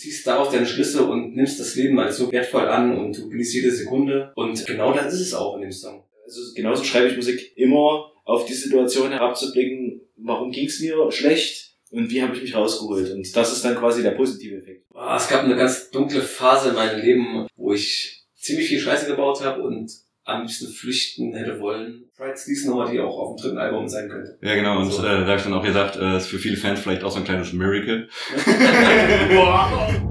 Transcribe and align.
ziehst 0.00 0.26
daraus 0.26 0.50
deine 0.50 0.66
Schlüsse 0.66 1.04
und 1.04 1.36
nimmst 1.36 1.60
das 1.60 1.74
Leben 1.74 1.98
als 2.00 2.16
so 2.16 2.32
wertvoll 2.32 2.66
an 2.68 2.96
und 2.96 3.16
du 3.16 3.28
genießt 3.28 3.54
jede 3.54 3.70
Sekunde. 3.70 4.32
Und 4.34 4.66
genau 4.66 4.92
das 4.92 5.12
ist 5.12 5.20
es 5.20 5.34
auch 5.34 5.56
in 5.56 5.62
dem 5.62 5.72
Song. 5.72 6.04
Also 6.24 6.40
genauso 6.54 6.84
schreibe 6.84 7.08
ich 7.08 7.16
Musik 7.16 7.52
immer 7.56 8.10
auf 8.24 8.46
die 8.46 8.54
Situation 8.54 9.10
herabzublicken, 9.10 10.00
warum 10.16 10.50
ging 10.50 10.66
es 10.66 10.80
mir 10.80 11.10
schlecht 11.10 11.74
und 11.90 12.10
wie 12.10 12.22
habe 12.22 12.34
ich 12.34 12.42
mich 12.42 12.54
rausgeholt. 12.54 13.10
Und 13.10 13.36
das 13.36 13.52
ist 13.52 13.64
dann 13.64 13.76
quasi 13.76 14.02
der 14.02 14.12
positive 14.12 14.56
Effekt. 14.56 14.86
Ah, 14.94 15.16
Es 15.16 15.28
gab 15.28 15.44
eine 15.44 15.56
ganz 15.56 15.90
dunkle 15.90 16.22
Phase 16.22 16.70
in 16.70 16.74
meinem 16.76 17.00
Leben, 17.00 17.46
wo 17.56 17.72
ich 17.72 18.24
ziemlich 18.36 18.68
viel 18.68 18.80
Scheiße 18.80 19.06
gebaut 19.06 19.44
habe 19.44 19.62
und 19.62 19.90
am 20.24 20.42
liebsten 20.42 20.68
flüchten 20.72 21.34
hätte 21.34 21.60
wollen. 21.60 22.04
Pride 22.16 22.36
Sleaze 22.36 22.68
Nummer, 22.68 22.90
die 22.90 23.00
auch 23.00 23.16
auf 23.16 23.36
dem 23.36 23.42
dritten 23.42 23.58
Album 23.58 23.88
sein 23.88 24.08
könnte. 24.08 24.38
Ja, 24.42 24.54
genau. 24.54 24.78
Und 24.80 24.90
So. 24.92 25.02
äh, 25.02 25.20
da 25.20 25.26
habe 25.26 25.36
ich 25.36 25.42
dann 25.42 25.54
auch 25.54 25.64
gesagt, 25.64 25.96
äh, 25.96 26.16
ist 26.16 26.26
für 26.26 26.38
viele 26.38 26.56
Fans 26.56 26.80
vielleicht 26.80 27.02
auch 27.04 27.10
so 27.10 27.18
ein 27.18 27.24
kleines 27.24 27.52
Miracle. 27.52 28.08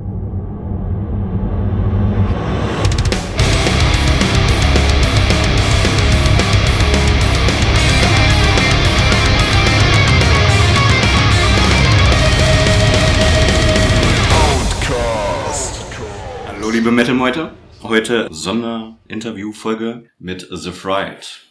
Hallo 16.47 16.69
liebe 16.71 16.91
Metal-Meute. 16.91 17.51
Heute 17.89 18.27
Sonderinterview-Folge 18.29 20.11
mit 20.19 20.47
The 20.51 20.71
Fried. 20.71 21.41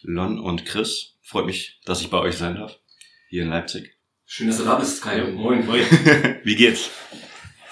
Lon 0.00 0.38
und 0.38 0.64
Chris. 0.64 1.18
Freut 1.20 1.44
mich, 1.44 1.78
dass 1.84 2.00
ich 2.00 2.08
bei 2.08 2.16
euch 2.16 2.38
sein 2.38 2.54
darf. 2.54 2.78
Hier 3.28 3.42
in 3.42 3.50
Leipzig. 3.50 3.94
Schön, 4.24 4.46
dass 4.46 4.56
du 4.56 4.64
da 4.64 4.76
bist, 4.76 5.02
Kai. 5.02 5.30
Moin. 5.30 5.68
Wie 6.42 6.56
geht's? 6.56 6.88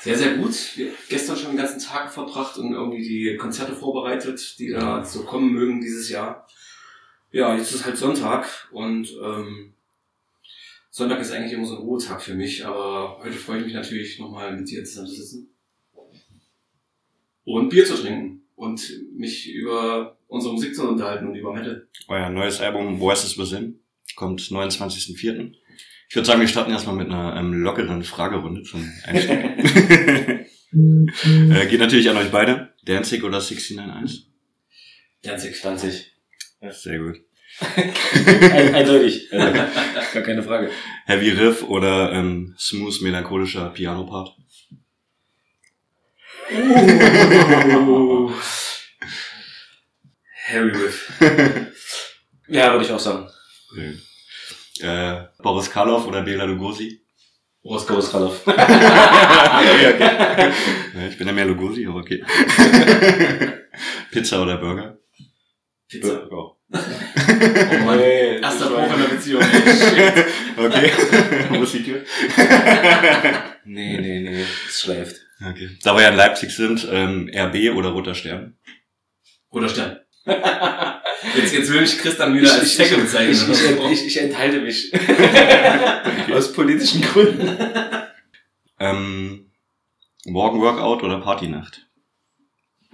Sehr, 0.00 0.18
sehr 0.18 0.34
gut. 0.34 0.54
Wir 0.76 0.88
haben 0.88 0.96
gestern 1.08 1.36
schon 1.38 1.52
den 1.52 1.56
ganzen 1.56 1.80
Tag 1.80 2.12
verbracht 2.12 2.58
und 2.58 2.74
irgendwie 2.74 3.00
die 3.00 3.38
Konzerte 3.38 3.74
vorbereitet, 3.74 4.58
die 4.58 4.72
da 4.72 5.02
so 5.02 5.22
kommen 5.22 5.54
mögen 5.54 5.80
dieses 5.80 6.10
Jahr. 6.10 6.46
Ja, 7.32 7.56
jetzt 7.56 7.72
ist 7.72 7.86
halt 7.86 7.96
Sonntag 7.96 8.68
und 8.72 9.08
ähm, 9.24 9.72
Sonntag 10.90 11.20
ist 11.20 11.32
eigentlich 11.32 11.54
immer 11.54 11.64
so 11.64 11.76
ein 11.76 11.82
Ruhetag 11.82 12.20
für 12.20 12.34
mich, 12.34 12.66
aber 12.66 13.20
heute 13.22 13.38
freue 13.38 13.60
ich 13.60 13.64
mich 13.64 13.74
natürlich 13.74 14.18
nochmal 14.18 14.54
mit 14.54 14.68
dir 14.68 14.84
zusammen 14.84 15.08
zu 15.08 15.14
sitzen 15.14 15.55
und 17.46 17.70
Bier 17.70 17.86
zu 17.86 17.94
trinken 17.94 18.42
und 18.56 18.82
mich 19.16 19.50
über 19.50 20.18
unsere 20.26 20.52
Musik 20.52 20.74
zu 20.74 20.86
unterhalten 20.88 21.28
und 21.28 21.36
über 21.36 21.54
Metal. 21.54 21.86
Euer 22.08 22.28
neues 22.28 22.60
Album 22.60 23.00
Voices 23.00 23.38
Within 23.38 23.78
kommt 24.16 24.40
29.04. 24.40 25.52
Ich 26.08 26.14
würde 26.14 26.26
sagen, 26.26 26.40
wir 26.40 26.48
starten 26.48 26.72
erstmal 26.72 26.96
mit 26.96 27.08
einer 27.08 27.36
ähm, 27.36 27.52
lockeren 27.54 28.02
Fragerunde 28.02 28.62
zum 28.62 28.92
Einstieg. 29.04 29.38
äh, 30.72 31.66
geht 31.68 31.80
natürlich 31.80 32.10
an 32.10 32.16
euch 32.16 32.30
beide. 32.30 32.74
Danzig 32.84 33.24
oder 33.24 33.40
691? 33.40 34.26
Danzig. 35.22 35.56
20. 35.56 36.12
Sehr 36.70 36.98
gut. 36.98 37.16
Ein, 37.76 38.74
eindeutig. 38.74 39.32
Also, 39.32 39.52
gar 40.14 40.22
keine 40.22 40.42
Frage. 40.42 40.70
Heavy 41.06 41.30
Riff 41.30 41.62
oder 41.64 42.12
ähm, 42.12 42.54
smooth 42.58 43.00
melancholischer 43.02 43.70
Piano-Part? 43.70 44.36
Harry 50.48 50.70
Riff. 50.70 51.12
Ja, 52.48 52.70
würde 52.70 52.84
ich 52.84 52.92
auch 52.92 53.00
sagen. 53.00 53.28
Gut. 53.74 53.98
Äh, 54.80 55.24
Boris 55.42 55.68
Karloff 55.68 56.06
oder 56.06 56.22
Bela 56.22 56.44
Lugosi? 56.44 57.02
Boris 57.60 57.84
Boris 57.84 58.12
Karloff. 58.12 58.46
Ja, 60.96 61.08
ich 61.08 61.18
bin 61.18 61.26
ja 61.26 61.32
mehr 61.32 61.46
Lugosi, 61.46 61.84
aber 61.86 61.98
okay. 61.98 62.22
Pizza 64.12 64.40
oder 64.42 64.58
Burger? 64.58 64.96
Pizza. 65.88 66.28
Oh. 66.30 66.56
Oh 66.72 66.76
Mann. 67.84 67.98
Nee, 67.98 68.38
Erster 68.38 68.66
das 68.66 68.68
Bruch 68.68 68.94
in 68.94 69.00
der 69.02 69.08
Beziehung. 69.08 69.42
Shit. 69.42 70.26
Okay. 70.56 70.92
Wo 71.50 71.62
ist 71.64 71.74
die 71.74 71.82
Tür? 71.82 72.04
Nee, 73.64 73.98
nee, 73.98 74.20
nee. 74.20 74.44
Es 74.68 74.82
schläft. 74.82 75.25
Okay. 75.40 75.70
Da 75.82 75.94
wir 75.94 76.02
ja 76.02 76.08
in 76.08 76.16
Leipzig 76.16 76.50
sind, 76.50 76.86
ähm, 76.90 77.30
RB 77.34 77.76
oder 77.76 77.90
Roter 77.90 78.14
Stern? 78.14 78.56
Roter 79.52 79.68
Stern. 79.68 80.00
Jetzt, 81.34 81.54
jetzt 81.54 81.72
will 81.72 81.82
ich 81.82 81.98
Chris 81.98 82.18
dann 82.18 82.34
wieder 82.34 82.52
als 82.52 82.74
Stecke 82.74 82.98
bezeichnen. 82.98 83.50
Ich, 83.50 83.70
ich, 83.70 83.90
ich, 83.90 84.06
ich 84.06 84.20
enthalte 84.20 84.60
mich. 84.60 84.92
Aus 86.32 86.52
politischen 86.52 87.00
Gründen. 87.00 87.56
Ähm, 88.78 89.50
Morgen 90.26 90.60
Workout 90.60 91.04
oder 91.04 91.20
Partynacht? 91.20 91.86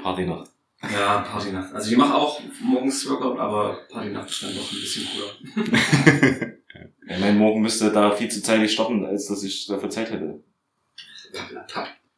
Partynacht. 0.03 0.51
Ja, 0.83 1.21
Partynacht. 1.21 1.73
Also 1.73 1.91
ich 1.91 1.97
mache 1.97 2.15
auch 2.15 2.41
morgens 2.61 3.09
Workout, 3.09 3.39
aber 3.39 3.87
Partynacht 3.91 4.29
ist 4.31 4.43
dann 4.43 4.55
doch 4.55 4.71
ein 4.71 4.81
bisschen 4.81 5.07
cooler. 5.07 6.53
Ja, 7.09 7.19
mein 7.19 7.37
Morgen 7.37 7.61
müsste 7.61 7.91
da 7.91 8.13
viel 8.13 8.31
zu 8.31 8.43
zeitig 8.43 8.73
starten, 8.73 9.05
als 9.05 9.27
dass 9.27 9.43
ich 9.43 9.67
dafür 9.67 9.91
Zeit 9.91 10.11
hätte. 10.13 10.43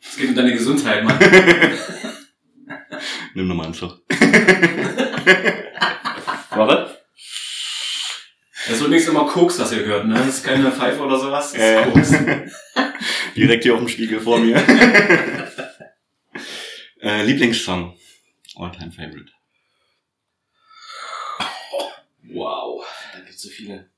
Es 0.07 0.17
geht 0.17 0.29
um 0.29 0.35
deine 0.35 0.53
Gesundheit, 0.53 1.03
Mann. 1.05 1.19
Nimm 3.35 3.49
nochmal 3.49 3.67
einen 3.67 3.75
Zug. 3.75 4.01
Warte. 6.51 6.99
Das 8.67 8.77
ist 8.77 8.81
übrigens 8.81 9.09
immer 9.09 9.27
Koks, 9.27 9.59
was 9.59 9.73
ihr 9.73 9.85
hört, 9.85 10.07
ne? 10.07 10.15
Das 10.15 10.29
ist 10.29 10.45
keine 10.45 10.71
Pfeife 10.73 11.01
oder 11.03 11.19
sowas, 11.19 11.53
das 11.53 11.61
ist 11.61 11.67
Äh. 11.69 11.85
Koks. 11.91 12.13
Direkt 13.37 13.65
hier 13.65 13.75
auf 13.75 13.81
dem 13.81 13.89
Spiegel 13.89 14.21
vor 14.21 14.39
mir. 14.39 14.57
äh, 17.03 17.23
Lieblingssong. 17.25 17.99
All-time 18.57 18.93
favorite. 18.93 19.33
Wow. 22.33 22.85
Da 23.13 23.21
gibt's 23.21 23.43
so 23.43 23.49
viele. 23.51 23.91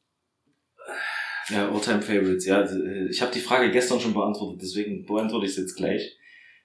Ja, 1.49 1.71
All-Time 1.71 2.03
Favorites. 2.03 2.45
Ja, 2.45 2.65
ich 3.09 3.23
habe 3.23 3.33
die 3.33 3.41
Frage 3.41 3.71
gestern 3.71 4.01
schon 4.01 4.15
beantwortet, 4.15 4.63
deswegen 4.63 5.07
beantworte 5.07 5.47
ich 5.47 5.53
es 5.53 5.59
jetzt 5.59 5.77
gleich. 5.77 6.17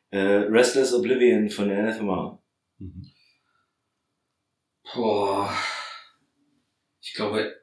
Äh, 0.09 0.19
Restless 0.19 0.94
Oblivion 0.94 1.50
von 1.50 1.69
Anathema. 1.69 2.42
Mhm. 2.80 3.12
Boah. 4.94 5.53
Ich 7.00 7.14
glaube, 7.14 7.56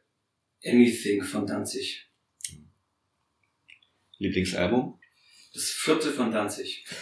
Anything 0.65 1.23
von 1.23 1.47
Danzig. 1.47 2.09
Lieblingsalbum? 4.19 4.99
Das 5.55 5.65
vierte 5.65 6.11
von 6.11 6.31
Danzig. 6.31 6.85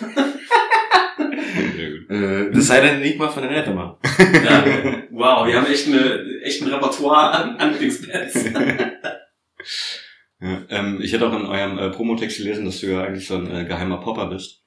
Äh, 2.09 2.51
das 2.53 2.67
sei 2.67 2.81
dann 2.81 3.01
nicht 3.01 3.19
mal 3.19 3.31
von 3.31 3.43
Anathema. 3.43 3.99
Ja, 4.19 5.03
wow, 5.11 5.47
wir 5.47 5.57
haben 5.57 5.67
echt, 5.67 5.87
eine, 5.89 6.41
echt 6.43 6.63
ein 6.63 6.69
Repertoire 6.69 7.31
an, 7.33 7.57
an 7.57 7.73
Lieblingsbands. 7.73 8.45
Ja, 10.41 10.63
ähm, 10.69 11.01
ich 11.01 11.13
hätte 11.13 11.27
auch 11.29 11.33
in 11.39 11.47
eurem 11.47 11.79
äh, 11.79 11.91
Promotext 11.91 12.37
gelesen, 12.39 12.67
dass 12.67 12.81
du 12.81 12.87
ja 12.89 13.03
eigentlich 13.03 13.27
so 13.27 13.37
ein 13.37 13.51
äh, 13.51 13.65
geheimer 13.65 13.99
Popper 13.99 14.27
bist. 14.27 14.63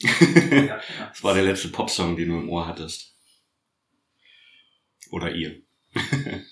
ja, 0.00 0.10
ja. 0.64 0.80
Das 1.10 1.22
war 1.22 1.34
der 1.34 1.44
letzte 1.44 1.68
Popsong, 1.68 2.16
den 2.16 2.30
du 2.30 2.36
im 2.38 2.48
Ohr 2.50 2.66
hattest. 2.66 3.14
Oder 5.10 5.30
ihr. 5.32 5.62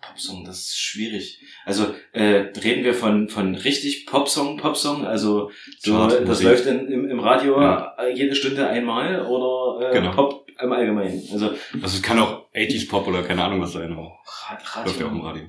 Popsong, 0.00 0.44
das 0.44 0.58
ist 0.60 0.78
schwierig. 0.78 1.40
Also 1.64 1.94
äh, 2.12 2.50
reden 2.62 2.84
wir 2.84 2.94
von 2.94 3.28
von 3.28 3.54
richtig 3.54 4.06
Popsong, 4.06 4.56
Popsong, 4.56 5.04
also 5.06 5.50
so, 5.78 5.92
Chartmusik. 5.92 6.26
das 6.26 6.42
läuft 6.42 6.66
in, 6.66 6.88
im, 6.88 7.08
im 7.10 7.20
Radio 7.20 7.60
Ja. 7.60 7.94
äh, 7.98 8.12
jede 8.14 8.34
Stunde 8.34 8.68
einmal 8.68 9.26
oder 9.26 9.90
äh, 9.90 9.92
Genau. 9.94 10.12
Pop 10.14 10.46
im 10.60 10.72
Allgemeinen. 10.72 11.22
Also 11.32 11.50
Also 11.82 11.96
es 11.96 12.02
kann 12.02 12.18
auch 12.18 12.50
80s 12.54 12.88
Pop 12.88 13.06
oder 13.06 13.22
keine 13.22 13.44
Ahnung 13.44 13.60
was 13.60 13.72
sein, 13.72 13.92
aber 13.92 14.18
Rad, 14.48 14.86
läuft 14.86 15.00
ja 15.00 15.06
auch 15.06 15.12
im 15.12 15.20
Radio. 15.20 15.44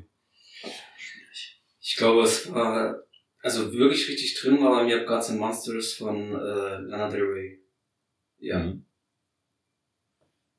Glaube, 2.00 2.24
es 2.24 2.52
war, 2.54 3.04
also 3.42 3.74
wirklich 3.74 4.08
richtig 4.08 4.40
drin 4.40 4.62
war 4.62 4.72
bei 4.72 4.84
mir 4.86 5.04
Gods 5.04 5.30
and 5.30 5.40
Monsters 5.40 5.94
von 5.94 6.34
äh, 6.34 6.78
Lana 6.80 7.10
Del 7.10 7.24
Rey. 7.24 7.62
Ja. 8.38 8.60
Mhm. 8.60 8.86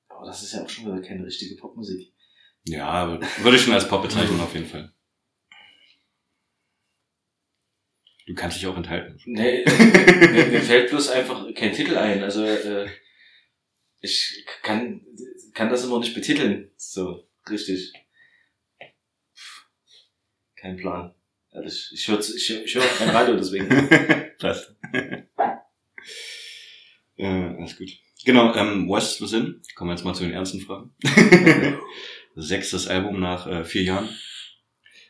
Aber 0.09 0.27
das 0.27 0.43
ist 0.43 0.53
ja 0.53 0.63
auch 0.63 0.69
schon 0.69 0.85
wieder 0.85 1.01
keine 1.01 1.25
richtige 1.25 1.57
Popmusik. 1.57 2.13
Ja, 2.65 3.19
würde 3.39 3.57
ich 3.57 3.63
schon 3.63 3.73
als 3.73 3.89
Pop 3.89 4.03
bezeichnen 4.03 4.39
auf 4.39 4.53
jeden 4.53 4.67
Fall. 4.67 4.93
Du 8.27 8.35
kannst 8.35 8.59
dich 8.59 8.67
auch 8.67 8.77
enthalten. 8.77 9.19
Nee, 9.25 9.65
mir, 9.65 10.47
mir 10.47 10.61
fällt 10.61 10.91
bloß 10.91 11.09
einfach 11.09 11.53
kein 11.55 11.73
Titel 11.73 11.97
ein. 11.97 12.23
Also 12.23 12.45
äh, 12.45 12.87
ich 14.01 14.45
kann, 14.63 15.07
kann 15.55 15.71
das 15.71 15.85
immer 15.85 16.01
nicht 16.01 16.15
betiteln. 16.15 16.71
So, 16.77 17.27
richtig. 17.49 17.95
Kein 20.55 20.77
Plan. 20.77 21.15
Ehrlich, 21.53 21.91
ich 21.93 22.07
höre 22.09 22.21
ich, 22.21 22.49
hör- 22.49 22.65
ich 22.65 22.75
hör 22.75 22.83
kein 22.99 23.11
Radio, 23.11 23.37
deswegen. 23.37 23.69
Passt. 24.39 24.75
äh, 27.17 27.25
alles 27.27 27.77
gut. 27.77 27.91
Genau, 28.25 28.55
ähm, 28.55 28.89
West 28.89 29.21
Within. 29.21 29.61
Kommen 29.75 29.91
wir 29.91 29.95
jetzt 29.95 30.05
mal 30.05 30.15
zu 30.15 30.25
den 30.25 30.33
ernsten 30.33 30.61
Fragen. 30.61 30.95
Sechstes 32.37 32.87
Album 32.87 33.19
nach 33.21 33.47
äh, 33.47 33.65
vier 33.65 33.83
Jahren. 33.83 34.09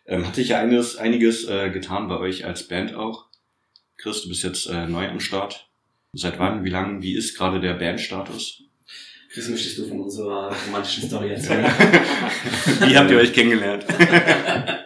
Ähm, 0.06 0.26
hat 0.26 0.34
sich 0.34 0.48
ja 0.48 0.60
einiges, 0.60 0.96
einiges 0.96 1.44
äh, 1.46 1.70
getan 1.70 2.08
bei 2.08 2.18
euch 2.18 2.44
als 2.46 2.66
Band 2.66 2.94
auch. 2.94 3.26
Chris, 3.98 4.22
du 4.22 4.28
bist 4.30 4.42
jetzt 4.42 4.66
äh, 4.66 4.86
neu 4.86 5.06
am 5.08 5.20
Start. 5.20 5.68
Seit 6.14 6.38
wann? 6.38 6.64
Wie 6.64 6.70
lange? 6.70 7.02
Wie 7.02 7.14
ist 7.14 7.36
gerade 7.36 7.60
der 7.60 7.74
Bandstatus? 7.74 8.62
Chris, 9.32 9.48
möchtest 9.48 9.78
du 9.78 9.86
von 9.86 10.00
unserer 10.00 10.52
romantischen 10.66 11.06
Story 11.06 11.30
erzählen? 11.30 11.64
Wie 12.80 12.96
habt 12.96 13.10
ihr 13.12 13.18
euch 13.18 13.32
kennengelernt? 13.32 13.84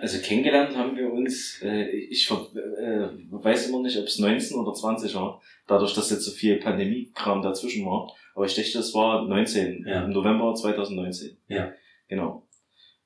Also 0.04 0.18
kennengelernt 0.20 0.76
haben 0.76 0.98
wir 0.98 1.10
uns, 1.10 1.62
äh, 1.62 1.88
ich 1.88 2.30
äh, 2.30 2.34
weiß 2.34 3.70
immer 3.70 3.80
nicht, 3.80 3.96
ob 3.96 4.04
es 4.04 4.18
19 4.18 4.58
oder 4.58 4.74
20 4.74 5.14
war, 5.14 5.40
dadurch, 5.66 5.94
dass 5.94 6.10
jetzt 6.10 6.24
so 6.24 6.30
viel 6.30 6.56
Pandemie-Kram 6.58 7.40
dazwischen 7.40 7.86
war. 7.86 8.14
Aber 8.34 8.44
ich 8.44 8.54
dachte, 8.54 8.74
das 8.74 8.92
war 8.92 9.26
19, 9.26 9.86
Ja. 9.86 10.04
im 10.04 10.10
November 10.10 10.54
2019. 10.54 11.38
Ja. 11.48 11.72
Genau. 12.06 12.46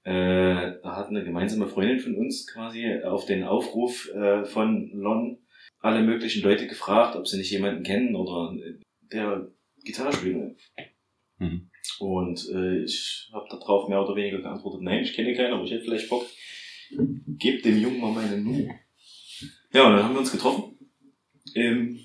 Äh, 0.02 0.80
da 0.82 0.96
hat 0.96 1.06
eine 1.10 1.22
gemeinsame 1.22 1.68
Freundin 1.68 2.00
von 2.00 2.16
uns 2.16 2.48
quasi 2.52 3.00
auf 3.04 3.26
den 3.26 3.44
Aufruf 3.44 4.10
äh, 4.12 4.44
von 4.44 4.90
Lon 4.92 5.38
alle 5.78 6.02
möglichen 6.02 6.42
Leute 6.42 6.66
gefragt, 6.66 7.14
ob 7.14 7.28
sie 7.28 7.38
nicht 7.38 7.52
jemanden 7.52 7.84
kennen 7.84 8.16
oder 8.16 8.52
äh, 8.56 8.74
der 9.12 9.46
Gitarre 9.84 10.12
spielen. 10.12 10.56
Mhm. 11.38 11.70
Und 12.00 12.48
äh, 12.52 12.82
ich 12.82 13.30
habe 13.32 13.46
darauf 13.48 13.88
mehr 13.88 14.02
oder 14.02 14.16
weniger 14.16 14.38
geantwortet, 14.38 14.82
nein, 14.82 15.04
ich 15.04 15.12
kenne 15.14 15.32
keinen, 15.34 15.52
aber 15.52 15.62
ich 15.62 15.70
hätte 15.70 15.84
vielleicht 15.84 16.08
Bock. 16.10 16.26
Gebt 17.38 17.64
dem 17.64 17.78
Jungen 17.78 18.00
mal 18.00 18.12
meine 18.12 18.38
Nummer. 18.40 18.74
Ja, 19.72 19.86
und 19.86 19.96
dann 19.96 20.04
haben 20.04 20.14
wir 20.14 20.20
uns 20.20 20.32
getroffen. 20.32 20.76
In 21.54 21.98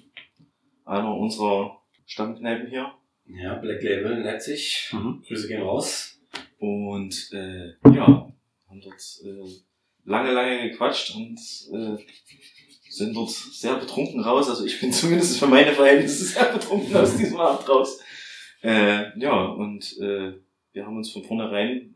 einer 0.86 1.16
unserer 1.16 1.82
Stammkneipen 2.06 2.68
hier. 2.68 2.94
ja, 3.26 3.56
Black 3.56 3.82
Label 3.82 4.18
in 4.18 4.24
Leipzig. 4.24 4.90
Mhm. 4.94 5.24
Grüße 5.26 5.48
gehen 5.48 5.62
raus. 5.62 6.20
Und 6.60 7.30
äh, 7.34 7.74
ja, 7.94 8.32
haben 8.68 8.82
dort 8.82 9.02
äh, 9.26 9.62
lange, 10.06 10.34
lange 10.34 10.70
gequatscht 10.70 11.16
und 11.16 11.40
äh, 11.74 11.98
sind 12.90 13.16
dort 13.16 13.30
sehr 13.30 13.76
betrunken 13.76 14.22
raus. 14.22 14.50
Also 14.50 14.66
ich 14.66 14.80
bin 14.80 14.92
zumindest 14.92 15.40
für 15.40 15.48
meine 15.48 15.72
Verhältnisse 15.72 16.26
sehr 16.26 16.52
betrunken 16.52 16.96
aus 16.96 17.18
diesem 17.18 17.40
Abend 17.40 17.68
raus. 17.68 18.00
Äh, 18.62 19.18
ja, 19.20 19.46
und 19.46 19.98
äh, 20.00 20.34
wir 20.72 20.86
haben 20.86 20.98
uns 20.98 21.12
von 21.12 21.24
vornherein 21.24 21.96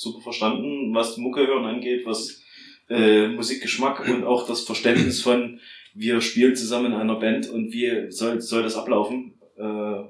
super 0.00 0.20
verstanden, 0.20 0.94
was 0.94 1.18
Mucke 1.18 1.46
hören 1.46 1.66
angeht, 1.66 2.06
was 2.06 2.42
äh, 2.88 3.28
Musikgeschmack 3.28 4.08
und 4.08 4.24
auch 4.24 4.46
das 4.46 4.62
Verständnis 4.62 5.22
von 5.22 5.60
wir 5.94 6.20
spielen 6.20 6.56
zusammen 6.56 6.92
in 6.92 6.94
einer 6.94 7.16
Band 7.16 7.48
und 7.50 7.72
wie 7.72 8.10
soll, 8.10 8.40
soll 8.40 8.62
das 8.62 8.76
ablaufen. 8.76 9.34
Äh, 9.58 9.62
ja, 9.62 10.08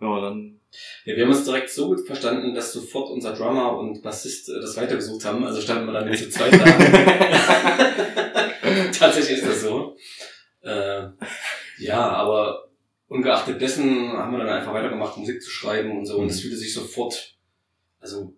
dann 0.00 0.60
Ja, 1.04 1.16
wir 1.16 1.24
haben 1.24 1.30
uns 1.30 1.44
direkt 1.44 1.70
so 1.70 1.88
gut 1.88 2.06
verstanden, 2.06 2.54
dass 2.54 2.72
sofort 2.72 3.10
unser 3.10 3.32
Drummer 3.32 3.78
und 3.78 4.02
Bassist 4.02 4.48
äh, 4.48 4.60
das 4.60 4.76
weitergesucht 4.76 5.24
haben. 5.24 5.44
Also 5.44 5.60
standen 5.60 5.86
wir 5.86 5.92
dann 5.92 6.12
zu 6.14 6.28
zweit 6.30 6.52
da. 6.52 6.64
Tatsächlich 8.92 9.38
ist 9.38 9.46
das 9.46 9.62
so. 9.62 9.96
Äh, 10.62 11.08
ja, 11.78 12.10
aber 12.10 12.68
ungeachtet 13.06 13.60
dessen 13.60 14.12
haben 14.12 14.32
wir 14.32 14.38
dann 14.38 14.48
einfach 14.48 14.74
weitergemacht, 14.74 15.16
Musik 15.16 15.40
zu 15.40 15.50
schreiben 15.50 15.96
und 15.96 16.06
so. 16.06 16.18
Und 16.18 16.28
es 16.28 16.40
fühlte 16.40 16.56
sich 16.56 16.74
sofort, 16.74 17.36
also 18.00 18.34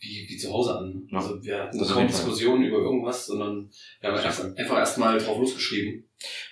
wie, 0.00 0.26
wie 0.28 0.36
zu 0.36 0.52
Hause 0.52 0.76
an. 0.78 1.06
Ja, 1.10 1.18
Also 1.18 1.42
wir 1.44 1.62
hatten 1.62 1.84
Fall. 1.84 2.06
Diskussionen 2.06 2.64
über 2.64 2.78
irgendwas, 2.78 3.26
sondern 3.26 3.70
wir 4.00 4.10
haben 4.10 4.22
erst, 4.22 4.58
einfach 4.58 4.78
erstmal 4.78 5.18
drauf 5.18 5.38
losgeschrieben. 5.38 6.04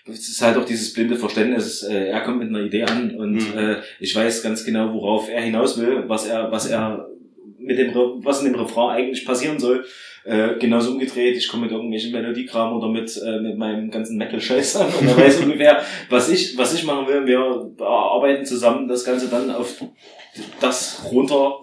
es 0.06 0.28
ist 0.28 0.42
halt 0.42 0.56
auch 0.56 0.64
dieses 0.64 0.92
blinde 0.92 1.16
Verständnis. 1.16 1.82
Äh, 1.82 2.08
er 2.08 2.20
kommt 2.22 2.38
mit 2.38 2.48
einer 2.48 2.62
Idee 2.64 2.84
an 2.84 3.14
und 3.16 3.34
Mhm. 3.34 3.58
äh, 3.58 3.76
ich 4.00 4.14
weiß 4.14 4.42
ganz 4.42 4.64
genau, 4.64 4.92
worauf 4.92 5.28
er 5.28 5.40
hinaus 5.42 5.78
will, 5.78 6.04
was 6.08 6.26
er, 6.26 6.50
was 6.52 6.66
er 6.66 7.08
mit 7.58 7.78
dem, 7.78 7.90
Re- 7.90 8.14
was 8.22 8.42
in 8.42 8.52
dem 8.52 8.60
Refrain 8.60 8.96
eigentlich 8.96 9.24
passieren 9.26 9.58
soll. 9.58 9.84
Äh, 10.24 10.58
genauso 10.58 10.92
umgedreht, 10.92 11.36
ich 11.36 11.48
komme 11.48 11.62
mit 11.64 11.72
irgendwelchen 11.72 12.12
Melodiekram 12.12 12.74
oder 12.76 12.88
mit, 12.88 13.14
äh, 13.24 13.40
mit 13.40 13.56
meinem 13.56 13.90
ganzen 13.90 14.16
Metal-Scheiß 14.18 14.76
an 14.76 14.92
und 14.92 15.06
er 15.08 15.16
weiß 15.16 15.40
ungefähr, 15.42 15.82
was 16.10 16.28
ich, 16.28 16.56
was 16.58 16.74
ich 16.74 16.84
machen 16.84 17.06
will. 17.08 17.26
Wir 17.26 17.38
arbeiten 17.84 18.44
zusammen 18.44 18.88
das 18.88 19.04
Ganze 19.04 19.28
dann 19.28 19.50
auf 19.50 19.82
das 20.60 21.02
runter, 21.10 21.60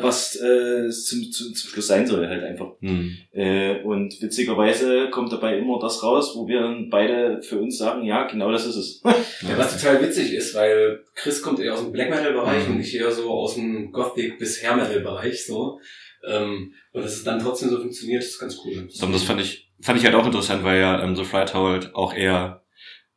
was 0.00 0.36
äh, 0.36 0.88
zum, 0.90 1.30
zum, 1.30 1.54
zum 1.54 1.70
Schluss 1.70 1.86
sein 1.86 2.06
soll, 2.06 2.26
halt 2.26 2.42
einfach. 2.44 2.72
Mhm. 2.80 3.16
Äh, 3.32 3.82
und 3.82 4.20
witzigerweise 4.22 5.10
kommt 5.10 5.32
dabei 5.32 5.58
immer 5.58 5.78
das 5.80 6.02
raus, 6.02 6.32
wo 6.34 6.48
wir 6.48 6.60
dann 6.60 6.88
beide 6.90 7.42
für 7.42 7.58
uns 7.58 7.78
sagen, 7.78 8.04
ja, 8.04 8.26
genau 8.26 8.50
das 8.50 8.66
ist 8.66 8.76
es. 8.76 9.02
Ja, 9.48 9.58
was 9.58 9.80
total 9.80 10.02
witzig 10.02 10.32
ist, 10.32 10.54
weil 10.54 11.04
Chris 11.14 11.42
kommt 11.42 11.60
eher 11.60 11.74
aus 11.74 11.82
dem 11.82 11.92
Black 11.92 12.08
Metal 12.10 12.32
Bereich 12.32 12.66
Mhm. 12.66 12.76
und 12.76 12.80
ich 12.80 12.96
eher 12.96 13.10
so 13.12 13.30
aus 13.30 13.54
dem 13.54 13.92
Gothic 13.92 14.38
bis 14.38 14.62
Hair 14.62 14.76
Metal 14.76 15.00
Bereich 15.00 15.44
so. 15.44 15.78
Ähm, 16.26 16.72
und 16.92 17.02
dass 17.04 17.12
es 17.14 17.22
dann 17.24 17.38
trotzdem 17.38 17.68
so 17.68 17.78
funktioniert, 17.78 18.22
ist 18.22 18.38
ganz 18.38 18.58
cool. 18.64 18.88
Und 19.02 19.12
das 19.12 19.22
fand 19.22 19.40
ich, 19.40 19.70
fand 19.80 19.98
ich 19.98 20.04
halt 20.04 20.14
auch 20.14 20.26
interessant, 20.26 20.64
weil 20.64 20.80
ja 20.80 21.02
ähm, 21.04 21.14
The 21.14 21.24
Fright 21.24 21.54
halt 21.54 21.94
auch 21.94 22.14
eher 22.14 22.62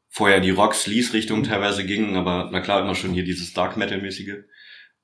vorher 0.10 0.38
in 0.38 0.44
die 0.44 0.50
Rock-Sleaze-Richtung 0.52 1.44
teilweise 1.44 1.86
ging, 1.86 2.16
aber 2.18 2.50
na 2.52 2.60
klar 2.60 2.82
immer 2.82 2.96
schon 2.96 3.12
hier 3.14 3.24
dieses 3.24 3.54
Dark 3.54 3.78
Metal-mäßige. 3.78 4.44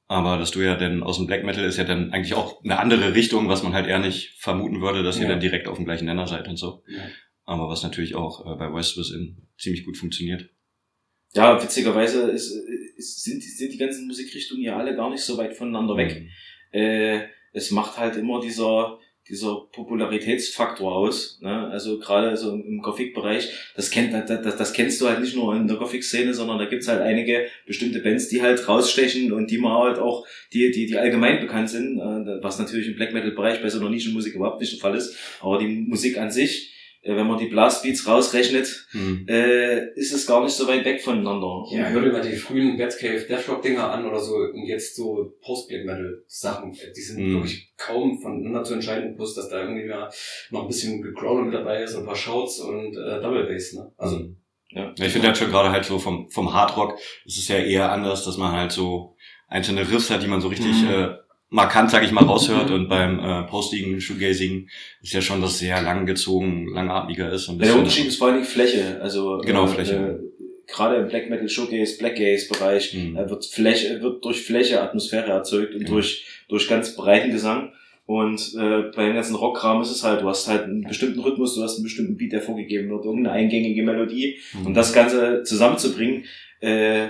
Aber 0.07 0.38
dass 0.38 0.52
du 0.52 0.62
ja 0.62 0.75
dann 0.75 1.02
aus 1.02 1.18
dem 1.18 1.25
Black 1.25 1.44
Metal 1.44 1.63
ist 1.63 1.78
ja 1.78 1.84
dann 1.84 2.13
eigentlich 2.13 2.36
auch 2.36 2.63
eine 2.63 2.80
andere 2.80 3.16
Richtung, 3.16 3.48
was 3.50 3.63
man 3.63 3.74
halt 3.74 3.88
eher 3.88 4.00
nicht 4.00 4.36
vermuten 4.40 4.81
würde, 4.81 5.02
dass 5.02 5.18
ihr 5.18 5.24
Ja. 5.24 5.30
dann 5.30 5.40
direkt 5.40 5.68
auf 5.68 5.78
dem 5.78 5.86
gleichen 5.86 6.06
Nenner 6.06 6.28
seid 6.28 6.48
und 6.48 6.57
so. 6.57 6.84
Ja. 6.88 7.02
Aber 7.46 7.69
was 7.69 7.81
natürlich 7.84 8.16
auch 8.16 8.46
äh, 8.46 8.56
bei 8.57 8.72
West 8.74 8.98
Within 8.98 9.48
ziemlich 9.57 9.84
gut 9.84 9.98
funktioniert. 9.98 10.50
Ja, 11.34 11.62
witzigerweise 11.62 12.30
ist, 12.31 12.52
ist, 12.98 13.24
sind, 13.24 13.44
sind 13.44 13.74
die 13.74 13.78
ganzen 13.78 14.07
Musikrichtungen 14.07 14.63
ja 14.63 14.78
alle 14.78 14.96
gar 14.96 15.10
nicht 15.10 15.22
so 15.24 15.38
weit 15.38 15.56
voneinander 15.56 15.98
weg. 15.98 16.22
Mhm. 16.22 16.80
Äh, 16.80 17.28
es 17.51 17.72
macht 17.72 17.98
halt 17.98 18.16
immer 18.16 18.40
dieser, 18.42 19.00
dieser 19.30 19.68
Popularitätsfaktor 19.72 20.92
aus. 20.92 21.39
Ne? 21.42 21.68
Also 21.68 21.98
gerade 22.00 22.38
so 22.38 22.54
im 22.54 22.81
Gothic-Bereich, 22.81 23.50
das, 23.75 23.89
kennt, 23.89 24.13
das, 24.13 24.57
das, 24.57 24.74
kennst 24.74 25.01
du 25.01 25.07
halt 25.07 25.22
nicht 25.22 25.36
nur 25.36 25.56
in 25.56 25.68
der 25.68 25.77
Gothic-Szene, 25.77 26.33
sondern 26.33 26.60
da 26.60 26.66
gibt's 26.66 26.88
halt 26.88 27.01
einige 27.01 27.48
bestimmte 27.66 28.00
Bands, 28.00 28.27
die 28.27 28.42
halt 28.42 28.68
rausstechen 28.68 29.33
und 29.33 29.50
die 29.50 29.57
man 29.57 29.74
halt 29.74 30.00
auch, 30.00 30.27
die, 30.54 30.69
die, 30.72 30.86
die 30.86 30.98
allgemein 30.98 31.42
bekannt 31.42 31.69
sind, 31.69 31.98
äh, 31.98 32.44
was 32.44 32.60
natürlich 32.60 32.88
im 32.88 32.95
Black 32.95 33.13
Metal-Bereich 33.13 33.62
bei 33.62 33.69
so 33.69 33.80
einer 33.80 33.89
Nischenmusik 33.89 34.36
überhaupt 34.36 34.62
nicht 34.62 34.74
der 34.74 34.80
Fall 34.80 34.95
ist. 34.95 35.16
Aber 35.42 35.57
die 35.57 35.68
Musik 35.68 36.18
an 36.18 36.30
sich, 36.30 36.75
wenn 37.07 37.28
man 37.28 37.38
die 37.38 37.48
Blastbeats 37.48 38.07
rausrechnet, 38.07 38.88
Mhm. 38.94 39.25
äh, 39.30 39.94
ist 39.94 40.12
es 40.13 40.25
gar 40.25 40.44
nicht 40.44 40.54
so 40.54 40.68
weit 40.68 40.84
weg 40.86 41.02
voneinander. 41.04 41.66
Ja, 41.72 41.90
hör 41.90 42.02
dir 42.02 42.12
mal 42.12 42.22
die 42.22 42.36
frühen 42.36 42.78
Batcave 42.78 43.25
Deathrock 43.28 43.62
Dinger 43.62 43.92
an 43.92 44.06
oder 44.07 44.19
so 44.19 44.36
und 44.36 44.66
jetzt 44.66 44.96
so 44.96 45.34
Post-Black 45.44 45.86
Metal 45.86 46.24
Sachen. 46.28 46.72
Die 46.96 47.02
sind 47.02 47.19
Mhm. 47.28 47.34
wirklich 47.36 47.72
kaum 47.78 48.19
voneinander 48.19 48.63
zu 48.63 48.74
entscheiden, 48.74 49.16
plus 49.16 49.36
dass 49.36 49.50
da 49.50 49.62
irgendwie 49.62 49.86
mal 49.88 50.10
noch 50.50 50.62
ein 50.63 50.68
bisschen 50.68 51.02
Gegrowle 51.02 51.44
mit 51.46 51.54
dabei 51.54 51.84
ist, 51.84 51.96
ein 51.96 52.06
paar 52.06 52.16
Shouts 52.16 52.60
und 52.60 52.96
äh, 52.98 53.22
Double 53.22 53.46
Bass, 53.46 53.74
ne? 53.74 53.92
Also, 53.98 54.18
Mhm. 54.18 54.38
Ja. 54.72 54.94
Ja, 54.98 55.06
ich 55.06 55.13
finde 55.13 55.28
halt 55.28 55.38
schon 55.38 55.51
gerade 55.51 55.70
halt 55.72 55.86
so 55.86 56.00
vom, 56.00 56.30
vom 56.32 56.53
Hardrock 56.53 56.98
ist 57.25 57.38
es 57.38 57.48
ja 57.48 57.58
eher 57.60 57.91
anders, 57.91 58.25
dass 58.25 58.36
man 58.38 58.51
halt 58.51 58.72
so 58.74 59.15
einzelne 59.48 59.89
Riffs 59.89 60.10
hat, 60.10 60.22
die 60.24 60.27
man 60.27 60.41
so 60.41 60.48
richtig 60.50 60.82
Mhm. 60.82 60.89
äh, 60.89 61.15
markant, 61.50 61.92
sag 61.92 62.04
ich 62.04 62.12
mal, 62.12 62.24
raushört 62.24 62.72
und 62.72 62.88
beim 62.90 63.20
äh, 63.20 63.44
postigen 63.44 64.02
Shoegazing 64.02 64.68
ist 65.02 65.14
ja 65.14 65.22
schon, 65.22 65.42
dass 65.42 65.60
sehr 65.60 65.82
langgezogen, 65.82 66.68
langatmiger 66.74 67.32
ist. 67.32 67.48
Und 67.48 67.60
der 67.64 67.75
Unterschied 67.75 68.08
ist 68.08 68.18
vor 68.18 68.30
allem 68.30 68.44
Fläche. 68.44 69.00
Also 69.02 69.40
Genau, 69.46 69.66
äh, 69.66 69.68
Fläche. 69.68 69.94
Äh, 69.96 70.72
gerade 70.72 70.96
im 70.98 71.08
Black 71.08 71.30
Metal 71.30 71.48
Showcase, 71.48 71.98
Black 72.00 72.16
Gaze 72.18 72.48
Bereich 72.50 72.94
Mhm. 72.94 73.16
äh, 73.18 73.30
wird 73.30 73.46
Fläche 73.46 74.02
wird 74.02 74.25
durch 74.25 74.42
Fläche 74.42 74.82
Atmosphäre 74.82 75.32
erzeugt 75.32 75.75
und 75.75 75.82
Ja. 75.82 75.88
durch 75.88 76.25
durch 76.50 76.68
ganz 76.68 76.96
breiten 76.96 77.32
Gesang. 77.32 77.72
Und 78.08 78.54
äh, 78.56 78.92
bei 78.96 79.06
dem 79.06 79.16
ganzen 79.16 79.36
Rockkram 79.36 79.82
ist 79.82 79.90
es 79.90 80.04
halt, 80.04 80.22
du 80.22 80.28
hast 80.30 80.48
halt 80.48 80.66
einen 80.66 80.82
bestimmten 80.84 81.20
Rhythmus, 81.22 81.56
du 81.56 81.64
hast 81.64 81.75
einen 81.78 81.84
bestimmten 81.86 82.18
Beat, 82.18 82.34
der 82.34 82.42
vorgegeben 82.42 82.88
wird, 82.90 83.04
irgendeine 83.04 83.36
eingängige 83.36 83.82
Melodie. 83.82 84.38
Mhm. 84.54 84.68
Und 84.68 84.74
das 84.75 84.94
Ganze 84.94 85.42
zusammenzubringen, 85.44 86.25
äh, 86.60 87.08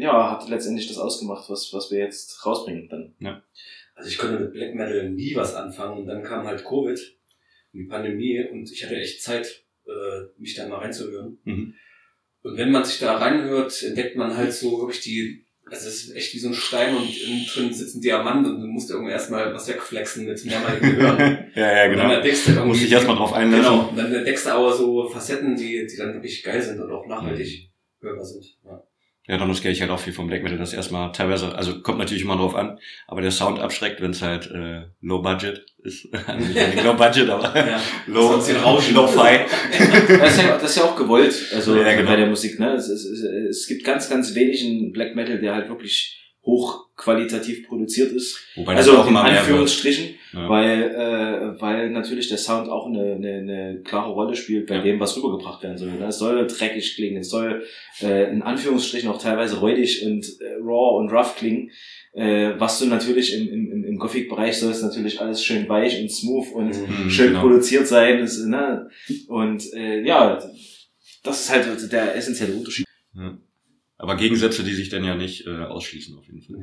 ja, 0.00 0.30
hat 0.32 0.48
letztendlich 0.48 0.88
das 0.88 0.98
ausgemacht, 0.98 1.48
was, 1.50 1.72
was 1.72 1.90
wir 1.90 1.98
jetzt 1.98 2.44
rausbringen 2.44 2.88
dann. 2.88 3.14
Also 3.94 4.10
ich 4.10 4.18
konnte 4.18 4.38
mit 4.40 4.52
Black 4.52 4.74
Metal 4.74 5.10
nie 5.10 5.34
was 5.36 5.54
anfangen 5.54 5.98
und 5.98 6.06
dann 6.06 6.22
kam 6.22 6.46
halt 6.46 6.64
Covid 6.64 6.98
und 7.72 7.80
die 7.80 7.84
Pandemie 7.86 8.42
und 8.50 8.70
ich 8.72 8.84
hatte 8.84 8.96
echt 8.96 9.22
Zeit, 9.22 9.64
äh, 9.86 10.22
mich 10.38 10.54
da 10.54 10.66
mal 10.68 10.78
reinzuhören. 10.78 11.38
Mhm. 11.44 11.74
Und 12.42 12.56
wenn 12.56 12.70
man 12.70 12.84
sich 12.84 12.98
da 12.98 13.16
reinhört, 13.18 13.82
entdeckt 13.82 14.16
man 14.16 14.34
halt 14.36 14.52
so 14.54 14.80
wirklich 14.80 15.00
die, 15.02 15.44
also 15.66 15.88
es 15.88 16.04
ist 16.04 16.16
echt 16.16 16.34
wie 16.34 16.38
so 16.38 16.48
ein 16.48 16.54
Stein 16.54 16.96
und 16.96 17.22
innen 17.22 17.44
drin 17.46 17.72
sitzt 17.74 17.96
ein 17.96 18.00
Diamant 18.00 18.46
und 18.46 18.60
du 18.62 18.66
musst 18.66 18.90
irgendwie 18.90 19.12
erstmal 19.12 19.52
was 19.52 19.68
wegflexen 19.68 20.24
mit 20.24 20.42
mehrmaligen 20.46 20.96
Hören. 20.96 21.20
ja, 21.54 21.76
ja, 21.76 21.84
Und 21.90 21.98
dann 21.98 22.08
genau. 22.08 22.14
entdeckst 22.14 22.48
du 22.48 22.52
Da 22.52 22.64
muss 22.64 22.78
irgendwie, 22.78 22.86
ich 22.86 22.92
erstmal 22.92 23.16
drauf 23.16 23.32
einlassen. 23.34 23.64
genau, 23.64 23.88
und 23.90 23.96
dann 23.98 24.14
entdeckst 24.14 24.46
du 24.46 24.50
aber 24.50 24.72
so 24.72 25.06
Facetten, 25.08 25.54
die, 25.56 25.86
die 25.86 25.96
dann 25.98 26.14
wirklich 26.14 26.42
geil 26.42 26.62
sind 26.62 26.80
und 26.80 26.90
auch 26.90 27.06
nachhaltig 27.06 27.70
hörbar 28.00 28.24
sind. 28.24 28.44
Ja. 28.64 28.82
Ja, 29.28 29.36
dann 29.36 29.54
kenne 29.54 29.72
ich 29.72 29.80
halt 29.80 29.90
auch 29.90 30.00
viel 30.00 30.12
vom 30.12 30.26
Black 30.26 30.42
Metal, 30.42 30.58
das 30.58 30.72
erstmal 30.72 31.12
teilweise, 31.12 31.54
also 31.54 31.82
kommt 31.82 31.98
natürlich 31.98 32.24
immer 32.24 32.36
drauf 32.36 32.54
an, 32.56 32.78
aber 33.06 33.20
der 33.20 33.30
Sound 33.30 33.60
abschreckt, 33.60 34.00
wenn 34.00 34.10
es 34.10 34.22
halt 34.22 34.50
äh, 34.50 34.86
Low 35.02 35.22
Budget 35.22 35.64
ist. 35.82 36.08
Also 36.26 36.46
nicht 36.46 36.82
Low 36.82 36.94
Budget, 36.94 37.28
aber 37.28 37.54
Ja. 37.54 37.80
Low, 38.06 38.40
Rauschen. 38.64 38.94
Low 38.94 39.06
Fi. 39.06 39.40
Das 40.18 40.36
ist 40.36 40.42
ja, 40.42 40.58
das 40.58 40.70
ist 40.70 40.76
ja 40.78 40.84
auch 40.84 40.96
gewollt, 40.96 41.34
also 41.54 41.76
Ja, 41.76 41.94
genau. 41.94 42.10
bei 42.10 42.16
der 42.16 42.26
Musik. 42.26 42.58
Ne? 42.58 42.72
Es, 42.72 42.88
es, 42.88 43.04
es, 43.04 43.22
es 43.22 43.66
gibt 43.68 43.84
ganz, 43.84 44.08
ganz 44.08 44.34
wenig 44.34 44.64
in 44.64 44.90
Black 44.92 45.14
Metal, 45.14 45.38
der 45.38 45.54
halt 45.54 45.68
wirklich 45.68 46.20
hochqualitativ 46.42 47.68
produziert 47.68 48.12
ist. 48.12 48.38
Wobei 48.56 48.74
das 48.74 48.88
also 48.88 49.00
auch 49.00 49.04
in 49.04 49.10
immer 49.10 49.24
mehr 49.24 49.46
wird. 49.46 49.70
Ja. 50.32 50.48
weil, 50.48 50.82
äh, 50.82 51.60
weil 51.60 51.90
natürlich 51.90 52.28
der 52.28 52.38
Sound 52.38 52.68
auch 52.68 52.86
eine, 52.86 53.14
eine, 53.14 53.32
eine 53.38 53.80
klare 53.82 54.12
Rolle 54.12 54.36
spielt 54.36 54.66
bei 54.68 54.76
Ja. 54.76 54.82
dem, 54.82 55.00
was 55.00 55.16
rübergebracht 55.16 55.62
werden 55.62 55.76
soll. 55.76 55.90
Es 56.06 56.18
soll 56.18 56.46
dreckig 56.46 56.94
klingen, 56.94 57.18
es 57.18 57.30
soll 57.30 57.64
äh, 58.00 58.30
in 58.32 58.42
Anführungsstrichen 58.42 59.08
auch 59.10 59.20
teilweise 59.20 59.58
räudig 59.58 60.04
und 60.06 60.24
äh, 60.40 60.54
raw 60.62 60.98
und 60.98 61.10
rough 61.12 61.34
klingen. 61.36 61.70
Äh, 62.12 62.52
was 62.58 62.78
du 62.78 62.86
natürlich 62.86 63.34
im, 63.34 63.48
im, 63.48 63.84
im- 63.84 63.98
Gothic-Bereich 63.98 64.56
soll 64.58 64.70
es 64.72 64.82
natürlich 64.82 65.20
alles 65.20 65.44
schön 65.44 65.68
weich 65.68 66.00
und 66.00 66.10
smooth 66.10 66.52
und 66.54 66.68
Mhm, 66.68 67.10
schön 67.10 67.28
genau. 67.28 67.40
produziert 67.42 67.86
sein. 67.86 68.20
Das, 68.20 68.38
ne? 68.38 68.88
Und 69.28 69.72
äh, 69.74 70.02
ja, 70.04 70.42
das 71.22 71.40
ist 71.40 71.50
halt 71.50 71.92
der 71.92 72.14
essentielle 72.16 72.54
Unterschied. 72.54 72.86
Aber 73.98 74.16
Gegensätze, 74.16 74.64
die 74.64 74.72
sich 74.74 74.88
dann 74.88 75.04
ja 75.04 75.14
nicht 75.14 75.46
äh, 75.46 75.50
ausschließen 75.64 76.16
auf 76.16 76.24
jeden 76.26 76.40
Fall. 76.40 76.56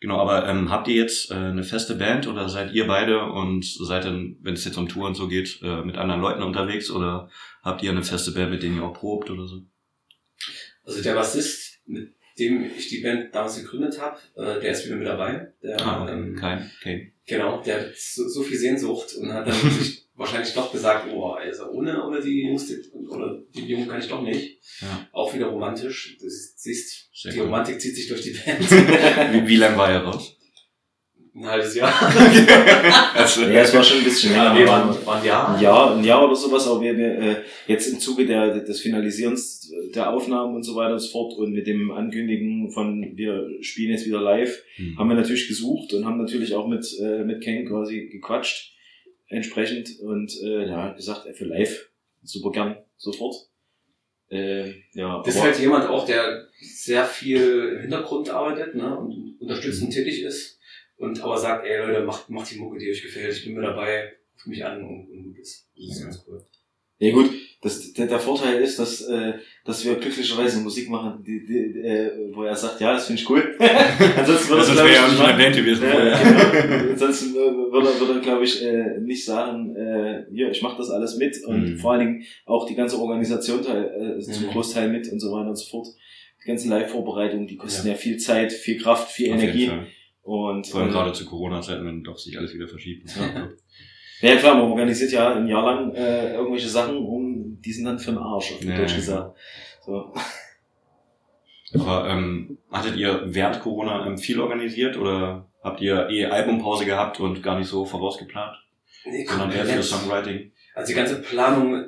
Genau, 0.00 0.18
aber 0.18 0.48
ähm, 0.48 0.70
habt 0.70 0.88
ihr 0.88 0.94
jetzt 0.94 1.30
äh, 1.30 1.34
eine 1.34 1.62
feste 1.62 1.94
Band 1.94 2.26
oder 2.26 2.48
seid 2.48 2.72
ihr 2.72 2.86
beide 2.86 3.22
und 3.22 3.64
seid 3.64 4.06
dann, 4.06 4.36
wenn 4.40 4.54
es 4.54 4.64
jetzt 4.64 4.78
um 4.78 4.88
Tour 4.88 5.06
und 5.06 5.14
so 5.14 5.28
geht, 5.28 5.60
äh, 5.62 5.82
mit 5.82 5.96
anderen 5.96 6.22
Leuten 6.22 6.42
unterwegs 6.42 6.90
oder 6.90 7.28
habt 7.62 7.82
ihr 7.82 7.90
eine 7.90 8.02
feste 8.02 8.32
Band, 8.32 8.50
mit 8.50 8.62
denen 8.62 8.76
ihr 8.76 8.82
auch 8.82 8.94
probt 8.94 9.28
oder 9.28 9.46
so? 9.46 9.60
Also 10.84 11.02
der 11.02 11.14
Bassist, 11.14 11.80
mit 11.84 12.14
dem 12.38 12.64
ich 12.64 12.88
die 12.88 13.02
Band 13.02 13.34
damals 13.34 13.60
gegründet 13.60 14.00
habe, 14.00 14.18
äh, 14.36 14.60
der 14.60 14.72
ist 14.72 14.86
wieder 14.86 14.96
mit 14.96 15.06
dabei. 15.06 15.52
Der, 15.62 15.78
Ah, 15.86 16.08
ähm, 16.10 16.34
kein, 16.34 16.70
okay. 16.80 17.12
Genau, 17.26 17.62
der 17.62 17.80
hat 17.80 17.94
so, 17.94 18.26
so 18.26 18.42
viel 18.42 18.56
Sehnsucht 18.56 19.14
und 19.20 19.30
hat 19.32 19.46
dann 19.46 19.70
sich 19.70 20.08
wahrscheinlich 20.20 20.52
doch 20.54 20.70
gesagt, 20.70 21.06
oh, 21.12 21.30
also 21.30 21.70
ohne, 21.70 22.04
ohne 22.06 22.20
die 22.20 22.46
Jungs 22.46 22.70
oder 23.08 23.38
die 23.54 23.64
Jungen 23.66 23.88
kann 23.88 24.00
ich 24.00 24.06
doch 24.08 24.22
nicht. 24.22 24.58
Ja. 24.82 25.08
Auch 25.12 25.34
wieder 25.34 25.46
romantisch. 25.46 26.16
Du 26.20 26.28
siehst, 26.28 27.08
Sehr 27.14 27.32
die 27.32 27.38
cool. 27.38 27.46
Romantik 27.46 27.80
zieht 27.80 27.96
sich 27.96 28.06
durch 28.06 28.20
die 28.22 28.30
Band. 28.44 28.70
Wie, 28.70 29.48
wie 29.48 29.56
lange 29.56 29.76
war 29.78 29.90
er 29.90 30.04
raus? 30.04 30.36
Ein 31.34 31.46
halbes 31.46 31.74
Jahr. 31.74 31.92
Also, 33.14 33.42
Ja, 33.42 33.62
es 33.62 33.72
war 33.74 33.82
schon 33.82 33.98
ein 33.98 34.04
bisschen 34.04 34.32
länger. 34.32 34.44
Ja, 34.52 34.58
wir 34.58 34.66
waren, 34.66 35.06
waren 35.06 35.24
ja. 35.24 35.54
ein 35.54 35.62
Jahr, 35.62 35.96
ein 35.96 36.04
Jahr 36.04 36.24
oder 36.24 36.34
sowas, 36.36 36.66
aber 36.66 36.80
wir, 36.82 36.96
wir 36.96 37.18
äh, 37.18 37.36
jetzt 37.66 37.86
im 37.92 37.98
Zuge 38.00 38.26
der, 38.26 38.60
des 38.60 38.80
Finalisierens 38.80 39.70
der 39.94 40.10
Aufnahmen 40.12 40.54
und 40.56 40.64
so 40.64 40.74
weiter 40.74 40.94
und 40.94 40.98
so 40.98 41.10
fort 41.10 41.34
und 41.38 41.52
mit 41.52 41.66
dem 41.66 41.90
Ankündigen 41.92 42.70
von 42.72 43.12
wir 43.14 43.48
spielen 43.62 43.90
jetzt 43.92 44.06
wieder 44.06 44.20
live, 44.20 44.58
Hm. 44.76 44.98
haben 44.98 45.08
wir 45.08 45.16
natürlich 45.16 45.48
gesucht 45.48 45.92
und 45.94 46.04
haben 46.04 46.18
natürlich 46.18 46.54
auch 46.54 46.66
mit, 46.68 46.84
äh, 47.00 47.24
mit 47.24 47.42
Ken 47.42 47.66
quasi 47.66 48.08
gequatscht 48.10 48.74
entsprechend 49.30 49.98
und 50.00 50.32
äh, 50.42 50.68
ja, 50.68 50.92
gesagt, 50.92 51.26
äh, 51.26 51.32
für 51.32 51.46
live 51.46 51.90
super 52.22 52.50
gern, 52.52 52.76
sofort. 52.96 53.34
Äh, 54.28 54.74
ja, 54.92 55.22
Das 55.24 55.34
ist 55.34 55.42
halt 55.42 55.58
jemand 55.58 55.88
auch, 55.88 56.04
der 56.06 56.46
sehr 56.60 57.04
viel 57.04 57.74
im 57.76 57.80
Hintergrund 57.80 58.30
arbeitet 58.30 58.74
ne, 58.74 58.96
und 58.96 59.36
unterstützend 59.40 59.92
tätig 59.92 60.22
ist 60.22 60.60
und 60.96 61.20
aber 61.22 61.36
sagt, 61.38 61.66
ey 61.66 61.78
Leute, 61.78 62.04
macht, 62.04 62.28
macht 62.30 62.50
die 62.52 62.58
Mucke, 62.58 62.78
die 62.78 62.90
euch 62.90 63.02
gefällt, 63.02 63.34
ich 63.36 63.44
bin 63.44 63.54
mir 63.54 63.62
dabei, 63.62 64.12
ruft 64.34 64.46
mich 64.46 64.64
an 64.64 64.82
und, 64.84 65.10
und 65.10 65.22
gut 65.24 65.38
ist. 65.38 65.68
Das 65.74 65.84
ist 65.84 65.98
Ja. 66.00 66.04
ganz 66.06 66.24
cool. 66.28 66.44
Ja 66.98 67.12
gut, 67.12 67.30
das, 67.62 67.92
der, 67.92 68.06
der 68.06 68.18
Vorteil 68.18 68.62
ist, 68.62 68.78
dass, 68.78 69.02
äh, 69.02 69.34
dass 69.66 69.84
wir 69.84 69.94
glücklicherweise 69.96 70.60
Musik 70.60 70.88
machen, 70.88 71.22
die, 71.26 71.44
die, 71.44 71.78
äh, 71.80 72.10
wo 72.34 72.44
er 72.44 72.56
sagt, 72.56 72.80
ja, 72.80 72.94
das 72.94 73.06
finde 73.06 73.20
ich 73.20 73.28
cool. 73.28 73.54
Ansonsten 74.16 74.48
würde 74.48 74.62
das 74.66 74.68
er, 74.70 74.84
wäre 74.84 74.94
ja 74.94 75.04
auch 75.04 75.08
nicht 75.10 75.18
machen. 75.20 75.36
Band 75.38 75.56
gewesen 75.56 75.84
Ja, 75.84 75.90
vorher. 75.90 76.58
genau. 76.68 76.90
Ansonsten 76.92 77.30
äh, 77.34 77.36
würde 77.72 77.88
er, 77.88 78.00
würde 78.00 78.14
er 78.14 78.20
glaube 78.20 78.44
ich, 78.44 78.62
äh, 78.64 78.98
nicht 79.00 79.24
sagen, 79.24 79.76
äh, 79.76 80.24
hier, 80.32 80.50
ich 80.50 80.62
mache 80.62 80.78
das 80.78 80.90
alles 80.90 81.16
mit 81.16 81.36
und 81.44 81.72
Mhm. 81.72 81.76
vor 81.78 81.92
allen 81.92 82.00
Dingen 82.00 82.22
auch 82.46 82.66
die 82.66 82.74
ganze 82.74 82.98
Organisation 82.98 83.62
teil, 83.62 84.16
äh, 84.18 84.20
zum 84.20 84.46
Mhm. 84.46 84.50
Großteil 84.52 84.88
mit 84.88 85.10
und 85.12 85.20
so 85.20 85.30
weiter 85.32 85.50
und 85.50 85.56
so 85.56 85.68
fort. 85.68 85.88
Die 86.42 86.48
ganzen 86.48 86.70
Live-Vorbereitungen, 86.70 87.46
die 87.46 87.56
kosten 87.56 87.88
ja. 87.88 87.94
viel 87.94 88.16
Zeit, 88.16 88.52
viel 88.52 88.78
Kraft, 88.80 89.10
viel 89.12 89.34
Auf 89.34 89.42
Energie. 89.42 89.70
Und 90.22 90.66
Vor 90.66 90.80
allem 90.80 90.88
äh, 90.90 90.92
gerade 90.92 91.12
zu 91.12 91.26
Corona-Zeiten, 91.26 91.84
wenn 91.84 92.02
doch 92.02 92.16
sich 92.16 92.38
alles 92.38 92.54
wieder 92.54 92.68
verschiebt. 92.68 93.10
ja 94.22 94.36
klar, 94.36 94.54
man 94.54 94.70
organisiert 94.70 95.12
ja 95.12 95.34
ein 95.34 95.46
Jahr 95.48 95.64
lang 95.64 95.94
äh, 95.94 96.34
irgendwelche 96.34 96.68
Sachen, 96.68 96.96
um 96.98 97.29
die 97.64 97.72
sind 97.72 97.84
dann 97.84 97.98
für 97.98 98.12
den 98.12 98.18
Arsch, 98.18 98.52
auf 98.52 98.62
Ja, 98.64 98.76
Deutsch 98.76 98.96
gesagt. 98.96 99.36
So. 99.84 100.12
Aber 101.74 102.08
ähm, 102.08 102.58
hattet 102.70 102.96
ihr 102.96 103.22
während 103.26 103.60
Corona 103.60 104.06
ähm, 104.06 104.18
viel 104.18 104.40
organisiert 104.40 104.96
oder 104.96 105.48
habt 105.62 105.80
ihr 105.80 106.08
eh 106.10 106.26
Albumpause 106.26 106.84
gehabt 106.84 107.20
und 107.20 107.42
gar 107.42 107.58
nicht 107.58 107.68
so 107.68 107.84
vorausgeplant, 107.84 108.56
Nee, 109.04 109.24
sondern 109.24 109.52
eher 109.52 109.66
für. 109.66 109.82
Songwriting? 109.82 110.52
Also 110.74 110.88
die 110.88 110.96
ganze 110.96 111.20
Planung, 111.22 111.86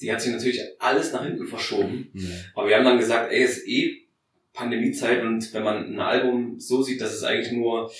die 0.00 0.10
hat 0.10 0.22
sich 0.22 0.32
natürlich 0.32 0.60
alles 0.78 1.12
nach 1.12 1.24
hinten 1.24 1.46
verschoben. 1.46 2.10
Hm. 2.12 2.30
Aber 2.54 2.68
wir 2.68 2.76
haben 2.76 2.84
dann 2.84 2.98
gesagt, 2.98 3.32
ey, 3.32 3.42
es 3.42 3.58
ist 3.58 3.68
eh 3.68 4.08
Pandemiezeit 4.52 5.22
und 5.22 5.52
wenn 5.52 5.62
man 5.62 5.94
ein 5.94 6.00
Album 6.00 6.58
so 6.58 6.82
sieht, 6.82 7.00
dass 7.00 7.12
es 7.12 7.22
eigentlich 7.22 7.52
nur 7.52 7.90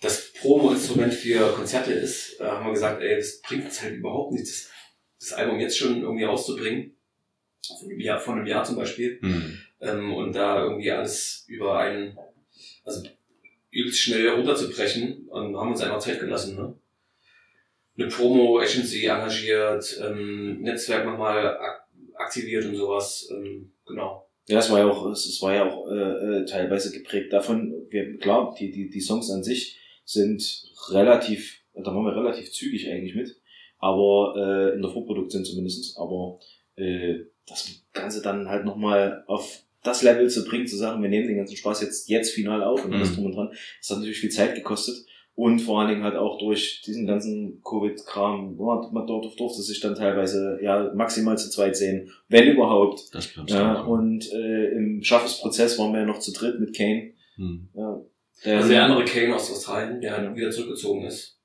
das 0.00 0.32
Promo-Instrument 0.34 1.14
für 1.14 1.52
Konzerte 1.52 1.92
ist, 1.92 2.40
äh, 2.40 2.44
haben 2.44 2.66
wir 2.66 2.72
gesagt, 2.72 3.02
ey, 3.02 3.16
das 3.16 3.40
bringt 3.40 3.64
uns 3.64 3.82
halt 3.82 3.96
überhaupt 3.96 4.32
nichts, 4.32 4.70
das, 5.18 5.32
Album 5.32 5.60
jetzt 5.60 5.78
schon 5.78 6.02
irgendwie 6.02 6.24
rauszubringen. 6.24 6.96
Von 7.80 7.90
einem 7.90 8.00
Jahr, 8.00 8.18
von 8.18 8.38
einem 8.38 8.46
Jahr 8.46 8.64
zum 8.64 8.76
Beispiel. 8.76 9.18
Hm. 9.20 9.58
Ähm, 9.80 10.14
und 10.14 10.34
da 10.34 10.62
irgendwie 10.62 10.90
alles 10.90 11.44
über 11.48 11.78
einen, 11.78 12.16
also 12.84 13.02
übelst 13.70 14.00
schnell 14.00 14.28
runterzubrechen 14.28 15.28
und 15.28 15.56
haben 15.56 15.70
uns 15.70 15.82
einfach 15.82 15.98
Zeit 15.98 16.20
gelassen, 16.20 16.56
ne? 16.56 16.74
Eine 17.98 18.08
Promo-Agency 18.08 19.06
engagiert, 19.06 20.00
ähm, 20.04 20.60
Netzwerk 20.60 21.06
nochmal 21.06 21.56
ak 21.56 21.86
aktiviert 22.14 22.64
und 22.64 22.76
sowas, 22.76 23.28
ähm, 23.30 23.72
genau. 23.86 24.26
Ja, 24.48 24.58
es 24.58 24.70
war 24.70 24.78
ja 24.78 24.86
auch, 24.86 25.10
es 25.10 25.26
es 25.26 25.42
war 25.42 25.54
ja 25.54 25.70
auch 25.70 25.90
äh, 25.90 25.94
äh, 26.40 26.44
teilweise 26.46 26.92
geprägt 26.92 27.32
davon, 27.32 27.86
wir, 27.90 28.16
klar, 28.18 28.54
die, 28.58 28.70
die, 28.70 28.88
die 28.88 29.00
Songs 29.00 29.30
an 29.30 29.42
sich 29.42 29.78
sind 30.04 30.70
relativ, 30.90 31.60
da 31.74 31.86
waren 31.86 32.04
wir 32.04 32.16
relativ 32.16 32.52
zügig 32.52 32.88
eigentlich 32.88 33.14
mit, 33.14 33.36
aber 33.78 34.34
äh, 34.36 34.74
in 34.74 34.82
der 34.82 34.90
Vorproduktion 34.90 35.44
zumindestens 35.44 35.96
aber 35.96 36.38
äh, 36.76 37.16
das 37.48 37.82
Ganze 37.92 38.22
dann 38.22 38.48
halt 38.48 38.64
nochmal 38.64 39.24
auf 39.26 39.62
das 39.82 40.02
Level 40.02 40.28
zu 40.28 40.44
bringen, 40.44 40.66
zu 40.66 40.76
sagen, 40.76 41.00
wir 41.00 41.08
nehmen 41.08 41.28
den 41.28 41.36
ganzen 41.36 41.56
Spaß 41.56 41.80
jetzt, 41.82 42.08
jetzt 42.08 42.32
final 42.32 42.64
auf 42.64 42.84
und 42.84 42.92
alles 42.92 43.10
Mhm. 43.10 43.14
drum 43.14 43.26
und 43.26 43.36
dran, 43.36 43.50
das 43.80 43.90
hat 43.90 43.98
natürlich 43.98 44.18
viel 44.18 44.30
Zeit 44.30 44.54
gekostet. 44.56 44.96
Und 45.36 45.58
vor 45.60 45.78
allen 45.80 45.90
Dingen 45.90 46.02
halt 46.02 46.16
auch 46.16 46.38
durch 46.38 46.80
diesen 46.86 47.06
ganzen 47.06 47.60
Covid-Kram, 47.62 48.56
man, 48.56 48.92
man 48.92 49.06
dort 49.06 49.38
durfte 49.38 49.60
sich 49.60 49.80
dann 49.80 49.94
teilweise 49.94 50.58
ja 50.62 50.90
maximal 50.94 51.36
zu 51.36 51.50
zweit 51.50 51.76
sehen, 51.76 52.10
wenn 52.28 52.48
überhaupt. 52.48 53.14
Das 53.14 53.32
Ja, 53.46 53.82
du. 53.82 53.90
und 53.90 54.32
äh, 54.32 54.68
im 54.70 55.02
Schaffensprozess 55.02 55.78
waren 55.78 55.92
wir 55.92 56.00
ja 56.00 56.06
noch 56.06 56.20
zu 56.20 56.32
dritt 56.32 56.58
mit 56.58 56.74
Kane. 56.74 57.12
Hm. 57.36 57.68
Ja, 57.74 58.00
der, 58.46 58.56
Also 58.56 58.68
der 58.70 58.84
andere 58.86 59.04
Kane 59.04 59.36
aus 59.36 59.50
Australien, 59.52 60.00
der 60.00 60.22
Ja. 60.24 60.34
wieder 60.34 60.50
zurückgezogen 60.50 61.04
ist. 61.04 61.38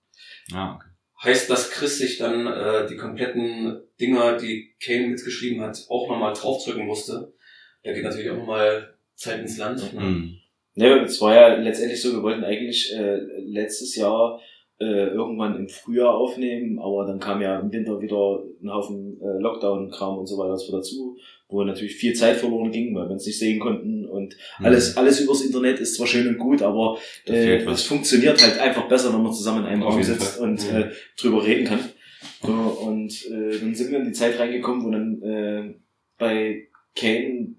Ja, 0.50 0.76
okay. 0.76 0.88
Heißt, 1.24 1.50
dass 1.50 1.70
Chris 1.70 2.00
sich 2.00 2.18
dann 2.18 2.48
äh, 2.48 2.88
die 2.88 2.98
kompletten 2.98 3.82
Dinger, 4.00 4.38
die 4.38 4.74
Kane 4.84 5.08
mitgeschrieben 5.08 5.62
hat, 5.62 5.86
auch 5.90 6.10
nochmal 6.10 6.34
draufdrücken 6.34 6.86
musste. 6.86 7.34
Da 7.84 7.94
geht 7.94 8.04
natürlich 8.04 8.32
auch 8.32 8.38
nochmal 8.38 8.96
Zeit 9.16 9.40
ins 9.40 9.58
Land. 9.58 9.94
Ne? 9.94 10.02
Hm. 10.02 10.38
ja, 10.76 11.04
es 11.04 11.22
war 11.22 11.36
ja 11.36 11.56
letztendlich 11.56 12.02
so, 12.02 12.12
wir 12.14 12.24
wollten 12.24 12.44
eigentlich 12.44 12.92
äh, 12.94 13.20
letztes 13.38 13.96
Jahr 13.96 14.40
äh, 14.80 15.10
irgendwann 15.10 15.56
im 15.56 15.70
Frühjahr 15.70 16.16
aufnehmen, 16.16 16.80
aber 16.80 17.06
dann 17.06 17.20
kam 17.20 17.40
ja 17.40 17.60
im 17.60 17.72
Winter 17.72 18.02
wieder 18.02 18.44
ein 18.64 18.74
Haufen 18.74 19.22
äh, 19.22 19.40
Lockdown-Kram 19.40 20.18
und 20.18 20.26
so 20.26 20.40
weiter 20.40 20.58
dazu, 20.72 21.18
wo 21.52 21.64
natürlich 21.64 21.96
viel 21.96 22.14
Zeit 22.14 22.38
verloren 22.38 22.72
ging, 22.72 22.96
weil 22.96 23.06
wir 23.08 23.12
uns 23.12 23.26
nicht 23.26 23.38
sehen 23.40 23.60
konnten 23.60 24.06
und 24.06 24.34
Hm. 24.58 24.66
alles, 24.66 24.98
alles 24.98 25.20
übers 25.20 25.42
Internet 25.42 25.80
ist 25.80 25.96
zwar 25.96 26.08
schön 26.08 26.28
und 26.28 26.38
gut, 26.38 26.62
aber 26.62 26.98
äh, 27.28 27.58
es 27.74 27.84
funktioniert 27.84 28.42
halt 28.42 28.58
einfach 28.60 28.88
besser, 28.88 29.14
wenn 29.14 29.22
man 29.22 29.34
zusammen 29.34 29.64
in 29.66 29.70
einem 29.70 29.84
Raum 29.84 30.02
sitzt 30.02 30.40
und 30.40 30.72
Mhm. 30.72 30.76
äh, 30.78 30.90
drüber 31.20 31.46
reden 31.46 31.66
kann. 31.66 31.80
So, 32.44 32.52
und 32.54 33.12
äh, 33.32 33.60
dann 33.60 33.76
sind 33.76 33.92
wir 33.92 34.00
in 34.00 34.06
die 34.06 34.12
Zeit 34.12 34.40
reingekommen, 34.40 34.86
wo 34.86 34.90
dann 34.92 35.22
äh, 35.22 35.74
bei 36.18 36.68
Kane 36.96 37.56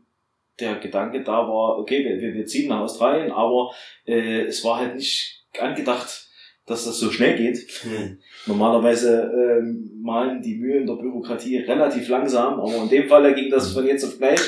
der 0.60 0.76
Gedanke 0.76 1.22
da 1.22 1.32
war, 1.48 1.78
okay, 1.78 2.04
wir, 2.04 2.20
wir, 2.20 2.34
wir 2.34 2.46
ziehen 2.46 2.68
nach 2.68 2.80
Australien, 2.80 3.30
aber 3.32 3.72
äh, 4.06 4.42
es 4.42 4.62
war 4.64 4.78
halt 4.78 4.96
nicht 4.96 5.44
angedacht, 5.58 6.28
dass 6.66 6.84
das 6.84 6.98
so 6.98 7.10
schnell 7.10 7.36
geht. 7.36 7.58
Hm. 7.82 8.18
Normalerweise 8.46 9.30
ähm, 9.34 9.90
malen 10.00 10.42
die 10.42 10.56
Mühlen 10.56 10.86
der 10.86 10.94
Bürokratie 10.94 11.58
relativ 11.58 12.08
langsam, 12.08 12.60
aber 12.60 12.76
in 12.82 12.88
dem 12.88 13.08
Fall 13.08 13.34
ging 13.34 13.50
das 13.50 13.72
von 13.72 13.86
jetzt 13.86 14.04
auf 14.04 14.18
gleich. 14.18 14.40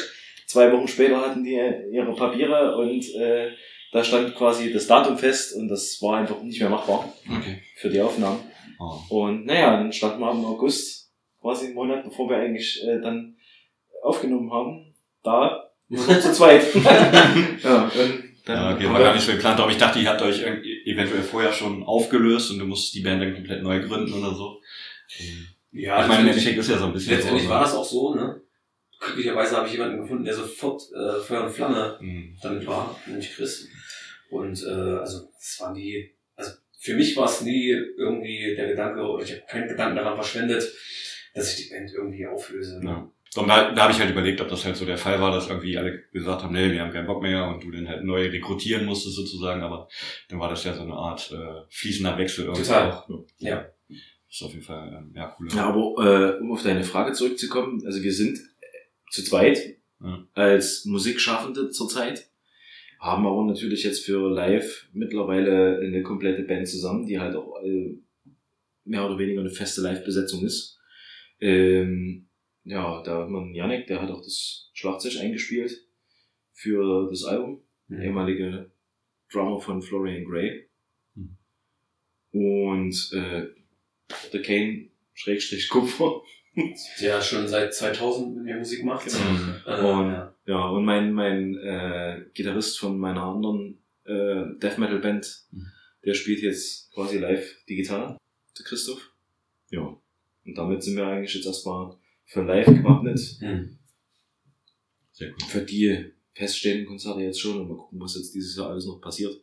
Zwei 0.47 0.71
Wochen 0.73 0.87
später 0.87 1.21
hatten 1.21 1.43
die 1.43 1.59
ihre 1.91 2.15
Papiere 2.15 2.77
und 2.77 3.03
äh, 3.15 3.51
da 3.93 4.05
stand 4.05 4.35
quasi 4.35 4.73
das 4.73 4.87
Datum 4.87 5.17
fest 5.19 5.57
und 5.57 5.69
das 5.69 5.99
war 6.03 6.19
einfach 6.19 6.43
nicht 6.43 6.61
mehr 6.61 6.71
machbar 6.71 7.13
Okay. 7.29 7.63
für 7.77 7.89
die 7.89 8.01
Aufnahmen. 8.01 8.41
Oh. 8.79 9.25
Und 9.25 9.47
naja, 9.47 9.77
dann 9.77 9.93
standen 9.93 10.21
wir 10.21 10.31
im 10.31 10.45
August, 10.45 11.13
quasi 11.41 11.67
einen 11.67 11.75
Monat 11.75 12.05
bevor 12.05 12.29
wir 12.29 12.37
eigentlich 12.37 12.83
äh, 12.85 13.01
dann 13.01 13.37
aufgenommen 14.03 14.53
haben, 14.53 14.95
da 15.23 15.71
zu 15.91 16.33
zweit. 16.33 16.63
ja, 17.63 17.85
und 17.85 18.24
dann 18.45 18.57
Ja, 18.57 18.75
okay, 18.75 18.85
haben 18.85 18.93
war 18.93 19.01
wir- 19.01 19.07
gar 19.07 19.15
nicht 19.15 19.25
so 19.27 19.33
geplant, 19.33 19.59
aber 19.61 19.71
ich 19.71 19.79
dachte, 19.79 19.99
ihr 19.99 20.09
habt 20.09 20.21
euch 20.23 20.43
eventuell 20.43 21.23
vorher 21.23 21.53
schon 21.53 21.83
aufgelöst 21.83 22.51
und 22.51 22.59
du 22.59 22.67
musst 22.67 22.95
die 22.95 23.01
Band 23.01 23.23
dann 23.23 23.35
komplett 23.35 23.63
neu 23.63 23.81
gründen 23.81 24.13
oder 24.13 24.35
so. 24.35 24.61
Ja, 25.73 26.03
ich 26.03 26.09
meine, 26.09 26.21
im 26.21 26.27
letztendlich- 26.27 26.29
Endeffekt 26.29 26.59
ist 26.59 26.71
ja 26.71 26.79
so 26.79 26.85
ein 26.87 26.93
bisschen 26.93 27.15
Letztendlich 27.15 27.45
so, 27.45 27.49
war 27.51 27.61
das 27.63 27.75
auch 27.75 27.85
so, 27.85 28.15
ne? 28.15 28.41
Glücklicherweise 29.01 29.57
habe 29.57 29.67
ich 29.67 29.73
jemanden 29.75 30.01
gefunden, 30.01 30.25
der 30.25 30.35
sofort 30.35 30.83
äh, 30.93 31.21
Feuer 31.21 31.45
und 31.45 31.51
Flamme 31.53 31.97
Hm. 31.99 32.37
damit 32.43 32.67
war, 32.67 32.99
nämlich 33.07 33.31
Chris. 33.35 33.69
Und 34.31 34.63
äh, 34.63 34.69
also 34.71 35.29
das 35.35 35.59
waren 35.61 35.75
die, 35.75 36.15
also 36.37 36.53
für 36.79 36.95
mich 36.95 37.17
war 37.17 37.27
es 37.27 37.41
nie 37.43 37.69
irgendwie 37.97 38.55
der 38.57 38.69
Gedanke, 38.69 39.01
oder 39.03 39.23
ich 39.25 39.33
habe 39.33 39.43
keinen 39.49 39.69
Gedanken 39.69 39.97
daran 39.97 40.15
verschwendet, 40.17 40.63
dass 41.35 41.53
ich 41.59 41.65
die 41.67 41.75
Band 41.75 41.91
irgendwie 41.93 42.27
auflöse. 42.27 42.81
Ja. 42.85 43.11
Und 43.37 43.49
da, 43.49 43.73
da 43.73 43.83
habe 43.83 43.93
ich 43.93 43.99
halt 43.99 44.11
überlegt, 44.11 44.41
ob 44.41 44.49
das 44.49 44.65
halt 44.65 44.77
so 44.77 44.85
der 44.85 44.99
Fall 44.99 45.21
war, 45.21 45.33
dass 45.33 45.49
irgendwie 45.49 45.77
alle 45.77 46.03
gesagt 46.13 46.43
haben, 46.43 46.53
nee, 46.53 46.71
wir 46.71 46.81
haben 46.81 46.93
keinen 46.93 47.07
Bock 47.07 47.21
mehr 47.23 47.49
und 47.49 47.65
du 47.65 47.71
dann 47.71 47.89
halt 47.89 48.05
neu 48.05 48.29
rekrutieren 48.29 48.85
musstest 48.87 49.17
sozusagen, 49.17 49.63
aber 49.63 49.89
dann 50.29 50.39
war 50.39 50.49
das 50.49 50.63
ja 50.65 50.75
so 50.75 50.83
eine 50.83 50.95
Art 50.95 51.33
äh, 51.33 51.63
fließender 51.69 52.17
Wechsel 52.17 52.45
irgendwie 52.45 52.63
Total. 52.63 52.93
auch. 52.93 53.09
Ja. 53.39 53.67
Das 53.89 54.41
ist 54.41 54.43
auf 54.43 54.53
jeden 54.53 54.65
Fall, 54.65 54.89
ähm, 54.97 55.13
ja, 55.15 55.37
cool. 55.39 55.49
Ja, 55.55 55.67
aber 55.69 56.37
äh, 56.37 56.41
um 56.41 56.53
auf 56.53 56.63
deine 56.63 56.85
Frage 56.85 57.13
zurückzukommen, 57.13 57.83
also 57.87 58.03
wir 58.03 58.13
sind 58.13 58.39
äh, 58.39 58.67
zu 59.11 59.23
zweit 59.25 59.59
Ja. 60.01 60.27
als 60.35 60.85
Musikschaffende 60.85 61.71
zurzeit, 61.71 62.29
haben 63.01 63.27
aber 63.27 63.45
natürlich 63.45 63.85
jetzt 63.85 64.05
für 64.05 64.31
live 64.31 64.87
mittlerweile 64.93 65.79
eine 65.81 66.03
komplette 66.03 66.43
Band 66.43 66.69
zusammen, 66.69 67.07
die 67.07 67.19
halt 67.21 67.37
auch 67.37 67.61
äh, 67.63 67.97
mehr 68.85 69.05
oder 69.07 69.19
weniger 69.19 69.41
eine 69.41 69.51
feste 69.51 69.81
Live-Besetzung 69.83 70.45
ist. 70.45 70.79
Ähm, 71.41 72.29
ja, 72.65 73.03
da 73.03 73.23
hat 73.23 73.29
man 73.31 73.55
Janik, 73.55 73.87
der 73.87 74.01
hat 74.03 74.11
auch 74.11 74.23
das 74.23 74.71
Schlagzeug 74.73 75.17
eingespielt 75.21 75.87
für 76.53 77.09
das 77.11 77.25
Album, 77.25 77.61
Mhm. 77.89 78.01
ehemalige 78.03 78.71
Drummer 79.31 79.61
von 79.61 79.83
Florian 79.83 80.25
Gray. 80.25 80.69
Mhm. 81.15 81.37
Und 82.33 83.11
äh, 83.13 83.47
der 84.33 84.43
Kane 84.43 84.89
Schrägstrich 85.13 85.69
Kupfer. 85.69 86.23
Der 87.01 87.21
schon 87.21 87.49
seit 87.49 87.75
2000 87.75 88.37
mit 88.37 88.45
mir 88.45 88.57
Musik 88.57 88.85
macht. 88.85 89.07
Mhm. 89.07 89.55
Äh, 89.67 89.81
Und- 89.81 90.11
ja. 90.13 90.31
Ja, 90.47 90.69
und 90.69 90.85
mein, 90.85 91.13
mein 91.13 91.57
äh, 91.57 92.27
Gitarrist 92.35 92.79
von 92.79 92.99
meiner 92.99 93.23
anderen 93.23 93.79
äh, 94.05 94.45
Death 94.61 94.77
Metal 94.79 94.99
Band, 95.01 95.47
Mhm. 95.51 95.67
der 96.05 96.15
spielt 96.15 96.43
jetzt 96.43 96.93
quasi 96.93 97.19
live 97.19 97.51
die 97.69 97.77
Gitarre, 97.77 98.19
der 98.59 98.65
Christoph. 98.67 99.11
Ja. 99.71 99.81
Und 100.45 100.55
damit 100.59 100.83
sind 100.83 100.97
wir 100.97 101.07
eigentlich 101.07 101.35
jetzt 101.35 101.47
erstmal 101.47 101.97
für 102.25 102.43
live 102.43 102.67
gewappnet. 102.67 103.21
Hm. 103.41 103.79
Sehr 105.13 105.29
cool. 105.31 105.49
Für 105.49 105.61
die 105.63 106.13
feststehenden 106.35 106.87
Konzerte 106.87 107.21
jetzt 107.21 107.41
schon. 107.41 107.61
Und 107.61 107.69
mal 107.69 107.77
gucken, 107.77 108.01
was 108.01 108.17
jetzt 108.17 108.35
dieses 108.35 108.57
Jahr 108.57 108.71
alles 108.71 108.87
noch 108.87 109.01
passiert. 109.01 109.35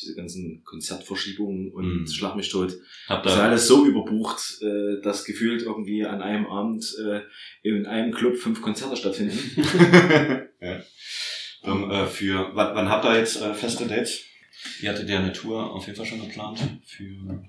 Diese 0.00 0.14
ganzen 0.14 0.62
Konzertverschiebungen 0.64 1.70
und 1.70 2.00
Mhm. 2.00 2.06
Schlag 2.06 2.34
mich 2.34 2.48
tot. 2.48 2.72
Hab 3.08 3.22
Das 3.22 3.34
ist 3.34 3.38
alles 3.38 3.66
so 3.66 3.84
überbucht, 3.84 4.58
äh, 4.62 5.02
dass 5.02 5.24
gefühlt 5.24 5.62
irgendwie 5.62 6.04
an 6.06 6.22
einem 6.22 6.46
Abend 6.46 6.96
äh, 6.98 7.20
in 7.62 7.84
einem 7.84 8.10
Club 8.10 8.36
fünf 8.36 8.62
Konzerte 8.62 8.96
stattfinden. 8.96 9.38
ja. 10.62 10.82
ähm, 11.64 11.90
äh, 11.90 12.06
für, 12.06 12.50
wann, 12.54 12.74
wann 12.74 12.88
habt 12.88 13.04
ihr 13.04 13.18
jetzt 13.18 13.36
feste 13.36 13.86
Dates? 13.86 14.22
Ihr 14.80 14.90
hattet 14.90 15.10
ja 15.10 15.18
eine 15.18 15.32
Tour 15.32 15.70
auf 15.72 15.84
jeden 15.84 15.96
Fall 15.96 16.06
schon 16.06 16.22
geplant 16.26 16.58
für 16.86 17.44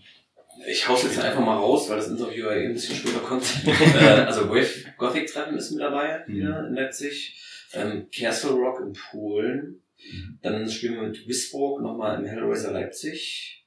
Ich 0.70 0.88
hau's 0.88 1.04
jetzt 1.04 1.20
einfach 1.20 1.40
mal 1.44 1.58
raus, 1.58 1.90
weil 1.90 1.98
das 1.98 2.08
Interview 2.10 2.46
ja 2.46 2.56
eben 2.56 2.68
ein 2.70 2.74
bisschen 2.74 2.96
später 2.96 3.20
kommt. 3.20 3.44
äh, 3.66 4.22
also 4.22 4.50
Wave 4.50 4.70
Gothic 4.98 5.28
Treffen 5.28 5.58
ist 5.58 5.72
mit 5.72 5.82
dabei, 5.82 6.24
Mhm. 6.28 6.34
wieder 6.36 6.68
in 6.68 6.74
Leipzig. 6.76 7.40
Ähm, 7.74 8.08
Castle 8.16 8.52
Rock 8.52 8.80
in 8.82 8.94
Polen. 8.94 9.82
Mhm. 10.12 10.40
Dann 10.42 10.70
spielen 10.70 10.96
wir 10.96 11.02
mit 11.04 11.28
Wisborg 11.28 11.82
nochmal 11.82 12.20
im 12.20 12.26
Hellraiser 12.26 12.72
Leipzig. 12.72 13.66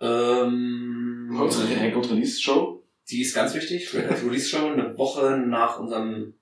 Ähm, 0.00 1.36
Unsere 1.40 1.68
Record 1.80 2.10
Release 2.10 2.40
Show. 2.40 2.84
die 3.10 3.22
ist 3.22 3.34
ganz 3.34 3.54
wichtig. 3.54 3.92
Record 3.94 4.22
Release 4.24 4.48
Show, 4.48 4.66
eine 4.68 4.96
Woche 4.96 5.38
nach 5.38 5.78
unserem 5.80 6.34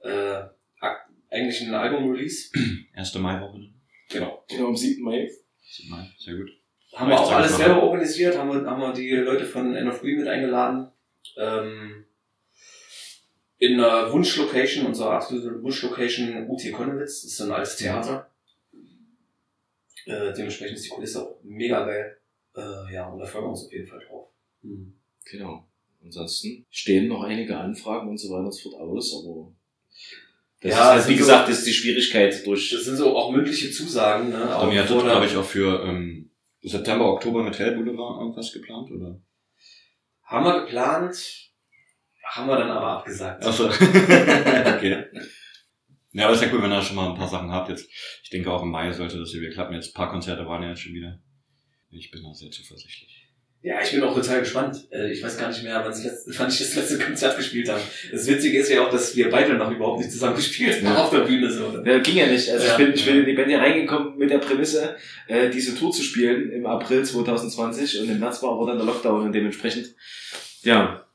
äh, 0.00 0.42
eigentlichen 1.30 1.72
Album-Release. 1.74 2.50
erste 2.94 3.18
Maiwoche. 3.18 3.60
ne? 3.60 3.74
Genau. 4.10 4.44
Genau, 4.48 4.68
am 4.68 4.76
7. 4.76 5.02
Mai. 5.02 5.30
Mai, 5.88 6.10
Sehr 6.18 6.34
gut. 6.36 6.50
Haben 6.94 7.08
wir 7.10 7.20
auch 7.20 7.32
alles 7.32 7.52
machen. 7.52 7.62
selber 7.64 7.82
organisiert, 7.82 8.36
haben 8.36 8.50
wir, 8.50 8.68
haben 8.70 8.80
wir 8.80 8.92
die 8.92 9.10
Leute 9.10 9.44
von 9.44 9.74
End 9.74 9.88
of 9.88 10.00
Green 10.00 10.18
mit 10.18 10.28
eingeladen. 10.28 10.88
Ähm, 11.36 12.04
in 13.58 13.80
einer 13.80 14.12
Wunschlocation, 14.12 14.86
unsere 14.86 15.10
absolute 15.10 15.62
Wunschlocation 15.62 16.46
UT 16.48 16.60
Konnewitz, 16.72 17.22
das 17.22 17.30
ist 17.30 17.36
so 17.38 17.44
ein 17.44 17.52
altes 17.52 17.76
Theater. 17.76 18.30
Äh, 20.04 20.32
dementsprechend 20.36 20.76
ist 20.76 20.86
die 20.86 20.90
Kulisse 20.90 21.22
auch 21.22 21.36
mega 21.44 21.84
geil. 21.84 22.16
Äh, 22.56 22.92
ja, 22.92 23.06
und 23.08 23.20
da 23.20 23.24
freuen 23.24 23.44
wir 23.44 23.50
uns 23.50 23.64
auf 23.66 23.72
jeden 23.72 23.86
Fall 23.86 24.00
drauf. 24.08 24.28
Genau. 25.24 25.66
Ansonsten 26.04 26.66
stehen 26.70 27.06
noch 27.06 27.22
einige 27.22 27.56
Anfragen 27.56 28.08
und 28.08 28.18
so 28.18 28.30
weiter 28.30 28.46
und 28.46 28.52
so 28.52 28.70
fort 28.70 28.82
aus, 28.82 29.14
aber 29.24 29.52
das 30.60 30.72
Ja, 30.72 30.78
ist 30.78 30.84
halt, 31.04 31.08
wie 31.08 31.12
so- 31.12 31.18
gesagt, 31.18 31.48
das 31.48 31.58
ist 31.58 31.66
die 31.68 31.72
Schwierigkeit 31.72 32.44
durch. 32.44 32.70
Das 32.70 32.82
sind 32.84 32.96
so 32.96 33.16
auch 33.16 33.30
mündliche 33.30 33.70
Zusagen, 33.70 34.30
ne? 34.30 34.42
Aber 34.50 34.72
vor 34.72 34.96
der- 35.02 35.12
glaube 35.12 35.26
ich, 35.26 35.36
auch 35.36 35.44
für 35.44 35.84
ähm, 35.84 36.30
September, 36.62 37.06
Oktober 37.06 37.42
mit 37.42 37.58
Hell 37.58 37.76
Boulevard 37.76 38.20
irgendwas 38.20 38.52
geplant, 38.52 38.90
oder? 38.90 39.20
Haben 40.24 40.44
wir 40.44 40.60
geplant, 40.60 41.50
haben 42.24 42.48
wir 42.48 42.56
dann 42.56 42.70
aber 42.70 42.98
abgesagt. 42.98 43.44
Achso. 43.44 43.66
okay. 43.68 45.04
Ja, 46.12 46.24
aber 46.24 46.34
ist 46.34 46.42
ja 46.42 46.52
cool, 46.52 46.62
wenn 46.62 46.72
ihr 46.72 46.82
schon 46.82 46.96
mal 46.96 47.10
ein 47.10 47.18
paar 47.18 47.28
Sachen 47.28 47.50
habt 47.50 47.68
jetzt. 47.68 47.90
Ich 48.22 48.30
denke 48.30 48.52
auch 48.52 48.62
im 48.62 48.70
Mai 48.70 48.92
sollte 48.92 49.18
das 49.18 49.30
hier 49.30 49.40
wieder 49.40 49.52
klappen. 49.52 49.74
Jetzt 49.74 49.90
ein 49.90 49.94
paar 49.94 50.10
Konzerte 50.10 50.46
waren 50.46 50.62
ja 50.62 50.70
jetzt 50.70 50.82
schon 50.82 50.94
wieder. 50.94 51.18
Ich 51.90 52.10
bin 52.10 52.22
da 52.22 52.32
sehr 52.32 52.50
zuversichtlich. 52.50 53.21
Ja, 53.64 53.80
ich 53.80 53.92
bin 53.92 54.02
auch 54.02 54.12
total 54.14 54.40
gespannt. 54.40 54.88
Äh, 54.90 55.12
Ich 55.12 55.22
weiß 55.22 55.38
gar 55.38 55.48
nicht 55.48 55.62
mehr, 55.62 55.80
wann 55.84 55.96
ich, 55.96 56.04
letzt, 56.04 56.26
wann 56.38 56.48
ich 56.48 56.58
das 56.58 56.74
letzte 56.74 56.98
Konzert 56.98 57.36
gespielt 57.36 57.68
habe. 57.68 57.80
Das 58.10 58.26
Witzige 58.26 58.58
ist 58.58 58.68
ja 58.70 58.84
auch, 58.84 58.90
dass 58.90 59.14
wir 59.14 59.30
beide 59.30 59.54
noch 59.54 59.70
überhaupt 59.70 60.00
nicht 60.00 60.10
zusammen 60.10 60.34
gespielt 60.34 60.76
haben 60.84 60.94
Ja. 60.94 61.04
auf 61.04 61.10
der 61.10 61.20
Bühne. 61.20 61.48
So. 61.50 61.80
Ja, 61.84 61.98
ging 62.00 62.16
ja 62.16 62.26
nicht. 62.26 62.50
Also 62.50 62.66
Ja. 62.66 62.72
ich, 62.72 62.76
bin, 62.78 62.92
ich 62.94 63.06
bin 63.06 63.18
in 63.20 63.26
die 63.26 63.32
Band 63.34 63.48
hier 63.48 63.58
reingekommen 63.60 64.18
mit 64.18 64.30
der 64.30 64.38
Prämisse, 64.38 64.96
äh, 65.28 65.48
diese 65.48 65.76
Tour 65.76 65.92
zu 65.92 66.02
spielen 66.02 66.50
im 66.50 66.66
April 66.66 67.04
2020 67.04 68.00
und 68.00 68.10
im 68.10 68.18
März 68.18 68.42
war 68.42 68.50
aber 68.52 68.66
dann 68.66 68.78
der 68.78 68.86
Lockdown 68.86 69.26
und 69.26 69.32
dementsprechend. 69.32 69.94
Ja. 70.62 71.06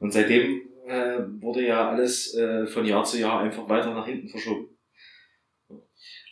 Und 0.00 0.12
seitdem 0.12 0.62
äh, 0.88 1.18
wurde 1.40 1.64
ja 1.64 1.88
alles 1.88 2.34
äh, 2.34 2.66
von 2.66 2.84
Jahr 2.84 3.04
zu 3.04 3.18
Jahr 3.20 3.40
einfach 3.42 3.68
weiter 3.68 3.94
nach 3.94 4.06
hinten 4.06 4.28
verschoben. 4.28 4.66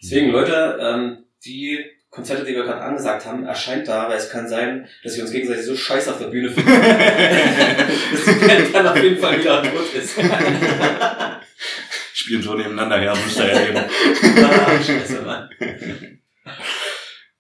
Deswegen, 0.02 0.30
Leute, 0.30 0.78
ähm, 0.80 1.24
die 1.44 1.78
Konzerte, 2.11 2.44
die 2.44 2.55
wir 2.55 2.64
gerade 2.64 2.83
angesagt 2.83 3.25
haben, 3.25 3.44
erscheint 3.44 3.87
da, 3.87 4.09
weil 4.09 4.16
es 4.16 4.29
kann 4.29 4.49
sein, 4.49 4.88
dass 5.05 5.14
wir 5.14 5.23
uns 5.23 5.31
gegenseitig 5.31 5.64
so 5.64 5.77
scheiße 5.77 6.11
auf 6.12 6.18
der 6.18 6.27
Bühne 6.27 6.51
finden, 6.51 6.70
dass 8.12 8.25
die 8.25 8.46
Band 8.46 8.75
dann 8.75 8.88
auf 8.88 9.01
jeden 9.01 9.18
Fall 9.18 9.38
wieder 9.38 9.62
tot 9.62 9.94
ist. 9.94 10.18
Spielen 12.12 12.42
so 12.42 12.55
nebeneinander 12.55 12.99
her, 12.99 13.14
müsst 13.14 13.38
ihr 13.38 13.46
ja 13.46 13.68
eben. 13.68 13.79
ah, 14.44 14.83
scheiße, 14.83 15.23
Mann. 15.23 15.49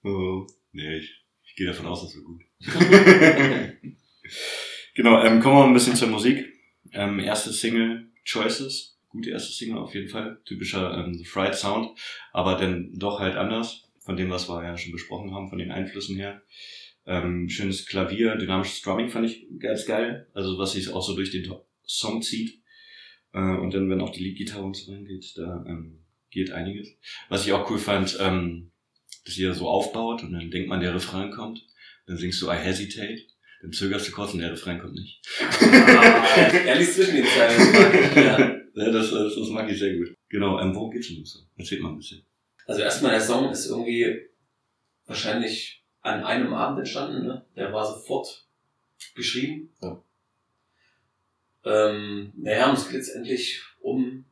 Oh, 0.04 0.46
nee, 0.72 0.98
ich, 0.98 1.20
ich 1.44 1.56
gehe 1.56 1.66
davon 1.66 1.86
aus, 1.86 2.02
das 2.02 2.14
wird 2.14 2.24
gut. 2.24 2.42
genau, 4.94 5.24
ähm, 5.24 5.40
kommen 5.40 5.56
wir 5.56 5.64
ein 5.64 5.74
bisschen 5.74 5.96
zur 5.96 6.08
Musik. 6.08 6.46
Ähm, 6.92 7.18
erste 7.18 7.52
Single, 7.52 8.08
Choices. 8.24 8.98
Gute 9.08 9.30
erste 9.30 9.52
Single 9.52 9.78
auf 9.78 9.94
jeden 9.94 10.08
Fall. 10.08 10.40
Typischer 10.44 10.96
ähm, 10.96 11.14
The 11.14 11.24
Fried 11.24 11.56
Sound, 11.56 11.98
aber 12.32 12.54
dann 12.54 12.92
doch 12.94 13.18
halt 13.18 13.34
anders 13.34 13.89
von 14.10 14.16
dem, 14.16 14.30
was 14.30 14.48
wir 14.48 14.64
ja 14.64 14.76
schon 14.76 14.90
besprochen 14.90 15.32
haben, 15.32 15.48
von 15.48 15.58
den 15.58 15.70
Einflüssen 15.70 16.16
her. 16.16 16.42
Ähm, 17.06 17.48
schönes 17.48 17.86
Klavier, 17.86 18.34
dynamisches 18.34 18.82
Drumming 18.82 19.08
fand 19.08 19.30
ich 19.30 19.46
ganz 19.60 19.86
geil. 19.86 20.26
Also 20.34 20.58
was 20.58 20.72
sich 20.72 20.92
auch 20.92 21.00
so 21.00 21.14
durch 21.14 21.30
den 21.30 21.48
Song 21.86 22.20
zieht. 22.20 22.60
Äh, 23.32 23.38
und 23.38 23.72
dann, 23.72 23.88
wenn 23.88 24.00
auch 24.00 24.10
die 24.10 24.24
Leadgitarre 24.24 24.64
und 24.64 24.76
so 24.76 24.90
reingeht, 24.90 25.32
da 25.36 25.64
ähm, 25.64 26.00
geht 26.28 26.50
einiges. 26.50 26.88
Was 27.28 27.46
ich 27.46 27.52
auch 27.52 27.70
cool 27.70 27.78
fand, 27.78 28.18
ähm, 28.20 28.72
dass 29.24 29.38
ihr 29.38 29.54
so 29.54 29.68
aufbaut 29.68 30.24
und 30.24 30.32
dann 30.32 30.50
denkt 30.50 30.68
man, 30.68 30.80
der 30.80 30.92
Refrain 30.92 31.30
kommt. 31.30 31.64
Dann 32.08 32.16
singst 32.16 32.42
du 32.42 32.50
I 32.50 32.56
hesitate. 32.56 33.22
Dann 33.62 33.70
zögerst 33.70 34.08
du 34.08 34.12
kurz 34.12 34.34
und 34.34 34.40
der 34.40 34.50
Refrain 34.50 34.80
kommt 34.80 34.94
nicht. 34.94 35.22
Ah, 35.60 36.26
er 36.66 36.74
liest 36.74 36.96
zwischen 36.96 37.14
den 37.14 37.26
Zeilen. 37.26 38.14
Ja. 38.16 38.56
Das, 38.74 39.10
das, 39.12 39.34
das 39.36 39.48
mag 39.50 39.70
ich 39.70 39.78
sehr 39.78 39.96
gut. 39.96 40.14
Genau, 40.28 40.58
ähm, 40.58 40.74
worum 40.74 40.90
geht's 40.90 41.06
denn 41.08 41.24
Song? 41.24 41.42
Erzählt 41.56 41.82
mal 41.82 41.90
ein 41.90 41.96
bisschen. 41.96 42.24
Also 42.70 42.82
erstmal, 42.82 43.10
der 43.10 43.20
Song 43.20 43.50
ist 43.50 43.66
irgendwie 43.66 44.28
wahrscheinlich 45.06 45.84
an 46.02 46.22
einem 46.22 46.54
Abend 46.54 46.78
entstanden, 46.78 47.26
ne? 47.26 47.44
Der 47.56 47.72
war 47.72 47.84
sofort 47.84 48.46
geschrieben. 49.16 49.74
Ja. 49.82 50.00
Ähm, 51.64 52.32
naja, 52.36 52.70
und 52.70 52.78
es 52.78 52.84
geht 52.84 52.98
letztendlich 52.98 53.60
um, 53.80 54.24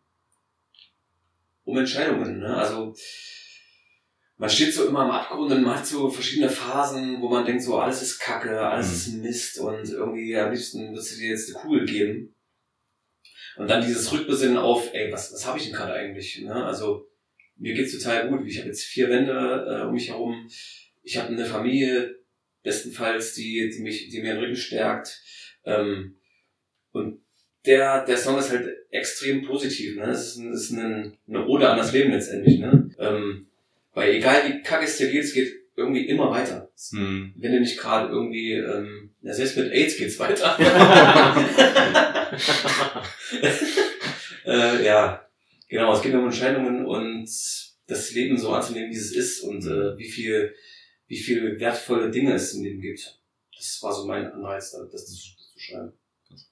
um 1.64 1.79
Entscheidungen, 1.79 2.38
ne? 2.38 2.57
Also, 2.57 2.94
man 4.37 4.48
steht 4.48 4.72
so 4.72 4.87
immer 4.87 5.01
am 5.01 5.11
Abgrund 5.11 5.51
und 5.51 5.64
man 5.64 5.77
hat 5.77 5.85
so 5.85 6.09
verschiedene 6.09 6.48
Phasen, 6.48 7.20
wo 7.20 7.29
man 7.29 7.44
denkt 7.44 7.64
so, 7.64 7.77
alles 7.81 8.03
ist 8.03 8.20
Kacke, 8.20 8.61
alles 8.61 8.87
Mhm. 8.87 8.94
ist 8.94 9.22
Mist 9.24 9.59
und 9.59 9.90
irgendwie 9.90 10.37
am 10.37 10.53
liebsten 10.53 10.90
würdest 10.90 11.16
du 11.16 11.18
dir 11.18 11.31
jetzt 11.31 11.53
eine 11.53 11.61
Kugel 11.64 11.85
geben. 11.87 12.37
Und 13.57 13.68
dann 13.68 13.85
dieses 13.85 14.12
Rückbesinnen 14.12 14.59
auf, 14.59 14.94
ey, 14.94 15.12
was, 15.12 15.33
was 15.33 15.44
habe 15.44 15.59
ich 15.59 15.64
denn 15.64 15.72
gerade 15.72 15.94
eigentlich? 15.94 16.40
Ne? 16.42 16.55
Also 16.55 17.09
mir 17.59 17.75
geht's 17.75 17.92
total 17.92 18.29
gut. 18.29 18.47
Ich 18.47 18.59
habe 18.59 18.68
jetzt 18.68 18.85
vier 18.85 19.09
Wände 19.09 19.33
äh, 19.33 19.87
um 19.87 19.94
mich 19.94 20.09
herum. 20.09 20.49
Ich 21.03 21.16
habe 21.16 21.29
eine 21.29 21.44
Familie, 21.44 22.18
bestenfalls, 22.62 23.35
die, 23.35 23.71
die 23.71 23.83
mich, 23.83 24.09
die 24.09 24.21
mir 24.21 24.35
den 24.35 24.42
Rücken 24.42 24.57
stärkt. 24.57 25.21
Ähm, 25.64 26.16
und 26.92 27.21
der, 27.66 28.05
der 28.05 28.16
Song 28.16 28.38
ist 28.38 28.51
halt 28.51 28.68
extrem 28.90 29.42
positiv. 29.44 29.97
Ne? 29.97 30.05
Es 30.05 30.29
ist, 30.29 30.37
ein, 30.37 30.53
ist 30.53 30.71
ein, 30.71 31.16
eine 31.29 31.47
Ode 31.47 31.68
an 31.68 31.79
das 31.79 31.92
Leben 31.92 32.12
letztendlich. 32.12 32.59
Ne? 32.59 32.90
Ähm, 32.99 33.47
weil 33.94 34.14
egal 34.14 34.42
wie 34.49 34.62
kacke 34.62 34.85
es 34.85 34.97
dir 34.97 35.11
geht, 35.11 35.25
es 35.25 35.35
geht 35.35 35.53
irgendwie 35.77 36.07
immer 36.09 36.31
weiter. 36.31 36.71
Hm. 36.90 37.35
Wenn 37.37 37.53
du 37.53 37.61
nicht 37.61 37.79
gerade 37.79 38.09
irgendwie, 38.09 38.53
ähm, 38.53 39.11
ja, 39.23 39.33
selbst 39.33 39.57
mit 39.57 39.73
AIDS 39.73 39.97
geht's 39.97 40.18
weiter. 40.18 40.57
äh, 44.47 44.85
ja, 44.85 45.28
genau, 45.68 45.92
es 45.94 46.02
geht 46.02 46.14
um 46.14 46.24
Entscheidungen 46.24 46.85
und 46.87 47.24
das 47.87 48.11
Leben 48.12 48.37
so 48.37 48.50
anzunehmen, 48.52 48.90
wie 48.90 48.96
es 48.96 49.14
ist 49.14 49.40
und 49.42 49.64
äh, 49.66 49.96
wie 49.96 50.09
viel, 50.11 50.54
wie 51.07 51.16
viel 51.18 51.59
wertvolle 51.59 52.11
Dinge 52.11 52.35
es 52.35 52.54
im 52.54 52.64
Leben 52.64 52.81
gibt. 52.81 53.18
Das 53.57 53.78
war 53.83 53.92
so 53.92 54.07
mein 54.07 54.26
Anreiz, 54.31 54.72
da- 54.72 54.85
das 54.90 55.07
zu, 55.07 55.12
das 55.37 55.52
zu 55.52 55.59
schreiben. 55.59 55.92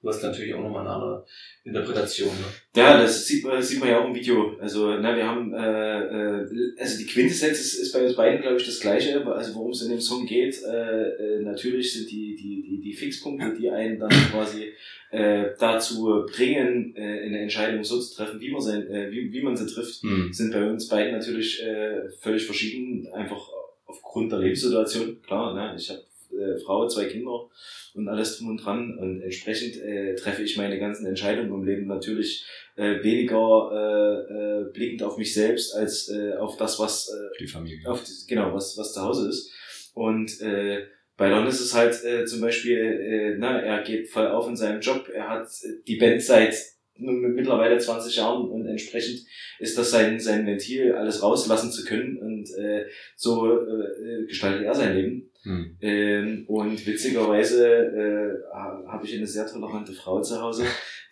Du 0.00 0.08
hast 0.08 0.22
natürlich 0.22 0.54
auch 0.54 0.62
nochmal 0.62 0.82
eine 0.86 0.90
andere 0.90 1.26
Interpretation. 1.64 2.28
Ne? 2.28 2.44
Ja, 2.74 3.00
das 3.00 3.26
sieht 3.26 3.44
man, 3.44 3.62
sieht 3.62 3.78
man 3.78 3.90
ja 3.90 4.00
auch 4.00 4.06
im 4.06 4.14
Video. 4.14 4.56
Also, 4.58 4.96
na, 4.96 5.14
wir 5.14 5.26
haben, 5.26 5.52
äh, 5.52 6.00
äh, 6.00 6.46
also 6.78 6.98
die 6.98 7.06
Quintessenz 7.06 7.60
ist, 7.60 7.74
ist 7.74 7.92
bei 7.92 8.04
uns 8.04 8.16
beiden, 8.16 8.40
glaube 8.40 8.56
ich, 8.56 8.64
das 8.64 8.80
Gleiche. 8.80 9.24
Also, 9.26 9.54
worum 9.54 9.72
es 9.72 9.82
in 9.82 9.90
dem 9.90 10.00
Song 10.00 10.26
geht, 10.26 10.62
äh, 10.62 11.08
äh, 11.08 11.42
natürlich 11.42 11.92
sind 11.92 12.10
die, 12.10 12.34
die, 12.36 12.62
die, 12.62 12.80
die 12.80 12.92
Fixpunkte, 12.94 13.54
die 13.54 13.70
einen 13.70 13.98
dann 13.98 14.10
quasi 14.32 14.72
äh, 15.10 15.50
dazu 15.58 16.24
bringen, 16.34 16.94
äh, 16.96 17.26
eine 17.26 17.40
Entscheidung 17.40 17.84
so 17.84 18.00
zu 18.00 18.14
treffen, 18.16 18.40
wie 18.40 18.50
man, 18.50 18.62
sein, 18.62 18.86
äh, 18.88 19.10
wie, 19.10 19.32
wie 19.32 19.42
man 19.42 19.56
sie 19.56 19.66
trifft, 19.66 20.02
Hm. 20.02 20.32
sind 20.32 20.52
bei 20.52 20.68
uns 20.68 20.88
beiden 20.88 21.12
natürlich 21.12 21.62
äh, 21.62 22.08
völlig 22.20 22.44
verschieden, 22.44 23.08
einfach 23.12 23.50
aufgrund 23.86 24.32
der 24.32 24.40
Lebenssituation. 24.40 25.20
Klar, 25.22 25.54
ne? 25.54 25.74
ich 25.76 25.90
habe 25.90 26.02
äh, 26.38 26.58
Frau, 26.58 26.86
zwei 26.88 27.06
Kinder 27.06 27.48
und 27.94 28.08
alles 28.08 28.38
drum 28.38 28.50
und 28.50 28.58
dran 28.58 28.98
und 28.98 29.22
entsprechend 29.22 29.76
äh, 29.82 30.14
treffe 30.14 30.42
ich 30.42 30.56
meine 30.56 30.78
ganzen 30.78 31.06
Entscheidungen 31.06 31.52
im 31.52 31.64
Leben 31.64 31.86
natürlich 31.86 32.44
äh, 32.76 33.02
weniger 33.02 33.70
äh, 33.72 34.32
äh, 34.32 34.72
blickend 34.72 35.02
auf 35.02 35.16
mich 35.18 35.32
selbst 35.34 35.74
als 35.74 36.08
äh, 36.08 36.34
auf 36.34 36.56
das, 36.56 36.78
was 36.78 37.08
äh, 37.08 37.36
Für 37.36 37.44
die 37.44 37.50
Familie. 37.50 37.90
auf 37.90 38.02
die, 38.04 38.12
genau, 38.28 38.52
was, 38.54 38.76
was 38.76 38.92
zu 38.92 39.02
Hause 39.02 39.28
ist. 39.28 39.50
Und 39.94 40.40
äh, 40.42 40.84
bei 41.16 41.30
Lon 41.30 41.46
ist 41.46 41.60
es 41.60 41.74
halt 41.74 42.04
äh, 42.04 42.26
zum 42.26 42.42
Beispiel, 42.42 42.78
äh, 42.78 43.36
na, 43.38 43.60
er 43.60 43.82
geht 43.82 44.10
voll 44.10 44.26
auf 44.26 44.46
in 44.48 44.56
seinem 44.56 44.80
Job, 44.80 45.08
er 45.12 45.30
hat 45.30 45.48
äh, 45.62 45.82
die 45.86 45.96
Band 45.96 46.22
seit 46.22 46.54
mittlerweile 46.98 47.78
20 47.78 48.16
Jahren 48.16 48.48
und 48.48 48.66
entsprechend 48.66 49.26
ist 49.58 49.76
das 49.76 49.90
sein, 49.90 50.18
sein 50.18 50.46
Ventil, 50.46 50.92
alles 50.92 51.22
rauslassen 51.22 51.70
zu 51.70 51.84
können 51.84 52.18
und 52.18 52.50
äh, 52.58 52.86
so 53.16 53.46
äh, 53.50 54.22
äh, 54.22 54.26
gestaltet 54.26 54.64
er 54.64 54.74
sein 54.74 54.94
Leben. 54.96 55.30
Hm. 55.46 55.76
Ähm, 55.80 56.44
und 56.48 56.84
witzigerweise 56.86 57.68
äh, 57.68 58.52
ha- 58.52 58.82
habe 58.88 59.06
ich 59.06 59.14
eine 59.16 59.26
sehr 59.26 59.46
tolerante 59.46 59.92
Frau 59.92 60.20
zu 60.20 60.42
Hause, 60.42 60.64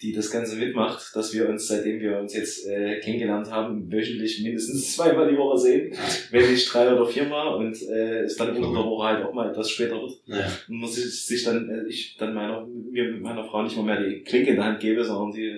die 0.03 0.13
das 0.13 0.29
Ganze 0.31 0.57
mitmacht, 0.57 1.15
dass 1.15 1.33
wir 1.33 1.49
uns, 1.49 1.69
seitdem 1.69 2.01
wir 2.01 2.19
uns 2.19 2.35
jetzt 2.35 2.67
äh, 2.67 2.99
kennengelernt 2.99 3.49
haben, 3.49 3.91
wöchentlich 3.93 4.43
mindestens 4.43 4.93
zweimal 4.97 5.31
die 5.31 5.37
Woche 5.37 5.57
sehen, 5.59 5.95
wenn 6.33 6.51
nicht 6.51 6.73
drei 6.75 6.93
oder 6.93 7.07
viermal 7.07 7.55
und 7.55 7.81
äh, 7.89 8.23
es 8.23 8.37
dann 8.37 8.49
unter 8.57 8.73
der 8.73 8.85
Woche 8.85 9.07
halt 9.07 9.25
auch 9.25 9.33
mal 9.33 9.51
etwas 9.51 9.71
später 9.71 9.95
wird. 10.03 10.13
Naja. 10.27 10.47
Und 10.69 10.79
muss 10.79 10.99
ich 10.99 11.27
sich 11.27 11.45
dann, 11.45 11.71
äh, 11.71 11.87
ich 11.89 12.17
dann 12.19 12.35
meiner, 12.35 12.67
mir 12.67 13.05
mit 13.13 13.23
meiner 13.23 13.45
Frau 13.45 13.63
nicht 13.63 13.77
mal 13.77 13.85
mehr 13.85 14.03
die 14.03 14.23
Klinke 14.25 14.51
in 14.51 14.57
der 14.57 14.65
Hand 14.65 14.81
gebe, 14.81 15.05
sondern 15.05 15.33
sie 15.33 15.57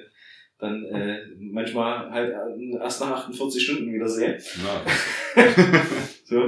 dann 0.58 0.84
äh, 0.84 1.18
manchmal 1.38 2.10
halt 2.10 2.34
erst 2.80 3.00
nach 3.00 3.10
48 3.26 3.62
Stunden 3.62 3.92
wieder 3.92 4.08
sehe. 4.08 4.36
Ja. 4.64 5.42
So. 6.24 6.42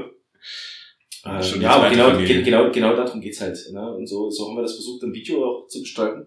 Äh, 1.24 1.42
schon 1.42 1.60
ja, 1.60 1.88
genau, 1.88 2.10
Familie. 2.10 2.34
ge- 2.36 2.42
genau, 2.44 2.70
genau 2.70 2.94
darum 2.94 3.20
geht's 3.20 3.40
halt. 3.40 3.58
Ne? 3.72 3.94
Und 3.94 4.06
so, 4.06 4.30
so 4.30 4.48
haben 4.48 4.56
wir 4.56 4.62
das 4.62 4.74
versucht, 4.74 5.02
im 5.02 5.12
Video 5.12 5.44
auch 5.44 5.66
zu 5.68 5.80
gestalten. 5.80 6.26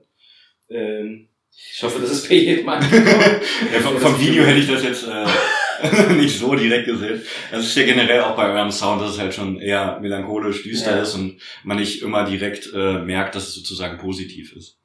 Ähm, 0.70 1.30
ich 1.74 1.84
hoffe, 1.84 2.00
das 2.02 2.12
ist 2.12 2.30
bei 2.30 2.36
jedem 2.36 2.68
angekommen. 2.70 3.42
Ja, 3.74 3.80
vom, 3.82 3.98
vom 3.98 4.20
Video 4.20 4.44
hätte 4.44 4.60
ich 4.60 4.68
das 4.68 4.84
jetzt 4.84 5.06
äh, 5.08 6.14
nicht 6.14 6.38
so 6.40 6.56
direkt 6.56 6.86
gesehen. 6.88 7.22
Das 7.52 7.66
ist 7.66 7.76
ja 7.76 7.84
generell 7.86 8.22
auch 8.22 8.36
bei 8.36 8.52
eurem 8.54 8.72
Sound, 8.72 9.02
dass 9.02 9.14
es 9.14 9.20
halt 9.20 9.34
schon 9.34 9.60
eher 9.60 10.00
melancholisch, 10.00 10.64
düster 10.64 10.96
Ja. 10.96 11.02
ist 11.04 11.14
und 11.16 11.40
man 11.64 11.78
nicht 11.78 12.02
immer 12.02 12.24
direkt 12.26 12.72
äh, 12.74 13.00
merkt, 13.00 13.36
dass 13.36 13.48
es 13.50 13.56
sozusagen 13.56 13.98
positiv 13.98 14.56
ist. 14.56 14.78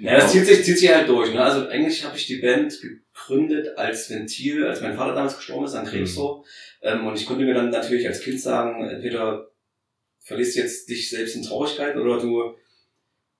Ja, 0.00 0.16
das 0.16 0.30
zieht 0.32 0.44
sich, 0.44 0.62
zieht 0.62 0.78
sich 0.78 0.94
halt 0.94 1.08
durch. 1.08 1.32
Ne? 1.32 1.40
Also 1.42 1.66
eigentlich 1.68 2.04
habe 2.04 2.16
ich 2.18 2.26
die 2.26 2.36
Band 2.36 2.74
gegründet 2.82 3.78
als 3.78 4.10
Ventil, 4.10 4.64
als 4.66 4.82
mein 4.82 4.94
Vater 4.94 5.14
damals 5.14 5.36
gestorben 5.36 5.64
ist 5.64 5.74
an 5.74 5.86
Krebs 5.86 6.16
Mhm. 6.16 6.20
Ähm, 6.86 7.06
und 7.06 7.16
ich 7.18 7.26
konnte 7.26 7.44
mir 7.44 7.54
dann 7.54 7.70
natürlich 7.70 8.06
als 8.06 8.20
Kind 8.20 8.40
sagen, 8.40 8.82
entweder 8.88 9.50
verlierst 10.20 10.56
du 10.56 10.60
jetzt 10.60 10.88
dich 10.88 11.10
selbst 11.10 11.36
in 11.36 11.42
Traurigkeit 11.42 11.96
oder 11.96 12.18
du, 12.20 12.54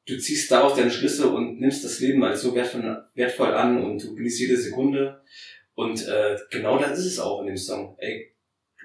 du 0.07 0.19
ziehst 0.19 0.51
daraus 0.51 0.77
deine 0.77 0.91
Schlüsse 0.91 1.29
und 1.29 1.59
nimmst 1.61 1.85
das 1.85 2.01
Leben 2.01 2.23
als 2.25 2.43
so 2.43 2.55
wertvoll, 2.55 3.05
wertvoll 3.15 3.53
an 3.55 3.83
und 3.83 4.03
du 4.03 4.15
genießt 4.15 4.41
jede 4.41 4.57
Sekunde. 4.57 5.21
Und 5.75 6.07
äh, 6.07 6.37
genau 6.51 6.79
das 6.79 6.99
ist 6.99 7.07
es 7.07 7.19
auch 7.19 7.41
in 7.43 7.49
dem 7.49 7.57
Song. 7.57 7.97
Ey, 7.99 8.33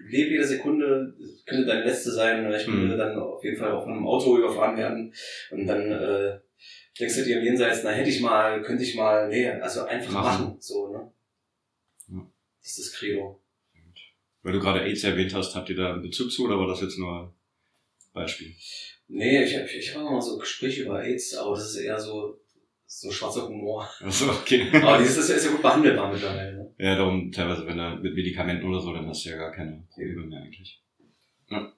lebe 0.09 0.31
jede 0.31 0.45
Sekunde, 0.45 1.13
könnte 1.45 1.65
deine 1.65 1.85
letzte 1.85 2.11
sein. 2.11 2.45
oder 2.45 2.57
Ich 2.57 2.65
könnte 2.65 2.93
Mhm. 2.93 2.97
dann 2.97 3.17
auf 3.19 3.43
jeden 3.43 3.57
Fall 3.57 3.71
auch 3.71 3.83
von 3.83 3.93
einem 3.93 4.07
Auto 4.07 4.37
überfahren 4.37 4.77
werden. 4.77 5.13
Und 5.51 5.67
dann 5.67 5.91
äh, 5.91 6.39
denkst 6.99 7.15
du 7.15 7.23
dir 7.23 7.39
im 7.39 7.45
Jenseits, 7.45 7.81
na 7.83 7.91
hätte 7.91 8.09
ich 8.09 8.19
mal, 8.19 8.61
könnte 8.61 8.83
ich 8.83 8.95
mal, 8.95 9.29
nee, 9.29 9.47
also 9.49 9.83
einfach 9.85 10.11
Machen. 10.11 10.45
machen, 10.45 10.57
so, 10.59 10.91
ne? 10.91 11.11
Ja. 12.09 12.27
Das 12.61 12.71
ist 12.71 12.79
das 12.79 12.93
Credo. 12.99 13.39
Weil 14.43 14.53
du 14.53 14.59
gerade 14.59 14.81
AIDS 14.81 15.03
erwähnt 15.03 15.33
hast, 15.33 15.55
habt 15.55 15.69
ihr 15.69 15.75
da 15.75 15.93
einen 15.93 16.01
Bezug 16.01 16.31
zu 16.31 16.45
oder 16.45 16.57
war 16.57 16.67
das 16.67 16.81
jetzt 16.81 16.97
nur 16.97 17.33
Beispiel? 18.13 18.55
Nee, 19.07 19.43
ich 19.43 19.55
habe 19.55 19.67
ich 19.67 19.95
hab 19.95 20.03
auch 20.03 20.11
mal 20.11 20.21
so 20.21 20.37
Gespräche 20.37 20.83
über 20.83 21.03
AIDS, 21.03 21.35
aber 21.35 21.51
das 21.55 21.71
ist 21.71 21.81
eher 21.81 21.99
so, 21.99 22.39
so 22.85 23.11
schwarzer 23.11 23.47
Humor. 23.47 23.87
Achso, 23.99 24.29
okay. 24.29 24.69
Aber 24.73 24.97
dieses 24.97 25.17
ist 25.17 25.29
ja, 25.29 25.35
ist 25.35 25.45
ja 25.45 25.51
gut 25.51 25.61
behandelbar 25.61 26.11
mittlerweile, 26.11 26.53
ne? 26.53 26.73
Ja, 26.77 26.95
darum 26.95 27.31
teilweise, 27.31 27.65
wenn 27.67 27.77
du 27.77 27.99
mit 28.01 28.15
Medikamenten 28.15 28.67
oder 28.67 28.79
so, 28.79 28.93
dann 28.93 29.07
hast 29.07 29.25
du 29.25 29.29
ja 29.29 29.37
gar 29.37 29.51
keine 29.51 29.85
Probleme 29.91 30.25
mehr 30.25 30.41
eigentlich. 30.41 30.81
Ja. 31.49 31.71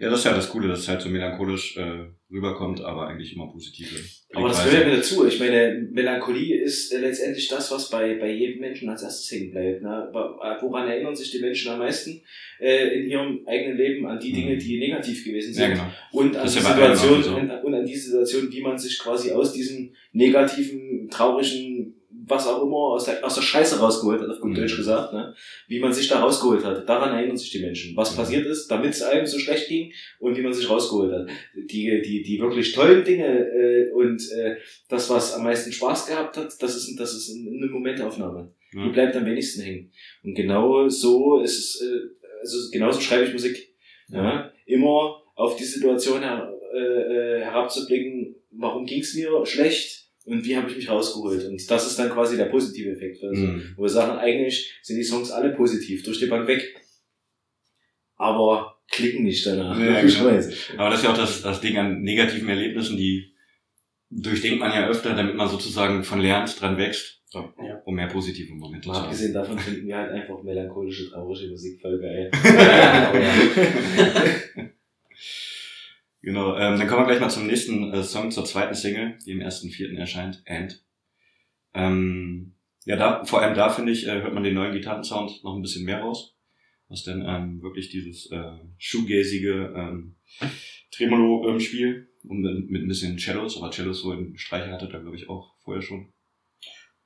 Ja, 0.00 0.10
das 0.10 0.20
ist 0.20 0.24
ja 0.24 0.34
das 0.34 0.48
Coole, 0.50 0.68
dass 0.68 0.80
es 0.80 0.88
halt 0.88 1.00
so 1.00 1.08
melancholisch 1.08 1.76
äh, 1.76 2.06
rüberkommt, 2.30 2.80
aber 2.80 3.06
eigentlich 3.08 3.34
immer 3.34 3.50
positive. 3.50 3.96
Aber 4.34 4.48
das 4.48 4.64
gehört 4.64 4.82
ja 4.84 4.88
mit 4.90 4.98
dazu. 4.98 5.26
Ich 5.26 5.38
meine, 5.38 5.88
Melancholie 5.92 6.60
ist 6.60 6.92
äh, 6.92 6.98
letztendlich 6.98 7.46
das, 7.48 7.70
was 7.70 7.90
bei, 7.90 8.14
bei 8.14 8.32
jedem 8.32 8.60
Menschen 8.60 8.88
als 8.88 9.02
erstes 9.02 9.30
hängen 9.30 9.52
bleibt. 9.52 9.82
Ne? 9.82 10.10
Äh, 10.12 10.62
Woran 10.62 10.88
erinnern 10.88 11.14
sich 11.14 11.30
die 11.30 11.40
Menschen 11.40 11.70
am 11.70 11.78
meisten 11.78 12.20
äh, 12.60 12.98
in 13.00 13.08
ihrem 13.08 13.40
eigenen 13.46 13.76
Leben 13.76 14.06
an 14.06 14.18
die 14.18 14.30
Mhm. 14.32 14.34
Dinge, 14.34 14.56
die 14.56 14.78
negativ 14.78 15.24
gewesen 15.24 15.54
sind? 15.54 15.62
Ja, 15.62 15.68
genau. 15.68 15.90
Und 16.12 16.36
an, 16.36 16.42
Das 16.44 16.54
die 16.54 16.60
ja 16.60 16.94
Situation, 16.94 17.34
und, 17.34 17.50
und 17.50 17.74
an 17.74 17.86
die 17.86 17.96
Situation, 17.96 18.50
wie 18.52 18.60
man 18.62 18.76
sich 18.76 18.98
quasi 18.98 19.30
aus 19.30 19.52
diesem 19.52 19.92
negativen, 20.12 21.08
traurigen, 21.10 21.94
was 22.26 22.46
auch 22.46 22.62
immer, 22.62 22.76
aus 22.94 23.04
der, 23.04 23.24
aus 23.24 23.34
der 23.34 23.42
Scheiße 23.42 23.78
rausgeholt 23.80 24.20
hat, 24.20 24.30
auf 24.30 24.40
gut 24.40 24.50
Mhm. 24.52 24.54
Deutsch 24.56 24.76
gesagt, 24.76 25.12
ne? 25.12 25.34
wie 25.68 25.80
man 25.80 25.92
sich 25.92 26.08
da 26.08 26.20
rausgeholt 26.20 26.64
hat. 26.64 26.88
Daran 26.88 27.14
erinnern 27.16 27.36
sich 27.36 27.50
die 27.50 27.60
Menschen. 27.60 27.96
Was 27.96 28.12
Mhm. 28.12 28.16
passiert 28.16 28.46
ist, 28.46 28.68
damit 28.68 28.90
es 28.90 29.02
einem 29.02 29.26
so 29.26 29.38
schlecht 29.38 29.68
ging 29.68 29.92
und 30.20 30.36
wie 30.36 30.42
man 30.42 30.52
sich 30.52 30.68
rausgeholt 30.68 31.12
hat. 31.12 31.28
Die, 31.54 32.00
die, 32.02 32.22
die 32.22 32.38
wirklich 32.40 32.72
tollen 32.72 33.04
Dinge 33.04 33.26
äh, 33.26 33.90
und 33.92 34.20
äh, 34.32 34.56
das, 34.88 35.10
was 35.10 35.34
am 35.34 35.44
meisten 35.44 35.72
Spaß 35.72 36.06
gehabt 36.06 36.36
hat, 36.36 36.52
das 36.60 36.76
ist, 36.76 36.96
das 36.98 37.14
ist 37.14 37.30
eine 37.34 37.66
Momentaufnahme. 37.66 38.52
Die 38.72 38.78
Ja. 38.78 38.88
bleibt 38.88 39.14
am 39.16 39.24
wenigsten 39.26 39.62
hängen. 39.62 39.92
Und 40.24 40.34
genau 40.34 40.88
so 40.88 41.40
ist 41.40 41.58
es, 41.58 41.82
äh, 41.82 42.00
also 42.40 42.70
genauso 42.72 43.00
schreibe 43.00 43.24
ich 43.24 43.32
Musik. 43.32 43.74
Ja. 44.08 44.50
Immer 44.66 45.22
auf 45.36 45.56
die 45.56 45.64
Situation 45.64 46.20
her, 46.22 46.52
äh, 46.74 46.78
äh, 46.78 47.40
herabzublicken, 47.42 48.34
warum 48.52 48.84
ging 48.86 49.00
es 49.00 49.14
mir 49.14 49.44
schlecht 49.46 50.03
und 50.24 50.44
wie 50.44 50.56
habe 50.56 50.68
ich 50.70 50.76
mich 50.76 50.88
rausgeholt. 50.88 51.44
Und 51.46 51.70
das 51.70 51.86
ist 51.86 51.98
dann 51.98 52.10
quasi 52.10 52.36
der 52.36 52.46
positive 52.46 52.90
Effekt. 52.90 53.22
Also, 53.22 53.42
Mhm. 53.42 53.74
Wo 53.76 53.82
wir 53.82 53.88
sagen, 53.88 54.18
eigentlich 54.18 54.72
sind 54.82 54.96
die 54.96 55.04
Songs 55.04 55.30
alle 55.30 55.50
positiv, 55.54 56.02
durch 56.02 56.18
die 56.18 56.26
Bank 56.26 56.46
weg. 56.48 56.74
Aber 58.16 58.78
klicken 58.90 59.24
nicht 59.24 59.44
danach. 59.46 59.78
Ja, 59.78 59.96
logischerweise. 60.00 60.52
Aber 60.76 60.90
das 60.90 61.00
ist 61.00 61.04
ja 61.04 61.12
auch 61.12 61.16
das, 61.16 61.42
das 61.42 61.60
Ding 61.60 61.76
an 61.78 62.02
negativen 62.02 62.48
Erlebnissen, 62.48 62.96
die 62.96 63.32
durchdenkt 64.10 64.60
man 64.60 64.70
ja 64.72 64.88
öfter, 64.88 65.14
damit 65.14 65.34
man 65.34 65.48
sozusagen 65.48 66.04
von 66.04 66.20
lernt, 66.20 66.60
dran 66.60 66.76
wächst, 66.78 67.20
Ja. 67.32 67.52
um 67.84 67.94
mehr 67.96 68.06
positive 68.06 68.52
Momente 68.54 68.86
Mal 68.88 68.94
zu 68.94 69.00
haben. 69.00 69.06
abgesehen 69.08 69.32
davon 69.34 69.58
finden 69.58 69.88
wir 69.88 69.96
halt 69.96 70.12
einfach 70.12 70.40
melancholische, 70.42 71.10
traurige 71.10 71.50
Musik 71.50 71.80
voll 71.80 71.98
geil. 72.00 72.30
Genau, 76.24 76.56
ähm, 76.56 76.78
dann 76.78 76.88
kommen 76.88 77.02
wir 77.02 77.06
gleich 77.06 77.20
mal 77.20 77.28
zum 77.28 77.46
nächsten 77.46 77.92
äh, 77.92 78.02
Song, 78.02 78.30
zur 78.30 78.46
zweiten 78.46 78.74
Single, 78.74 79.18
die 79.26 79.32
im 79.32 79.42
ersten 79.42 79.68
Vierten 79.68 79.98
erscheint, 79.98 80.42
And. 80.46 80.82
Ähm, 81.74 82.54
ja, 82.86 82.96
da, 82.96 83.24
vor 83.24 83.42
allem 83.42 83.54
da 83.54 83.68
finde 83.68 83.92
ich, 83.92 84.06
äh, 84.06 84.22
hört 84.22 84.32
man 84.32 84.42
den 84.42 84.54
neuen 84.54 84.72
Gitarrensound 84.72 85.44
noch 85.44 85.54
ein 85.54 85.60
bisschen 85.60 85.84
mehr 85.84 86.00
raus, 86.00 86.34
was 86.88 87.04
dann 87.04 87.22
ähm, 87.26 87.60
wirklich 87.60 87.90
dieses 87.90 88.30
äh, 88.32 88.52
shoegazige 88.78 89.74
ähm, 89.76 90.16
Tremolo 90.92 91.46
ähm, 91.46 92.06
und 92.26 92.40
mit, 92.40 92.70
mit 92.70 92.82
ein 92.82 92.88
bisschen 92.88 93.18
Cellos, 93.18 93.58
aber 93.58 93.70
Cellos 93.70 94.00
so 94.00 94.12
in 94.12 94.38
Streicher 94.38 94.72
hatte 94.72 94.88
da 94.88 95.00
glaube 95.00 95.16
ich 95.16 95.28
auch 95.28 95.54
vorher 95.62 95.82
schon. 95.82 96.10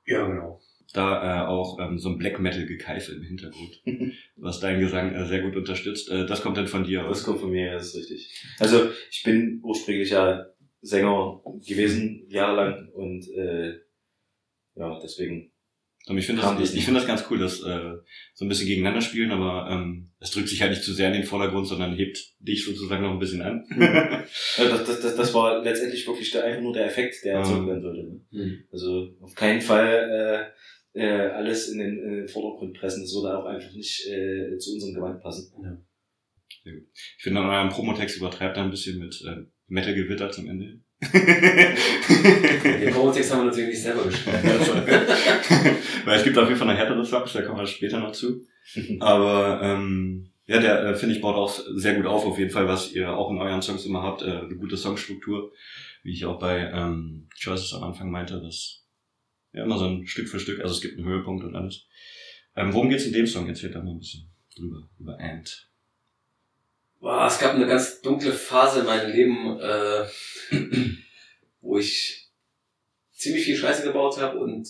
Ja, 0.05 0.25
genau. 0.25 0.61
Da 0.93 1.43
äh, 1.43 1.47
auch 1.47 1.77
ähm, 1.79 1.99
so 1.99 2.09
ein 2.09 2.17
Black 2.17 2.39
Metal 2.39 2.65
Gekeife 2.65 3.11
im 3.13 3.21
Hintergrund, 3.21 3.81
was 4.37 4.59
deinen 4.59 4.79
Gesang 4.79 5.13
äh, 5.13 5.25
sehr 5.27 5.41
gut 5.41 5.55
unterstützt. 5.55 6.09
Äh, 6.09 6.25
das 6.25 6.41
kommt 6.41 6.57
dann 6.57 6.67
von 6.67 6.83
dir 6.83 7.03
Das 7.03 7.19
aus. 7.19 7.23
kommt 7.25 7.41
von 7.41 7.51
mir, 7.51 7.73
das 7.73 7.87
ist 7.93 7.95
richtig. 7.97 8.43
Also 8.59 8.89
ich 9.11 9.21
bin 9.23 9.59
ursprünglich 9.63 10.09
ja 10.09 10.45
Sänger 10.81 11.41
gewesen, 11.67 12.25
jahrelang 12.29 12.89
und 12.93 13.27
äh, 13.35 13.73
ja, 14.75 14.97
deswegen 15.03 15.51
Und 16.07 16.17
ich 16.17 16.25
finde 16.25 16.41
das, 16.41 16.57
das 16.57 16.71
ich, 16.71 16.79
ich 16.79 16.85
finde 16.85 17.01
das 17.01 17.07
ganz 17.07 17.25
cool, 17.29 17.37
dass 17.37 17.61
äh, 17.61 17.97
so 18.33 18.45
ein 18.45 18.47
bisschen 18.49 18.67
gegeneinander 18.67 19.01
spielen, 19.01 19.31
aber 19.31 19.69
ähm, 19.69 20.09
es 20.19 20.31
drückt 20.31 20.47
sich 20.49 20.61
halt 20.61 20.71
nicht 20.71 20.83
zu 20.83 20.93
sehr 20.93 21.07
in 21.07 21.13
den 21.13 21.23
Vordergrund, 21.23 21.67
sondern 21.67 21.93
hebt 21.95 22.17
dich 22.39 22.63
sozusagen 22.65 23.03
noch 23.03 23.11
ein 23.11 23.19
bisschen 23.19 23.41
an. 23.41 23.63
Ja, 24.57 24.69
das, 24.69 24.85
das, 24.85 25.01
das, 25.01 25.15
das 25.15 25.33
war 25.33 25.63
letztendlich 25.63 26.05
wirklich 26.07 26.29
der, 26.31 26.45
einfach 26.45 26.61
nur 26.61 26.73
der 26.73 26.85
Effekt, 26.85 27.15
der 27.25 27.35
erzeugt 27.39 27.61
Mhm. 27.63 27.67
werden 27.67 27.81
sollte. 27.81 28.03
Ne? 28.03 28.21
Hm. 28.31 28.63
Also 28.71 29.15
auf 29.21 29.33
keinen 29.35 29.59
Fall 29.61 30.47
äh, 30.47 30.59
äh, 30.99 31.29
alles 31.29 31.69
in 31.69 31.79
den, 31.79 31.97
in 32.03 32.15
den 32.17 32.27
Vordergrund 32.27 32.77
pressen. 32.77 33.03
Das 33.03 33.13
würde 33.13 33.37
auch 33.37 33.45
einfach 33.45 33.71
nicht 33.73 34.05
äh, 34.07 34.57
zu 34.57 34.73
unserem 34.73 34.93
Gewand 34.93 35.21
passen. 35.21 35.85
Ich 36.63 37.23
finde, 37.23 37.41
an 37.41 37.49
eurem 37.49 37.69
Promotext 37.69 38.17
übertreibt 38.17 38.57
er 38.57 38.63
ein 38.63 38.71
bisschen 38.71 38.99
mit 38.99 39.23
äh, 39.25 39.45
Metal-Gewitter 39.67 40.29
zum 40.31 40.49
Ende. 40.49 40.81
Den 41.01 42.93
Promotext 42.93 43.31
haben 43.31 43.41
wir 43.41 43.45
natürlich 43.45 43.69
nicht 43.69 43.81
selber 43.81 44.03
geschrieben. 44.03 44.37
Weil 46.05 46.17
es 46.17 46.23
gibt 46.23 46.37
auf 46.37 46.47
jeden 46.47 46.59
Fall 46.59 46.67
noch 46.67 46.75
härtere 46.75 47.05
Songs, 47.05 47.31
da 47.31 47.41
kommen 47.41 47.59
wir 47.59 47.67
später 47.67 47.99
noch 47.99 48.11
zu. 48.11 48.45
Aber 48.99 49.61
ähm, 49.63 50.31
ja, 50.45 50.59
der 50.59 50.83
äh, 50.83 50.95
finde 50.95 51.15
ich 51.15 51.21
baut 51.21 51.35
auch 51.35 51.57
sehr 51.75 51.95
gut 51.95 52.05
auf, 52.05 52.25
auf 52.25 52.37
jeden 52.37 52.51
Fall, 52.51 52.67
was 52.67 52.91
ihr 52.91 53.15
auch 53.15 53.31
in 53.31 53.37
euren 53.37 53.61
Songs 53.61 53.85
immer 53.85 54.03
habt, 54.03 54.23
äh, 54.23 54.25
eine 54.25 54.57
gute 54.57 54.75
Songstruktur, 54.75 55.53
wie 56.03 56.11
ich 56.11 56.25
auch 56.25 56.39
bei 56.39 56.69
ähm, 56.73 57.29
Choices 57.39 57.73
am 57.73 57.83
Anfang 57.83 58.11
meinte, 58.11 58.41
das 58.41 58.85
ja 59.53 59.63
immer 59.63 59.77
so 59.77 59.85
ein 59.85 60.05
Stück 60.05 60.27
für 60.27 60.39
Stück, 60.39 60.59
also 60.61 60.73
es 60.73 60.81
gibt 60.81 60.97
einen 60.97 61.07
Höhepunkt 61.07 61.43
und 61.43 61.55
alles. 61.55 61.87
Ähm, 62.55 62.73
worum 62.73 62.89
geht's 62.89 63.05
in 63.05 63.13
dem 63.13 63.27
Song? 63.27 63.47
Erzählt 63.47 63.75
da 63.75 63.81
mal 63.81 63.91
ein 63.91 63.99
bisschen 63.99 64.29
drüber, 64.55 64.87
über 64.99 65.17
Ant. 65.19 65.69
Boah, 66.99 67.27
es 67.27 67.39
gab 67.39 67.55
eine 67.55 67.67
ganz 67.67 68.01
dunkle 68.01 68.33
Phase 68.33 68.81
in 68.81 68.85
meinem 68.85 69.11
Leben, 69.11 69.59
äh, 69.59 70.05
wo 71.61 71.77
ich 71.77 72.29
ziemlich 73.11 73.45
viel 73.45 73.55
Scheiße 73.55 73.83
gebaut 73.83 74.19
habe 74.19 74.39
und 74.39 74.67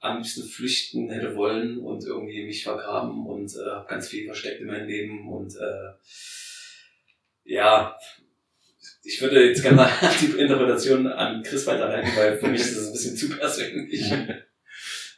am 0.00 0.18
liebsten 0.18 0.42
flüchten 0.42 1.08
hätte 1.10 1.34
wollen 1.34 1.78
und 1.78 2.04
irgendwie 2.04 2.44
mich 2.44 2.62
vergraben 2.62 3.26
und 3.26 3.54
äh, 3.54 3.70
hab 3.70 3.88
ganz 3.88 4.08
viel 4.08 4.26
versteckt 4.26 4.60
in 4.60 4.66
meinem 4.66 4.86
Leben 4.86 5.32
und 5.32 5.54
äh, 5.54 5.92
ja, 7.44 7.96
ich 9.04 9.20
würde 9.20 9.48
jetzt 9.48 9.62
gerne 9.62 9.76
mal 9.76 9.90
die 10.20 10.38
Interpretation 10.40 11.06
an 11.06 11.42
Chris 11.42 11.66
weiterleiten, 11.66 12.10
weil 12.16 12.38
für 12.38 12.48
mich 12.48 12.60
ist 12.60 12.76
das 12.76 12.86
ein 12.86 12.92
bisschen 12.92 13.16
zu 13.16 13.28
persönlich. 13.30 14.02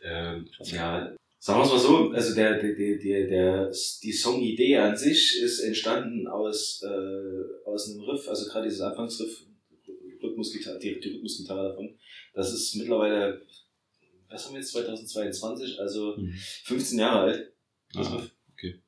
Ähm, 0.09 0.49
ja, 0.62 1.12
sagen 1.40 1.59
wir 1.59 1.64
es 1.64 1.70
mal 1.72 1.79
so, 1.79 2.11
also 2.11 2.35
der, 2.35 2.61
der, 2.61 2.75
der, 2.77 2.99
der, 2.99 3.27
der 3.27 3.72
die 4.03 4.12
Songidee 4.12 4.77
an 4.77 4.96
sich 4.96 5.40
ist 5.42 5.59
entstanden 5.61 6.29
aus, 6.29 6.81
äh, 6.85 7.68
aus 7.68 7.90
einem 7.90 8.03
Riff, 8.03 8.29
also 8.29 8.46
gerade 8.49 8.66
dieses 8.66 8.83
Anfangsriff, 8.83 9.44
Rhythmusgitarre, 10.22 10.79
die, 10.79 11.01
die 11.01 11.09
Rhythmusgitarre 11.09 11.70
davon. 11.70 11.99
Das 12.35 12.53
ist 12.53 12.77
mittlerweile, 12.77 13.44
was 14.29 14.44
haben 14.46 14.53
wir 14.53 14.61
jetzt, 14.61 14.72
2022, 14.72 15.81
also 15.81 16.16
15 16.64 16.99
Jahre 16.99 17.20
alt. 17.20 17.53
Das 17.94 18.07
Ah, 18.07 18.16
Riff. 18.16 18.31
okay. 18.53 18.81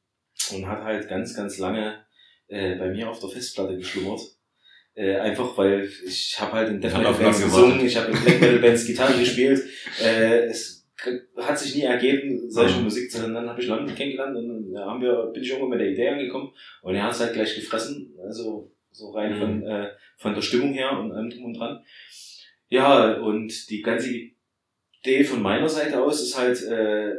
Und 0.55 0.67
hat 0.69 0.85
halt 0.85 1.09
ganz, 1.09 1.35
ganz 1.35 1.59
lange 1.59 2.05
äh, 2.47 2.77
bei 2.77 2.91
mir 2.91 3.11
auf 3.11 3.19
der 3.19 3.31
Festplatte 3.31 3.77
geschlummert. 3.77 4.21
Äh, 4.99 5.15
einfach 5.17 5.57
weil 5.57 5.89
ich 6.07 6.37
habe 6.41 6.53
halt 6.55 6.69
in 6.71 6.81
Death 6.81 6.99
Metal 6.99 7.15
Bands 7.15 7.41
gesungen, 7.43 7.87
ich 7.87 7.97
habe 7.97 8.11
in 8.11 8.21
Black 8.21 8.41
Metal 8.41 8.59
Bands 8.59 8.85
Gitarre 8.85 9.17
gespielt. 9.17 9.63
Äh, 10.03 10.47
es 10.47 10.89
hat 11.37 11.57
sich 11.57 11.77
nie 11.77 11.83
ergeben, 11.83 12.51
solche 12.51 12.79
Mhm. 12.79 12.85
Musik 12.85 13.09
zu 13.09 13.21
hören. 13.21 13.33
Dann 13.35 13.49
habe 13.49 13.61
ich 13.63 13.69
London 13.69 13.95
kennengelernt 13.95 14.37
und 14.37 14.73
dann 14.73 14.85
haben 14.85 15.01
wir, 15.01 15.31
bin 15.33 15.43
ich 15.45 15.51
irgendwann 15.51 15.71
mit 15.71 15.81
der 15.81 15.91
Idee 15.93 16.09
angekommen 16.09 16.51
und 16.83 16.97
er 16.97 17.05
hat 17.05 17.13
es 17.13 17.21
halt 17.21 17.33
gleich 17.35 17.55
gefressen. 17.55 18.13
Also 18.27 18.73
so 18.91 19.11
rein 19.13 19.35
Mhm. 19.35 19.39
von, 19.39 19.63
äh, 19.67 19.89
von 20.17 20.35
der 20.35 20.43
Stimmung 20.43 20.73
her 20.73 20.99
und 20.99 21.13
allem 21.13 21.31
drum 21.31 21.45
und 21.45 21.55
dran. 21.55 21.79
Ja, 22.69 23.15
und 23.21 23.71
die 23.71 23.83
ganze 23.83 24.11
Idee 24.11 25.23
von 25.23 25.41
meiner 25.41 25.69
Seite 25.69 26.03
aus 26.03 26.21
ist 26.21 26.37
halt 26.37 26.61
äh, 26.65 27.13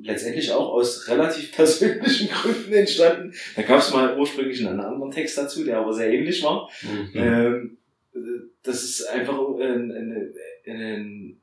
letztendlich 0.00 0.50
auch 0.52 0.72
aus 0.72 1.08
relativ 1.08 1.52
persönlichen 1.56 2.28
Gründen 2.28 2.72
entstanden. 2.72 3.34
Da 3.56 3.62
gab 3.62 3.80
es 3.80 3.92
mal 3.92 4.18
ursprünglich 4.18 4.66
einen 4.66 4.80
anderen 4.80 5.10
Text 5.10 5.38
dazu, 5.38 5.64
der 5.64 5.78
aber 5.78 5.92
sehr 5.92 6.12
ähnlich 6.12 6.42
war. 6.42 6.70
Ähm, 7.14 7.78
äh, 8.14 8.18
das 8.62 8.84
ist 8.84 9.06
einfach 9.08 9.38
ein, 9.38 9.90
ein, 9.92 10.12
ein, 10.12 10.34
ein 10.66 11.40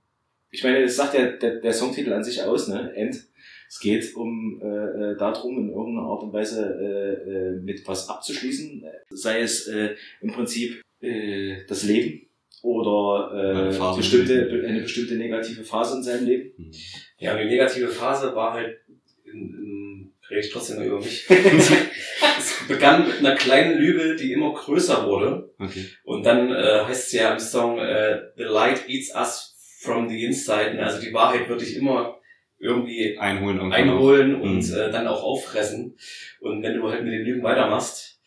ich 0.51 0.63
meine, 0.63 0.83
das 0.83 0.95
sagt 0.95 1.13
ja 1.15 1.31
der, 1.31 1.59
der 1.59 1.73
Songtitel 1.73 2.13
an 2.13 2.23
sich 2.23 2.41
aus, 2.41 2.67
ne? 2.67 2.93
End. 2.95 3.27
Es 3.67 3.79
geht 3.79 4.15
um 4.15 4.61
äh, 4.63 5.11
äh, 5.11 5.17
darum, 5.17 5.57
in 5.57 5.69
irgendeiner 5.69 6.07
Art 6.07 6.23
und 6.23 6.31
Weise 6.31 6.77
äh, 6.79 7.29
äh, 7.29 7.59
mit 7.59 7.85
was 7.87 8.07
abzuschließen, 8.07 8.85
sei 9.09 9.41
es 9.41 9.67
äh, 9.67 9.95
im 10.21 10.31
Prinzip 10.31 10.81
äh, 11.01 11.65
das 11.67 11.83
Leben 11.83 12.24
oder 12.65 13.31
Eine 13.31 13.69
äh, 13.75 13.95
bestimmte, 13.95 14.63
eine 14.67 14.81
bestimmte 14.81 15.15
negative 15.15 15.63
Phase 15.63 15.97
in 15.97 16.03
seinem 16.03 16.25
Leben. 16.25 16.51
Mhm. 16.57 16.71
Ja, 17.19 17.37
die 17.37 17.45
negative 17.45 17.87
Phase 17.89 18.35
war 18.35 18.53
halt, 18.53 18.77
in, 19.23 19.33
in, 19.33 20.13
rede 20.29 20.41
ich 20.41 20.51
trotzdem 20.51 20.77
mal 20.77 20.87
über 20.87 20.97
mich. 20.97 21.25
es 21.29 22.67
begann 22.67 23.07
mit 23.07 23.19
einer 23.19 23.35
kleinen 23.35 23.77
Lüge, 23.77 24.15
die 24.15 24.33
immer 24.33 24.53
größer 24.53 25.05
wurde. 25.05 25.53
Okay. 25.59 25.85
Und 26.03 26.25
dann 26.25 26.51
äh, 26.51 26.83
heißt 26.85 27.07
es 27.07 27.13
ja 27.13 27.33
im 27.33 27.39
Song, 27.39 27.77
äh, 27.77 28.19
The 28.35 28.43
light 28.43 28.89
eats 28.89 29.13
us 29.13 29.55
from 29.81 30.09
the 30.09 30.25
inside. 30.25 30.81
Also 30.83 30.99
die 31.05 31.13
Wahrheit 31.13 31.47
wird 31.47 31.61
dich 31.61 31.77
immer 31.77 32.17
irgendwie 32.57 33.15
Einholen 33.19 33.57
irgendwann 33.57 33.79
einholen 33.79 34.41
und 34.41 34.67
Mhm. 34.67 34.75
äh, 34.75 34.89
dann 34.89 35.05
auch 35.05 35.21
auffressen. 35.21 35.95
Und 36.39 36.63
wenn 36.63 36.77
du 36.77 36.89
halt 36.89 37.03
mit 37.03 37.13
den 37.13 37.25
Lügen 37.25 37.43
weitermachst, 37.43 38.19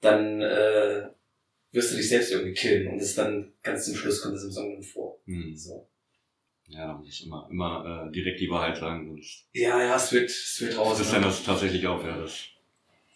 dann 0.00 0.40
äh, 0.40 1.02
wirst 1.74 1.92
du 1.92 1.96
dich 1.96 2.08
selbst 2.08 2.30
irgendwie 2.30 2.54
killen. 2.54 2.88
Und 2.88 2.98
das 2.98 3.14
dann 3.14 3.52
ganz 3.62 3.84
zum 3.86 3.96
Schluss 3.96 4.22
kommt 4.22 4.36
das 4.36 4.44
im 4.44 4.52
Song 4.52 4.72
dann 4.72 4.82
vor. 4.82 5.20
Mhm. 5.26 5.56
So. 5.56 5.88
Ja, 6.68 6.86
da 6.86 6.94
muss 6.94 7.08
ich 7.08 7.26
immer, 7.26 7.48
immer 7.50 8.06
äh, 8.08 8.12
direkt 8.12 8.40
die 8.40 8.48
Wahrheit 8.48 8.78
sagen, 8.78 9.06
sonst 9.06 9.48
Ja, 9.52 9.82
ja, 9.82 9.96
es 9.96 10.12
wird, 10.12 10.30
es 10.30 10.60
wird 10.60 10.78
raus. 10.78 10.98
das 10.98 11.08
ist 11.08 11.12
ne? 11.12 11.20
dann 11.20 11.28
das 11.28 11.44
tatsächlich 11.44 11.86
auf, 11.86 12.02
ja, 12.04 12.16
das 12.16 12.38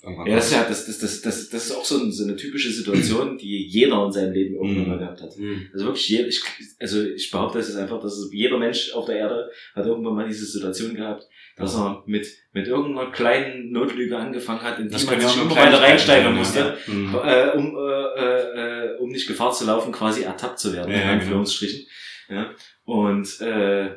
irgendwann 0.02 0.26
Ja, 0.26 0.36
das 0.36 0.46
ist 0.46 0.52
ja, 0.52 0.64
das, 0.64 0.86
das, 0.86 0.98
das, 0.98 1.20
das, 1.22 1.48
das 1.50 1.66
ist 1.66 1.72
auch 1.72 1.84
so, 1.84 1.98
ein, 1.98 2.12
so 2.12 2.24
eine 2.24 2.36
typische 2.36 2.70
Situation, 2.70 3.36
die 3.38 3.66
jeder 3.66 4.04
in 4.04 4.12
seinem 4.12 4.32
Leben 4.32 4.54
irgendwann 4.54 4.82
Mhm. 4.84 4.88
mal 4.90 4.98
gehabt 4.98 5.20
hat. 5.22 5.36
Mhm. 5.36 5.68
Also 5.72 5.86
wirklich 5.86 6.08
jeder, 6.08 6.28
ich, 6.28 6.40
also 6.78 7.02
ich 7.04 7.30
behaupte, 7.30 7.58
es 7.58 7.68
ist 7.68 7.76
einfach, 7.76 8.00
dass 8.00 8.28
jeder 8.32 8.58
Mensch 8.58 8.92
auf 8.92 9.06
der 9.06 9.16
Erde 9.16 9.50
hat 9.74 9.86
irgendwann 9.86 10.14
mal 10.14 10.26
diese 10.28 10.46
Situation 10.46 10.94
gehabt, 10.94 11.26
dass 11.56 11.74
er 11.74 12.04
mit, 12.06 12.26
mit 12.52 12.68
irgendeiner 12.68 13.10
kleinen 13.10 13.72
Notlüge 13.72 14.16
angefangen 14.16 14.62
hat, 14.62 14.78
in 14.78 14.86
die 14.86 14.92
Das 14.92 15.04
man 15.06 15.20
sich 15.20 15.36
immer 15.36 15.56
weiter 15.56 15.80
reinsteigern 15.80 16.36
musste, 16.36 16.58
ja. 16.60 16.76
Mhm. 16.94 17.14
äh, 17.24 17.50
um, 17.56 17.76
äh, 17.76 18.20
äh, 18.20 18.94
äh, 18.94 18.96
um 18.98 19.08
nicht 19.08 19.26
Gefahr 19.26 19.52
zu 19.52 19.64
laufen, 19.66 19.90
quasi 19.90 20.22
ertappt 20.22 20.60
zu 20.60 20.72
werden, 20.72 20.90
Ja, 20.92 20.96
in 20.98 21.06
ja, 21.06 21.12
Anführungsstrichen. 21.14 21.86
Ja. 22.28 22.50
Und 22.84 23.40
äh, 23.40 23.90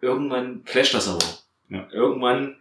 irgendwann 0.00 0.64
clasht 0.64 0.94
das 0.94 1.08
aber. 1.08 1.24
Ja. 1.68 1.88
Irgendwann 1.92 2.56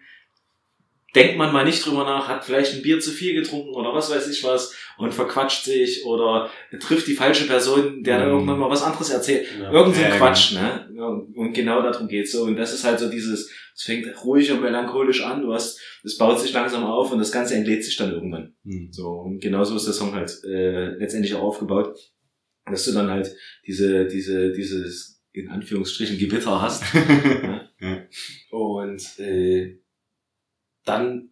denkt 1.16 1.38
man 1.38 1.52
mal 1.52 1.66
nicht 1.66 1.86
drüber 1.86 2.06
nach, 2.06 2.28
hat 2.28 2.46
vielleicht 2.46 2.74
ein 2.76 2.82
Bier 2.82 3.00
zu 3.00 3.12
viel 3.12 3.34
getrunken 3.34 3.74
oder 3.76 3.94
was 3.94 4.10
weiß 4.10 4.30
ich 4.30 4.44
was 4.44 4.74
und 4.98 5.14
verquatscht 5.14 5.66
sich 5.66 6.06
oder 6.06 6.50
trifft 6.80 7.08
die 7.08 7.16
falsche 7.16 7.48
Person, 7.48 8.04
der 8.04 8.18
dann 8.20 8.28
Mhm. 8.28 8.34
irgendwann 8.36 8.60
mal 8.60 8.70
was 8.70 8.84
anderes 8.84 9.10
erzählt. 9.10 9.46
Ja. 9.60 9.72
Irgend 9.72 9.96
so 9.96 10.04
ein 10.04 10.12
Quatsch, 10.12 10.54
ne? 10.54 10.90
Ja, 10.96 11.08
Und 11.08 11.54
genau 11.54 11.82
darum 11.82 12.08
geht's 12.08 12.32
so. 12.32 12.44
Und 12.44 12.56
das 12.56 12.74
ist 12.74 12.84
halt 12.86 13.00
so 13.00 13.10
dieses, 13.10 13.52
es 13.76 13.84
fängt 13.84 14.08
ruhig 14.24 14.52
und 14.52 14.62
melancholisch 14.62 15.24
an, 15.24 15.42
du 15.42 15.54
hast, 15.54 15.80
es 16.04 16.18
baut 16.18 16.40
sich 16.40 16.54
langsam 16.54 16.84
auf 16.86 17.12
und 17.12 17.20
das 17.20 17.32
Ganze 17.32 17.56
entlädt 17.56 17.84
sich 17.84 17.98
dann 17.98 18.12
irgendwann. 18.14 18.54
Mhm. 18.64 18.90
So, 18.92 19.08
und 19.10 19.40
genauso 19.42 19.76
ist 19.76 19.86
der 19.88 19.94
Song 19.94 20.14
halt 20.14 20.32
äh, 20.46 20.92
letztendlich 20.96 21.36
auch 21.36 21.42
aufgebaut, 21.42 21.98
dass 22.66 22.86
du 22.86 22.92
dann 22.94 23.10
halt 23.10 23.36
diese, 23.68 24.06
diese, 24.06 24.52
dieses 24.54 25.22
in 25.34 25.50
Anführungsstrichen 25.50 26.18
Gewitter 26.18 26.62
hast. 26.62 26.84
Ja. 27.84 27.98
Und 28.52 29.02
äh, 29.18 29.80
dann 30.86 31.30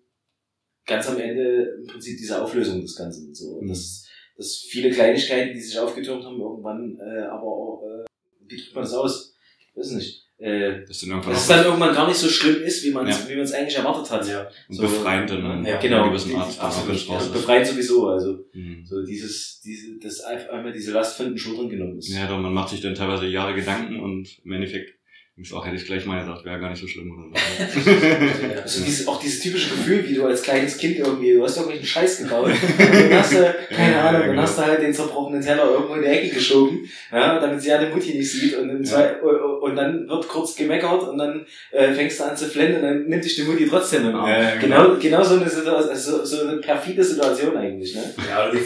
ganz 0.86 1.08
am 1.08 1.20
Ende 1.20 1.76
im 1.82 1.88
Prinzip 1.88 2.18
diese 2.18 2.42
Auflösung 2.42 2.82
des 2.82 2.96
Ganzen. 2.96 3.34
So. 3.34 3.56
Und 3.58 3.66
Mhm. 3.66 3.70
das, 3.70 4.08
das 4.38 4.56
viele 4.70 4.90
Kleinigkeiten, 4.90 5.54
die 5.54 5.62
sich 5.62 5.78
aufgetürmt 5.78 6.24
haben, 6.24 6.40
irgendwann, 6.40 6.98
äh, 7.00 7.22
aber 7.28 7.44
auch, 7.44 7.84
äh, 7.84 8.06
wie 8.48 8.56
drückt 8.58 8.74
man 8.76 8.84
das 8.84 8.94
aus? 8.94 9.34
Weiß 9.76 9.92
nicht. 9.92 10.26
Äh, 10.40 10.86
Das 10.88 11.02
dann 11.02 11.22
dass 11.22 11.42
es 11.42 11.48
dann 11.48 11.66
irgendwann 11.66 11.94
gar 11.94 12.08
nicht 12.08 12.16
so 12.18 12.30
schlimm 12.30 12.62
ist, 12.64 12.82
wie 12.86 12.92
man 12.92 13.06
es 13.06 13.20
Ja. 13.24 13.30
wie 13.30 13.36
man 13.36 13.44
es 13.44 13.52
eigentlich 13.52 13.76
erwartet 13.76 14.10
hat. 14.10 14.26
Ja. 14.26 14.50
so 14.70 14.84
befreiend 14.84 15.30
dann 15.30 15.66
Ja, 15.66 15.76
in 15.76 15.82
genau. 15.82 16.08
gewissen 16.10 16.34
Art, 16.36 16.48
dass 16.48 16.60
Absolut. 16.60 17.08
Ja, 17.08 17.18
befreiend 17.34 17.68
sowieso. 17.68 18.08
Also 18.08 18.46
Mhm. 18.54 18.86
so 18.86 19.04
dieses, 19.04 19.60
diese, 19.62 20.00
das 20.00 20.22
einfach 20.22 20.50
einmal 20.54 20.72
diese 20.72 20.92
Last 20.94 21.18
von 21.18 21.26
den 21.28 21.38
Schultern 21.38 21.68
genommen 21.70 21.98
ist. 21.98 22.08
Ja, 22.08 22.26
doch, 22.26 22.40
man 22.40 22.54
macht 22.54 22.70
sich 22.70 22.80
dann 22.80 22.96
teilweise 22.96 23.28
Jahre 23.28 23.54
Gedanken 23.54 24.00
und 24.00 24.40
im 24.46 24.52
Endeffekt 24.54 24.98
du 25.40 25.56
auch, 25.56 25.66
hätte 25.66 25.76
ich 25.78 25.86
gleich 25.86 26.06
mal 26.06 26.20
gesagt, 26.20 26.44
wäre 26.46 26.60
gar 26.60 26.70
nicht 26.70 26.82
so 26.82 26.88
schlimm 26.88 27.12
oder 27.12 27.24
so. 27.30 27.90
Also 28.62 28.84
dieses, 28.84 29.08
auch 29.08 29.20
dieses 29.20 29.40
typische 29.40 29.70
Gefühl, 29.70 30.08
wie 30.08 30.14
du 30.14 30.26
als 30.26 30.42
kleines 30.42 30.78
Kind 30.78 30.98
irgendwie, 30.98 31.34
du 31.34 31.44
hast 31.44 31.56
irgendwelchen 31.58 31.88
Scheiß 31.88 32.20
gebaut, 32.24 32.48
und 32.48 32.54
dann 32.80 33.14
hast 33.20 33.34
du, 33.34 33.56
keine 33.70 33.94
Ja, 33.94 34.02
Ahnung, 34.10 34.22
dann 34.22 34.30
genau. 34.32 34.42
hast 34.42 34.58
du 34.58 34.64
halt 34.64 34.82
den 34.82 34.94
zerbrochenen 34.94 35.42
Teller 35.42 35.72
irgendwo 35.72 35.96
in 35.96 36.02
die 36.02 36.08
Ecke 36.08 36.36
geschoben, 36.36 36.90
ja, 37.12 37.40
damit 37.40 37.62
sie 37.62 37.70
ja 37.70 37.84
die 37.84 37.94
Mutti 37.94 38.14
nicht 38.14 38.32
sieht 38.32 38.58
und, 38.58 38.86
zwei, 38.86 39.14
und 39.22 39.76
dann 39.76 40.08
wird 40.08 40.28
kurz 40.28 40.56
gemeckert 40.56 41.08
und 41.08 41.18
dann 41.18 41.46
äh, 41.72 41.94
fängst 41.94 42.20
du 42.20 42.26
an 42.26 42.36
zu 42.38 42.46
flennen 42.46 42.76
und 42.78 42.82
dann 42.84 43.04
nimmt 43.06 43.24
dich 43.24 43.36
die 43.36 43.44
Mutti 43.44 43.68
trotzdem 43.68 44.10
im 44.10 44.16
Arm. 44.16 44.30
Ja, 44.30 44.56
genau. 44.56 44.84
genau, 44.84 45.00
genau 45.00 45.24
so 45.24 45.36
eine 45.36 45.50
Situation, 45.50 45.90
also 45.90 46.18
so, 46.18 46.26
so 46.26 46.48
eine 46.48 46.58
perfide 46.58 47.04
Situation 47.04 47.56
eigentlich, 47.58 47.96
ne? 47.96 48.04
Ja, 48.30 48.44
oder 48.44 48.52
die 48.60 48.64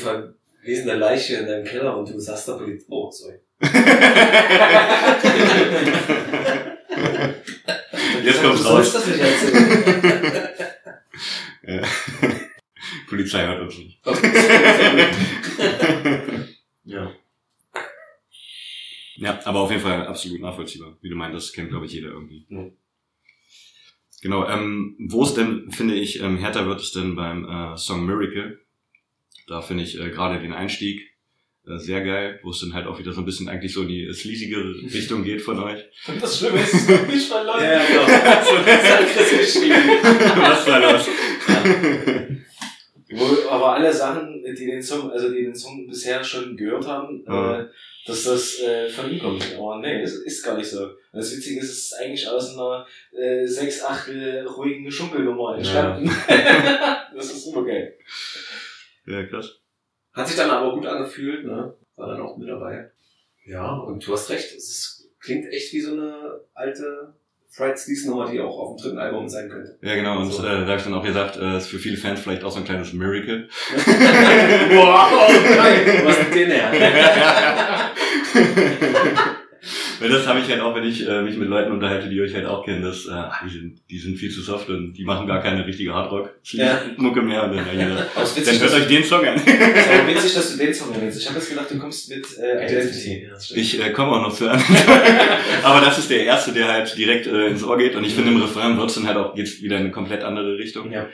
verwesene 0.63 0.95
Leiche 0.95 1.35
in 1.35 1.45
deinem 1.45 1.65
Keller 1.65 1.97
und 1.97 2.09
du 2.09 2.19
sagst 2.19 2.47
der 2.47 2.53
Polizei, 2.53 2.85
oh, 2.89 3.11
sorry. 3.11 3.39
kommt's 8.41 8.61
du 8.61 8.63
sollst 8.63 8.65
raus. 8.65 8.93
das 8.93 9.07
nicht 9.07 9.19
erzählen. 9.19 10.49
Ja. 11.65 11.81
Polizei 13.07 13.45
hört 13.45 13.61
uns 13.61 13.77
nicht. 13.77 14.01
ja. 16.83 17.11
Ja, 19.15 19.39
aber 19.45 19.61
auf 19.61 19.71
jeden 19.71 19.83
Fall 19.83 20.07
absolut 20.07 20.41
nachvollziehbar. 20.41 20.97
Wie 21.01 21.09
du 21.09 21.15
meinst, 21.15 21.35
das 21.35 21.53
kennt, 21.53 21.69
glaube 21.69 21.85
ich, 21.85 21.93
jeder 21.93 22.09
irgendwie. 22.09 22.45
Ja. 22.49 22.65
Genau, 24.21 24.47
ähm, 24.47 24.95
wo 25.09 25.23
es 25.23 25.33
denn, 25.33 25.71
finde 25.71 25.95
ich, 25.95 26.21
ähm, 26.21 26.37
härter 26.37 26.65
wird 26.65 26.81
es 26.81 26.91
denn 26.91 27.15
beim 27.15 27.45
äh, 27.47 27.77
Song 27.77 28.05
Miracle. 28.05 28.59
Da 29.47 29.61
finde 29.61 29.83
ich 29.83 29.99
äh, 29.99 30.09
gerade 30.09 30.39
den 30.41 30.53
Einstieg 30.53 31.01
äh, 31.67 31.77
sehr 31.77 32.01
geil, 32.03 32.39
wo 32.43 32.49
es 32.51 32.59
dann 32.59 32.73
halt 32.73 32.87
auch 32.87 32.99
wieder 32.99 33.13
so 33.13 33.21
ein 33.21 33.25
bisschen 33.25 33.47
eigentlich 33.49 33.73
so 33.73 33.81
in 33.83 33.87
die 33.89 34.11
sleazige 34.13 34.57
Richtung 34.93 35.23
geht 35.23 35.41
von 35.41 35.59
euch. 35.59 35.79
Und 36.07 36.21
das 36.21 36.39
Schlimme 36.39 36.59
ist, 36.61 36.73
es 36.73 36.87
wird 36.87 37.07
nicht 37.07 37.27
verloren. 37.27 37.63
Ja, 37.63 37.81
genau. 37.85 38.05
Das 38.65 38.89
hat 38.89 39.07
Chris 39.07 39.55
geschrieben. 39.55 39.89
Was 40.37 40.65
da 40.65 40.77
los? 40.91 41.07
Wo 43.15 43.49
aber 43.49 43.73
alle 43.73 43.93
Sachen, 43.93 44.43
die 44.43 44.65
den 44.65 44.81
Song, 44.81 45.11
also 45.11 45.29
die 45.31 45.43
den 45.43 45.55
Song 45.55 45.85
bisher 45.87 46.23
schon 46.23 46.57
gehört 46.57 46.87
haben, 46.87 47.23
Ja. 47.27 47.59
äh, 47.61 47.65
dass 48.07 48.23
das 48.23 48.59
äh, 48.59 48.89
von 48.89 49.09
ihm 49.11 49.19
kommt. 49.19 49.45
Aber 49.55 49.77
nee, 49.79 50.01
das 50.01 50.13
ist 50.15 50.43
gar 50.43 50.57
nicht 50.57 50.67
so. 50.69 50.83
Und 50.83 50.95
das 51.19 51.35
Witzige 51.37 51.59
ist, 51.59 51.69
es 51.69 51.77
ist 51.85 51.93
eigentlich 51.93 52.27
aus 52.27 52.57
einer 52.57 52.85
äh, 53.17 53.45
sechs 53.45 53.83
Achtel 53.83 54.45
ruhigen 54.47 54.91
Schunkelnummer 54.91 55.55
entstanden. 55.57 56.11
das 57.15 57.25
ist 57.31 57.45
super 57.45 57.63
geil. 57.63 57.93
Ja, 59.05 59.23
krass. 59.25 59.59
Hat 60.13 60.27
sich 60.27 60.37
dann 60.37 60.49
aber 60.49 60.73
gut 60.73 60.85
angefühlt, 60.85 61.45
ne? 61.45 61.73
War 61.95 62.07
dann 62.07 62.21
auch 62.21 62.37
mit 62.37 62.47
dabei. 62.49 62.91
Ja, 63.45 63.73
und 63.73 64.05
du 64.05 64.13
hast 64.13 64.29
recht, 64.29 64.55
es 64.55 64.69
ist, 64.69 65.09
klingt 65.19 65.45
echt 65.51 65.73
wie 65.73 65.81
so 65.81 65.91
eine 65.93 66.39
alte 66.53 67.13
Fried 67.49 67.77
Sleaze 67.77 68.09
Nummer, 68.09 68.31
die 68.31 68.39
auch 68.39 68.57
auf 68.57 68.75
dem 68.75 68.83
dritten 68.83 68.97
Album 68.99 69.27
sein 69.29 69.47
könnte. 69.49 69.77
Ja, 69.81 69.93
genau. 69.95 70.19
Und 70.21 70.31
So. 70.31 70.41
äh, 70.43 70.61
da 70.61 70.65
habe 70.67 70.77
ich 70.77 70.83
dann 70.83 70.93
auch 70.93 71.03
gesagt, 71.03 71.37
äh, 71.37 71.57
ist 71.57 71.67
für 71.67 71.77
viele 71.77 71.97
Fans 71.97 72.19
vielleicht 72.21 72.43
auch 72.43 72.51
so 72.51 72.57
ein 72.59 72.65
kleines 72.65 72.93
Miracle. 72.93 73.47
wow, 73.75 75.27
geil. 75.55 76.01
Was 76.05 76.17
ist 76.19 76.33
denn 76.33 76.49
her? 76.49 77.91
Weil 80.03 80.09
das 80.09 80.27
habe 80.27 80.41
ich 80.41 80.49
halt 80.49 80.59
auch, 80.59 80.75
wenn 80.75 80.83
ich 80.83 81.07
äh, 81.07 81.21
mich 81.21 81.37
mit 81.37 81.47
Leuten 81.47 81.71
unterhalte, 81.71 82.09
die 82.09 82.19
euch 82.19 82.35
halt 82.35 82.45
auch 82.45 82.65
kennen, 82.65 82.83
dass 82.83 83.05
äh, 83.05 83.11
ah, 83.11 83.33
die, 83.45 83.49
sind, 83.49 83.79
die 83.89 83.97
sind 83.97 84.17
viel 84.17 84.29
zu 84.29 84.41
soft 84.41 84.67
und 84.67 84.95
die 84.95 85.05
machen 85.05 85.25
gar 85.27 85.41
keine 85.41 85.65
richtige 85.65 85.93
Hardrock-Mucke 85.93 87.21
mehr. 87.21 87.45
Und 87.45 87.55
dann, 87.55 87.65
Aber 88.13 88.23
es 88.23 88.35
ist 88.35 88.45
dann 88.45 88.55
witzig, 88.55 88.61
hört 88.61 88.73
euch 88.73 88.87
den 88.87 89.03
Song 89.05 89.25
an. 89.25 89.35
es 89.35 89.43
ist 89.45 89.91
aber 89.93 90.07
witzig, 90.13 90.33
dass 90.33 90.51
du 90.51 90.57
den 90.57 90.73
Song 90.73 90.93
erwähnst. 90.93 91.21
Ich 91.21 91.29
habe 91.29 91.39
jetzt 91.39 91.49
gedacht, 91.49 91.71
du 91.71 91.79
kommst 91.79 92.09
mit 92.09 92.25
äh, 92.37 92.65
Identity. 92.65 93.29
Ich 93.55 93.81
äh, 93.81 93.91
komme 93.91 94.11
auch 94.11 94.23
noch 94.23 94.35
zu 94.35 94.49
an. 94.49 94.61
Aber 95.63 95.79
das 95.79 95.97
ist 95.97 96.09
der 96.09 96.25
erste, 96.25 96.51
der 96.51 96.67
halt 96.67 96.97
direkt 96.97 97.27
äh, 97.27 97.47
ins 97.47 97.63
Ohr 97.63 97.77
geht. 97.77 97.95
Und 97.95 98.03
ich 98.03 98.13
finde, 98.13 98.31
im 98.31 98.41
Refrain 98.41 98.77
wird's 98.77 98.95
dann 98.95 99.07
halt 99.07 99.15
auch 99.15 99.33
geht's 99.35 99.61
wieder 99.61 99.77
in 99.77 99.83
eine 99.83 99.91
komplett 99.91 100.23
andere 100.23 100.57
Richtung. 100.57 100.91
Ja. 100.91 101.07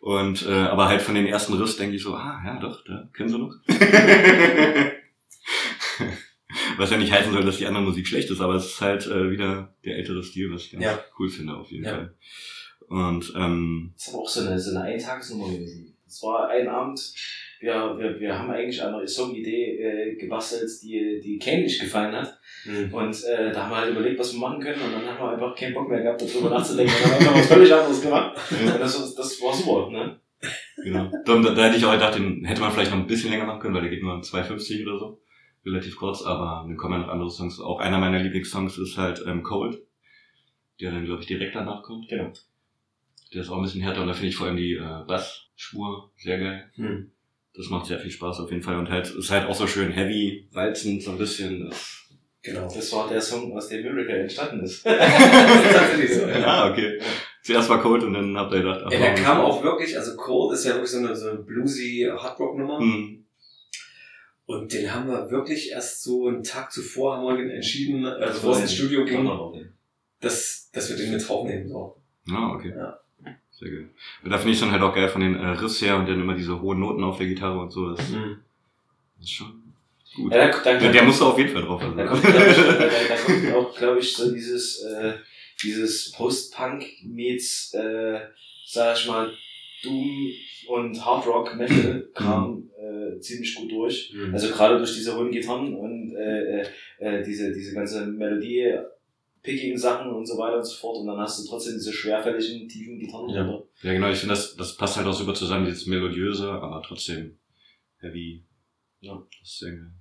Und 0.00 0.44
äh, 0.48 0.52
aber 0.52 0.88
halt 0.88 1.00
von 1.00 1.14
den 1.14 1.28
ersten 1.28 1.52
Riffs 1.52 1.76
denke 1.76 1.94
ich 1.94 2.02
so, 2.02 2.14
ah 2.14 2.42
ja 2.44 2.58
doch, 2.58 2.82
da 2.84 3.08
kennen 3.16 3.28
sie 3.28 3.38
noch. 3.38 3.54
Was 6.78 6.90
ja 6.90 6.96
nicht 6.96 7.12
heißen 7.12 7.32
soll, 7.32 7.44
dass 7.44 7.58
die 7.58 7.66
andere 7.66 7.82
Musik 7.84 8.06
schlecht 8.06 8.30
ist, 8.30 8.40
aber 8.40 8.54
es 8.54 8.66
ist 8.66 8.80
halt 8.80 9.06
äh, 9.06 9.30
wieder 9.30 9.74
der 9.84 9.96
ältere 9.96 10.22
Stil, 10.22 10.52
was 10.52 10.62
ich 10.64 10.72
ganz 10.72 10.84
Ja. 10.84 10.98
cool 11.18 11.28
finde 11.28 11.54
auf 11.56 11.70
jeden 11.70 11.84
Ja. 11.84 11.90
Fall. 11.94 12.14
Und 12.88 13.32
ähm, 13.36 13.92
Das 13.94 14.06
ist 14.08 14.14
aber 14.14 14.22
auch 14.22 14.28
so 14.28 14.40
eine, 14.40 14.58
so 14.58 14.70
eine 14.76 14.82
Eintagesnummer 14.84 15.48
gewesen. 15.50 15.96
Es 16.06 16.22
war 16.22 16.48
ein 16.48 16.68
Abend, 16.68 17.00
wir, 17.60 17.96
wir, 17.98 18.20
wir 18.20 18.38
haben 18.38 18.50
eigentlich 18.50 18.82
an 18.82 18.92
einer 18.94 19.06
Song-Idee 19.06 19.78
äh, 19.78 20.16
gebastelt, 20.16 20.68
die, 20.82 21.20
die 21.22 21.38
Ken 21.38 21.62
nicht 21.62 21.80
gefallen 21.80 22.14
hat. 22.14 22.38
Mhm. 22.66 22.92
Und 22.92 23.24
äh, 23.24 23.50
da 23.50 23.62
haben 23.64 23.70
wir 23.70 23.76
halt 23.78 23.90
überlegt, 23.92 24.18
was 24.18 24.32
wir 24.34 24.40
machen 24.40 24.60
können. 24.60 24.82
Und 24.82 24.92
dann 24.92 25.06
haben 25.06 25.18
wir 25.18 25.30
einfach 25.32 25.56
keinen 25.58 25.72
Bock 25.72 25.88
mehr 25.88 26.02
gehabt, 26.02 26.20
darüber 26.20 26.50
nachzudenken. 26.50 26.92
Und 26.92 27.12
dann 27.12 27.26
haben 27.28 27.34
wir 27.34 27.40
was 27.40 27.46
völlig 27.46 27.72
anderes 27.72 28.02
gemacht. 28.02 28.36
Und 28.50 28.80
das, 28.80 29.14
das 29.14 29.40
war 29.40 29.54
super, 29.54 29.90
ne? 29.90 30.20
genau. 30.82 31.10
Da, 31.24 31.38
da 31.38 31.64
hätte 31.64 31.76
ich 31.78 31.84
auch 31.86 31.92
gedacht, 31.92 32.16
den 32.16 32.44
hätte 32.44 32.60
man 32.60 32.72
vielleicht 32.72 32.90
noch 32.90 32.98
ein 32.98 33.06
bisschen 33.06 33.30
länger 33.30 33.46
machen 33.46 33.60
können, 33.60 33.74
weil 33.74 33.82
der 33.82 33.90
geht 33.90 34.02
nur 34.02 34.16
2,50 34.20 34.82
oder 34.86 34.98
so. 34.98 35.21
Relativ 35.64 35.96
kurz, 35.96 36.22
aber 36.22 36.64
dann 36.66 36.76
kommen 36.76 36.94
ja 36.94 37.06
noch 37.06 37.12
andere 37.12 37.30
Songs. 37.30 37.60
Auch 37.60 37.78
einer 37.78 37.98
meiner 37.98 38.18
Lieblingssongs 38.18 38.78
ist 38.78 38.98
halt 38.98 39.22
ähm, 39.26 39.42
Cold, 39.42 39.80
der 40.80 40.90
dann, 40.90 41.04
glaube 41.04 41.20
ich, 41.22 41.28
direkt 41.28 41.54
danach 41.54 41.82
kommt. 41.82 42.08
Genau. 42.08 42.32
Der 43.32 43.42
ist 43.42 43.48
auch 43.48 43.56
ein 43.56 43.62
bisschen 43.62 43.82
härter 43.82 44.02
und 44.02 44.08
da 44.08 44.14
finde 44.14 44.28
ich 44.28 44.36
vor 44.36 44.46
allem 44.46 44.56
die 44.56 44.74
äh, 44.74 45.04
Bassspur 45.06 46.10
sehr 46.16 46.38
geil. 46.38 46.70
Hm. 46.74 47.12
Das 47.54 47.68
macht 47.68 47.86
sehr 47.86 47.98
viel 47.98 48.10
Spaß 48.10 48.40
auf 48.40 48.50
jeden 48.50 48.62
Fall 48.62 48.76
und 48.76 48.90
halt 48.90 49.10
ist 49.10 49.30
halt 49.30 49.46
auch 49.46 49.54
so 49.54 49.66
schön 49.66 49.92
heavy, 49.92 50.48
walzend 50.52 51.02
so 51.02 51.12
ein 51.12 51.18
bisschen. 51.18 51.68
Das 51.68 52.02
Genau. 52.42 52.62
Das 52.62 52.92
war 52.92 53.08
der 53.08 53.20
Song, 53.20 53.56
aus 53.56 53.68
dem 53.68 53.82
Miracle 53.82 54.20
entstanden 54.22 54.64
ist. 54.64 54.84
Das 54.84 54.94
ist 55.64 55.72
tatsächlich 55.72 56.12
so. 56.12 56.26
Ja. 56.26 56.44
Ah, 56.44 56.70
okay. 56.70 56.98
Zuerst 57.42 57.68
war 57.68 57.80
Cold 57.80 58.02
und 58.02 58.14
dann 58.14 58.36
habt 58.36 58.52
ihr 58.52 58.62
gedacht, 58.62 58.82
ach, 58.84 58.92
Ja, 58.92 58.98
der 58.98 59.14
kam 59.14 59.40
auch 59.40 59.62
wirklich, 59.62 59.96
also 59.96 60.16
Cold 60.16 60.54
ist 60.54 60.64
ja 60.64 60.72
wirklich 60.72 60.90
so 60.90 60.98
eine, 60.98 61.14
so 61.14 61.30
eine 61.30 61.38
bluesy 61.38 62.10
Hardrock-Nummer. 62.16 62.80
Hm. 62.80 63.21
Und 64.46 64.72
den 64.72 64.92
haben 64.92 65.08
wir 65.08 65.30
wirklich 65.30 65.70
erst 65.70 66.02
so 66.02 66.26
einen 66.28 66.42
Tag 66.42 66.72
zuvor 66.72 67.16
haben 67.16 67.38
wir 67.38 67.54
entschieden, 67.54 68.04
also 68.04 68.20
Das 68.20 68.34
bevor 68.36 68.52
es 68.56 68.60
ins 68.62 68.74
Studio 68.74 69.04
ging, 69.04 69.30
dass, 70.20 70.70
dass 70.72 70.88
wir 70.90 70.96
den 70.96 71.12
mit 71.12 71.26
draufnehmen. 71.28 71.68
So. 71.68 71.96
Ah, 72.30 72.52
okay. 72.54 72.72
Ja. 72.76 72.98
Sehr 73.50 73.70
geil. 73.70 73.90
Und 74.24 74.30
da 74.30 74.38
finde 74.38 74.52
ich 74.54 74.60
dann 74.60 74.72
halt 74.72 74.82
auch 74.82 74.94
geil 74.94 75.08
von 75.08 75.20
den 75.20 75.36
äh, 75.36 75.46
Riffs 75.50 75.80
her 75.80 75.96
und 75.96 76.08
dann 76.08 76.20
immer 76.20 76.34
diese 76.34 76.60
hohen 76.60 76.80
Noten 76.80 77.04
auf 77.04 77.18
der 77.18 77.28
Gitarre 77.28 77.60
und 77.60 77.70
so. 77.70 77.94
Das 77.94 78.08
Mhm. 78.10 78.38
ist 79.20 79.30
schon 79.30 79.62
gut. 80.16 80.32
Ja, 80.32 80.48
da, 80.48 80.58
da, 80.62 80.78
Der, 80.78 80.92
der 80.92 81.02
muss 81.04 81.18
da 81.20 81.26
auf 81.26 81.38
jeden 81.38 81.50
Fall 81.52 81.62
drauf. 81.62 81.80
Also. 81.80 81.94
Da 81.96 82.06
kommt, 82.06 82.22
glaub 82.22 82.46
ich, 82.46 82.56
da, 82.56 83.50
da 83.50 83.54
auch, 83.56 83.74
glaube 83.76 83.98
ich, 84.00 84.12
so 84.12 84.32
dieses, 84.32 84.82
äh, 84.82 85.14
dieses 85.62 86.10
Post-Punk 86.12 86.84
meets, 87.04 87.72
äh, 87.74 88.20
sag 88.66 88.96
ich 88.98 89.06
mal, 89.06 89.32
Doom 89.84 90.32
und 90.68 91.04
Hard 91.04 91.26
Rock 91.26 91.54
Metal 91.56 92.08
kam 92.14 92.68
äh, 92.92 93.20
ziemlich 93.20 93.54
gut 93.54 93.72
durch. 93.72 94.12
Mhm. 94.14 94.34
Also 94.34 94.48
gerade 94.48 94.76
durch 94.78 94.94
diese 94.94 95.16
hohen 95.16 95.30
Gitarren 95.30 95.74
und 95.74 96.14
äh, 96.14 96.60
äh, 96.60 96.66
äh, 96.98 97.22
diese, 97.24 97.52
diese 97.52 97.74
ganze 97.74 98.06
Melodie, 98.06 98.78
pickigen 99.42 99.78
Sachen 99.78 100.12
und 100.12 100.26
so 100.26 100.38
weiter 100.38 100.58
und 100.58 100.64
so 100.64 100.76
fort. 100.76 100.98
Und 100.98 101.06
dann 101.06 101.18
hast 101.18 101.42
du 101.42 101.48
trotzdem 101.48 101.74
diese 101.74 101.92
schwerfälligen, 101.92 102.68
tiefen 102.68 102.98
Gitarren 102.98 103.30
Ja. 103.30 103.62
Ja, 103.82 103.92
genau, 103.92 104.10
ich 104.10 104.18
finde, 104.18 104.34
das, 104.34 104.56
das 104.56 104.76
passt 104.76 104.96
halt 104.96 105.06
auch 105.06 105.12
super 105.12 105.34
zusammen, 105.34 105.66
dieses 105.66 105.86
Melodiöse, 105.86 106.50
aber 106.50 106.82
trotzdem 106.86 107.38
heavy. 107.98 108.44
Ja. 109.00 109.20
Das 109.40 109.52
ist 109.52 109.60
geil. 109.60 109.92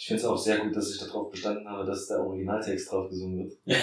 Ich 0.00 0.06
finde 0.06 0.22
es 0.22 0.28
auch 0.28 0.38
sehr 0.38 0.58
gut, 0.58 0.76
dass 0.76 0.94
ich 0.94 1.00
darauf 1.00 1.28
bestanden 1.28 1.68
habe, 1.68 1.84
dass 1.84 2.06
der 2.06 2.20
Originaltext 2.20 2.88
drauf 2.92 3.08
gesungen 3.10 3.38
wird. 3.38 3.52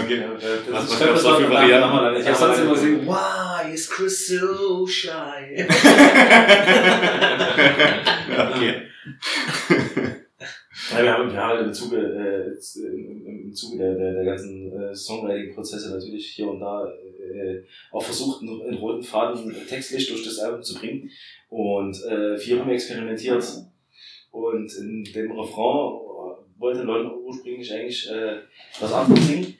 Okay. 0.00 0.18
Äh, 0.18 0.28
Was- 0.70 0.88
das- 0.88 0.90
was 0.90 0.92
ich 0.92 0.98
glaub, 0.98 1.10
gab's 1.10 1.22
da 1.24 1.34
für 1.36 1.50
Varianten? 1.50 2.20
Ich 2.20 2.26
habe 2.28 2.36
sonst 2.38 2.58
immer 2.60 2.74
gesehen. 2.74 3.06
why 3.06 3.72
is 3.74 3.90
Chris 3.90 4.28
so 4.28 4.86
shy? 4.86 5.66
okay. 8.38 8.74
Ja, 10.90 11.02
wir 11.02 11.12
haben, 11.12 11.30
wir 11.30 11.38
haben 11.38 11.58
halt 11.58 11.66
im 11.66 11.72
Zuge, 11.72 11.96
äh, 11.98 12.48
äh, 12.48 13.42
im, 13.44 13.52
Zuge 13.52 13.76
der, 13.78 13.94
der, 13.94 14.12
der 14.14 14.24
ganzen 14.24 14.72
äh, 14.72 14.94
Songwriting-Prozesse 14.94 15.90
natürlich 15.92 16.28
hier 16.28 16.48
und 16.48 16.60
da 16.60 16.86
äh, 16.86 17.62
auch 17.92 18.02
versucht, 18.02 18.40
einen, 18.42 18.62
einen 18.62 18.78
roten 18.78 19.02
Faden 19.02 19.54
textlich 19.68 20.08
durch 20.08 20.24
das 20.24 20.38
Album 20.38 20.62
zu 20.62 20.78
bringen 20.78 21.10
und 21.50 21.94
äh, 22.04 22.38
viel 22.38 22.58
rumexperimentiert. 22.58 23.44
Und 24.38 24.72
in 24.76 25.02
dem 25.02 25.32
Refrain 25.32 26.00
wollte 26.58 26.82
Leute 26.82 27.12
ursprünglich 27.20 27.72
eigentlich 27.72 28.08
äh, 28.08 28.36
was 28.78 28.92
anderes 28.92 29.26
singen. 29.26 29.54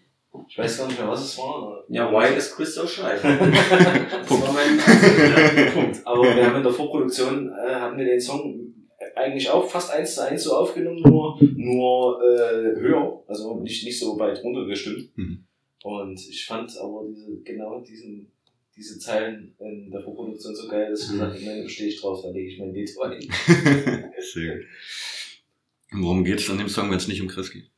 Ich 0.48 0.56
weiß 0.56 0.78
gar 0.78 0.86
nicht 0.86 1.00
mehr, 1.00 1.08
was 1.08 1.24
es 1.24 1.38
war. 1.38 1.84
Ja, 1.88 2.12
why 2.12 2.36
is 2.36 2.54
Chris 2.54 2.74
so 2.76 2.86
shy? 2.86 3.02
Das 3.02 3.24
war 3.24 4.52
mein 4.52 4.78
Punkt. 5.74 6.00
Aber 6.06 6.22
wir 6.22 6.46
haben 6.46 6.56
in 6.56 6.62
der 6.62 6.72
Vorproduktion 6.72 7.48
äh, 7.48 7.74
hatten 7.74 7.98
wir 7.98 8.04
den 8.04 8.20
Song 8.20 8.72
eigentlich 9.16 9.50
auch 9.50 9.68
fast 9.68 9.90
eins 9.90 10.14
zu 10.14 10.24
eins 10.28 10.44
so 10.44 10.54
aufgenommen, 10.54 11.02
nur, 11.02 11.38
nur 11.40 12.22
äh, 12.22 12.78
höher, 12.80 13.24
also 13.26 13.58
nicht, 13.60 13.84
nicht 13.84 13.98
so 13.98 14.16
weit 14.18 14.42
runtergestimmt. 14.44 15.10
Mhm. 15.16 15.44
Und 15.82 16.20
ich 16.20 16.46
fand 16.46 16.70
aber 16.78 17.04
diese, 17.08 17.40
genau 17.42 17.80
diesen, 17.80 18.30
diese 18.78 18.98
Zeilen 18.98 19.54
in 19.58 19.90
der 19.90 20.00
Vorproduktion 20.02 20.54
so 20.54 20.68
geil, 20.68 20.90
dass 20.90 21.02
ich 21.02 21.10
gesagt 21.10 21.34
habe, 21.34 21.44
nein, 21.44 21.62
da 21.62 21.68
stehe 21.68 21.88
ich 21.88 22.00
drauf, 22.00 22.22
da 22.22 22.30
lege 22.30 22.48
ich 22.52 22.58
mein 22.58 22.72
Veto 22.72 23.02
ein. 23.02 23.20
sehr 24.32 24.56
gut. 24.56 24.66
Worum 25.92 26.24
geht's 26.24 26.48
an 26.48 26.58
dem 26.58 26.68
Song, 26.68 26.90
wenn 26.90 26.98
es 26.98 27.08
nicht 27.08 27.20
um 27.20 27.28
Chris 27.28 27.50
geht? 27.50 27.70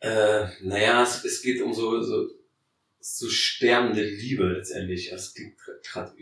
Äh, 0.00 0.46
naja, 0.62 1.02
es, 1.02 1.24
es 1.24 1.42
geht 1.42 1.60
um 1.62 1.72
so, 1.72 2.00
so, 2.02 2.28
so 3.00 3.28
sterbende 3.28 4.02
Liebe 4.02 4.44
letztendlich. 4.44 5.10
Das 5.10 5.34
klingt 5.34 5.56
gerade 5.82 6.12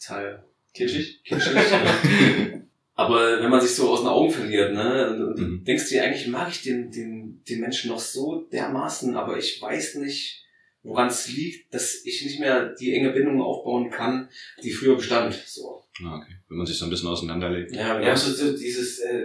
total 0.00 0.44
kitschig. 0.74 1.22
kitschig 1.24 1.52
Aber 2.94 3.42
wenn 3.42 3.50
man 3.50 3.60
sich 3.60 3.70
so 3.70 3.88
aus 3.88 4.00
den 4.00 4.08
Augen 4.08 4.30
verliert, 4.30 4.74
ne, 4.74 5.10
und, 5.10 5.22
und 5.22 5.38
du 5.38 5.42
Mhm. 5.44 5.64
denkst 5.64 5.88
dir, 5.88 6.04
eigentlich 6.04 6.26
mag 6.28 6.50
ich 6.50 6.62
den, 6.62 6.90
den, 6.90 7.42
den 7.48 7.60
Menschen 7.60 7.90
noch 7.90 7.98
so 7.98 8.42
dermaßen, 8.52 9.16
aber 9.16 9.38
ich 9.38 9.60
weiß 9.60 9.96
nicht, 9.96 10.41
woran 10.82 11.08
es 11.08 11.28
liegt, 11.28 11.72
dass 11.72 12.04
ich 12.04 12.24
nicht 12.24 12.40
mehr 12.40 12.74
die 12.74 12.94
enge 12.94 13.10
Bindung 13.10 13.40
aufbauen 13.40 13.90
kann, 13.90 14.28
die 14.62 14.70
früher 14.70 14.96
bestand. 14.96 15.34
So. 15.46 15.82
Ah, 16.04 16.16
okay. 16.16 16.32
Wenn 16.48 16.58
man 16.58 16.66
sich 16.66 16.76
so 16.78 16.86
ein 16.86 16.90
bisschen 16.90 17.08
auseinanderlegt. 17.08 17.72
Ja, 17.72 18.00
Ja, 18.00 18.16
so, 18.16 18.32
so 18.32 18.56
dieses, 18.56 18.98
äh, 19.00 19.24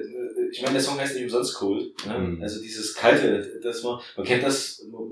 ich 0.51 0.61
meine, 0.61 0.73
der 0.73 0.81
Song 0.81 0.99
heißt 0.99 1.15
nicht 1.15 1.23
umsonst 1.23 1.55
Cold. 1.55 1.93
Ne? 2.05 2.17
Mhm. 2.19 2.41
Also 2.41 2.61
dieses 2.61 2.93
Kalte, 2.93 3.59
das 3.63 3.83
man, 3.83 3.99
man 4.15 4.25
kennt 4.25 4.43
das, 4.43 4.85
man, 4.91 5.09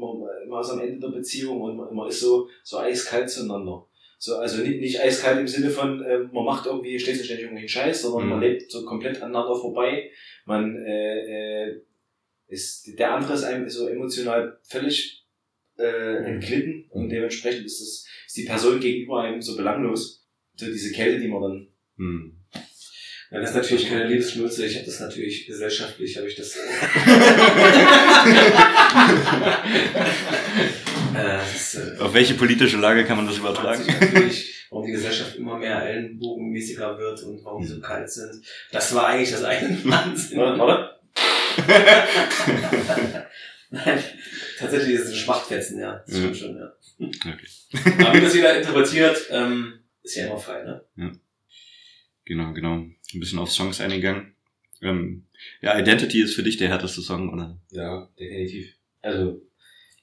man, 0.47 0.61
ist 0.61 0.69
am 0.69 0.79
Ende 0.81 0.99
der 0.99 1.15
Beziehung 1.15 1.61
und 1.61 1.77
man, 1.77 1.93
man 1.95 2.09
ist 2.09 2.19
so, 2.19 2.47
so 2.63 2.77
eiskalt 2.77 3.29
zueinander. 3.29 3.87
So, 4.17 4.35
also 4.37 4.61
nicht, 4.61 4.79
nicht 4.79 4.99
eiskalt 5.01 5.39
im 5.39 5.47
Sinne 5.47 5.69
von, 5.69 6.03
äh, 6.03 6.19
man 6.19 6.45
macht 6.45 6.65
irgendwie 6.65 6.99
ständig 6.99 7.25
ständig 7.25 7.45
irgendwie 7.45 7.61
einen 7.61 7.69
Scheiß, 7.69 8.01
sondern 8.03 8.23
Mhm. 8.25 8.29
man 8.29 8.41
lebt 8.41 8.71
so 8.71 8.85
komplett 8.85 9.21
aneinander 9.21 9.55
vorbei. 9.55 10.09
Man 10.45 10.75
äh, 10.85 11.63
äh, 11.69 11.81
ist, 12.47 12.87
der 12.99 13.15
andere 13.15 13.33
ist 13.33 13.43
einem 13.43 13.69
so 13.69 13.87
emotional 13.87 14.59
völlig 14.63 15.24
äh, 15.77 16.23
entglitten 16.25 16.85
und 16.89 17.09
dementsprechend 17.09 17.65
ist, 17.65 17.81
das, 17.81 18.05
ist 18.27 18.37
die 18.37 18.45
Person 18.45 18.79
gegenüber 18.79 19.21
einem 19.21 19.41
so 19.41 19.55
belanglos. 19.55 20.25
So 20.55 20.67
diese 20.67 20.91
Kälte, 20.91 21.19
die 21.19 21.27
man 21.27 21.41
dann 21.41 21.67
Hm. 21.97 22.33
Ja, 23.31 23.39
das 23.39 23.49
ist 23.49 23.55
natürlich 23.55 23.89
keine 23.89 24.07
Liebesschnulze. 24.07 24.65
Ich 24.65 24.75
habe 24.75 24.85
das 24.85 24.99
natürlich 24.99 25.47
gesellschaftlich, 25.47 26.15
habe 26.17 26.27
ich 26.27 26.35
das. 26.35 26.55
äh, 26.55 26.59
das 31.13 31.55
ist, 31.55 31.75
äh, 31.75 31.97
Auf 31.99 32.13
welche 32.13 32.35
politische 32.35 32.77
Lage 32.77 33.03
kann 33.03 33.17
man 33.17 33.25
das 33.27 33.37
übertragen? 33.37 33.83
warum 34.69 34.85
die 34.85 34.91
Gesellschaft 34.91 35.35
immer 35.37 35.57
mehr 35.57 35.83
ellenbogenmäßiger 35.83 36.97
wird 36.99 37.23
und 37.23 37.43
warum 37.43 37.61
die 37.61 37.67
so 37.67 37.79
kalt 37.79 38.09
sind. 38.09 38.43
Das 38.71 38.93
war 38.93 39.07
eigentlich 39.07 39.31
das 39.31 39.43
eine 39.43 39.79
Wahnsinn. 39.83 40.37
Warte. 40.37 40.91
Nein, 43.75 43.99
tatsächlich 44.57 44.95
ist 44.95 45.01
es 45.05 45.09
ein 45.09 45.15
Schmachtfetzen, 45.15 45.79
ja. 45.79 46.03
Das 46.07 46.15
stimmt 46.17 46.31
Mhm. 46.31 46.35
schon, 46.35 46.55
ja. 46.57 46.73
Okay. 47.33 47.47
Aber 48.05 48.13
wie 48.17 48.21
das 48.21 48.33
jeder 48.35 48.57
interpretiert, 48.57 49.17
ähm, 49.31 49.79
ist 50.03 50.15
ja 50.15 50.27
immer 50.27 50.37
frei, 50.37 50.63
ne? 50.63 51.19
Genau, 52.25 52.53
genau. 52.53 52.73
Ein 52.75 53.19
bisschen 53.19 53.39
auf 53.39 53.51
Songs 53.51 53.81
eingegangen. 53.81 54.33
Ähm, 54.81 55.25
ja, 55.61 55.77
Identity 55.77 56.21
ist 56.21 56.35
für 56.35 56.43
dich 56.43 56.57
der 56.57 56.69
härteste 56.69 57.01
Song, 57.01 57.31
oder? 57.33 57.57
Ja, 57.71 58.09
definitiv. 58.19 58.73
Also, 59.01 59.41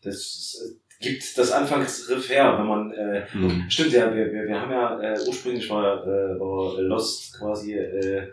das 0.02 0.78
gibt 1.00 1.36
das 1.36 1.50
Anfangsriff 1.50 2.28
her, 2.30 2.56
wenn 2.58 2.66
man, 2.66 2.92
äh, 2.92 3.26
Hm. 3.32 3.64
stimmt 3.68 3.92
ja, 3.92 4.14
wir, 4.14 4.32
wir, 4.32 4.46
wir 4.46 4.60
haben 4.60 4.70
ja, 4.70 5.00
äh, 5.14 5.18
ursprünglich 5.26 5.68
war, 5.68 6.02
äh, 6.06 6.38
war 6.38 6.80
Lost 6.80 7.36
quasi 7.38 7.74
äh, 7.74 8.28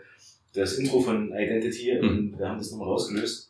das 0.54 0.74
Intro 0.78 1.00
von 1.00 1.32
Identity 1.32 1.98
Mhm. 2.00 2.08
und 2.08 2.38
wir 2.38 2.48
haben 2.48 2.58
das 2.58 2.70
nochmal 2.70 2.88
rausgelöst. 2.88 3.49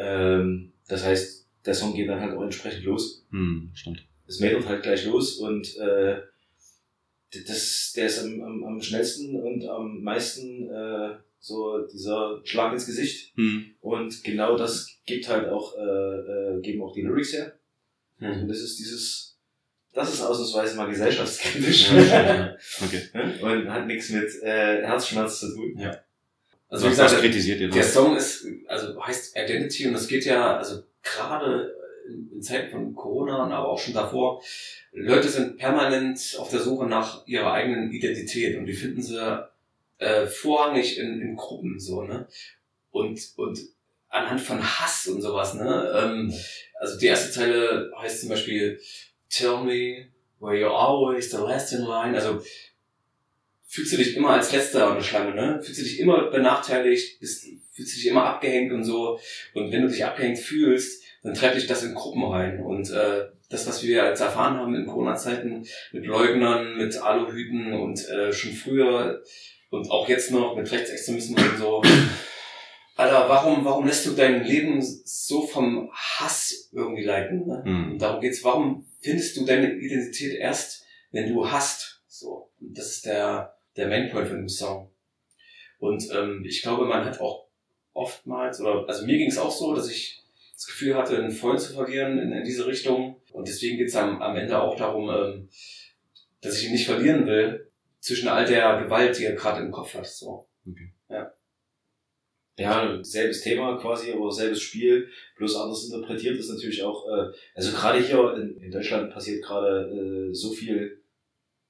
Ähm, 0.00 0.72
das 0.88 1.04
heißt, 1.04 1.46
der 1.66 1.74
Song 1.74 1.94
geht 1.94 2.08
dann 2.08 2.20
halt 2.20 2.34
auch 2.36 2.42
entsprechend 2.42 2.84
los. 2.84 3.24
Hm, 3.30 3.70
stimmt. 3.74 4.06
Es 4.26 4.40
meldet 4.40 4.66
halt 4.66 4.82
gleich 4.82 5.04
los 5.04 5.36
und 5.38 5.76
äh, 5.78 6.16
das, 7.46 7.92
der 7.96 8.06
ist 8.06 8.18
am, 8.18 8.40
am, 8.42 8.64
am 8.64 8.80
schnellsten 8.80 9.36
und 9.36 9.64
am 9.68 10.02
meisten 10.02 10.68
äh, 10.70 11.16
so 11.38 11.86
dieser 11.86 12.40
Schlag 12.44 12.72
ins 12.72 12.86
Gesicht. 12.86 13.34
Hm. 13.36 13.74
Und 13.80 14.24
genau 14.24 14.56
das 14.56 14.88
gibt 15.06 15.28
halt 15.28 15.48
auch, 15.48 15.76
äh, 15.76 15.80
äh, 15.80 16.60
geben 16.60 16.82
auch 16.82 16.92
die 16.94 17.02
Lyrics 17.02 17.32
her. 17.32 17.52
Und 18.20 18.42
Mhm. 18.42 18.48
das 18.48 18.60
ist 18.60 18.78
dieses, 18.78 19.38
das 19.94 20.12
ist 20.12 20.20
ausnahmsweise 20.20 20.76
mal 20.76 20.88
gesellschaftskritisch. 20.90 21.90
Ja. 21.92 22.54
Okay. 22.84 23.02
Und 23.42 23.70
hat 23.70 23.86
nichts 23.86 24.10
mit 24.10 24.28
äh, 24.42 24.82
Herzschmerz 24.82 25.40
zu 25.40 25.54
tun. 25.54 25.74
Also 26.70 26.86
wie 26.86 26.90
gesagt, 26.90 27.18
kritisiert 27.18 27.60
ihr 27.60 27.68
Der? 27.68 27.82
Song 27.82 28.16
ist, 28.16 28.46
also 28.66 29.00
heißt 29.04 29.36
Identity 29.36 29.88
und 29.88 29.94
es 29.94 30.08
geht 30.08 30.24
ja, 30.24 30.56
also 30.56 30.82
gerade 31.02 31.74
in 32.08 32.30
in 32.40 32.42
Zeiten 32.42 32.70
von 32.70 32.94
Corona, 32.94 33.44
aber 33.44 33.68
auch 33.68 33.78
schon 33.78 33.94
davor, 33.94 34.42
Leute 34.92 35.28
sind 35.28 35.58
permanent 35.58 36.36
auf 36.38 36.50
der 36.50 36.60
Suche 36.60 36.86
nach 36.86 37.26
ihrer 37.26 37.52
eigenen 37.52 37.92
Identität 37.92 38.56
und 38.56 38.66
die 38.66 38.72
finden 38.72 39.02
sie 39.02 39.48
äh, 39.98 40.26
vorrangig 40.26 40.98
in, 40.98 41.20
in 41.20 41.36
Gruppen 41.36 41.78
so, 41.78 42.02
ne? 42.02 42.26
Und, 42.90 43.20
und 43.36 43.60
anhand 44.08 44.40
von 44.40 44.60
Hass 44.60 45.06
und 45.06 45.20
sowas, 45.20 45.54
ne? 45.54 45.92
Ähm, 45.94 46.32
also 46.80 46.98
die 46.98 47.06
erste 47.06 47.30
Zeile 47.30 47.92
heißt 48.00 48.20
zum 48.20 48.30
Beispiel 48.30 48.80
Tell 49.28 49.62
me 49.62 50.08
where 50.40 50.56
you're 50.56 50.74
always 50.74 51.30
the 51.30 51.36
last 51.36 51.72
in 51.72 51.82
line. 51.82 52.16
Also 52.16 52.42
fühlst 53.70 53.92
du 53.92 53.96
dich 53.98 54.16
immer 54.16 54.30
als 54.30 54.50
letzter 54.50 54.88
an 54.88 54.96
der 54.96 55.02
Schlange, 55.02 55.32
ne? 55.32 55.62
Fühlst 55.62 55.80
du 55.80 55.84
dich 55.84 56.00
immer 56.00 56.28
benachteiligt, 56.28 57.20
bist, 57.20 57.44
fühlst 57.70 57.94
du 57.94 57.96
dich 58.00 58.06
immer 58.08 58.24
abgehängt 58.24 58.72
und 58.72 58.82
so. 58.82 59.20
Und 59.54 59.70
wenn 59.70 59.82
du 59.82 59.88
dich 59.88 60.04
abgehängt 60.04 60.40
fühlst, 60.40 61.04
dann 61.22 61.34
treibt 61.34 61.54
dich 61.54 61.68
das 61.68 61.84
in 61.84 61.94
Gruppen 61.94 62.24
rein. 62.24 62.60
Und 62.60 62.90
äh, 62.90 63.26
das, 63.48 63.68
was 63.68 63.84
wir 63.84 64.04
jetzt 64.06 64.20
erfahren 64.20 64.56
haben 64.56 64.74
in 64.74 64.86
Corona-Zeiten 64.86 65.64
mit 65.92 66.04
Leugnern, 66.04 66.78
mit 66.78 66.96
Aluhüten 67.00 67.72
und 67.72 68.08
äh, 68.08 68.32
schon 68.32 68.52
früher 68.52 69.22
und 69.70 69.88
auch 69.88 70.08
jetzt 70.08 70.32
noch 70.32 70.56
mit 70.56 70.70
Rechtsextremismus 70.70 71.40
und 71.40 71.58
so. 71.58 71.82
Alter, 72.96 73.28
warum, 73.28 73.64
warum 73.64 73.86
lässt 73.86 74.04
du 74.04 74.10
dein 74.10 74.44
Leben 74.44 74.82
so 74.82 75.46
vom 75.46 75.90
Hass 75.92 76.70
irgendwie 76.72 77.04
leiten? 77.04 77.46
Ne? 77.46 77.62
Hm. 77.64 77.92
Und 77.92 78.02
darum 78.02 78.20
geht's. 78.20 78.42
Warum 78.42 78.84
findest 79.00 79.36
du 79.36 79.44
deine 79.44 79.72
Identität 79.74 80.34
erst, 80.34 80.84
wenn 81.12 81.32
du 81.32 81.48
hast? 81.48 82.02
So. 82.08 82.50
Und 82.60 82.76
das 82.76 82.90
ist 82.90 83.06
der, 83.06 83.54
der 83.76 83.88
Mainpoint 83.88 84.28
von 84.28 84.36
dem 84.38 84.48
Song. 84.48 84.90
Und 85.78 86.08
ähm, 86.14 86.44
ich 86.46 86.62
glaube, 86.62 86.84
man 86.84 87.04
hat 87.04 87.20
auch 87.20 87.46
oftmals, 87.92 88.60
oder 88.60 88.86
also 88.86 89.06
mir 89.06 89.18
ging 89.18 89.28
es 89.28 89.38
auch 89.38 89.50
so, 89.50 89.74
dass 89.74 89.90
ich 89.90 90.22
das 90.54 90.66
Gefühl 90.66 90.94
hatte, 90.94 91.16
einen 91.16 91.30
Freund 91.30 91.60
zu 91.60 91.72
verlieren 91.72 92.18
in, 92.18 92.32
in 92.32 92.44
diese 92.44 92.66
Richtung. 92.66 93.20
Und 93.32 93.48
deswegen 93.48 93.78
geht's 93.78 93.96
am, 93.96 94.20
am 94.20 94.36
Ende 94.36 94.60
auch 94.60 94.76
darum, 94.76 95.08
ähm, 95.08 95.48
dass 96.42 96.58
ich 96.58 96.66
ihn 96.66 96.72
nicht 96.72 96.86
verlieren 96.86 97.26
will 97.26 97.66
zwischen 98.00 98.28
all 98.28 98.44
der 98.44 98.82
Gewalt, 98.82 99.18
die 99.18 99.24
er 99.24 99.34
gerade 99.34 99.62
im 99.62 99.70
Kopf 99.70 99.94
hat. 99.94 100.06
So. 100.06 100.46
Ja, 102.58 103.02
selbes 103.02 103.40
Thema 103.40 103.78
quasi, 103.78 104.12
aber 104.12 104.30
selbes 104.30 104.60
Spiel, 104.60 105.08
bloß 105.36 105.56
anders 105.56 105.86
interpretiert 105.86 106.38
ist 106.38 106.50
natürlich 106.50 106.82
auch, 106.82 107.08
äh, 107.08 107.32
also 107.54 107.72
gerade 107.72 108.00
hier 108.00 108.34
in, 108.34 108.62
in 108.62 108.70
Deutschland 108.70 109.10
passiert 109.10 109.42
gerade 109.42 109.88
äh, 110.30 110.34
so 110.34 110.52
viel 110.52 110.99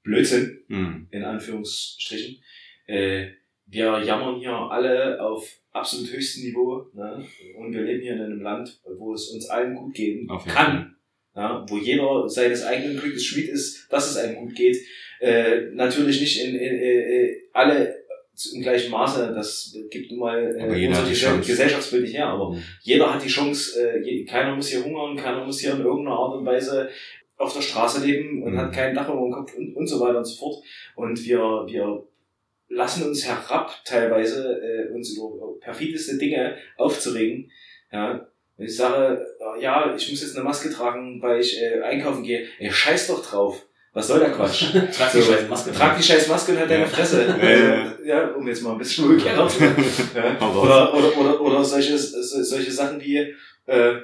Blödsinn, 0.02 0.62
Hm. 0.68 1.06
in 1.10 1.22
Anführungsstrichen. 1.24 2.38
Äh, 2.86 3.26
wir 3.66 4.02
jammern 4.04 4.38
hier 4.40 4.52
alle 4.52 5.20
auf 5.22 5.48
absolut 5.70 6.12
höchstem 6.12 6.44
Niveau 6.44 6.86
ne? 6.92 7.24
und 7.56 7.72
wir 7.72 7.82
leben 7.82 8.02
hier 8.02 8.14
in 8.14 8.20
einem 8.22 8.40
Land, 8.40 8.80
wo 8.98 9.14
es 9.14 9.28
uns 9.28 9.48
allen 9.48 9.74
gut 9.76 9.94
gehen 9.94 10.28
kann. 10.48 10.96
Ja, 11.36 11.64
wo 11.68 11.78
jeder 11.78 12.28
seines 12.28 12.64
eigenen 12.64 12.98
Glückes 12.98 13.24
Schmied 13.24 13.48
ist, 13.50 13.86
dass 13.88 14.10
es 14.10 14.16
einem 14.16 14.34
gut 14.34 14.54
geht. 14.56 14.76
Äh, 15.20 15.66
natürlich 15.72 16.20
nicht 16.20 16.42
in, 16.44 16.56
in, 16.56 16.78
äh, 16.80 17.36
alle 17.52 17.94
im 18.54 18.62
gleichen 18.62 18.90
Maße, 18.90 19.32
das 19.34 19.76
gibt 19.90 20.10
nun 20.10 20.20
mal 20.20 20.56
äh, 20.58 20.66
unser. 20.88 21.02
Gesellschaftsbild 21.46 22.02
nicht 22.02 22.14
her, 22.16 22.26
aber 22.26 22.54
Hm. 22.54 22.62
jeder 22.82 23.14
hat 23.14 23.22
die 23.24 23.28
Chance, 23.28 23.80
äh, 23.80 24.24
keiner 24.24 24.56
muss 24.56 24.68
hier 24.70 24.82
hungern, 24.82 25.14
keiner 25.16 25.44
muss 25.44 25.60
hier 25.60 25.74
in 25.74 25.80
irgendeiner 25.82 26.16
Art 26.16 26.34
und 26.36 26.46
Weise 26.46 26.88
auf 27.40 27.52
der 27.54 27.62
Straße 27.62 28.04
leben 28.04 28.42
und 28.42 28.52
Mhm. 28.52 28.58
hat 28.58 28.72
kein 28.72 28.94
Dach 28.94 29.08
über 29.08 29.20
dem 29.22 29.32
Kopf 29.32 29.54
und, 29.56 29.74
und 29.74 29.86
so 29.86 29.98
weiter 30.00 30.18
und 30.18 30.24
so 30.24 30.36
fort. 30.38 30.62
Und 30.94 31.24
wir, 31.24 31.38
wir 31.38 32.04
lassen 32.68 33.02
uns 33.08 33.26
herab, 33.26 33.72
teilweise 33.84 34.60
äh, 34.60 34.92
uns 34.94 35.16
über 35.16 35.58
perfideste 35.60 36.18
Dinge 36.18 36.56
aufzuregen. 36.76 37.50
Ja, 37.92 38.26
wenn 38.56 38.66
ich 38.66 38.76
sage, 38.76 39.26
äh, 39.56 39.62
ja, 39.62 39.94
ich 39.96 40.10
muss 40.10 40.22
jetzt 40.22 40.36
eine 40.36 40.44
Maske 40.44 40.70
tragen, 40.70 41.20
weil 41.22 41.40
ich 41.40 41.60
äh, 41.60 41.80
einkaufen 41.80 42.22
gehe, 42.22 42.46
ey, 42.58 42.70
scheiß 42.70 43.08
doch 43.08 43.24
drauf. 43.24 43.66
Was 43.92 44.06
soll 44.06 44.20
der 44.20 44.30
Quatsch? 44.30 44.66
Trag 44.96 45.10
So, 45.10 45.18
die 45.18 45.24
scheiß 45.24 45.48
Maske. 45.48 45.72
Trag 45.72 45.96
die 45.96 46.02
scheiß 46.04 46.28
Maske 46.28 46.52
und 46.52 46.58
halt 46.58 46.70
deine 46.70 46.82
Ja. 46.82 46.88
Fresse. 46.88 47.26
Ja, 47.26 47.48
ja. 47.48 47.82
Also, 47.90 48.04
ja, 48.04 48.28
um 48.34 48.46
jetzt 48.46 48.62
mal 48.62 48.72
ein 48.72 48.78
bisschen 48.78 49.04
umgekehrt. 49.06 49.36
ja. 50.14 50.48
Oder, 50.48 50.94
oder, 50.94 51.18
oder, 51.18 51.40
oder 51.40 51.64
solche, 51.64 51.98
so- 51.98 52.42
solche 52.42 52.70
Sachen 52.70 53.00
wie, 53.00 53.34
äh, 53.66 53.94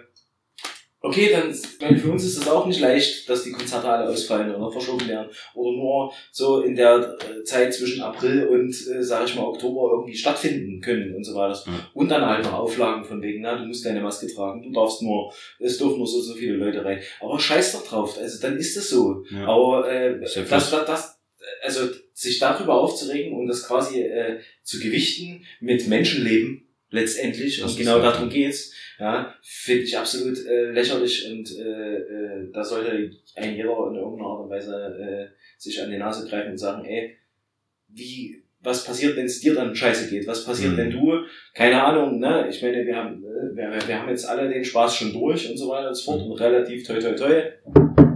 okay, 1.00 1.30
dann, 1.30 1.54
weil 1.80 1.98
für 1.98 2.10
uns 2.10 2.24
ist 2.24 2.38
es 2.38 2.48
auch 2.48 2.66
nicht 2.66 2.80
leicht, 2.80 3.28
dass 3.28 3.44
die 3.44 3.52
Konzerte 3.52 3.88
alle 3.88 4.08
ausfallen 4.08 4.54
oder 4.54 4.70
verschoben 4.70 5.06
werden 5.08 5.28
oder 5.54 5.76
nur 5.76 6.12
so 6.32 6.62
in 6.62 6.74
der 6.74 7.16
äh, 7.20 7.44
Zeit 7.44 7.74
zwischen 7.74 8.02
April 8.02 8.46
und, 8.46 8.70
äh, 8.70 9.02
sag 9.02 9.26
ich 9.26 9.34
mal, 9.36 9.44
Oktober 9.44 9.92
irgendwie 9.92 10.16
stattfinden 10.16 10.80
können 10.80 11.14
und 11.14 11.24
so 11.24 11.34
weiter. 11.34 11.62
Ja. 11.66 11.90
Und 11.94 12.10
dann 12.10 12.24
halt 12.24 12.44
noch 12.44 12.54
Auflagen 12.54 13.04
von 13.04 13.22
wegen, 13.22 13.42
na, 13.42 13.56
du 13.56 13.66
musst 13.66 13.84
deine 13.84 14.00
Maske 14.00 14.26
tragen, 14.26 14.62
du 14.62 14.72
darfst 14.72 15.02
nur, 15.02 15.32
es 15.58 15.78
dürfen 15.78 15.98
nur 15.98 16.06
so, 16.06 16.20
so 16.20 16.34
viele 16.34 16.54
Leute 16.54 16.84
rein. 16.84 17.00
Aber 17.20 17.38
scheiß 17.38 17.72
doch 17.72 17.86
drauf, 17.86 18.18
also 18.18 18.40
dann 18.40 18.56
ist 18.56 18.76
es 18.76 18.90
so. 18.90 19.22
Ja. 19.30 19.46
Aber 19.46 19.90
äh, 19.90 20.18
das, 20.20 20.34
das, 20.48 20.70
das, 20.70 21.20
also 21.62 21.88
sich 22.12 22.38
darüber 22.38 22.80
aufzuregen 22.80 23.38
und 23.38 23.46
das 23.46 23.66
quasi 23.66 24.00
äh, 24.00 24.40
zu 24.62 24.80
gewichten 24.80 25.44
mit 25.60 25.86
Menschenleben 25.86 26.66
letztendlich, 26.90 27.60
Das 27.60 27.72
und 27.72 27.78
genau 27.78 28.00
darum 28.00 28.30
geht's, 28.30 28.72
ja, 28.98 29.34
finde 29.42 29.82
ich 29.82 29.96
absolut 29.98 30.38
äh, 30.46 30.70
lächerlich 30.70 31.30
und 31.30 31.50
äh, 31.58 31.96
äh, 31.96 32.50
da 32.52 32.64
sollte 32.64 32.90
ein 33.36 33.54
jeder 33.54 33.70
in 33.88 33.94
irgendeiner 33.96 34.28
Art 34.28 34.44
und 34.44 34.50
Weise 34.50 34.74
äh, 34.74 35.36
sich 35.58 35.82
an 35.82 35.90
die 35.90 35.98
Nase 35.98 36.28
greifen 36.28 36.52
und 36.52 36.58
sagen, 36.58 36.84
ey, 36.84 37.16
wie, 37.88 38.42
was 38.60 38.84
passiert, 38.84 39.16
wenn 39.16 39.26
es 39.26 39.40
dir 39.40 39.54
dann 39.54 39.74
scheiße 39.74 40.10
geht? 40.10 40.26
Was 40.26 40.44
passiert, 40.44 40.72
Mhm. 40.72 40.76
wenn 40.78 40.90
du, 40.90 41.12
keine 41.54 41.82
Ahnung, 41.82 42.18
ne, 42.18 42.46
ich 42.50 42.60
meine, 42.62 42.84
wir 42.84 42.96
haben, 42.96 43.22
äh, 43.24 43.56
wir, 43.56 43.88
wir 43.88 44.00
haben 44.00 44.08
jetzt 44.08 44.28
alle 44.28 44.48
den 44.48 44.64
Spaß 44.64 44.96
schon 44.96 45.12
durch 45.12 45.48
und 45.50 45.56
so 45.56 45.68
weiter 45.68 45.88
und 45.88 45.94
so 45.94 46.04
fort 46.12 46.24
Mhm. 46.24 46.32
und 46.32 46.40
relativ 46.40 46.86
toi 46.86 46.98
toi 46.98 47.12
toi, 47.12 47.42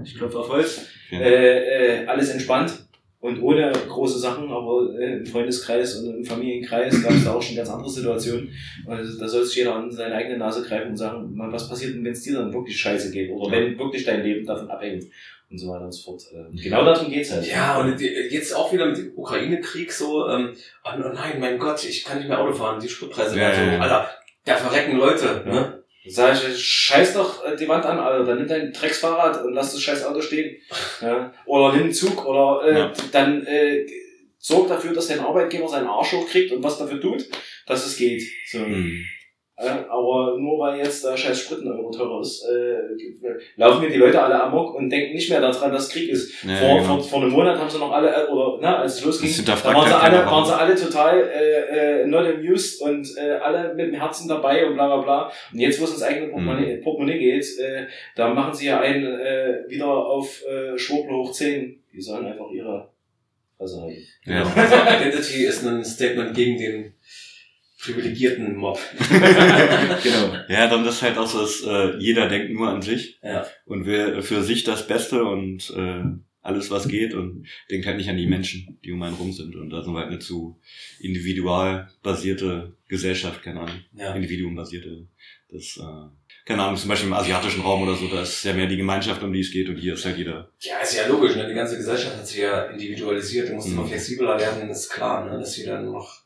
ich 0.05 0.15
klopfe 0.17 0.39
auf 0.39 0.49
Holz, 0.49 0.87
Ja. 1.11 1.21
äh, 1.21 2.03
äh, 2.03 2.07
alles 2.07 2.31
entspannt. 2.31 2.73
Und 3.21 3.43
ohne 3.43 3.71
große 3.71 4.19
Sachen, 4.19 4.51
aber 4.51 4.95
äh, 4.99 5.19
im 5.19 5.27
Freundeskreis 5.27 5.97
und 5.97 6.17
im 6.17 6.25
Familienkreis 6.25 7.03
gab 7.03 7.13
es 7.13 7.25
da 7.25 7.35
auch 7.35 7.43
schon 7.43 7.57
ganz 7.57 7.69
andere 7.69 7.91
Situationen. 7.91 8.51
Also 8.87 9.19
da 9.19 9.29
soll 9.29 9.45
sich 9.45 9.57
jeder 9.57 9.75
an 9.75 9.91
seine 9.91 10.15
eigene 10.15 10.39
Nase 10.39 10.63
greifen 10.67 10.91
und 10.91 10.97
sagen, 10.97 11.35
man, 11.35 11.53
was 11.53 11.69
passiert 11.69 11.95
denn, 11.95 12.05
wenn 12.05 12.13
es 12.13 12.23
dir 12.23 12.35
dann 12.35 12.53
wirklich 12.53 12.79
scheiße 12.81 13.11
geht 13.11 13.31
oder 13.31 13.53
wenn 13.53 13.79
wirklich 13.79 14.05
dein 14.05 14.23
Leben 14.23 14.47
davon 14.47 14.71
abhängt 14.71 15.05
und 15.51 15.59
so 15.59 15.69
weiter 15.69 15.85
und 15.85 15.93
so 15.93 16.13
fort. 16.13 16.23
Äh, 16.33 16.63
Genau 16.63 16.83
darum 16.85 17.11
geht's 17.11 17.31
halt. 17.33 17.47
Ja, 17.47 17.79
und 17.81 18.01
jetzt 18.01 18.55
auch 18.57 18.73
wieder 18.73 18.87
mit 18.87 18.97
dem 18.97 19.13
Ukraine-Krieg 19.15 19.93
so, 19.93 20.27
ähm, 20.29 20.51
oh 20.85 20.99
nein, 20.99 21.39
mein 21.41 21.59
Gott, 21.59 21.85
ich 21.85 22.05
kann 22.05 22.19
nicht 22.19 22.29
mehr 22.29 22.41
Auto 22.41 22.55
fahren, 22.55 22.81
die 22.81 22.89
Spritpreise 22.89 23.35
Ja, 23.37 23.43
werden 23.43 23.55
so, 23.57 23.61
ja, 23.67 23.73
ja. 23.73 23.81
Alter, 23.81 24.11
da 24.47 24.57
verrecken 24.57 24.97
Leute, 24.97 25.43
ne? 25.47 25.80
Sag 26.07 26.35
ich, 26.49 26.65
scheiß 26.65 27.15
doch 27.15 27.45
äh, 27.45 27.57
die 27.57 27.69
Wand 27.69 27.85
an, 27.85 27.99
Alter. 27.99 28.25
Dann 28.25 28.39
nimm 28.39 28.49
dein 28.49 28.73
Drecksfahrrad 28.73 29.45
und 29.45 29.53
lass 29.53 29.73
das 29.73 29.83
scheiß 29.83 30.05
Auto 30.05 30.21
stehen. 30.21 30.57
Ja. 31.03 31.33
Oder 31.47 31.73
nimm 31.75 31.85
einen 31.85 31.93
Zug 31.93 32.25
oder 32.27 32.67
äh, 32.67 32.79
Ja. 32.79 32.93
dann 33.13 33.45
äh, 33.47 33.87
sorg 34.39 34.69
dafür, 34.69 34.93
dass 34.95 35.09
dein 35.09 35.21
Arbeitgeber 35.21 35.69
seinen 35.69 35.87
Arsch 35.87 36.13
hochkriegt 36.13 36.53
und 36.53 36.63
was 36.63 36.79
dafür 36.79 37.01
tut, 37.01 37.27
dass 37.67 37.87
es 37.87 37.97
geht. 37.97 38.23
So. 38.51 38.59
Mhm. 38.61 39.05
Äh, 39.61 39.85
aber 39.91 40.39
nur 40.39 40.59
weil 40.59 40.79
jetzt 40.79 41.05
der 41.05 41.15
scheiß 41.15 41.39
Sprit 41.39 41.61
ein 41.61 41.69
Euro 41.69 41.91
teurer 41.91 42.23
ist, 42.23 42.43
äh, 42.45 42.79
laufen 43.57 43.83
mir 43.83 43.91
die 43.91 43.99
Leute 43.99 44.23
alle 44.23 44.43
amok 44.43 44.75
und 44.75 44.89
denken 44.89 45.13
nicht 45.15 45.29
mehr 45.29 45.43
daran, 45.43 45.71
dass 45.71 45.91
Krieg 45.91 46.09
ist. 46.09 46.43
Ja, 46.45 46.57
vor, 46.57 46.77
genau. 46.77 46.87
vor, 46.87 47.03
vor 47.03 47.23
einem 47.23 47.31
Monat 47.31 47.59
haben 47.59 47.69
sie 47.69 47.79
noch 47.79 47.93
alle, 47.93 48.09
äh, 48.09 48.27
oder 48.31 48.59
na, 48.63 48.79
als 48.79 48.95
es 48.95 49.05
losging, 49.05 49.45
da 49.45 49.53
waren 49.65 49.87
sie, 49.87 49.95
alle, 49.95 50.25
waren 50.25 50.47
sie 50.47 50.59
alle 50.59 50.75
total 50.75 51.21
äh, 51.29 52.01
äh, 52.01 52.07
not 52.07 52.25
amused 52.27 52.81
und 52.81 53.07
äh, 53.19 53.33
alle 53.33 53.75
mit 53.75 53.89
dem 53.89 53.95
Herzen 53.95 54.29
dabei 54.29 54.67
und 54.67 54.75
bla 54.75 54.87
bla 54.87 54.97
bla. 55.03 55.33
Und 55.53 55.59
jetzt, 55.59 55.79
wo 55.79 55.85
es 55.85 55.93
ins 55.93 56.03
eigene 56.03 56.29
Portemonnaie, 56.29 56.77
Mhm. 56.77 56.83
Portemonnaie 56.83 57.19
geht, 57.19 57.45
äh, 57.59 57.87
da 58.17 58.33
machen 58.33 58.55
sie 58.55 58.67
ja 58.67 58.81
einen 58.81 59.05
äh, 59.05 59.65
wieder 59.69 59.89
auf 59.89 60.43
äh, 60.47 60.79
Schwurbel 60.79 61.17
hoch 61.17 61.33
10. 61.33 61.83
Die 61.93 62.01
sollen 62.01 62.25
einfach 62.25 62.51
ihre 62.51 62.89
Fresse 63.59 63.83
halten. 63.83 64.07
Ja. 64.25 64.43
Also 64.43 65.05
Identity 65.05 65.45
ist 65.45 65.67
ein 65.67 65.85
Statement 65.85 66.35
gegen 66.35 66.57
den 66.57 66.95
privilegierten 67.83 68.57
Mob. 68.57 68.79
Genau. 70.03 70.35
Ja, 70.49 70.69
dann 70.69 70.85
ist 70.87 71.03
halt 71.03 71.19
auch 71.19 71.27
so, 71.27 71.41
dass 71.41 71.63
äh, 71.63 71.97
jeder 71.99 72.29
denkt 72.29 72.53
nur 72.53 72.69
an 72.69 72.83
sich 72.83 73.19
Ja. 73.23 73.47
und 73.67 73.87
will 73.87 74.23
für 74.23 74.43
sich 74.43 74.65
das 74.65 74.87
Beste 74.87 75.25
und 75.25 75.71
äh, 75.77 76.03
alles, 76.43 76.71
was 76.71 76.89
geht 76.89 77.13
und 77.13 77.47
denkt 77.71 77.87
halt 77.87 77.99
nicht 77.99 78.09
an 78.09 78.17
die 78.17 78.27
Menschen, 78.27 78.79
die 78.83 78.93
um 78.93 79.03
einen 79.03 79.15
rum 79.17 79.33
sind. 79.33 79.55
Und 79.57 79.69
da 79.71 79.83
sind 79.83 79.93
wir 79.93 79.99
halt 80.01 80.09
eine 80.09 80.19
zu 80.21 80.59
individual 80.99 81.89
basierte 82.03 82.75
Gesellschaft, 82.89 83.43
keine 83.43 83.61
Ahnung, 83.61 83.81
Ja. 83.95 84.15
individuumbasierte. 84.15 85.07
Das, 85.51 85.77
äh, 85.79 86.09
keine 86.47 86.63
Ahnung, 86.63 86.77
zum 86.77 86.89
Beispiel 86.89 87.09
im 87.09 87.15
asiatischen 87.15 87.61
Raum 87.61 87.83
oder 87.83 87.95
so, 87.95 88.07
da 88.09 88.23
ist 88.23 88.43
ja 88.45 88.53
mehr 88.55 88.67
die 88.67 88.77
Gemeinschaft, 88.79 89.23
um 89.23 89.33
die 89.33 89.41
es 89.41 89.51
geht 89.51 89.69
und 89.69 89.77
hier 89.77 89.95
ist 89.95 90.05
halt 90.07 90.17
jeder. 90.17 90.51
Ja, 90.61 90.79
ist 90.81 90.97
ja 90.97 91.07
logisch, 91.09 91.37
ne? 91.37 91.47
Die 91.49 91.55
ganze 91.55 91.77
Gesellschaft 91.77 92.17
hat 92.17 92.27
sich 92.27 92.39
ja 92.41 92.65
individualisiert, 92.67 93.49
du 93.51 93.55
musst 93.55 93.69
Mhm. 93.69 93.75
immer 93.75 93.87
flexibler 93.87 94.39
werden, 94.39 94.71
ist 94.71 94.89
klar, 94.89 95.29
ne? 95.31 95.39
Dass 95.39 95.57
jeder 95.57 95.81
nur 95.83 95.93
noch 95.95 96.23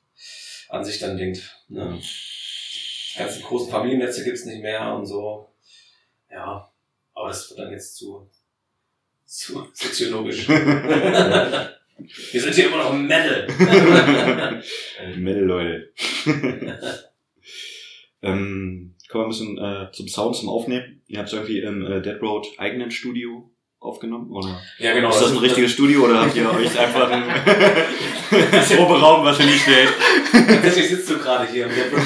an 0.69 0.85
sich 0.85 0.99
dann 0.99 1.17
denkt. 1.17 1.65
Ne? 1.69 1.99
Die 2.01 3.19
ganzen 3.19 3.43
großen 3.43 3.71
Familiennetze 3.71 4.25
gibt's 4.25 4.45
nicht 4.45 4.63
mehr 4.63 4.95
und 4.95 5.07
so. 5.07 5.49
Ja. 6.31 6.71
Aber 7.15 7.29
das 7.29 7.51
wird 7.51 7.61
dann 7.61 7.73
jetzt 7.73 7.97
zu, 7.97 8.29
zu 9.25 9.69
soziologisch. 9.73 10.49
Wir 11.99 12.41
sind 12.41 12.55
hier 12.55 12.67
immer 12.67 12.79
noch 12.79 12.93
im 12.93 13.07
Metal. 13.07 13.47
Metal, 15.17 15.45
Leute. 15.45 15.93
ähm, 18.23 18.97
kommen 19.09 19.23
wir 19.23 19.27
ein 19.27 19.29
bisschen 19.29 19.59
äh, 19.59 19.93
zum 19.93 20.09
Sound, 20.09 20.35
zum 20.35 20.49
Aufnehmen. 20.49 21.03
Ihr 21.07 21.19
habt 21.19 21.29
es 21.29 21.35
irgendwie 21.35 21.61
im 21.61 21.87
äh, 21.87 22.03
Dead 22.03 22.21
Road 22.21 22.49
eigenen 22.59 22.91
Studio 22.91 23.54
aufgenommen? 23.85 24.31
Oder 24.33 24.61
ja, 24.79 24.95
genau. 24.95 25.11
ist 25.11 25.21
das 25.21 25.33
ein 25.33 25.39
richtiges 25.39 25.73
Studio 25.73 26.05
oder 26.05 26.23
habt 26.23 26.35
ihr 26.35 26.51
euch 26.55 26.79
einfach 26.79 27.11
ein 27.11 27.25
Proberaum, 28.77 29.25
was 29.25 29.39
ihr 29.41 29.47
nicht 29.47 29.61
stellt? 29.63 29.91
Deswegen 30.65 30.89
sitzt 30.89 31.11
du 31.11 31.19
gerade 31.19 31.47
hier 31.47 31.67
im 31.67 31.71
Studio. 31.71 31.99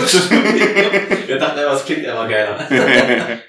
Wir 1.26 1.36
dachten, 1.38 1.60
was 1.64 1.84
klingt 1.84 2.04
immer 2.04 2.28
geiler. 2.28 2.68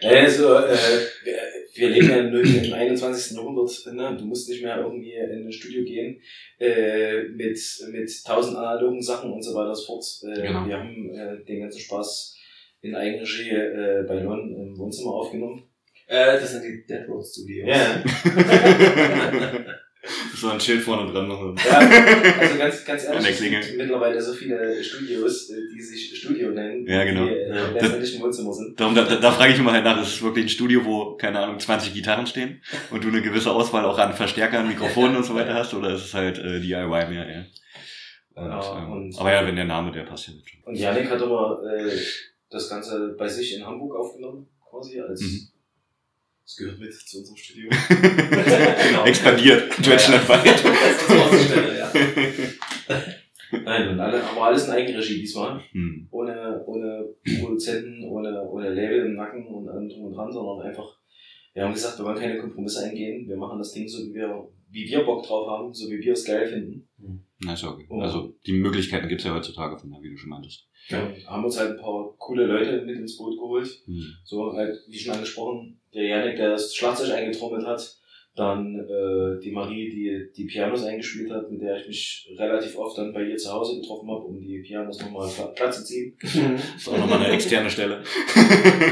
Also, 0.03 0.55
äh, 0.55 0.77
wir, 1.23 1.37
wir 1.73 1.89
leben 1.89 2.09
ja 2.09 2.23
nur 2.23 2.41
im 2.41 2.73
21. 2.73 3.35
Jahrhundert. 3.37 3.71
Ne? 3.91 4.15
Du 4.17 4.25
musst 4.25 4.49
nicht 4.49 4.63
mehr 4.63 4.77
irgendwie 4.77 5.13
in 5.13 5.47
ein 5.47 5.51
Studio 5.51 5.83
gehen 5.83 6.21
äh, 6.59 7.23
mit, 7.23 7.59
mit 7.91 8.25
tausend 8.25 8.57
analogen 8.57 9.01
Sachen 9.01 9.31
und 9.31 9.41
so 9.41 9.55
weiter 9.55 9.69
und 9.69 9.75
so 9.75 9.85
fort. 9.85 10.05
Äh, 10.23 10.41
Genau. 10.41 10.67
Wir 10.67 10.77
haben 10.77 11.09
äh, 11.13 11.43
den 11.45 11.61
ganzen 11.61 11.79
Spaß 11.79 12.37
in 12.81 12.95
Eigenregie 12.95 13.49
äh, 13.49 14.03
bei 14.07 14.21
Lon 14.21 14.55
im 14.55 14.77
Wohnzimmer 14.77 15.11
aufgenommen. 15.11 15.68
Äh, 16.09 16.39
das 16.39 16.51
sind 16.51 16.63
die 16.63 16.85
Dead 16.87 17.07
Road 17.07 17.23
Studios. 17.25 17.67
Ja. 17.69 18.03
so 20.35 20.49
ein 20.49 20.59
Schild 20.59 20.81
vorne 20.81 21.11
dran 21.11 21.27
noch. 21.27 21.55
Ja, 21.63 21.77
also 22.39 22.57
ganz, 22.57 22.83
ganz 22.85 23.03
ehrlich, 23.03 23.29
es 23.29 23.41
gibt 23.41 23.77
mittlerweile 23.77 24.19
so 24.21 24.33
viele 24.33 24.83
Studios, 24.83 25.49
äh, 25.51 25.55
die 25.75 25.81
sich 25.81 26.17
Studio 26.17 26.49
nennen, 26.51 26.87
Ja, 26.87 27.03
genau. 27.03 27.25
die 27.25 27.31
äh, 27.33 27.49
Ja. 27.55 27.69
letztendlich 27.73 28.15
im 28.15 28.21
Wohnzimmer 28.21 28.53
sind. 28.53 28.79
Darum, 28.79 28.95
da, 28.95 29.03
da, 29.03 29.17
da 29.17 29.31
frage 29.31 29.53
ich 29.53 29.59
immer 29.59 29.73
halt 29.73 29.83
nach, 29.83 30.01
ist 30.01 30.07
es 30.15 30.21
wirklich 30.23 30.45
ein 30.45 30.49
Studio, 30.49 30.83
wo, 30.85 31.15
keine 31.15 31.39
Ahnung, 31.39 31.59
20 31.59 31.93
Gitarren 31.93 32.25
stehen 32.25 32.61
und 32.91 33.03
du 33.03 33.09
eine 33.09 33.21
gewisse 33.21 33.51
Auswahl 33.51 33.85
auch 33.85 33.99
an 33.99 34.13
Verstärkern, 34.13 34.67
Mikrofonen 34.67 35.17
und 35.17 35.25
so 35.25 35.35
weiter 35.35 35.53
hast, 35.59 35.73
oder 35.73 35.93
ist 35.93 36.05
es 36.05 36.13
halt 36.13 36.39
äh, 36.39 36.59
DIY 36.59 36.87
mehr, 36.87 37.29
ja. 37.29 37.45
Und, 38.35 38.49
Ja, 38.49 38.77
ähm, 38.83 38.91
und- 38.93 39.19
aber 39.19 39.33
ja, 39.33 39.45
wenn 39.45 39.55
der 39.57 39.65
Name, 39.65 39.91
der 39.91 40.03
passt 40.03 40.27
ja 40.27 40.33
nicht 40.33 40.49
schon. 40.49 40.63
Und 40.63 40.75
Janik 40.75 41.09
hat 41.11 41.21
aber 41.21 41.61
äh, 41.77 41.91
das 42.49 42.69
Ganze 42.69 43.15
bei 43.17 43.27
sich 43.27 43.55
in 43.57 43.65
Hamburg 43.65 43.95
aufgenommen, 43.95 44.47
quasi, 44.69 44.99
als 45.01 45.21
Mhm. 45.21 45.47
Es 46.49 46.55
gehört 46.55 46.79
mit 46.79 46.91
zu 46.91 47.19
unserem 47.19 47.37
Studio. 47.37 47.69
Genau. 48.89 49.05
Expandiert, 49.05 49.85
deutschlandweit. 49.85 50.45
Das 50.45 51.07
Baustelle, 51.07 51.77
ja. 51.77 51.91
Nein, 53.63 53.89
und 53.89 53.99
alle, 53.99 54.23
aber 54.23 54.45
alles 54.45 54.65
in 54.65 54.71
Eigenregie 54.71 55.19
diesmal. 55.19 55.61
Hm. 55.71 56.07
Ohne, 56.09 56.63
ohne 56.65 57.05
Produzenten, 57.39 58.03
ohne, 58.03 58.41
ohne 58.49 58.73
Label 58.73 59.05
im 59.05 59.13
Nacken 59.13 59.45
und 59.45 59.69
allem 59.69 59.89
drum 59.89 60.05
und 60.05 60.13
dran, 60.13 60.31
sondern 60.31 60.67
einfach, 60.67 60.97
wir 61.53 61.63
haben 61.63 61.73
gesagt, 61.73 61.99
wir 61.99 62.05
wollen 62.05 62.17
keine 62.17 62.39
Kompromisse 62.39 62.85
eingehen. 62.85 63.27
Wir 63.27 63.37
machen 63.37 63.59
das 63.59 63.71
Ding 63.71 63.87
so, 63.87 64.03
wie 64.07 64.15
wir, 64.15 64.47
wie 64.69 64.87
wir 64.87 65.03
Bock 65.03 65.25
drauf 65.25 65.47
haben, 65.47 65.73
so 65.73 65.89
wie 65.89 65.99
wir 65.99 66.13
es 66.13 66.25
geil 66.25 66.47
finden. 66.47 66.87
Na, 67.39 67.53
ist 67.53 67.63
ja 67.63 67.69
okay. 67.69 67.87
Also, 67.89 68.35
die 68.45 68.53
Möglichkeiten 68.53 69.07
gibt's 69.07 69.23
ja 69.23 69.33
heutzutage, 69.33 69.77
von 69.77 69.89
der, 69.89 70.01
wie 70.01 70.09
du 70.09 70.17
schon 70.17 70.29
meintest. 70.29 70.67
Wir 70.87 71.13
haben 71.27 71.43
uns 71.43 71.57
halt 71.57 71.71
ein 71.71 71.77
paar 71.77 72.15
coole 72.17 72.45
Leute 72.45 72.81
mit 72.83 72.97
ins 72.97 73.17
Boot 73.17 73.37
geholt. 73.37 73.67
Hm. 73.85 74.13
So, 74.23 74.53
halt, 74.53 74.77
wie 74.87 74.97
schon 74.97 75.13
angesprochen, 75.13 75.79
der 75.93 76.03
Janik, 76.03 76.37
der 76.37 76.51
das 76.51 76.75
Schlagzeug 76.75 77.11
eingetrommelt 77.11 77.65
hat. 77.65 77.98
Dann 78.39 78.75
äh, 78.79 79.39
die 79.43 79.51
Marie, 79.51 79.89
die 79.89 80.31
die 80.35 80.45
Pianos 80.45 80.83
eingespielt 80.85 81.29
hat, 81.31 81.51
mit 81.51 81.61
der 81.61 81.77
ich 81.77 81.87
mich 81.87 82.29
relativ 82.37 82.77
oft 82.77 82.97
dann 82.97 83.13
bei 83.13 83.23
ihr 83.23 83.37
zu 83.37 83.51
Hause 83.51 83.79
getroffen 83.79 84.09
habe, 84.09 84.23
um 84.23 84.39
die 84.39 84.59
Pianos 84.59 84.99
nochmal 85.01 85.27
pla- 85.29 85.47
platt 85.47 85.73
zu 85.73 85.83
ziehen. 85.83 86.17
Ist 86.23 86.87
auch 86.87 86.97
nochmal 86.97 87.19
eine 87.23 87.33
externe 87.33 87.69
Stelle. 87.69 88.01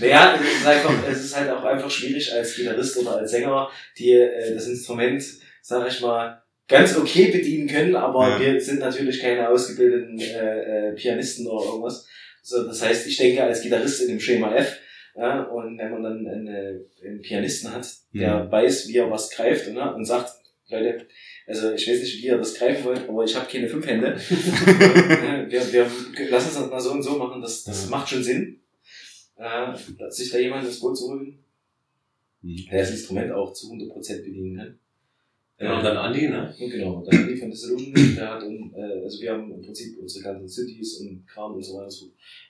Naja, 0.00 0.36
es 0.40 0.60
ist, 0.60 0.66
einfach, 0.66 1.08
es 1.08 1.24
ist 1.26 1.36
halt 1.36 1.50
auch 1.50 1.62
einfach 1.64 1.88
schwierig 1.90 2.32
als 2.32 2.56
Gitarrist 2.56 2.96
oder 2.98 3.18
als 3.18 3.30
Sänger, 3.30 3.68
die 3.96 4.10
äh, 4.10 4.52
das 4.54 4.66
Instrument, 4.66 5.22
sag 5.62 5.86
ich 5.88 6.00
mal, 6.00 6.42
ganz 6.66 6.96
okay 6.96 7.30
bedienen 7.30 7.68
können, 7.68 7.94
aber 7.94 8.28
Ja. 8.30 8.40
wir 8.40 8.60
sind 8.60 8.80
natürlich 8.80 9.20
keine 9.20 9.48
ausgebildeten 9.48 10.18
äh, 10.18 10.88
äh, 10.88 10.92
Pianisten 10.94 11.46
oder 11.46 11.64
irgendwas. 11.66 12.08
So, 12.42 12.66
das 12.66 12.82
heißt, 12.82 13.06
ich 13.06 13.16
denke 13.16 13.44
als 13.44 13.62
Gitarrist 13.62 14.02
in 14.02 14.08
dem 14.08 14.20
Schema 14.20 14.54
F, 14.56 14.78
ja, 15.16 15.42
und 15.44 15.78
wenn 15.78 15.90
man 15.92 16.02
dann 16.02 16.26
eine, 16.26 16.80
einen 17.04 17.20
Pianisten 17.20 17.72
hat, 17.72 17.88
der 18.12 18.44
Mhm. 18.44 18.50
weiß, 18.52 18.88
wie 18.88 18.96
er 18.96 19.10
was 19.10 19.30
greift 19.30 19.72
ne, 19.72 19.94
und 19.94 20.04
sagt, 20.04 20.32
Leute, 20.70 21.06
also 21.46 21.72
ich 21.72 21.86
weiß 21.88 22.00
nicht, 22.00 22.18
wie 22.18 22.26
ihr 22.26 22.38
das 22.38 22.54
greifen 22.54 22.84
wollt, 22.84 23.08
aber 23.08 23.22
ich 23.24 23.36
habe 23.36 23.46
keine 23.50 23.68
fünf 23.68 23.86
Hände. 23.86 24.16
Ja, 24.16 25.48
wir, 25.50 25.72
wir 25.72 26.30
lassen 26.30 26.48
es 26.48 26.54
das 26.54 26.70
mal 26.70 26.80
so 26.80 26.92
und 26.92 27.02
so 27.02 27.16
machen, 27.18 27.40
das, 27.42 27.64
das 27.64 27.88
macht 27.90 28.08
schon 28.08 28.22
Sinn, 28.22 28.60
äh, 29.36 29.72
dass 29.98 30.16
sich 30.16 30.30
da 30.30 30.38
jemand 30.38 30.64
ins 30.66 30.80
Boot 30.80 30.96
zu 30.96 31.08
holen, 31.10 31.38
Hm. 32.42 32.56
der 32.70 32.80
das 32.80 32.90
Instrument 32.90 33.32
auch 33.32 33.52
zu 33.52 33.72
100% 33.72 34.22
bedienen 34.22 34.56
kann. 34.56 34.78
Genau, 35.56 35.76
und 35.78 35.84
dann 35.84 35.96
Andi, 35.96 36.28
ne? 36.28 36.52
Und 36.58 36.70
genau, 36.70 37.02
dann 37.08 37.20
Andy 37.22 37.36
von 37.36 37.50
Dissolution, 37.50 37.94
der 38.16 38.28
hat, 38.34 38.42
um, 38.42 38.74
äh, 38.74 39.02
also 39.02 39.20
wir 39.22 39.32
haben 39.32 39.50
im 39.52 39.62
Prinzip 39.62 39.96
unsere 39.98 40.24
ganzen 40.24 40.48
Cities 40.48 40.98
und 40.98 41.26
Kram 41.26 41.54
und 41.54 41.62
so 41.62 41.76
weiter 41.78 41.94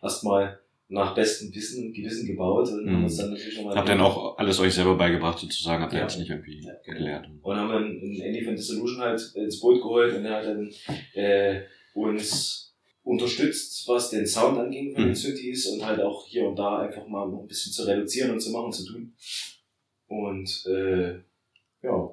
erstmal 0.02 0.58
nach 0.89 1.14
bestem 1.14 1.53
Wissen 1.55 1.87
und 1.87 1.93
Gewissen 1.95 2.26
gebaut 2.26 2.68
und 2.68 2.87
haben 2.87 2.99
Mhm. 2.99 3.05
uns 3.05 3.16
dann 3.16 3.30
natürlich 3.30 3.57
nochmal... 3.57 3.76
Habt 3.76 3.89
ihr 3.89 3.93
dann 3.93 4.01
auch 4.05 4.37
alles 4.39 4.61
euch 4.61 4.74
selber 4.74 4.97
beigebracht, 4.97 5.39
sozusagen? 5.39 5.82
Habt 5.82 5.93
ihr 5.93 5.99
Ja. 6.01 6.05
jetzt 6.05 6.18
nicht 6.18 6.30
irgendwie 6.30 6.61
Ja, 6.62 6.74
gelernt? 6.95 7.28
Und 7.43 7.57
haben 7.57 7.68
dann 7.70 7.85
einen 7.85 8.20
Andy 8.20 8.45
von 8.45 8.55
Dissolution 8.55 9.01
halt 9.01 9.20
ins 9.35 9.61
Boot 9.61 9.80
geholt 9.82 10.14
und 10.14 10.24
er 10.26 10.37
hat 10.37 10.45
dann 10.47 10.70
äh, 11.14 11.62
uns 11.95 12.74
unterstützt, 13.03 13.87
was 13.89 14.11
den 14.11 14.26
Sound 14.26 14.59
anging 14.59 14.93
von 14.95 15.03
Mhm. 15.05 15.07
den 15.09 15.14
Cities 15.14 15.66
und 15.68 15.85
halt 15.85 16.01
auch 16.01 16.26
hier 16.26 16.47
und 16.49 16.57
da 16.57 16.78
einfach 16.80 17.07
mal 17.07 17.28
noch 17.28 17.41
ein 17.43 17.49
bisschen 17.49 17.72
zu 17.72 17.85
reduzieren 17.85 18.30
und 18.30 18.41
zu 18.41 18.51
machen, 18.51 18.72
zu 18.72 18.85
tun. 18.87 19.14
Und 20.07 20.66
äh, 20.66 21.14
ja, 21.82 22.11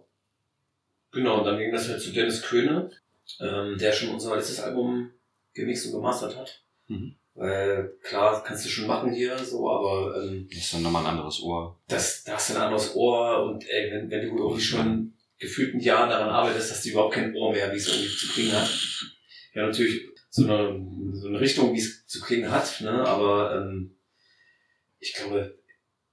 Genau, 1.14 1.40
und 1.40 1.46
dann 1.46 1.58
ging 1.60 1.74
das 1.74 1.90
halt 1.90 2.00
zu 2.02 2.14
Dennis 2.14 2.42
Köhne, 2.42 2.90
ähm, 3.42 3.78
der 3.78 3.92
schon 3.92 4.14
unser 4.14 4.34
letztes 4.34 4.62
Album 4.62 5.12
gemixt 5.54 5.88
und 5.88 5.92
gemastert 6.00 6.38
hat. 6.38 6.64
Mhm. 6.88 7.16
Weil 7.42 7.98
klar, 8.04 8.44
kannst 8.44 8.66
du 8.66 8.70
schon 8.70 8.86
machen 8.86 9.12
hier, 9.12 9.36
so, 9.39 9.68
aber 9.68 10.16
ähm, 10.22 10.48
Das 10.48 10.60
ist 10.60 10.74
dann 10.76 10.84
nochmal 10.84 11.04
ein 11.04 11.14
anderes 11.14 11.42
Ohr. 11.42 11.76
das, 11.88 12.24
da 12.24 12.34
hast 12.34 12.52
du 12.52 12.54
ein 12.54 12.62
anderes 12.62 12.96
Ohr 12.96 13.46
und 13.46 13.68
ey, 13.68 13.92
wenn, 13.92 14.12
wenn 14.12 14.22
du 14.30 14.38
irgendwie 14.38 14.62
schon 14.62 15.14
gefühlten 15.39 15.80
Jahr 15.80 16.08
daran 16.08 16.30
arbeitest, 16.30 16.70
dass 16.70 16.82
die 16.84 16.92
überhaupt 16.92 17.16
kein 17.16 17.36
Ohr 17.36 17.52
mehr, 17.52 17.72
wie 17.72 17.78
es 17.78 17.88
irgendwie 17.88 18.16
zu 18.16 18.32
klingen 18.32 18.54
hat. 18.54 18.70
Ja, 19.56 19.66
natürlich 19.66 20.02
so 20.30 20.44
eine, 20.44 20.86
so 21.14 21.30
eine 21.30 21.39
Richtung, 21.39 21.74
wie 21.74 21.80
es 21.80 22.06
zu 22.06 22.22
klingen 22.22 22.52
hat, 22.52 22.80
ne? 22.82 22.92
aber 23.08 23.56
ähm, 23.56 23.98
ich 25.00 25.16
glaube, 25.16 25.58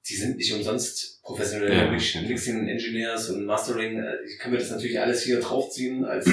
die 0.09 0.16
sind 0.16 0.39
nicht 0.39 0.55
umsonst 0.55 1.18
professionell 1.29 1.70
Ja. 1.72 1.91
Mixing 1.91 2.66
Engineers 2.68 3.31
und 3.31 3.45
Mastering. 3.45 3.99
Äh, 3.99 4.16
Ich 4.26 4.39
kann 4.39 4.51
mir 4.51 4.59
das 4.59 4.70
natürlich 4.70 4.99
alles 4.99 5.22
hier 5.22 5.39
draufziehen 5.41 6.05
als, 6.05 6.26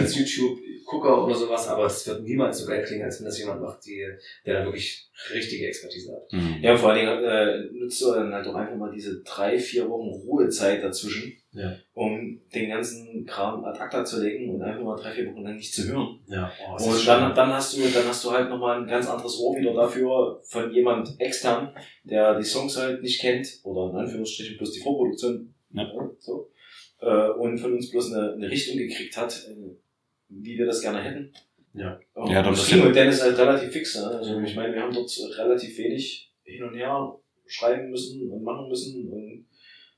als 0.00 0.16
YouTube-Gucker 0.18 1.24
oder 1.24 1.34
sowas, 1.34 1.68
aber 1.68 1.86
es 1.86 2.06
wird 2.06 2.22
niemals 2.22 2.58
so 2.58 2.66
geil 2.66 2.82
klingen, 2.84 3.04
als 3.04 3.18
wenn 3.20 3.26
das 3.26 3.38
jemand 3.38 3.60
macht, 3.62 3.84
die, 3.86 4.04
der 4.44 4.58
da 4.60 4.64
wirklich 4.64 5.08
richtige 5.32 5.66
Expertise 5.68 6.12
hat. 6.12 6.32
Mhm. 6.32 6.56
Ja, 6.60 6.76
vor 6.76 6.90
allen 6.90 6.98
Dingen 7.06 7.24
äh, 7.24 7.78
nutzt 7.78 8.02
du 8.02 8.10
dann 8.12 8.32
halt 8.34 8.46
auch 8.46 8.54
einfach 8.56 8.76
mal 8.76 8.90
diese 8.92 9.22
drei, 9.22 9.56
vier 9.58 9.88
Wochen 9.88 10.08
Ruhezeit 10.26 10.82
dazwischen, 10.82 11.34
Ja. 11.52 11.76
um 11.94 12.40
den 12.54 12.68
ganzen 12.70 13.24
Kram 13.26 13.64
ad 13.64 13.78
acta 13.78 14.04
zu 14.04 14.20
legen 14.22 14.50
und 14.52 14.62
einfach 14.62 14.82
mal 14.82 14.96
drei, 15.00 15.12
vier 15.12 15.26
Wochen 15.30 15.42
lang 15.44 15.56
nicht 15.56 15.72
zu 15.72 15.86
hören. 15.86 16.18
Ja, 16.26 16.50
oh, 16.66 16.82
Und 16.82 17.06
dann, 17.06 17.34
dann 17.34 17.52
hast 17.52 17.76
du, 17.76 17.82
dann 17.82 18.08
hast 18.08 18.24
du 18.24 18.32
halt 18.32 18.48
nochmal 18.48 18.80
ein 18.80 18.88
ganz 18.88 19.06
anderes 19.08 19.38
Ohr 19.38 19.56
wieder 19.56 19.74
dafür 19.74 20.40
von 20.48 20.72
jemand 20.72 21.14
extern, 21.20 21.72
der 22.04 22.36
die 22.38 22.44
Songs 22.44 22.76
halt 22.76 23.00
nicht 23.02 23.20
kennt 23.20 23.46
oder 23.62 23.90
in 23.92 23.98
Anführungsstrichen 23.98 24.31
bloß 24.58 24.72
die 24.72 24.80
Vorproduktion 24.80 25.54
Ja. 25.72 25.90
so, 26.18 26.50
äh, 27.00 27.28
und 27.30 27.58
von 27.58 27.72
uns 27.74 27.90
bloß 27.90 28.12
eine, 28.12 28.32
eine 28.34 28.50
Richtung 28.50 28.76
gekriegt 28.76 29.16
hat, 29.16 29.32
äh, 29.48 29.76
wie 30.28 30.58
wir 30.58 30.66
das 30.66 30.80
gerne 30.80 31.02
hätten. 31.02 31.32
Ja. 31.74 31.98
Und 32.14 32.30
Ja, 32.30 32.42
dann 32.42 32.52
das 32.54 32.70
mit 32.70 32.94
Dennis 32.94 33.22
halt 33.22 33.38
relativ 33.38 33.70
fix. 33.72 33.96
Ne? 33.96 34.06
Also 34.06 34.38
ich 34.40 34.54
meine, 34.54 34.74
wir 34.74 34.82
haben 34.82 34.92
dort 34.92 35.10
relativ 35.38 35.76
wenig 35.78 36.30
hin 36.44 36.62
und 36.64 36.74
her 36.74 37.18
schreiben 37.46 37.90
müssen 37.90 38.30
und 38.30 38.42
machen 38.42 38.68
müssen 38.68 39.08
und 39.08 39.46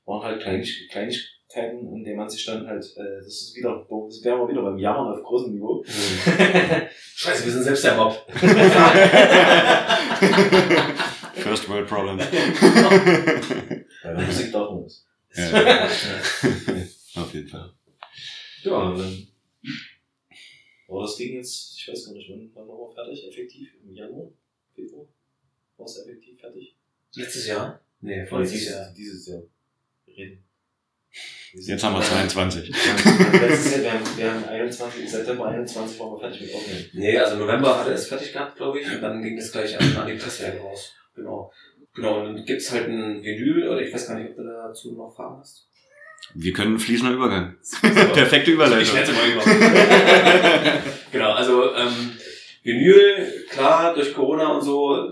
waren 0.05 0.23
halt 0.23 0.41
Kleinig 0.41 0.87
Kleinigkeiten, 0.89 1.87
an 1.87 2.03
denen 2.03 2.17
man 2.17 2.29
sich 2.29 2.45
dann 2.45 2.65
halt, 2.67 2.83
äh, 2.97 3.17
das 3.17 3.27
ist 3.27 3.55
wieder, 3.55 3.85
das 3.89 4.23
wären 4.23 4.39
wir 4.39 4.47
wieder 4.49 4.61
beim 4.61 4.77
Jammern 4.77 5.13
auf 5.13 5.23
großem 5.23 5.53
Niveau. 5.53 5.83
Scheiße, 7.15 7.45
wir 7.45 7.51
sind 7.51 7.63
selbst 7.63 7.83
der 7.83 7.95
Mob. 7.97 8.13
First 11.35 11.69
World 11.69 11.87
Problem. 11.87 12.19
Der 14.13 14.25
Musik 14.25 14.51
darf 14.51 14.71
man 14.71 14.83
das. 14.83 15.05
Ja. 15.35 15.85
Auf 17.21 17.33
jeden 17.33 17.47
Fall. 17.47 17.73
Ja, 18.63 18.77
und 18.77 18.99
dann 18.99 19.27
war 20.87 21.01
das 21.01 21.15
Ding 21.15 21.35
jetzt, 21.35 21.77
ich 21.77 21.87
weiß 21.87 22.05
gar 22.05 22.13
nicht, 22.13 22.29
wann, 22.29 22.51
wann 22.53 22.67
war 22.67 22.77
wir 22.77 22.93
fertig? 22.93 23.27
Effektiv? 23.27 23.69
Im 23.83 23.95
Januar? 23.95 24.31
Februar? 24.73 25.07
War 25.77 25.85
es 25.85 25.97
effektiv 25.99 26.39
fertig? 26.39 26.75
Letztes 27.15 27.47
Jahr? 27.47 27.81
Nee, 28.01 28.25
vorletztes 28.25 28.59
dieses, 28.59 28.73
Jahr. 28.73 28.93
Dieses 28.95 29.27
Jahr. 29.27 29.41
Wir 30.05 30.17
reden. 30.17 30.43
Jetzt 31.53 31.83
haben 31.83 31.95
wir 31.95 32.01
22. 32.01 32.67
Letztes 32.67 33.71
Jahr, 33.71 33.81
wir 33.81 33.93
haben, 33.93 34.17
wir 34.17 34.33
haben 34.33 34.43
21, 34.45 35.09
September 35.09 35.45
21 35.47 35.99
waren 35.99 36.11
wir 36.11 36.19
fertig 36.19 36.41
mit 36.41 36.53
Aufnehmen. 36.53 36.89
Nee, 36.93 37.17
also 37.17 37.37
November 37.37 37.79
hatte 37.79 37.91
er 37.91 37.95
es 37.95 38.07
fertig 38.07 38.33
gehabt, 38.33 38.57
glaube 38.57 38.81
ich, 38.81 38.91
und 38.91 39.01
dann 39.01 39.21
ging 39.23 39.37
das 39.37 39.51
gleich 39.51 39.79
an, 39.79 39.95
an 39.95 40.07
die 40.07 40.15
Presswerke 40.15 40.59
raus. 40.59 40.93
Genau. 41.15 41.51
Genau, 41.95 42.19
und 42.19 42.25
dann 42.35 42.45
gibt's 42.45 42.71
halt 42.71 42.87
ein 42.89 43.23
Vinyl, 43.23 43.67
oder 43.69 43.81
ich 43.81 43.93
weiß 43.93 44.07
gar 44.09 44.19
nicht, 44.19 44.31
ob 44.31 44.35
du 44.37 44.43
dazu 44.43 44.93
noch 44.95 45.15
Fragen 45.15 45.39
hast. 45.39 45.67
Wir 46.33 46.53
können 46.53 46.77
fließender 46.77 47.13
Übergang. 47.13 47.55
Perfekte 47.81 48.51
Ich 48.51 48.55
Überleitung. 48.55 48.95
schätze 48.95 49.13
mal 49.13 49.29
über. 49.29 49.41
genau, 51.11 51.31
also 51.31 51.73
ähm, 51.73 52.11
Vinyl, 52.63 53.45
klar, 53.49 53.93
durch 53.93 54.13
Corona 54.13 54.53
und 54.55 54.61
so, 54.61 55.11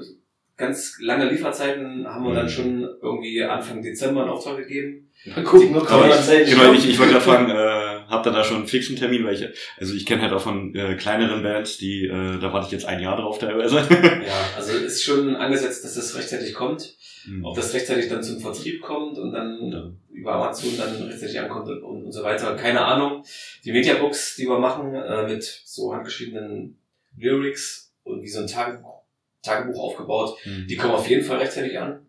ganz 0.57 0.97
lange 0.99 1.29
Lieferzeiten 1.29 2.05
haben 2.07 2.25
wir 2.25 2.33
dann 2.33 2.49
schon 2.49 2.81
irgendwie 3.01 3.43
Anfang 3.43 3.81
Dezember 3.81 4.21
einen 4.21 4.31
Auftrag 4.31 4.57
gegeben. 4.57 5.09
Mal 5.25 5.43
gucken, 5.43 5.71
nur 5.71 5.89
Aber 5.89 6.07
ich, 6.09 6.49
genau, 6.49 6.73
ich, 6.73 6.89
ich 6.89 6.99
wollte 6.99 7.13
gerade 7.13 7.23
fragen, 7.25 7.49
äh, 7.49 8.03
habt 8.09 8.25
ihr 8.25 8.31
da 8.31 8.43
schon 8.43 8.57
einen 8.57 8.67
fixen 8.67 8.95
Termin? 8.97 9.23
Weil 9.25 9.35
ich, 9.35 9.47
also 9.79 9.93
ich 9.93 10.05
kenne 10.05 10.21
halt 10.21 10.33
auch 10.33 10.41
von 10.41 10.75
äh, 10.75 10.95
kleineren 10.95 11.41
Bands, 11.43 11.77
die, 11.77 12.05
äh, 12.05 12.39
da 12.39 12.51
warte 12.51 12.65
ich 12.67 12.71
jetzt 12.73 12.85
ein 12.85 12.99
Jahr 12.99 13.15
drauf 13.15 13.39
teilweise. 13.39 13.77
Ja, 13.77 14.49
also 14.57 14.73
ist 14.73 15.03
schon 15.03 15.35
angesetzt, 15.35 15.83
dass 15.85 15.95
das 15.95 16.15
rechtzeitig 16.17 16.53
kommt. 16.53 16.95
Hm. 17.23 17.45
Ob 17.45 17.55
das 17.55 17.73
rechtzeitig 17.73 18.09
dann 18.09 18.21
zum 18.21 18.39
Vertrieb 18.41 18.81
kommt 18.81 19.17
und 19.17 19.31
dann 19.31 19.71
Ja. 19.71 19.91
über 20.11 20.33
Amazon 20.33 20.71
dann 20.77 20.93
rechtzeitig 21.03 21.39
ankommt 21.39 21.69
und, 21.69 21.81
und, 21.83 22.03
und 22.05 22.11
so 22.11 22.21
weiter, 22.23 22.53
keine 22.57 22.83
Ahnung. 22.83 23.23
Die 23.63 23.71
Mediabooks, 23.71 24.35
die 24.35 24.45
wir 24.45 24.59
machen, 24.59 24.93
äh, 24.93 25.23
mit 25.27 25.43
so 25.63 25.93
handgeschriebenen 25.93 26.77
Lyrics 27.17 27.93
und 28.03 28.21
wie 28.23 28.27
so 28.27 28.41
ein 28.41 28.47
Tagebuch, 28.47 29.03
Tagebuch 29.41 29.81
aufgebaut, 29.81 30.37
Hm. 30.43 30.67
die 30.67 30.75
kommen 30.75 30.93
auf 30.95 31.07
jeden 31.07 31.23
Fall 31.23 31.37
rechtzeitig 31.37 31.79
an. 31.79 32.05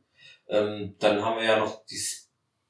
Ähm, 0.49 0.95
dann 0.99 1.25
haben 1.25 1.39
wir 1.39 1.47
ja 1.47 1.59
noch 1.61 1.85
die 1.87 1.97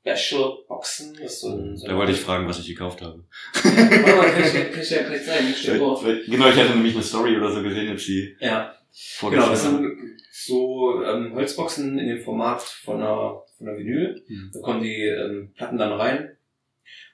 Special 0.07 0.59
Boxen, 0.69 1.17
das 1.21 1.41
so 1.41 1.49
ein, 1.49 1.77
so 1.77 1.87
Da 1.87 1.97
wollte 1.97 2.13
ich 2.13 2.21
fragen, 2.21 2.47
was 2.47 2.59
ich 2.59 2.67
gekauft 2.67 3.01
habe. 3.01 3.25
Ja, 3.65 3.71
kann 3.71 4.45
ich, 4.45 4.53
kann 4.53 4.83
ich 4.83 4.89
dir 4.89 5.05
gleich 5.05 5.25
zeigen. 5.25 5.49
Steht. 5.55 6.27
Genau, 6.27 6.49
ich 6.49 6.57
hatte 6.57 6.75
nämlich 6.75 6.95
eine 6.95 7.03
Story 7.03 7.37
oder 7.37 7.51
so 7.51 7.63
gesehen, 7.63 7.89
jetzt 7.89 8.07
die 8.07 8.37
Ja. 8.39 8.75
Genau, 9.21 9.49
das 9.49 9.63
sind 9.63 10.21
so 10.31 11.03
ähm, 11.03 11.35
Holzboxen 11.35 11.99
in 11.99 12.07
dem 12.07 12.21
Format 12.21 12.61
von 12.63 12.97
einer, 12.97 13.43
von 13.57 13.67
einer 13.67 13.79
Vinyl. 13.79 14.23
Mhm. 14.29 14.51
Da 14.53 14.61
kommen 14.61 14.83
die 14.83 15.07
ähm, 15.07 15.53
Platten 15.57 15.79
dann 15.79 15.93
rein. 15.93 16.37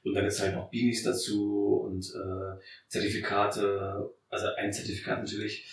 Und 0.04 0.14
dann 0.14 0.24
gibt's 0.24 0.40
halt 0.40 0.54
noch 0.54 0.70
Beanies 0.70 1.04
dazu 1.04 1.82
und 1.84 2.04
äh, 2.04 2.60
Zertifikate, 2.88 4.10
also 4.28 4.46
ein 4.56 4.72
Zertifikat 4.72 5.20
natürlich, 5.20 5.66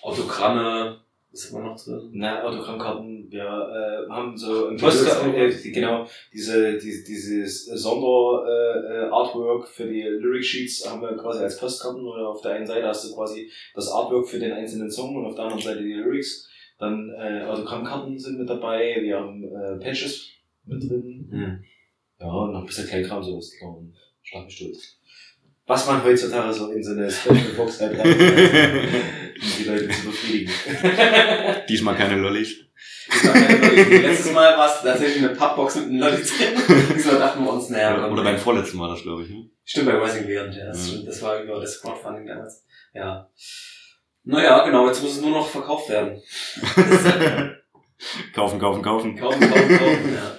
Autogramme, 0.00 1.02
was 1.32 1.52
haben 1.52 1.62
wir 1.62 1.70
noch 1.70 1.82
drin? 1.82 2.10
Na, 2.12 2.44
Autogrammkarten, 2.44 3.30
wir 3.30 3.40
äh, 3.42 4.10
haben 4.10 4.36
so 4.36 4.68
ein 4.68 4.76
Postkarte, 4.76 5.34
äh, 5.34 5.70
genau, 5.70 6.06
diese, 6.32 6.76
die, 6.76 7.04
dieses 7.04 7.64
Sonder-Artwork 7.66 8.90
äh, 8.90 9.10
Artwork 9.10 9.68
für 9.68 9.86
die 9.86 10.02
Lyric 10.02 10.44
Sheets 10.44 10.88
haben 10.88 11.00
wir 11.00 11.16
quasi 11.16 11.42
als 11.42 11.58
Postkarten 11.58 12.04
und 12.04 12.20
auf 12.20 12.42
der 12.42 12.52
einen 12.52 12.66
Seite 12.66 12.86
hast 12.86 13.08
du 13.08 13.14
quasi 13.14 13.50
das 13.74 13.88
Artwork 13.90 14.28
für 14.28 14.38
den 14.38 14.52
einzelnen 14.52 14.90
Song 14.90 15.16
und 15.16 15.24
auf 15.24 15.34
der 15.34 15.44
anderen 15.44 15.62
Seite 15.62 15.82
die 15.82 15.94
Lyrics. 15.94 16.48
Dann 16.78 17.10
äh, 17.16 17.44
Autogrammkarten 17.44 18.18
sind 18.18 18.38
mit 18.38 18.48
dabei, 18.48 18.98
wir 19.00 19.18
haben 19.18 19.44
äh, 19.44 19.76
Patches 19.78 20.28
mit 20.66 20.82
drin. 20.82 21.28
Hm. 21.30 21.64
Ja, 22.20 22.30
und 22.30 22.52
noch 22.52 22.60
ein 22.60 22.66
bisschen 22.66 22.86
Kleinkram, 22.86 23.22
so 23.22 23.40
Sticker 23.40 23.76
und 23.76 23.94
Schlag 24.22 24.44
mich 24.44 24.58
durch. 24.58 24.98
Was 25.66 25.86
man 25.86 26.04
heutzutage 26.04 26.52
so 26.52 26.70
in 26.70 26.82
so 26.82 26.92
eine 26.92 27.10
Special 27.10 27.54
Box 27.56 27.80
halt 27.80 27.96
um 29.40 29.48
die 29.58 29.64
Leute 29.64 29.88
zu 29.88 30.06
befriedigen. 30.06 30.52
Diesmal 31.68 31.96
keine 31.96 32.16
Lollis. 32.16 32.56
Letztes 33.90 34.32
Mal 34.32 34.56
war 34.56 34.74
es 34.74 34.82
tatsächlich 34.82 35.24
eine 35.24 35.34
Pappbox 35.34 35.76
mit 35.76 35.84
einem 35.86 35.98
Lolli 36.00 36.16
drin. 36.16 36.86
Diesmal 36.94 37.18
dachten 37.18 37.44
wir 37.44 37.52
uns, 37.52 37.68
naja, 37.70 37.94
Oder, 37.98 38.12
oder 38.12 38.22
beim 38.24 38.38
vorletzten 38.38 38.78
war 38.78 38.88
das, 38.90 39.02
glaube 39.02 39.24
ich. 39.24 39.30
Ne? 39.30 39.48
Stimmt, 39.64 39.86
bei 39.86 39.94
Rising 39.98 40.26
Beyond, 40.26 40.54
ja. 40.54 40.66
Das, 40.66 40.90
Mhm. 40.92 41.06
das 41.06 41.22
war 41.22 41.42
über 41.42 41.60
das 41.60 41.80
Crowdfunding 41.80 42.26
damals. 42.26 42.64
Ja. 42.94 43.28
Naja, 44.24 44.64
genau, 44.64 44.86
jetzt 44.86 45.02
muss 45.02 45.12
es 45.16 45.20
nur 45.20 45.30
noch 45.30 45.48
verkauft 45.48 45.88
werden. 45.90 46.20
Kaufen, 48.34 48.58
kaufen, 48.58 48.82
kaufen. 48.82 49.16
Kaufen, 49.16 49.40
kaufen, 49.48 49.78
kaufen, 49.78 50.14
ja. 50.14 50.36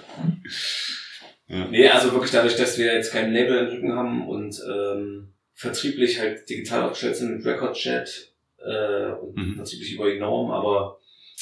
Ja. 1.46 1.66
Nee, 1.70 1.88
also 1.88 2.12
wirklich 2.12 2.30
dadurch, 2.30 2.56
dass 2.56 2.76
wir 2.78 2.92
jetzt 2.94 3.12
kein 3.12 3.32
Label 3.32 3.58
im 3.58 3.66
Rücken 3.68 3.92
haben 3.94 4.28
und 4.28 4.58
ähm, 4.70 5.32
vertrieblich 5.54 6.18
halt 6.20 6.48
digital 6.48 6.82
aufgestellt 6.84 7.16
sind 7.16 7.36
mit 7.36 7.46
Recordchat 7.46 8.33
äh, 8.66 9.12
und 9.12 9.36
Mhm. 9.36 9.54
vertrieblich 9.56 9.92
über 9.94 10.10
die 10.10 10.18
Norm, 10.18 10.50
aber 10.50 10.98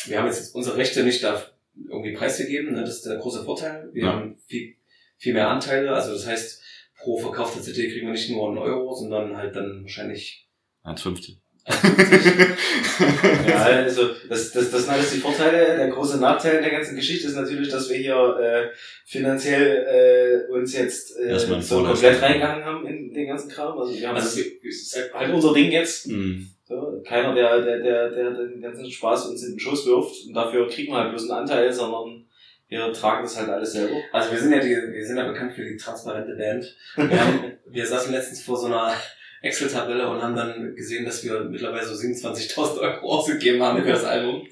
wir 0.07 0.18
haben 0.18 0.27
jetzt 0.27 0.55
unsere 0.55 0.77
Rechte 0.77 1.03
nicht 1.05 1.23
da 1.23 1.43
irgendwie 1.89 2.12
preisgegeben, 2.12 2.75
ne? 2.75 2.81
das 2.83 2.97
ist 2.97 3.07
der 3.07 3.16
große 3.16 3.45
Vorteil. 3.45 3.89
Wir 3.93 4.03
Ja. 4.05 4.12
haben 4.12 4.37
viel, 4.47 4.75
viel 5.18 5.35
mehr 5.35 5.49
Anteile, 5.49 5.93
also 5.93 6.12
das 6.12 6.27
heißt, 6.27 6.62
pro 6.99 7.18
verkaufte 7.18 7.61
CD 7.61 7.89
kriegen 7.91 8.07
wir 8.07 8.12
nicht 8.12 8.31
nur 8.31 8.49
einen 8.49 8.59
Euro, 8.59 8.95
sondern 8.95 9.37
halt 9.37 9.55
dann 9.57 9.83
wahrscheinlich 9.83 10.49
1,50. 10.85 11.37
Ja, 13.49 13.62
also 13.64 14.11
das, 14.29 14.53
das, 14.53 14.70
das 14.70 14.83
sind 14.85 14.91
alles 14.91 15.12
die 15.12 15.18
Vorteile. 15.18 15.77
Der 15.77 15.89
große 15.89 16.18
Nachteil 16.18 16.61
der 16.61 16.70
ganzen 16.70 16.97
Geschichte 16.97 17.29
ist 17.29 17.37
natürlich, 17.37 17.68
dass 17.68 17.89
wir 17.89 17.97
hier 17.97 18.37
äh, 18.41 18.77
finanziell 19.07 20.47
äh, 20.49 20.53
uns 20.53 20.73
jetzt 20.75 21.16
äh, 21.18 21.39
so 21.39 21.83
komplett 21.85 22.20
reingegangen 22.23 22.64
haben 22.64 22.87
in 22.87 23.12
den 23.12 23.27
ganzen 23.29 23.49
Kram. 23.51 23.79
Also 23.79 23.95
wir 23.95 24.09
haben 24.09 24.16
Also 24.16 24.41
das, 24.41 24.47
ist 24.64 25.11
halt 25.14 25.33
unser 25.33 25.53
Ding 25.55 25.70
jetzt. 25.70 26.07
Hm. 26.07 26.49
So, 26.64 27.02
keiner, 27.04 27.34
der, 27.34 27.60
der, 27.60 27.78
der, 27.80 28.10
der 28.10 28.30
den 28.30 28.60
ganzen 28.60 28.90
Spaß 28.90 29.26
uns 29.26 29.42
in 29.42 29.54
den 29.54 29.60
Schoß 29.60 29.86
wirft 29.86 30.26
und 30.26 30.34
dafür 30.34 30.68
kriegen 30.68 30.92
wir 30.92 30.98
halt 30.98 31.10
bloß 31.10 31.28
einen 31.28 31.40
Anteil, 31.40 31.72
sondern 31.72 32.24
wir 32.68 32.92
tragen 32.92 33.24
das 33.24 33.36
halt 33.36 33.50
alles 33.50 33.72
selber. 33.72 33.96
Also 34.12 34.30
wir 34.30 34.38
sind 34.38 34.52
ja 34.52 34.60
die, 34.60 34.70
wir 34.70 35.04
sind 35.04 35.16
ja 35.16 35.26
bekannt 35.26 35.52
für 35.52 35.64
die 35.64 35.76
transparente 35.76 36.34
Band. 36.36 36.64
Wir, 36.96 37.20
haben, 37.20 37.52
wir 37.66 37.86
saßen 37.86 38.12
letztens 38.12 38.42
vor 38.44 38.56
so 38.56 38.66
einer 38.66 38.94
Excel-Tabelle 39.42 40.08
und 40.08 40.22
haben 40.22 40.36
dann 40.36 40.74
gesehen, 40.74 41.04
dass 41.04 41.24
wir 41.24 41.40
mittlerweile 41.40 41.84
so 41.84 41.94
27.000 41.94 42.78
Euro 42.78 43.06
ausgegeben 43.10 43.62
haben 43.62 43.82
für 43.82 43.90
das 43.90 44.04
Album. 44.04 44.46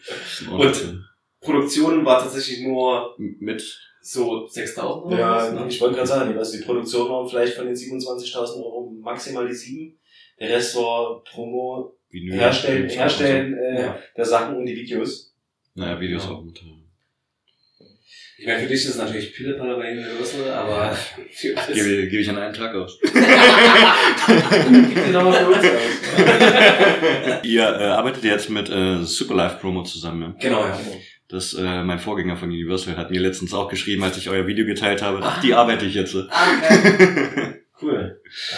Und- 0.50 1.06
Produktion 1.40 2.04
war 2.04 2.20
tatsächlich 2.20 2.61
nur 2.66 3.14
mit 3.18 3.62
so 4.02 4.46
6.000 4.46 4.82
Euro. 4.82 5.16
Ja, 5.16 5.50
ne? 5.50 5.66
ich 5.68 5.80
wollte 5.80 5.96
gerade 5.96 6.08
sagen, 6.08 6.36
also 6.36 6.56
die 6.58 6.64
Produktion 6.64 7.08
war 7.08 7.26
vielleicht 7.26 7.54
von 7.54 7.66
den 7.66 7.74
27.000 7.74 8.56
Euro 8.56 8.92
maximal 9.00 9.46
die 9.46 9.54
7. 9.54 9.98
Der 10.38 10.50
Rest 10.50 10.76
war 10.76 11.22
Promo, 11.24 11.96
Vinyl. 12.11 12.34
Herstellen. 12.38 12.88
Herstellen 12.88 13.54
äh, 13.58 13.80
Ja. 13.82 13.98
der 14.16 14.24
Sachen 14.24 14.56
und 14.56 14.66
die 14.66 14.76
Videos. 14.76 15.34
Naja, 15.74 16.00
Videos 16.00 16.24
Ja. 16.24 16.30
auch 16.30 16.42
mit. 16.44 16.61
Ich 18.38 18.46
meine, 18.46 18.58
für 18.61 18.66
dich 18.68 18.76
ist 18.84 18.88
es 18.90 18.96
natürlich 18.96 19.34
Pillepalle 19.34 19.76
bei 19.76 19.92
Universal, 19.92 20.50
aber 20.50 20.96
für 21.30 21.52
uns 21.52 21.66
Gebe, 21.66 22.08
gebe 22.08 22.22
ich 22.22 22.30
an 22.30 22.38
einem 22.38 22.54
Tag 22.54 22.74
aus. 22.74 22.98
Gib 23.02 23.12
dir 23.14 25.12
nochmal 25.12 25.34
für 25.34 25.46
uns 25.48 25.58
aus. 25.58 27.42
Ihr 27.44 27.62
äh, 27.62 27.84
arbeitet 27.84 28.24
jetzt 28.24 28.48
mit 28.48 28.70
äh, 28.70 29.02
Superlife 29.04 29.58
Promo 29.61 29.82
zusammen. 29.82 30.22
Ja? 30.22 30.34
Genau, 30.48 30.64
ja. 30.66 30.80
Das, 31.28 31.52
äh, 31.54 31.82
mein 31.84 31.98
Vorgänger 31.98 32.36
von 32.38 32.48
Universal 32.48 32.96
hat 32.96 33.11
mir 33.11 33.20
letztens 33.20 33.52
auch 33.52 33.68
geschrieben, 33.68 34.02
als 34.04 34.16
ich 34.16 34.30
euer 34.30 34.46
Video 34.46 34.64
geteilt 34.64 35.02
habe. 35.02 35.20
Ach, 35.22 35.40
die 35.42 35.52
arbeite 35.54 35.84
ich 35.84 35.94
jetzt. 35.94 36.16
Ah, 36.30 36.61
geil. 36.61 37.56
Cool. 37.82 38.20
Ah, 38.52 38.56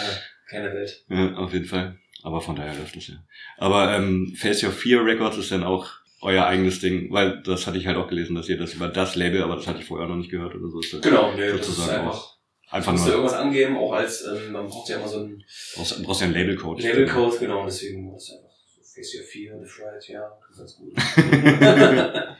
keine 0.49 0.73
Welt. 0.73 1.05
Ja, 1.07 1.33
auf 1.35 1.53
jeden 1.53 1.63
Fall. 1.65 1.97
Aber 2.23 2.41
von 2.41 2.55
daher 2.55 2.73
läuft 2.75 2.95
das 2.95 3.07
ja. 3.07 3.15
Aber 3.57 3.95
ähm, 3.95 4.33
Face 4.35 4.63
Your 4.63 4.71
Fear 4.71 5.05
Records 5.05 5.37
ist 5.37 5.51
dann 5.51 5.63
auch 5.63 5.91
euer 6.21 6.45
eigenes 6.45 6.79
Ding, 6.79 7.11
weil 7.11 7.43
das 7.43 7.67
hatte 7.67 7.77
ich 7.77 7.85
halt 7.85 7.97
auch 7.97 8.07
gelesen, 8.07 8.35
dass 8.35 8.47
ihr 8.47 8.57
das 8.57 8.73
über 8.73 8.87
das 8.87 9.15
Label, 9.15 9.43
aber 9.43 9.57
das 9.57 9.67
hatte 9.67 9.79
ich 9.79 9.85
vorher 9.85 10.07
noch 10.07 10.15
nicht 10.15 10.31
gehört 10.31 10.55
oder 10.55 10.69
so. 10.69 10.79
Ist 10.79 10.93
das 10.93 11.01
Genau, 11.01 11.33
nee, 11.33 11.49
das 11.49 11.59
ist 11.59 11.65
sozusagen 11.67 12.05
einfach. 12.05 12.17
auch 12.17 12.37
einfach 12.69 12.91
Musst 12.93 13.07
du 13.07 13.11
irgendwas 13.11 13.33
angeben, 13.33 13.77
auch 13.77 13.91
als, 13.91 14.25
ähm, 14.25 14.53
man 14.53 14.67
braucht 14.67 14.89
ja 14.89 14.97
immer 14.97 15.07
so 15.07 15.19
einen 15.19 15.43
brauchst, 15.75 16.01
brauchst 16.01 16.21
ja 16.21 16.27
einen 16.27 16.35
Labelcode. 16.35 16.81
Labelcode, 16.81 17.39
genau, 17.39 17.59
und 17.59 17.65
deswegen 17.65 18.15
ist 18.15 18.23
es 18.23 18.37
einfach 18.37 18.55
so 18.65 18.81
Face 18.81 19.15
Your 19.15 19.23
Fear, 19.23 19.59
The 19.59 19.67
Fright, 19.67 20.07
ja, 20.07 20.31
das 20.47 20.51
ist 20.51 20.59
ganz 20.59 20.77
gut. 20.77 20.93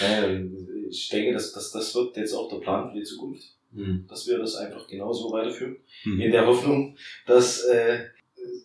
Ähm, 0.00 0.56
ich 0.88 1.08
denke, 1.08 1.32
dass, 1.32 1.52
dass 1.52 1.70
das 1.72 1.94
wird 1.94 2.16
jetzt 2.16 2.32
auch 2.32 2.48
der 2.48 2.58
Plan 2.58 2.90
für 2.90 2.98
die 2.98 3.04
Zukunft, 3.04 3.44
hm. 3.74 4.06
dass 4.08 4.26
wir 4.26 4.38
das 4.38 4.56
einfach 4.56 4.86
genauso 4.86 5.30
weiterführen. 5.32 5.76
Mhm. 6.04 6.20
In 6.20 6.32
der 6.32 6.46
Hoffnung, 6.46 6.96
dass, 7.26 7.64
äh, 7.64 8.06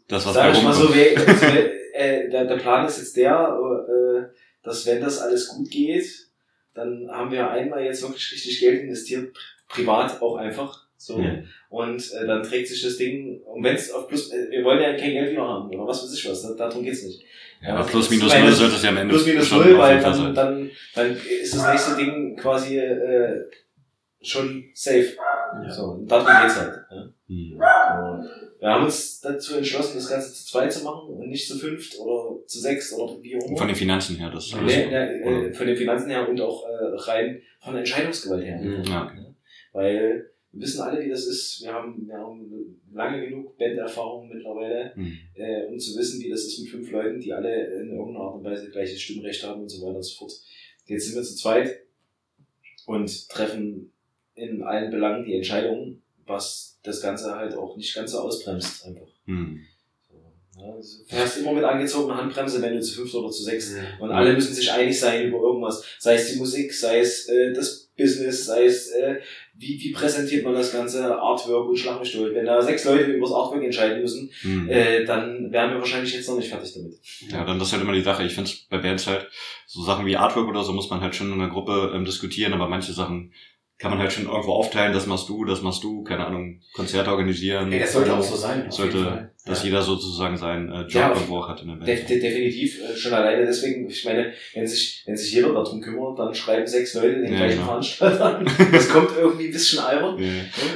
Das, 0.08 0.26
was 0.26 0.34
sag 0.34 0.55
ich 0.55 0.64
mal 0.64 0.74
so, 0.74 0.86
rumkommt. 0.86 0.97
we- 1.18 1.18
also, 1.28 1.45
äh, 1.93 2.30
der, 2.30 2.45
der 2.45 2.58
Plan 2.58 2.86
ist 2.86 2.97
jetzt 2.99 3.18
der, 3.18 3.58
äh, 3.89 4.24
dass 4.64 4.86
wenn 4.86 5.01
das 5.01 5.20
alles 5.20 5.47
gut 5.49 5.70
geht, 5.70 6.05
dann 6.74 7.10
haben 7.12 7.32
wir 7.32 7.49
einmal 7.49 7.84
jetzt 7.84 8.01
wirklich 8.03 8.32
richtig 8.34 8.60
Geld 8.60 8.84
investiert, 8.84 9.36
privat 9.68 10.22
auch 10.22 10.36
einfach. 10.38 10.86
So. 10.99 11.20
Ja. 11.20 11.36
Und 11.70 12.12
äh, 12.14 12.26
dann 12.26 12.41
trägt 12.43 12.68
sich 12.68 12.82
das 12.82 12.97
Ding, 12.97 13.41
und 13.41 13.64
wenn 13.64 13.76
es 13.76 13.91
auf 13.91 14.08
plus, 14.08 14.32
äh, 14.32 14.49
wir 14.49 14.64
wollen 14.64 14.82
ja 14.82 14.95
kein 14.95 15.12
Geld 15.12 15.32
wieder 15.32 15.47
haben, 15.47 15.70
oder 15.70 15.88
was 15.88 16.03
weiß 16.03 16.14
ich 16.14 16.28
was, 16.30 16.41
da, 16.41 16.53
darum 16.53 16.84
geht's 16.84 17.03
nicht. 17.03 17.24
Ja, 17.62 17.70
aber 17.70 17.80
Also, 17.80 17.91
plus 17.91 18.10
minus 18.12 18.34
null 18.39 18.51
sollte 18.51 18.76
es 18.76 18.84
ja 18.84 18.89
am 18.89 18.97
Ende 18.97 19.14
Plus 19.14 19.26
minus 19.28 19.51
null, 19.51 19.78
weil 19.78 19.99
dann, 19.99 20.14
sein. 20.14 20.34
dann, 20.36 20.72
dann 20.95 21.18
ist 21.41 21.55
das 21.55 21.68
nächste 21.72 21.95
Ding 21.97 22.36
quasi 22.36 22.78
äh, 22.80 23.43
schon 24.22 24.66
safe. 24.74 25.14
Ja. 25.64 25.70
So, 25.70 25.84
und 25.84 26.08
darum 26.08 26.26
geht's 26.43 26.60
halt. 26.60 26.74
Ja. 26.91 27.10
Hm. 27.28 27.58
So. 27.58 28.30
Wir 28.60 28.70
haben 28.70 28.86
uns 28.86 29.22
dazu 29.22 29.55
entschlossen, 29.55 29.95
das 29.95 30.10
Ganze 30.10 30.34
zu 30.34 30.45
zweit 30.45 30.74
zu 30.74 30.84
machen 30.84 31.10
und 31.10 31.30
nicht 31.30 31.47
zu 31.47 31.58
fünft 31.58 31.97
oder 31.99 32.43
zu 32.45 32.60
sechs 32.60 32.91
oder 32.93 33.22
wie 33.22 33.36
auch 33.36 33.45
immer. 33.47 33.58
Von 33.58 33.68
den 33.68 33.76
Finanzen 33.76 34.16
her, 34.16 34.32
das 34.32 34.47
ist 34.47 34.55
nee, 34.55 34.84
so. 34.84 34.89
nee, 34.89 35.47
äh, 35.47 35.53
von 35.53 35.68
den 35.68 35.78
Finanzen 35.78 36.10
her 36.10 36.28
und 36.28 36.41
auch 36.41 36.66
äh, 36.66 36.95
rein 36.95 37.41
von 37.60 37.74
der 37.74 37.82
Entscheidungsgewalt 37.82 38.43
her. 38.43 38.58
Mhm. 38.58 38.84
Ja, 38.84 39.05
okay. 39.05 39.26
Weil 39.74 40.32
wir 40.51 40.62
wissen 40.62 40.82
alle, 40.82 41.03
wie 41.03 41.10
das 41.10 41.28
ist. 41.28 41.62
Wir 41.62 41.74
haben, 41.74 42.08
wir 42.08 42.16
haben 42.18 42.82
lange 42.91 43.28
genug 43.28 43.58
Banderfahrung 43.58 44.28
mittlerweile, 44.30 44.91
Hm. 44.95 45.18
äh, 45.36 45.66
um 45.66 45.78
zu 45.78 45.95
wissen, 45.97 46.20
wie 46.24 46.30
das 46.30 46.45
ist 46.45 46.60
mit 46.60 46.70
fünf 46.70 46.89
Leuten, 46.89 47.20
die 47.20 47.32
alle 47.34 47.82
in 47.82 47.89
irgendeiner 47.91 48.26
Art 48.26 48.36
und 48.36 48.43
Weise 48.43 48.72
gleiches 48.72 48.99
Stimmrecht 49.01 49.43
haben 49.43 49.62
und 49.62 49.70
so 49.70 49.86
weiter 49.86 49.97
und 49.97 50.03
so 50.03 50.18
fort. 50.18 50.34
Jetzt 50.86 51.05
sind 51.05 51.16
wir 51.16 51.24
zu 51.24 51.36
zweit 51.36 51.78
und 52.88 53.30
treffen 53.30 53.91
in 54.34 54.64
allen 54.64 54.89
Belangen 54.89 55.26
die 55.26 55.36
Entscheidung, 55.36 56.01
was 56.28 56.80
das 56.84 57.01
Ganze 57.01 57.36
halt 57.36 57.55
auch 57.55 57.75
nicht 57.78 57.93
ganz 57.95 58.11
so 58.11 58.19
ausbremst 58.19 58.86
einfach. 58.86 59.07
Hm. 59.25 59.61
So, 60.09 60.61
ja, 60.61 60.73
also, 60.73 61.03
du 61.03 61.09
fährst 61.15 61.38
immer 61.39 61.53
mit 61.53 61.63
angezogener 61.63 62.17
Handbremse, 62.17 62.61
wenn 62.61 62.75
du 62.75 62.82
zu 62.82 62.95
fünft 62.95 63.13
oder 63.15 63.30
zu 63.32 63.43
sechs 63.43 63.71
Mhm. 63.71 63.84
und 64.01 64.11
alle 64.11 64.34
müssen 64.34 64.53
sich 64.53 64.71
einig 64.71 64.97
sein 64.99 65.28
über 65.28 65.39
irgendwas. 65.39 65.84
Sei 65.99 66.15
es 66.15 66.32
die 66.32 66.38
Musik, 66.39 66.73
sei 66.73 66.99
es 66.99 67.28
äh, 67.28 67.53
das 67.53 67.86
Business, 67.97 68.45
sei 68.45 68.65
es 68.65 68.89
äh, 68.91 69.19
wie, 69.55 69.80
wie 69.82 69.91
präsentiert 69.91 70.45
man 70.45 70.53
das 70.53 70.71
ganze 70.71 71.19
Artwork 71.19 71.67
und 71.67 71.78
Schlag 71.78 71.99
mich 71.99 72.11
durch. 72.11 72.34
Wenn 72.36 72.45
da 72.45 72.61
sechs 72.61 72.86
Leute 72.86 73.05
über 73.11 73.25
das 73.25 73.36
Artwork 73.36 73.63
entscheiden 73.63 74.01
müssen, 74.01 74.30
Hm. 74.41 74.69
äh, 74.69 75.03
dann 75.03 75.51
wären 75.51 75.71
wir 75.71 75.80
wahrscheinlich 75.80 76.13
jetzt 76.13 76.30
noch 76.30 76.38
nicht 76.38 76.49
fertig 76.49 76.73
damit. 76.75 76.93
Ja, 77.32 77.43
dann 77.43 77.57
das 77.57 77.69
ist 77.69 77.73
halt 77.73 77.82
immer 77.84 77.93
die 77.93 78.01
Sache. 78.01 78.23
Ich 78.23 78.34
finde 78.36 78.51
bei 78.69 78.78
Bands 78.78 79.07
halt, 79.07 79.28
so 79.65 79.84
Sachen 79.84 80.05
wie 80.05 80.15
Artwork 80.15 80.47
oder 80.47 80.63
so 80.63 80.73
muss 80.73 80.89
man 80.91 81.01
halt 81.01 81.15
schon 81.15 81.28
in 81.34 81.41
einer 81.41 81.49
Gruppe 81.51 81.91
ähm, 81.93 82.05
diskutieren, 82.05 82.53
aber 82.53 82.69
manche 82.69 82.93
Sachen 82.93 83.34
kann 83.80 83.91
man 83.91 83.99
halt 83.99 84.11
schon 84.11 84.25
irgendwo 84.25 84.53
aufteilen, 84.53 84.91
das 84.93 85.05
machst 85.05 85.30
du, 85.30 85.45
das 85.45 85.61
machst 85.61 85.84
du, 85.84 86.03
keine 86.03 86.25
Ahnung, 86.25 86.61
Konzerte 86.73 87.11
organisieren. 87.11 87.71
Ey, 87.71 87.80
das 87.80 87.93
sollte 87.93 88.13
auch 88.13 88.23
so 88.23 88.36
sein. 88.36 88.65
Sollte-. 88.71 89.30
Dass 89.45 89.59
ja. 89.59 89.69
jeder 89.69 89.82
sozusagen 89.82 90.36
seinen 90.36 90.69
äh, 90.69 90.82
Job 90.82 90.93
Ja, 90.93 91.09
irgendwo 91.13 91.38
auch 91.38 91.47
hat 91.47 91.61
in 91.61 91.67
der 91.69 91.78
De 91.78 91.95
Band. 91.95 92.09
de 92.09 92.19
definitiv, 92.19 92.82
äh, 92.82 92.97
schon 92.97 93.13
alleine 93.13 93.45
deswegen, 93.45 93.88
ich 93.89 94.03
meine, 94.03 94.34
wenn 94.53 94.67
sich, 94.67 95.03
wenn 95.05 95.15
sich 95.15 95.32
jeder 95.32 95.53
darum 95.53 95.80
kümmert, 95.80 96.19
dann 96.19 96.36
schreiben 96.36 96.67
sechs 96.67 96.95
Leute 96.95 97.21
den 97.21 97.32
Ja, 97.32 97.38
gleichen 97.38 97.53
genau. 97.59 97.67
Veranstalter 97.67 98.39
an. 98.39 98.45
Das 98.73 98.89
kommt 98.89 99.11
irgendwie 99.17 99.45
ein 99.45 99.51
bisschen 99.53 99.80
albern. 99.80 100.17
Ja, 100.21 100.28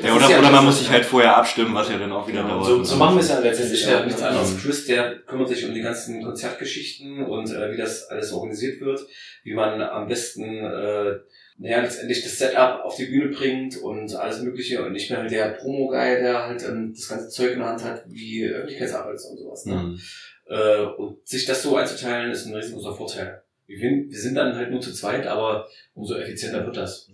ja 0.07 0.15
oder, 0.15 0.29
ja 0.29 0.39
oder 0.39 0.51
man 0.51 0.63
muss 0.63 0.79
sich 0.79 0.89
halt 0.89 1.03
vorher 1.03 1.35
abstimmen, 1.35 1.73
was 1.75 1.89
ja 1.89 1.97
dann 1.97 2.13
auch 2.13 2.25
wieder 2.27 2.43
Genau, 2.43 2.53
dauert. 2.63 2.65
so, 2.65 2.83
so 2.83 2.95
machen 2.95 3.15
wir 3.15 3.21
es 3.21 3.29
ja 3.29 3.35
Das 3.41 3.43
letztendlich. 3.43 3.85
ja 3.87 4.05
nichts 4.05 4.21
anderes. 4.21 4.57
Chris, 4.61 4.85
der 4.85 5.15
kümmert 5.27 5.49
sich 5.49 5.65
um 5.65 5.73
die 5.73 5.81
ganzen 5.81 6.23
Konzertgeschichten 6.23 7.25
und 7.25 7.49
äh, 7.51 7.73
wie 7.73 7.77
das 7.77 8.07
alles 8.09 8.31
organisiert 8.31 8.79
wird, 8.79 9.01
wie 9.43 9.53
man 9.53 9.81
am 9.81 10.07
besten 10.07 10.43
äh, 10.63 11.15
naja, 11.61 11.81
letztendlich 11.81 12.23
das 12.23 12.39
Setup 12.39 12.83
auf 12.83 12.95
die 12.95 13.05
Bühne 13.05 13.27
bringt 13.27 13.77
und 13.77 14.15
alles 14.15 14.41
Mögliche 14.41 14.83
und 14.83 14.93
nicht 14.93 15.11
mehr 15.11 15.19
halt 15.19 15.31
der 15.31 15.49
Promo-Guy, 15.49 16.19
der 16.19 16.47
halt 16.47 16.63
ähm, 16.67 16.91
das 16.95 17.07
ganze 17.07 17.29
Zeug 17.29 17.51
in 17.51 17.59
der 17.59 17.67
Hand 17.67 17.83
hat, 17.83 18.03
wie 18.07 18.43
Öffentlichkeitsarbeit 18.45 19.19
und 19.29 19.37
sowas. 19.37 19.65
Ne? 19.67 19.75
Mhm. 19.75 19.99
Äh, 20.47 20.85
und 20.97 21.27
sich 21.27 21.45
das 21.45 21.61
so 21.61 21.75
einzuteilen, 21.75 22.31
ist 22.31 22.47
ein 22.47 22.55
riesengroßer 22.55 22.95
Vorteil. 22.95 23.43
Wir, 23.67 23.79
wir 23.79 24.19
sind 24.19 24.33
dann 24.33 24.55
halt 24.55 24.71
nur 24.71 24.81
zu 24.81 24.91
zweit, 24.91 25.27
aber 25.27 25.67
umso 25.93 26.15
effizienter 26.15 26.65
wird 26.65 26.77
das. 26.77 27.07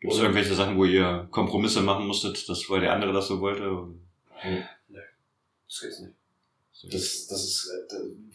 Gibt 0.00 0.12
es 0.12 0.20
irgendwelche 0.20 0.54
Sachen, 0.54 0.76
wo 0.76 0.84
ihr 0.84 1.26
Kompromisse 1.32 1.80
machen 1.80 2.06
musstet, 2.06 2.48
das, 2.48 2.70
weil 2.70 2.82
der 2.82 2.92
andere 2.92 3.12
das 3.12 3.26
so 3.26 3.40
wollte? 3.40 3.64
Das 5.66 5.80
gibt's 5.80 6.00
nicht. 6.00 6.14
Das, 6.90 7.26
das 7.26 7.44
ist, 7.44 7.70
äh, 7.70 7.94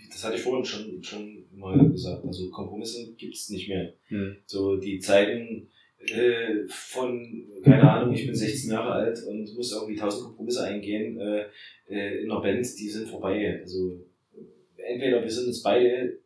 das- 0.09 0.23
hatte 0.23 0.35
ich 0.37 0.41
vorhin 0.43 0.63
schon, 0.63 1.03
schon 1.03 1.43
mal 1.53 1.89
gesagt. 1.89 2.23
Also 2.25 2.49
Kompromisse 2.49 3.13
gibt's 3.17 3.49
nicht 3.49 3.67
mehr. 3.67 3.93
Hm. 4.07 4.37
So 4.45 4.77
die 4.77 4.99
Zeiten 4.99 5.67
äh, 6.07 6.67
von, 6.67 7.47
keine 7.63 7.91
Ahnung, 7.91 8.13
ich 8.13 8.25
bin 8.25 8.35
16 8.35 8.71
Jahre 8.71 8.91
alt 8.93 9.23
und 9.27 9.53
muss 9.55 9.71
irgendwie 9.73 9.99
1000 9.99 10.23
Kompromisse 10.25 10.63
eingehen 10.63 11.19
äh, 11.19 11.45
äh, 11.89 12.21
in 12.23 12.31
einer 12.31 12.41
Band, 12.41 12.65
die 12.79 12.89
sind 12.89 13.07
vorbei. 13.09 13.59
Also 13.61 13.99
entweder 14.77 15.21
wir 15.21 15.29
sind 15.31 15.47
jetzt 15.47 15.63
beide 15.63 16.19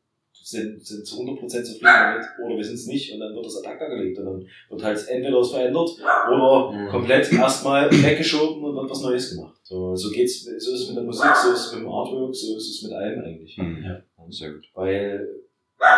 sind, 0.44 0.86
sind 0.86 1.06
zu 1.06 1.16
100% 1.22 1.48
zufrieden 1.64 1.80
damit 1.84 2.26
oder 2.44 2.56
wir 2.58 2.64
sind 2.64 2.76
es 2.76 2.88
nicht 2.88 3.14
und 3.14 3.20
dann 3.20 3.34
wird 3.36 3.46
das 3.46 3.64
acta 3.64 3.88
gelegt 3.88 4.18
und 4.20 4.26
dann 4.26 4.48
wird 4.70 4.84
halt 4.84 5.08
entweder 5.08 5.38
was 5.40 5.52
verändert 5.52 5.90
oder 6.32 6.72
Mhm. 6.72 6.90
komplett 6.90 7.32
erstmal 7.34 7.90
weggeschoben 7.92 8.64
und 8.64 8.76
wird 8.76 8.90
was 8.90 9.02
Neues 9.02 9.36
gemacht. 9.36 9.56
So, 9.64 9.96
so 9.96 10.10
geht's, 10.10 10.44
so 10.46 10.52
ist 10.74 10.82
es 10.82 10.88
mit 10.88 10.98
der 10.98 11.04
Musik, 11.04 11.32
so 11.36 11.52
ist 11.54 11.66
es 11.68 11.74
mit 11.74 11.82
dem 11.84 11.90
Artwork, 11.90 12.34
so 12.36 12.58
ist 12.58 12.70
es 12.70 12.82
mit 12.84 12.94
allem 12.94 13.24
eigentlich. 13.24 13.58
Mhm. 13.58 13.84
Ja. 13.84 14.02
Sehr 14.30 14.52
gut. 14.52 14.66
Weil 14.76 15.28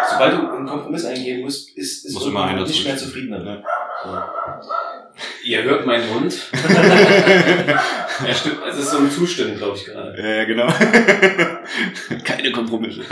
sobald 0.10 0.34
du 0.34 0.48
einen 0.52 0.68
Kompromiss 0.68 1.06
eingehen 1.06 1.42
musst, 1.42 1.76
ist, 1.78 2.06
ist 2.06 2.14
Muss 2.14 2.28
immer 2.28 2.46
einer 2.46 2.64
nicht 2.66 2.86
mehr 2.86 2.96
zufrieden 2.98 3.32
damit. 3.32 3.64
Ihr 5.44 5.64
hört 5.64 5.86
meinen 5.86 6.14
Hund. 6.14 6.34
er 6.54 8.34
stimmt, 8.34 8.58
es 8.70 8.78
ist 8.78 8.92
so 8.92 8.98
ein 8.98 9.12
Zustimmen, 9.12 9.58
glaube 9.58 9.78
ich 9.78 9.86
gerade. 9.86 10.20
Ja, 10.20 10.28
ja, 10.38 10.44
genau. 10.46 10.68
Keine 12.24 12.52
Kompromisse. 12.52 13.02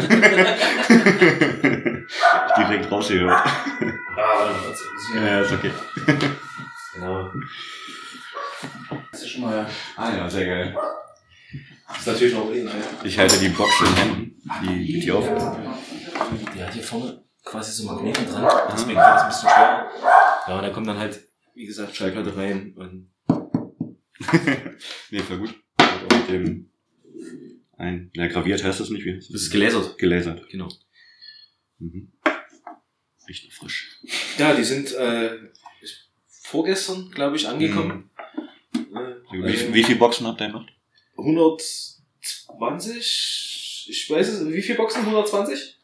Direkt 2.58 2.92
rausgehört. 2.92 3.46
Ah. 3.46 4.52
Ja, 5.16 5.26
ja, 5.26 5.42
ist 5.42 5.54
okay. 5.54 5.72
Genau. 6.96 7.32
Das 9.12 9.22
ist 9.22 9.30
schon 9.30 9.42
mal. 9.42 9.66
Ah 9.96 10.12
ja, 10.18 10.30
sehr 10.30 10.46
geil. 10.48 10.76
Das 11.88 12.00
ist 12.00 12.08
natürlich 12.08 12.34
noch 12.34 12.52
Inhalt. 12.52 12.84
Ich 13.04 13.18
halte 13.18 13.38
die 13.40 13.50
Box 13.50 13.70
in 13.80 13.96
Händen. 13.96 14.42
Die 14.64 14.86
geht 14.94 15.04
hier 15.04 15.16
auf. 15.16 15.26
Die 16.54 16.64
hat 16.64 16.74
hier 16.74 16.84
vorne 16.84 17.24
quasi 17.46 17.72
so 17.72 17.86
Magneten 17.86 18.26
dran, 18.26 18.48
deswegen 18.72 18.98
wird 18.98 19.08
das 19.08 19.22
ein 19.24 19.30
bisschen 19.30 19.50
schwerer. 19.50 19.90
Ja, 20.48 20.56
und 20.58 20.64
da 20.64 20.70
kommt 20.70 20.88
dann 20.88 21.00
halt, 21.00 21.20
wie 21.54 21.66
gesagt, 21.66 21.96
Schallplatte 21.96 22.36
rein 22.36 22.74
und 22.76 23.12
nee, 25.12 25.20
voll 25.20 25.38
gut. 25.40 25.56
Und 25.80 26.14
mit 26.14 26.30
dem 26.30 26.72
ein, 27.80 28.12
ja, 28.14 28.28
graviert 28.28 28.64
heißt 28.64 28.80
das 28.80 28.90
nicht, 28.90 29.04
wie 29.06 29.16
heißt 29.16 29.34
das 29.34 29.42
ist 29.44 29.52
gelasert. 29.52 29.98
Gelasert. 29.98 30.48
Genau. 30.50 30.70
Mhm. 31.80 32.12
Riecht 33.28 33.46
noch 33.46 33.54
frisch. 33.54 34.00
Ja, 34.38 34.54
die 34.54 34.64
sind 34.64 34.94
äh, 34.94 35.32
vorgestern, 36.28 37.10
glaube 37.12 37.36
ich, 37.38 37.48
angekommen. 37.48 38.10
Äh, 38.74 38.78
Wie, 39.32 39.74
wie 39.74 39.84
viele 39.84 39.98
Boxen 39.98 40.28
habt 40.28 40.42
ihr 40.42 40.48
gemacht? 40.48 40.70
120, 41.18 43.88
ich 43.90 44.10
weiß 44.10 44.28
es, 44.28 44.48
wie 44.52 44.62
viele 44.62 44.78
Boxen? 44.78 45.00
120? 45.02 45.78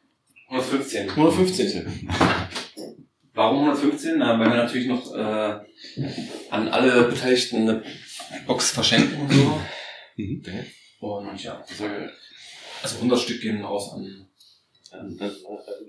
115. 0.49 1.09
115. 1.11 2.09
Warum 3.33 3.59
115? 3.69 4.17
Na, 4.17 4.37
weil 4.39 4.49
wir 4.49 4.57
natürlich 4.57 4.87
noch 4.87 5.13
äh, 5.13 5.59
an 6.49 6.67
alle 6.67 7.03
Beteiligten 7.09 7.69
eine 7.69 7.83
Box 8.47 8.71
verschenken 8.71 9.21
und 9.21 9.31
so. 9.31 9.61
Mhm. 10.17 10.41
Und 10.99 11.43
ja, 11.43 11.63
also 12.81 12.95
100 12.95 13.19
Stück 13.19 13.41
gehen 13.41 13.63
raus 13.63 13.93
an 13.93 14.27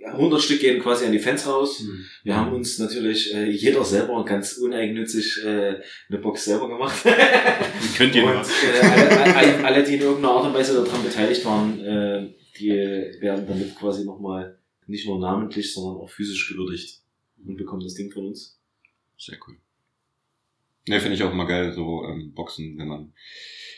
100 0.04 0.40
Stück 0.40 0.60
gehen 0.60 0.80
quasi 0.80 1.04
an 1.04 1.12
die 1.12 1.18
Fans 1.18 1.46
raus. 1.46 1.80
Hm. 1.80 2.04
Wir 2.24 2.36
haben 2.36 2.52
uns 2.52 2.78
natürlich 2.78 3.34
äh, 3.34 3.50
jeder 3.50 3.84
selber 3.84 4.24
ganz 4.24 4.54
uneigennützig 4.54 5.44
äh, 5.44 5.80
eine 6.08 6.18
Box 6.18 6.44
selber 6.44 6.68
gemacht. 6.68 7.04
Könnt 7.96 8.14
ihr 8.14 8.24
Und 8.24 8.32
äh, 8.32 8.80
alle, 8.80 9.36
alle, 9.36 9.64
alle, 9.64 9.84
die 9.84 9.94
in 9.94 10.00
irgendeiner 10.00 10.34
Art 10.34 10.46
und 10.46 10.54
Weise 10.54 10.82
daran 10.82 11.02
beteiligt 11.02 11.44
waren, 11.44 11.80
äh, 11.80 12.34
die 12.58 12.70
werden 12.70 13.46
damit 13.46 13.76
quasi 13.76 14.04
nochmal 14.04 14.58
nicht 14.86 15.06
nur 15.06 15.18
namentlich, 15.18 15.72
sondern 15.72 16.02
auch 16.02 16.10
physisch 16.10 16.48
gewürdigt 16.48 17.00
und 17.44 17.56
bekommen 17.56 17.82
das 17.82 17.94
Ding 17.94 18.10
von 18.10 18.26
uns. 18.26 18.58
Sehr 19.18 19.38
cool. 19.46 19.56
Ne, 20.88 21.00
finde 21.00 21.16
ich 21.16 21.22
auch 21.24 21.32
immer 21.32 21.46
geil, 21.46 21.72
so 21.72 22.04
ähm, 22.04 22.32
Boxen, 22.32 22.78
wenn 22.78 22.86
man 22.86 23.12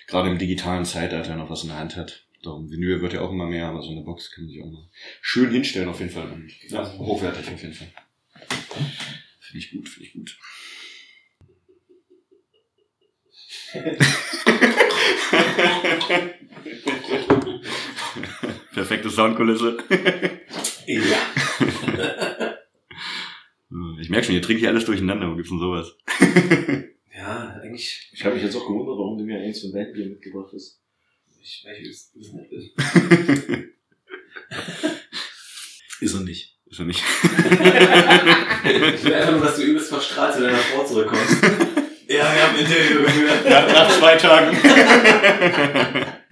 gerade 0.08 0.30
im 0.30 0.38
digitalen 0.38 0.84
Zeitalter 0.84 1.36
noch 1.36 1.50
was 1.50 1.62
in 1.62 1.68
der 1.68 1.78
Hand 1.78 1.94
hat. 1.96 2.24
Darum, 2.42 2.68
Vinyl 2.70 3.00
wird 3.00 3.12
ja 3.12 3.20
auch 3.20 3.30
immer 3.30 3.46
mehr, 3.46 3.66
aber 3.66 3.82
so 3.82 3.90
eine 3.90 4.02
Box 4.02 4.32
kann 4.32 4.44
man 4.44 4.52
sich 4.52 4.62
auch 4.62 4.70
mal 4.70 4.88
schön 5.20 5.50
hinstellen 5.50 5.88
auf 5.88 6.00
jeden 6.00 6.10
Fall. 6.10 6.42
Ja. 6.68 6.98
hochwertig 6.98 7.48
auf 7.48 7.62
jeden 7.62 7.74
Fall. 7.74 7.88
Finde 9.40 9.58
ich 9.58 9.70
gut, 9.70 9.88
finde 9.88 10.06
ich 10.06 10.12
gut. 10.14 10.36
Perfekte 18.72 19.10
Soundkulisse. 19.10 19.76
Ja. 20.86 22.54
Ich 24.00 24.08
merke 24.10 24.26
schon, 24.26 24.34
ihr 24.34 24.42
trinkt 24.42 24.60
hier 24.60 24.70
alles 24.70 24.84
durcheinander. 24.86 25.30
Wo 25.30 25.36
gibt's 25.36 25.50
denn 25.50 25.58
sowas? 25.58 25.94
Ja, 27.18 27.58
eigentlich, 27.60 28.08
Ich 28.12 28.24
habe 28.24 28.36
mich 28.36 28.44
jetzt 28.44 28.54
auch 28.54 28.64
gewundert, 28.64 28.96
warum 28.96 29.18
du 29.18 29.24
mir 29.24 29.40
eins 29.40 29.60
von 29.60 29.72
Bandbier 29.72 30.06
mitgebracht 30.06 30.52
hast. 30.54 30.80
ich, 31.42 31.66
ich 31.66 31.88
es 31.88 32.12
es 32.14 32.32
nicht 32.32 32.48
will. 32.48 32.70
Ist 36.00 36.14
er 36.14 36.20
nicht. 36.20 36.56
Ist 36.66 36.78
er 36.78 36.84
nicht. 36.84 37.02
Ich 37.02 37.50
will 39.04 39.14
einfach 39.14 39.32
nur, 39.32 39.40
dass 39.40 39.56
du 39.56 39.62
übelst 39.62 39.88
verstrahlt 39.88 40.34
zu 40.34 40.42
deiner 40.42 40.58
Frau 40.58 40.84
zurückkommst. 40.84 41.42
ja, 42.06 42.32
wir 42.32 42.32
haben 42.42 42.54
ein 42.54 42.60
Interview 42.64 43.02
geführt. 43.02 43.44
nach, 43.48 43.66
nach 43.66 43.98
zwei 43.98 44.14
Tagen. 44.14 44.56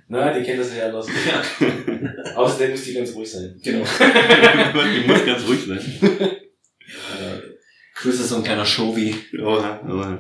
Na, 0.08 0.38
die 0.38 0.44
kennt 0.44 0.60
das 0.60 0.72
ja 0.72 0.86
anders. 0.86 1.08
Ja. 1.08 1.42
Außerdem 2.36 2.70
muss 2.70 2.84
die 2.84 2.94
ganz 2.94 3.12
ruhig 3.12 3.28
sein. 3.28 3.60
Genau. 3.60 3.84
Die 3.84 5.04
muss 5.08 5.26
ganz 5.26 5.44
ruhig 5.48 5.66
sein. 5.66 5.80
Äh, 8.06 8.10
Chris 8.10 8.20
ist 8.20 8.28
so 8.28 8.36
ein 8.36 8.44
kleiner 8.44 8.64
Showy. 8.64 9.14
Oha, 9.42 9.80
oha. 9.88 10.18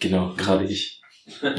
Genau, 0.00 0.34
gerade 0.36 0.64
ich. 0.64 1.00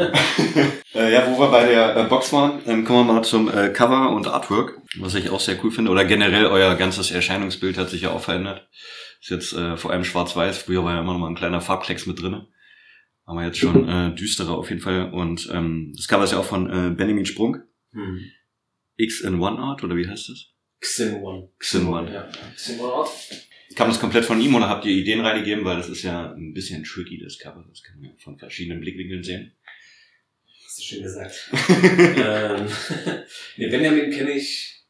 Äh, 0.94 1.12
ja, 1.12 1.30
wo 1.30 1.38
wir 1.38 1.52
bei 1.52 1.66
der 1.66 1.98
äh, 1.98 2.04
Box 2.06 2.32
waren, 2.32 2.62
ähm, 2.68 2.86
kommen 2.86 3.06
wir 3.06 3.14
mal 3.16 3.24
zum 3.24 3.50
äh, 3.50 3.68
Cover 3.68 4.12
und 4.12 4.28
Artwork, 4.28 4.80
was 5.00 5.14
ich 5.16 5.30
auch 5.30 5.42
sehr 5.42 5.62
cool 5.62 5.72
finde. 5.72 5.92
Oder 5.92 6.06
generell 6.06 6.46
euer 6.46 6.76
ganzes 6.76 7.12
Erscheinungsbild 7.12 7.78
hat 7.78 7.90
sich 7.90 8.04
ja 8.04 8.12
auch 8.12 8.22
verändert. 8.22 8.70
Ist 9.20 9.30
jetzt 9.30 9.52
äh, 9.52 9.76
vor 9.76 9.92
allem 9.92 10.06
schwarz-weiß. 10.06 10.60
Früher 10.60 10.86
war 10.86 10.94
ja 10.94 11.02
immer 11.02 11.12
noch 11.12 11.20
mal 11.20 11.28
ein 11.28 11.36
kleiner 11.36 11.60
Farbklecks 11.60 12.06
mit 12.06 12.22
drinne. 12.22 12.48
Aber 13.26 13.44
jetzt 13.44 13.58
schon 13.58 13.90
äh, 13.90 14.16
düsterer 14.16 14.58
auf 14.58 14.70
jeden 14.70 14.82
Fall. 14.82 15.12
Und 15.12 15.50
ähm, 15.52 15.92
das 15.98 16.08
Cover 16.08 16.24
ist 16.24 16.32
ja 16.32 16.40
auch 16.40 16.46
von 16.46 16.70
äh, 16.70 16.96
Benjamin 16.96 17.26
Sprung. 17.26 17.58
Hm. 17.92 18.22
X 18.96 19.20
in 19.20 19.42
One 19.42 19.60
Art, 19.60 19.84
oder 19.84 19.98
wie 19.98 20.08
heißt 20.08 20.30
das? 20.30 20.46
Xin 20.80 21.16
One. 21.16 21.50
X 21.58 21.74
in 21.74 21.88
One. 21.88 22.14
Ja. 22.14 22.30
Simonart? 22.56 23.10
Kam 23.76 23.90
das 23.90 24.00
komplett 24.00 24.26
von 24.26 24.40
ihm 24.40 24.56
oder 24.56 24.70
habt 24.70 24.86
ihr 24.86 24.92
Ideen 24.92 25.20
reingegeben? 25.20 25.66
Weil 25.66 25.78
das 25.78 25.90
ist 25.90 26.04
ja 26.04 26.32
ein 26.32 26.54
bisschen 26.54 26.84
tricky, 26.84 27.18
das 27.22 27.38
Cover. 27.38 27.66
Das 27.70 27.84
kann 27.84 27.98
man 27.98 28.06
ja 28.06 28.16
von 28.18 28.38
verschiedenen 28.38 28.80
Blickwinkeln 28.80 29.24
sehen. 29.24 29.52
Hast 30.66 30.80
du 30.80 30.84
schön 30.84 31.04
gesagt. 31.04 31.52
ähm, 31.70 32.68
nee, 33.58 33.68
Benjamin 33.68 34.12
kenne 34.12 34.32
ich 34.32 34.84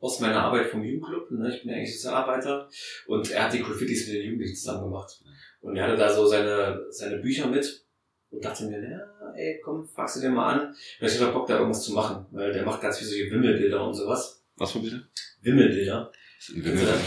aus 0.00 0.20
meiner 0.20 0.42
Arbeit 0.42 0.68
vom 0.68 0.84
Jugendclub. 0.84 1.30
Ne? 1.30 1.54
Ich 1.54 1.62
bin 1.62 1.70
ja 1.70 1.76
eigentlich 1.76 1.94
Sozialarbeiter 1.94 2.68
und 3.06 3.30
er 3.30 3.44
hat 3.44 3.52
die 3.52 3.60
Graffitis 3.60 4.06
mit 4.06 4.16
den 4.16 4.24
Jugendlichen 4.24 4.56
zusammen 4.56 4.84
gemacht. 4.84 5.22
Und 5.60 5.76
er 5.76 5.84
hatte 5.84 5.96
da 5.96 6.12
so 6.12 6.26
seine, 6.26 6.86
seine 6.90 7.18
Bücher 7.18 7.46
mit 7.46 7.84
und 8.30 8.44
dachte 8.44 8.64
mir, 8.64 8.82
ja, 8.82 9.32
ey, 9.34 9.60
komm, 9.62 9.86
fragst 9.86 10.16
du 10.16 10.20
dir 10.20 10.30
mal 10.30 10.54
an. 10.54 10.74
Vielleicht 10.98 11.20
hat 11.20 11.28
er 11.28 11.32
Bock, 11.32 11.46
da 11.46 11.58
irgendwas 11.58 11.84
zu 11.84 11.92
machen, 11.92 12.26
weil 12.30 12.52
der 12.52 12.64
macht 12.64 12.80
ganz 12.80 12.98
viele 12.98 13.10
solche 13.10 13.30
Wimmelbilder 13.30 13.86
und 13.86 13.94
sowas. 13.94 14.42
Was 14.56 14.72
für 14.72 14.80
Bilder? 14.80 15.02
Wimmelbilder. 15.42 16.12
Wimmelbilder. 16.48 16.98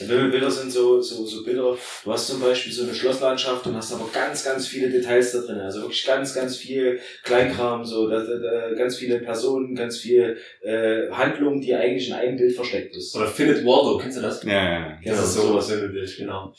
Wimmelbilder 0.00 0.50
sind 0.50 0.70
so, 0.70 1.00
so, 1.00 1.26
so 1.26 1.44
Bilder. 1.44 1.76
Du 2.04 2.12
hast 2.12 2.28
zum 2.28 2.40
Beispiel 2.40 2.72
so 2.72 2.84
eine 2.84 2.94
Schlosslandschaft 2.94 3.66
und 3.66 3.74
hast 3.74 3.92
aber 3.92 4.08
ganz, 4.12 4.44
ganz 4.44 4.66
viele 4.66 4.88
Details 4.90 5.32
da 5.32 5.40
drin. 5.40 5.60
Also 5.60 5.82
wirklich 5.82 6.06
ganz, 6.06 6.34
ganz 6.34 6.56
viel 6.56 6.98
Kleinkram, 7.22 7.84
so 7.84 8.08
da, 8.08 8.20
da, 8.24 8.38
da, 8.38 8.74
ganz 8.74 8.96
viele 8.96 9.18
Personen, 9.18 9.74
ganz 9.74 9.98
viel 9.98 10.38
äh, 10.62 11.10
Handlungen, 11.10 11.60
die 11.60 11.74
eigentlich 11.74 12.08
in 12.08 12.14
einem 12.14 12.36
Bild 12.36 12.54
versteckt 12.54 12.96
ist. 12.96 13.14
Oder 13.14 13.26
Philip 13.26 13.64
Waldo, 13.64 13.98
kennst 13.98 14.18
du 14.18 14.22
das? 14.22 14.42
Ja, 14.44 14.52
ja, 14.52 14.98
ja. 15.02 15.12
Das 15.12 15.24
ist 15.24 15.34
so 15.34 15.54
das 15.54 15.70
Wimmelbild, 15.70 16.16
genau. 16.16 16.54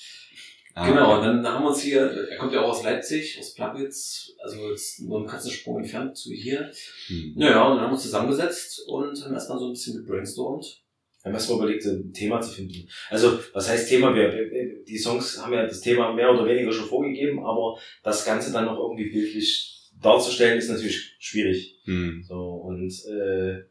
Ah, 0.76 0.88
Genau, 0.88 1.18
und 1.18 1.26
dann 1.26 1.48
haben 1.48 1.64
wir 1.64 1.70
uns 1.70 1.82
hier, 1.82 2.02
er 2.30 2.38
kommt 2.38 2.54
ja 2.54 2.62
auch 2.62 2.70
aus 2.70 2.84
Leipzig, 2.84 3.38
aus 3.40 3.54
Plagwitz, 3.54 4.34
also 4.44 4.70
jetzt 4.70 5.02
nur 5.02 5.18
einen 5.18 5.28
Katzensprung 5.28 5.80
entfernt 5.80 6.16
zu 6.16 6.32
hier. 6.32 6.72
Hm. 7.08 7.34
Naja, 7.36 7.64
und 7.64 7.76
dann 7.76 7.82
haben 7.82 7.90
wir 7.90 7.94
uns 7.94 8.04
zusammengesetzt 8.04 8.84
und 8.88 9.24
haben 9.26 9.34
erstmal 9.34 9.58
so 9.60 9.68
ein 9.68 9.74
bisschen 9.74 10.06
gebrainstormt. 10.06 10.84
Wir 11.22 11.26
haben 11.30 11.34
erstmal 11.34 11.58
überlegt, 11.60 11.84
so 11.84 11.92
ein 11.92 12.14
Thema 12.14 12.40
zu 12.40 12.52
finden. 12.54 12.88
Also, 13.10 13.40
was 13.54 13.70
heißt 13.70 13.90
Thema? 13.90 14.16
Wir, 14.16 14.84
die 14.88 14.98
Songs 14.98 15.42
haben 15.44 15.54
ja 15.54 15.66
das 15.66 15.82
Thema 15.82 16.14
mehr 16.14 16.32
oder 16.34 16.46
weniger 16.46 16.72
schon 16.72 16.88
vorgegeben, 16.88 17.40
aber 17.46 17.78
das 18.04 18.26
Ganze 18.26 18.54
dann 18.54 18.66
noch 18.66 18.78
irgendwie 18.80 19.10
bildlich 19.10 19.90
darzustellen, 20.02 20.58
ist 20.58 20.70
natürlich 20.70 21.16
schwierig. 21.20 21.78
Hm. 21.84 22.24
So, 22.26 22.36
und 22.38 22.90
äh, 23.08 23.64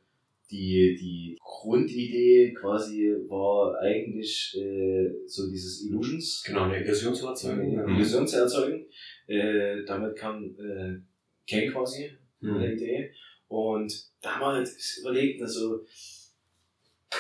die, 0.51 0.96
die 1.01 1.38
Grundidee 1.42 2.53
quasi 2.53 3.14
war 3.28 3.78
eigentlich 3.80 4.55
äh, 4.61 5.09
so 5.26 5.51
dieses 5.51 5.86
Illusions, 5.86 6.42
Genau, 6.46 6.64
eine 6.64 6.82
Illusion 6.84 7.14
zu 7.14 7.26
erzeugen. 7.28 7.78
eine 7.80 7.94
Illusion 7.94 8.26
zu 8.26 8.36
erzeugen. 8.36 8.86
Äh, 9.26 9.84
damit 9.86 10.16
kam 10.16 10.44
äh, 10.59 10.99
Ken 11.46 11.70
quasi 11.72 12.11
mit 12.40 12.61
der 12.61 12.70
Hm. 12.70 12.76
Idee. 12.76 13.11
Und 13.49 13.90
da 14.20 14.34
haben 14.34 14.40
wir 14.42 14.53
halt 14.59 14.70
überlegt, 15.01 15.40
also 15.42 15.80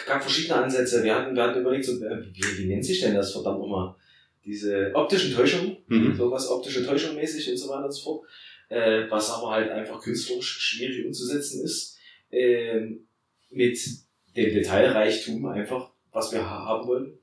gab 0.06 0.22
verschiedene 0.22 0.62
Ansätze. 0.62 1.02
Wir 1.02 1.14
hatten, 1.14 1.34
wir 1.34 1.42
hatten 1.42 1.60
überlegt, 1.60 1.84
so, 1.84 1.92
äh, 2.04 2.22
wie, 2.32 2.58
wie 2.58 2.66
nennt 2.66 2.84
sich 2.84 3.00
denn 3.00 3.14
das 3.14 3.32
verdammt 3.32 3.60
nochmal? 3.60 3.94
Diese 4.44 4.90
optischen 4.94 5.34
Täuschungen, 5.34 5.76
Mhm. 5.88 6.16
sowas 6.16 6.48
optische 6.50 6.84
Täuschung 6.86 7.14
mäßig 7.16 7.50
und 7.50 7.56
so 7.56 7.68
weiter 7.68 7.84
und 7.86 7.92
so 7.92 8.02
fort. 8.02 8.26
Äh, 8.70 9.10
was 9.10 9.30
aber 9.30 9.50
halt 9.52 9.70
einfach 9.70 10.00
künstlerisch 10.00 10.58
schwierig 10.60 11.06
umzusetzen 11.06 11.64
ist. 11.64 11.96
Ähm, 12.30 13.06
mit 13.50 13.78
dem 14.36 14.54
Detailreichtum 14.54 15.46
einfach, 15.46 15.90
was 16.12 16.32
wir 16.32 16.40
ha- 16.48 16.66
haben 16.66 16.86
wollen. 16.86 17.18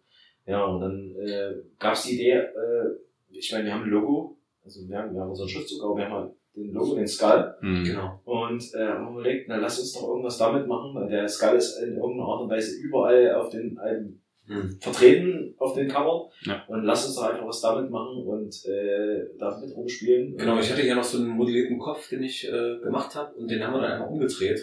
Ja, 0.47 0.65
und 0.65 0.81
dann 0.81 1.15
äh, 1.17 1.53
gab 1.79 1.93
es 1.93 2.03
die 2.03 2.15
Idee, 2.15 2.31
äh, 2.31 2.95
ich 3.31 3.51
meine, 3.51 3.65
wir 3.65 3.73
haben 3.73 3.83
ein 3.83 3.89
Logo, 3.89 4.37
also 4.63 4.87
wir 4.87 4.97
haben, 4.97 5.13
wir 5.13 5.21
haben 5.21 5.29
unseren 5.29 5.49
Schriftzug, 5.49 5.83
aber 5.83 5.97
wir 5.97 6.05
haben 6.05 6.13
halt 6.13 6.31
den 6.55 6.73
Logo, 6.73 6.95
den 6.95 7.07
Skull. 7.07 7.53
Hm. 7.59 7.83
Genau. 7.83 8.21
Und 8.25 8.63
äh, 8.73 8.87
haben 8.87 9.13
überlegt, 9.13 9.47
na 9.47 9.57
lass 9.57 9.79
uns 9.79 9.93
doch 9.93 10.07
irgendwas 10.07 10.37
damit 10.37 10.67
machen, 10.67 10.95
weil 10.95 11.09
der 11.09 11.27
Skull 11.27 11.55
ist 11.55 11.77
in 11.81 11.95
irgendeiner 11.95 12.27
Art 12.29 12.41
und 12.41 12.49
Weise 12.49 12.75
überall 12.81 13.35
auf 13.35 13.49
den 13.49 13.77
Alben 13.77 14.21
Hm. 14.47 14.77
vertreten 14.79 15.55
auf 15.57 15.73
den 15.73 15.87
Cover. 15.87 16.29
Ja. 16.43 16.63
Und 16.67 16.83
lass 16.83 17.07
uns 17.07 17.15
doch 17.15 17.23
einfach 17.23 17.47
was 17.47 17.61
damit 17.61 17.89
machen 17.89 18.23
und 18.23 18.53
äh, 18.67 19.25
damit 19.39 19.75
rumspielen. 19.75 20.37
Genau, 20.37 20.59
ich 20.59 20.71
hatte 20.71 20.83
hier 20.83 20.93
noch 20.93 21.03
so 21.03 21.17
einen 21.17 21.29
modellierten 21.29 21.79
Kopf, 21.79 22.09
den 22.09 22.21
ich 22.21 22.47
äh, 22.47 22.77
gemacht 22.83 23.15
habe 23.15 23.33
und 23.37 23.49
den 23.49 23.63
haben 23.63 23.73
wir 23.73 23.81
dann 23.81 23.93
einfach 23.93 24.09
umgedreht. 24.11 24.59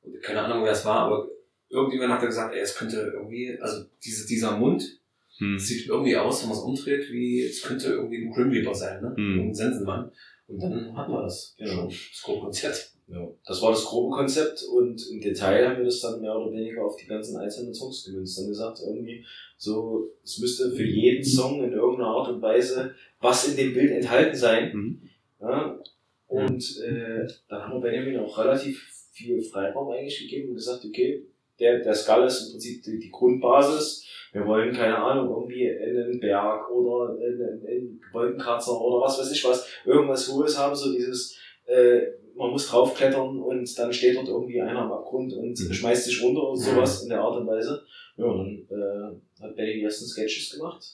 Und 0.00 0.22
keine 0.22 0.40
Ahnung, 0.40 0.64
wer 0.64 0.72
es 0.72 0.82
war, 0.86 1.00
aber 1.00 1.28
irgendjemand 1.68 2.14
hat 2.14 2.22
da 2.22 2.26
gesagt, 2.26 2.54
ey, 2.54 2.60
es 2.62 2.74
könnte 2.74 3.12
irgendwie, 3.14 3.54
also 3.60 3.84
diese, 4.02 4.26
dieser 4.26 4.56
Mund 4.56 4.98
Hm. 5.36 5.58
sieht 5.58 5.88
irgendwie 5.88 6.16
aus, 6.16 6.42
wenn 6.42 6.48
man 6.48 6.58
es 6.58 6.64
umdreht, 6.64 7.12
wie 7.12 7.42
es 7.44 7.62
könnte 7.62 7.90
irgendwie 7.90 8.24
ein 8.24 8.32
Grim 8.32 8.50
Reaper 8.50 8.74
sein, 8.74 9.00
ne? 9.00 9.14
Hm. 9.14 9.40
Ein 9.50 9.54
Sensenmann. 9.54 10.10
Und 10.48 10.62
dann 10.62 10.96
hatten 10.96 11.12
wir 11.12 11.22
das. 11.22 11.54
Genau. 11.58 11.72
Schon, 11.72 11.88
das 11.88 12.22
Großkonzert. 12.22 12.90
Ja, 13.08 13.26
das 13.46 13.62
war 13.62 13.70
das 13.70 13.84
grobe 13.84 14.14
Konzept 14.14 14.62
und 14.64 15.08
im 15.10 15.20
Detail 15.20 15.66
haben 15.66 15.78
wir 15.78 15.86
das 15.86 16.00
dann 16.00 16.20
mehr 16.20 16.36
oder 16.36 16.52
weniger 16.52 16.84
auf 16.84 16.96
die 16.96 17.06
ganzen 17.06 17.38
einzelnen 17.38 17.72
Songs 17.72 18.04
gemünzt. 18.04 18.38
Dann 18.38 18.48
gesagt, 18.48 18.80
irgendwie 18.86 19.24
so, 19.56 20.10
es 20.22 20.38
müsste 20.38 20.70
für 20.72 20.84
jeden 20.84 21.24
Song 21.24 21.64
in 21.64 21.72
irgendeiner 21.72 22.10
Art 22.10 22.28
und 22.28 22.42
Weise 22.42 22.94
was 23.20 23.48
in 23.48 23.56
dem 23.56 23.72
Bild 23.74 23.90
enthalten 23.92 24.36
sein. 24.36 24.72
Mhm. 24.74 25.08
Ja, 25.40 25.80
und 26.26 26.80
äh, 26.80 27.26
dann 27.48 27.62
haben 27.62 27.74
wir 27.74 27.90
Benjamin 27.90 28.18
auch 28.18 28.38
relativ 28.38 28.82
viel 29.12 29.42
Freiraum 29.42 29.90
eigentlich 29.90 30.20
gegeben 30.20 30.50
und 30.50 30.56
gesagt, 30.56 30.84
okay, 30.84 31.24
der, 31.58 31.80
der 31.80 31.94
Skull 31.94 32.26
ist 32.26 32.46
im 32.46 32.52
Prinzip 32.52 32.82
die, 32.84 32.98
die 32.98 33.10
Grundbasis. 33.10 34.04
Wir 34.32 34.46
wollen, 34.46 34.72
keine 34.74 34.96
Ahnung, 34.98 35.28
irgendwie 35.30 35.70
einen 35.70 36.20
Berg 36.20 36.70
oder 36.70 37.14
einen, 37.14 37.66
einen 37.66 38.00
Wolkenkratzer 38.12 38.78
oder 38.80 39.04
was 39.04 39.18
weiß 39.18 39.32
ich 39.32 39.44
was, 39.44 39.66
irgendwas 39.86 40.30
Hohes 40.30 40.58
haben, 40.58 40.74
so 40.74 40.92
dieses, 40.92 41.38
äh, 41.66 42.00
man 42.34 42.50
muss 42.50 42.68
draufklettern 42.68 43.40
und 43.42 43.78
dann 43.78 43.92
steht 43.92 44.16
dort 44.16 44.28
irgendwie 44.28 44.60
einer 44.60 44.80
am 44.82 44.92
Abgrund 44.92 45.32
und 45.32 45.58
Mhm. 45.58 45.72
schmeißt 45.72 46.04
sich 46.04 46.22
runter 46.22 46.42
oder 46.50 46.56
sowas 46.56 47.02
in 47.02 47.08
der 47.08 47.20
Art 47.20 47.40
und 47.40 47.46
Weise. 47.46 47.82
Ja, 48.16 48.24
und 48.26 48.66
dann 48.68 48.78
äh, 48.80 49.42
hat 49.42 49.56
Benny 49.56 49.74
die 49.74 49.82
ersten 49.82 50.06
Sketches 50.06 50.50
gemacht. 50.56 50.84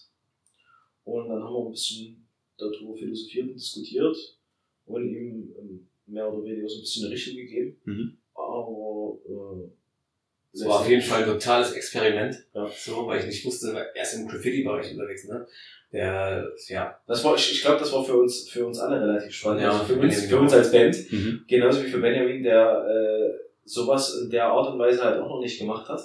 Und 1.05 1.29
dann 1.29 1.43
haben 1.43 1.53
wir 1.55 1.67
ein 1.67 1.71
bisschen 1.73 2.27
darüber 2.57 2.95
philosophiert 2.97 3.49
und 3.49 3.55
diskutiert 3.55 4.17
und 4.87 5.09
ihm 5.11 5.55
ähm, 5.59 5.89
mehr 6.07 6.33
oder 6.33 6.45
weniger 6.45 6.69
so 6.69 6.79
ein 6.79 6.81
bisschen 6.83 7.05
eine 7.07 7.15
Richtung 7.15 7.37
gegeben. 7.37 7.77
Mhm. 7.85 8.19
Aber 8.35 8.67
Das 10.55 10.69
war 10.69 10.81
auf 10.81 10.89
jeden 10.89 11.03
Fall 11.03 11.25
ein 11.25 11.29
totales 11.29 11.73
Experiment. 11.73 12.37
Ja. 12.55 12.69
So, 12.77 13.07
weil 13.09 13.19
ich 13.19 13.27
nicht 13.27 13.45
wusste, 13.45 13.77
er 13.93 14.03
ist 14.03 14.15
im 14.15 14.29
Graffiti-Bereich 14.29 14.93
unterwegs, 14.93 15.27
ne? 15.27 15.47
Der, 15.93 16.49
ja, 16.69 16.99
Das 17.07 17.25
war, 17.25 17.37
ich, 17.37 17.53
ich 17.53 17.63
glaube, 17.63 17.79
das 17.79 17.93
war 17.93 18.05
für 18.05 18.17
uns, 18.17 18.49
für 18.49 18.67
uns 18.67 18.79
alle 18.79 19.01
relativ 19.01 19.33
spannend. 19.33 19.63
Ja, 19.63 19.71
also 19.71 19.85
für, 19.85 19.95
für 19.95 20.01
uns, 20.01 20.25
für 20.25 20.39
uns 20.41 20.53
als 20.53 20.73
Band. 20.73 21.13
Mhm. 21.13 21.45
Genauso 21.47 21.85
wie 21.85 21.89
für 21.89 21.99
Benjamin, 21.99 22.43
der 22.43 22.85
äh, 22.89 23.39
sowas 23.65 24.21
in 24.23 24.31
der 24.31 24.47
Art 24.47 24.73
und 24.73 24.79
Weise 24.79 25.05
halt 25.05 25.21
auch 25.21 25.29
noch 25.29 25.41
nicht 25.41 25.59
gemacht 25.59 25.89
hat. 25.89 26.01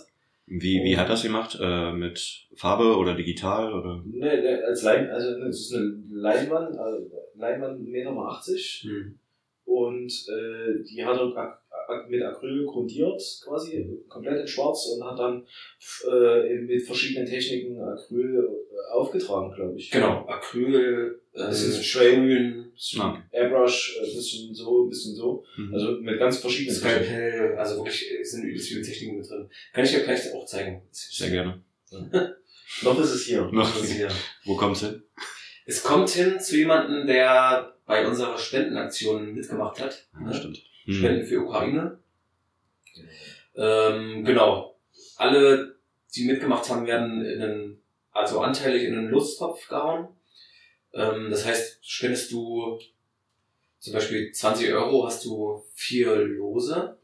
Wie, 0.45 0.83
wie 0.83 0.97
hat 0.97 1.09
das 1.09 1.21
gemacht? 1.21 1.57
Äh, 1.61 1.91
mit 1.91 2.47
Farbe 2.55 2.97
oder 2.97 3.13
digital 3.13 3.71
oder? 3.71 4.03
Ne, 4.05 4.41
ne, 4.41 4.63
als 4.65 4.81
Lein, 4.81 5.09
also 5.11 5.37
ne, 5.37 5.45
es 5.45 5.61
ist 5.61 5.75
eine 5.75 6.03
Leinwand, 6.09 6.75
also 6.77 7.07
Leinwand 7.35 7.81
1,80 7.81 7.89
Meter 7.91 8.11
mal 8.11 8.31
80 8.31 8.87
hm. 8.87 9.19
und 9.65 10.11
äh, 10.11 10.83
die 10.83 11.05
hat 11.05 11.17
er 11.17 11.59
mit 12.07 12.21
Acryl 12.23 12.65
grundiert, 12.65 13.21
quasi 13.43 13.87
komplett 14.07 14.41
in 14.41 14.47
schwarz 14.47 14.87
und 14.87 15.03
hat 15.03 15.19
dann 15.19 15.45
äh, 16.11 16.55
mit 16.61 16.81
verschiedenen 16.85 17.27
Techniken 17.27 17.79
Acryl 17.81 18.37
äh, 18.37 18.91
aufgetragen, 18.93 19.53
glaube 19.55 19.77
ich. 19.77 19.91
genau, 19.91 20.25
Acryl, 20.27 21.19
äh, 21.33 21.37
Das 21.37 21.61
ist 21.63 21.83
Spray. 21.83 22.15
Grün, 22.15 22.65
Ah. 22.97 23.21
Airbrush, 23.31 23.99
ein 24.01 24.15
bisschen 24.15 24.53
so, 24.55 24.85
ein 24.85 24.89
bisschen 24.89 25.13
so. 25.15 25.43
Mhm. 25.57 25.73
Also 25.73 25.91
mit 25.99 26.17
ganz 26.17 26.37
verschiedenen 26.37 26.79
Techniken. 26.79 27.03
Skalpell, 27.05 27.57
also 27.57 27.75
wirklich 27.77 28.05
es 28.21 28.31
sind 28.31 28.43
übelst 28.45 28.69
viele 28.69 28.81
Techniken 28.81 29.17
mit 29.17 29.29
drin. 29.29 29.49
Kann 29.73 29.83
ich 29.83 29.91
dir 29.91 29.99
gleich 30.03 30.33
auch 30.33 30.45
zeigen. 30.45 30.81
Sehr 30.91 31.29
gerne. 31.29 31.61
Noch 32.83 32.99
ist 33.01 33.11
es 33.11 33.25
hier. 33.25 33.41
Noch. 33.51 33.83
Ist 33.83 33.91
hier. 33.91 34.07
Wo 34.45 34.55
kommt's 34.55 34.81
hin? 34.81 35.03
Es 35.65 35.83
kommt 35.83 36.09
hin 36.09 36.39
zu 36.39 36.55
jemandem, 36.57 37.05
der 37.05 37.75
bei 37.85 38.07
unserer 38.07 38.37
Spendenaktion 38.37 39.33
mitgemacht 39.33 39.79
hat. 39.81 40.07
Ja, 40.13 40.21
ne? 40.21 40.33
stimmt. 40.33 40.63
Mhm. 40.89 40.93
Spenden 40.93 41.25
für 41.27 41.41
Ukraine. 41.41 41.99
Ähm, 43.55 44.25
genau. 44.25 44.75
Alle, 45.17 45.75
die 46.15 46.25
mitgemacht 46.25 46.67
haben, 46.69 46.87
werden 46.87 47.23
in 47.23 47.41
einen, 47.41 47.81
also 48.11 48.41
anteilig 48.41 48.85
in 48.85 48.97
einen 48.97 49.09
Lostopf 49.09 49.67
gehauen. 49.67 50.07
Ähm, 50.93 51.29
das 51.29 51.45
heißt, 51.45 51.79
spendest 51.81 52.31
du 52.31 52.79
zum 53.77 53.93
Beispiel 53.93 54.31
20 54.31 54.73
Euro, 54.73 55.05
hast 55.05 55.23
du 55.25 55.63
vier 55.75 56.15
Lose 56.15 56.97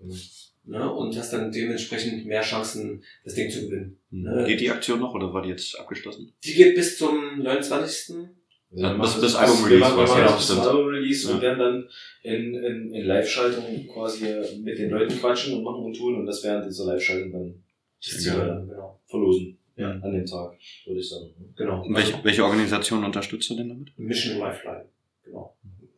ne, 0.64 0.92
und 0.92 1.16
hast 1.16 1.32
dann 1.32 1.52
dementsprechend 1.52 2.26
mehr 2.26 2.42
Chancen, 2.42 3.04
das 3.24 3.36
Ding 3.36 3.52
zu 3.52 3.70
gewinnen. 3.70 4.00
Mhm. 4.10 4.46
Geht 4.46 4.62
die 4.62 4.72
Aktion 4.72 5.00
noch 5.00 5.14
oder 5.14 5.32
war 5.32 5.44
die 5.44 5.50
jetzt 5.50 5.80
abgeschlossen? 5.80 6.34
Die 6.44 6.56
geht 6.56 6.76
bis 6.76 6.98
zum 6.98 7.44
29. 7.44 8.30
Ja, 8.76 8.90
bis- 8.90 8.98
machen- 8.98 9.22
bis 9.22 9.36
Album 9.36 9.58
wir 9.60 9.66
Release 9.66 9.80
machen- 9.82 9.96
wir 9.96 10.02
war's 10.02 10.10
machen 10.12 10.26
ja, 10.26 10.40
stimmt. 10.40 10.60
Album 10.62 10.88
Release 10.88 11.30
und 11.32 11.36
Ja. 11.38 11.42
werden 11.42 11.60
dann 11.60 11.90
in, 12.24 12.56
in, 12.56 12.94
in 12.94 13.06
Live-Schaltung 13.06 13.88
quasi 13.88 14.26
mit 14.62 14.78
den 14.78 14.90
Leuten 14.90 15.18
quatschen 15.20 15.58
und 15.58 15.64
machen 15.64 15.84
und 15.84 15.96
tun 15.96 16.16
und 16.20 16.26
das 16.26 16.44
während 16.44 16.66
dieser 16.66 16.86
Live-Schaltung 16.86 17.32
dann 17.32 17.64
geil. 18.02 18.66
Genau. 18.70 19.00
verlosen. 19.08 19.58
Ja. 19.78 19.92
An 19.92 20.14
dem 20.14 20.26
Tag, 20.26 20.58
würde 20.86 21.00
ich 21.00 21.10
sagen. 21.10 21.30
genau. 21.56 21.86
Welche, 21.90 22.24
welche 22.24 22.44
Organisation 22.46 23.04
unterstützt 23.04 23.50
du 23.50 23.56
denn 23.56 23.68
damit? 23.70 23.92
Mission 23.98 24.40
Lifeline. 24.40 24.86
Genau. 25.24 25.54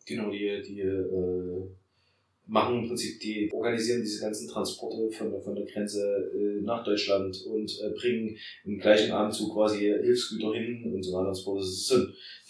Genau, 0.05 0.31
die, 0.31 0.61
die 0.65 0.79
äh, 0.81 1.67
machen 2.47 2.79
im 2.79 2.87
Prinzip, 2.87 3.19
die 3.19 3.49
organisieren 3.51 4.01
diese 4.01 4.21
ganzen 4.21 4.47
Transporte 4.47 5.09
von, 5.11 5.31
der- 5.31 5.41
von 5.41 5.55
der 5.55 5.65
Grenze 5.65 6.31
äh, 6.33 6.61
nach 6.61 6.83
Deutschland 6.83 7.41
und 7.45 7.69
äh, 7.81 7.89
bringen 7.89 8.37
im 8.63 8.79
gleichen 8.79 9.11
Abendzug 9.11 9.53
quasi 9.53 9.79
Hilfsgüter 9.79 10.53
hin 10.53 10.91
und 10.93 11.03
so 11.03 11.11
weiter 11.13 11.27
und 11.29 11.35
so 11.35 11.43
fort. 11.43 11.59
Das 11.61 11.67
ist 11.67 11.87
so, 11.87 11.97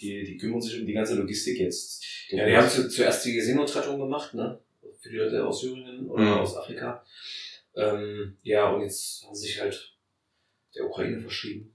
die, 0.00 0.24
die 0.24 0.36
kümmern 0.36 0.60
sich 0.60 0.80
um 0.80 0.86
die 0.86 0.92
ganze 0.92 1.16
Logistik 1.16 1.58
jetzt. 1.58 2.04
Ja, 2.30 2.46
die 2.46 2.56
haben 2.56 2.68
zu, 2.68 2.88
zuerst 2.88 3.24
die 3.26 3.40
Seenotrettung 3.40 3.98
gemacht, 3.98 4.34
ne? 4.34 4.60
Für 5.00 5.10
die 5.10 5.16
Leute 5.16 5.46
aus 5.46 5.60
Syrien 5.60 6.08
oder 6.08 6.22
Mhm. 6.22 6.32
aus 6.40 6.56
Afrika. 6.56 7.04
Ähm, 7.76 8.36
ja, 8.42 8.72
und 8.72 8.82
jetzt 8.82 9.24
haben 9.24 9.34
sie 9.34 9.46
sich 9.48 9.60
halt 9.60 9.94
der 10.74 10.86
Ukraine 10.86 11.20
verschrieben. 11.20 11.74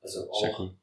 Also 0.00 0.28
auch. 0.30 0.74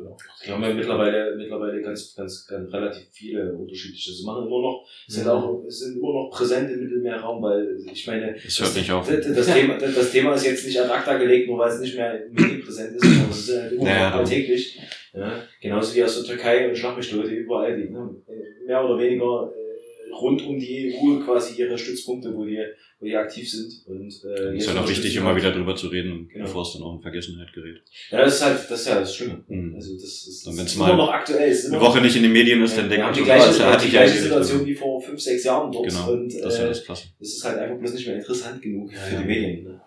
Genau. 0.00 0.16
Die 0.44 0.50
haben 0.50 0.62
ja 0.62 0.74
mittlerweile, 0.74 1.36
mittlerweile 1.36 1.82
ganz, 1.82 2.14
ganz, 2.14 2.46
ganz 2.46 2.72
relativ 2.72 3.02
viele 3.12 3.52
unterschiedliche. 3.54 4.12
Sie 4.12 4.24
machen 4.24 4.46
immer 4.46 4.60
noch, 4.62 4.86
sind 5.06 5.24
Mhm. 5.24 5.30
auch, 5.30 5.62
sind 5.68 5.98
immer 5.98 6.12
noch 6.14 6.30
präsent 6.30 6.70
im 6.70 6.80
Mittelmeerraum, 6.84 7.42
weil 7.42 7.78
ich 7.92 8.06
meine, 8.06 8.34
Das 8.34 8.60
hört 8.60 8.74
nicht 8.76 8.90
auf. 8.92 9.08
Das, 9.08 9.32
das, 9.34 9.46
Thema, 9.54 9.78
das, 9.78 10.10
Thema 10.10 10.34
ist 10.34 10.46
jetzt 10.46 10.66
nicht 10.66 10.80
ad 10.80 10.90
acta 10.90 11.16
gelegt, 11.18 11.48
nur 11.48 11.58
weil 11.58 11.70
es 11.70 11.80
nicht 11.80 11.96
mehr 11.96 12.20
medienpräsent 12.30 12.96
ist, 12.96 13.02
sondern 13.04 13.30
es 13.30 13.48
ist 13.48 13.60
halt 13.60 13.72
immer 13.72 13.84
Naja, 13.84 14.10
noch 14.10 14.16
alltäglich. 14.18 14.80
Ja, 15.12 15.42
genauso 15.60 15.94
wie 15.94 16.04
aus 16.04 16.14
der 16.16 16.24
Türkei 16.24 16.68
und 16.68 16.76
Schlachtbestote 16.78 17.28
überall, 17.28 17.76
die 17.76 17.90
ne, 17.90 18.14
mehr 18.66 18.84
oder 18.84 18.98
weniger 18.98 19.52
äh, 19.52 20.14
rund 20.14 20.40
um 20.46 20.58
die 20.58 20.94
EU 20.94 21.24
quasi 21.24 21.60
ihre 21.60 21.76
Stützpunkte, 21.76 22.32
wo 22.34 22.44
die, 22.44 22.62
wo 23.00 23.06
die 23.06 23.16
aktiv 23.16 23.50
sind. 23.50 23.72
Und, 23.86 24.12
äh, 24.24 24.56
Ist 24.56 24.68
halt 24.68 24.78
auch 24.78 24.88
wichtig, 24.88 25.16
immer 25.16 25.34
wieder 25.34 25.52
drüber 25.52 25.74
zu 25.74 25.88
reden, 25.88 26.28
Genau. 26.28 26.44
bevor 26.44 26.62
es 26.62 26.74
dann 26.74 26.82
auch 26.82 26.94
in 26.96 27.00
Vergessenheit 27.02 27.52
gerät. 27.52 27.82
Ja, 28.10 28.22
das 28.24 28.34
ist 28.36 28.44
halt, 28.44 28.70
das 28.70 28.80
ist 28.80 28.86
ja 28.88 29.00
das 29.00 29.16
Schlimme. 29.16 29.42
Mhm. 29.48 29.74
Also 29.74 29.94
das 29.94 30.04
ist, 30.04 30.46
das 30.46 30.54
ist 30.54 30.76
mal 30.76 30.88
immer 30.90 30.96
noch 30.98 31.10
aktuell. 31.10 31.50
Ist 31.50 31.66
Eine 31.66 31.78
noch- 31.78 31.82
Woche 31.86 32.00
nicht 32.02 32.14
in 32.16 32.22
den 32.24 32.32
Medien 32.32 32.62
ist, 32.62 32.76
dann 32.76 32.84
wir 32.90 32.96
denkt 32.98 33.06
man 33.06 33.14
die 33.14 33.22
gleiche, 33.24 33.48
was, 33.48 33.58
da 33.58 33.76
die 33.76 33.86
ja 33.86 34.02
gleiche. 34.04 34.18
Situation 34.20 34.66
wie 34.66 34.74
vor 34.74 35.00
fünf, 35.02 35.20
sechs 35.20 35.44
Jahren 35.44 35.72
dort. 35.72 35.88
Genau, 35.88 36.12
Und 36.12 36.28
das 36.42 36.52
ist 36.54 36.58
ja 36.58 36.64
äh, 36.66 36.68
das 36.68 36.84
Klasse. 36.84 37.08
es 37.20 37.36
ist 37.36 37.44
halt 37.44 37.58
einfach 37.58 37.78
bloß 37.78 37.94
nicht 37.94 38.06
mehr 38.06 38.16
interessant 38.16 38.60
genug 38.62 38.92
Ja, 38.92 38.98
für 39.00 39.14
ja. 39.14 39.20
die 39.22 39.26
Medien. 39.26 39.64
Ne? 39.64 39.80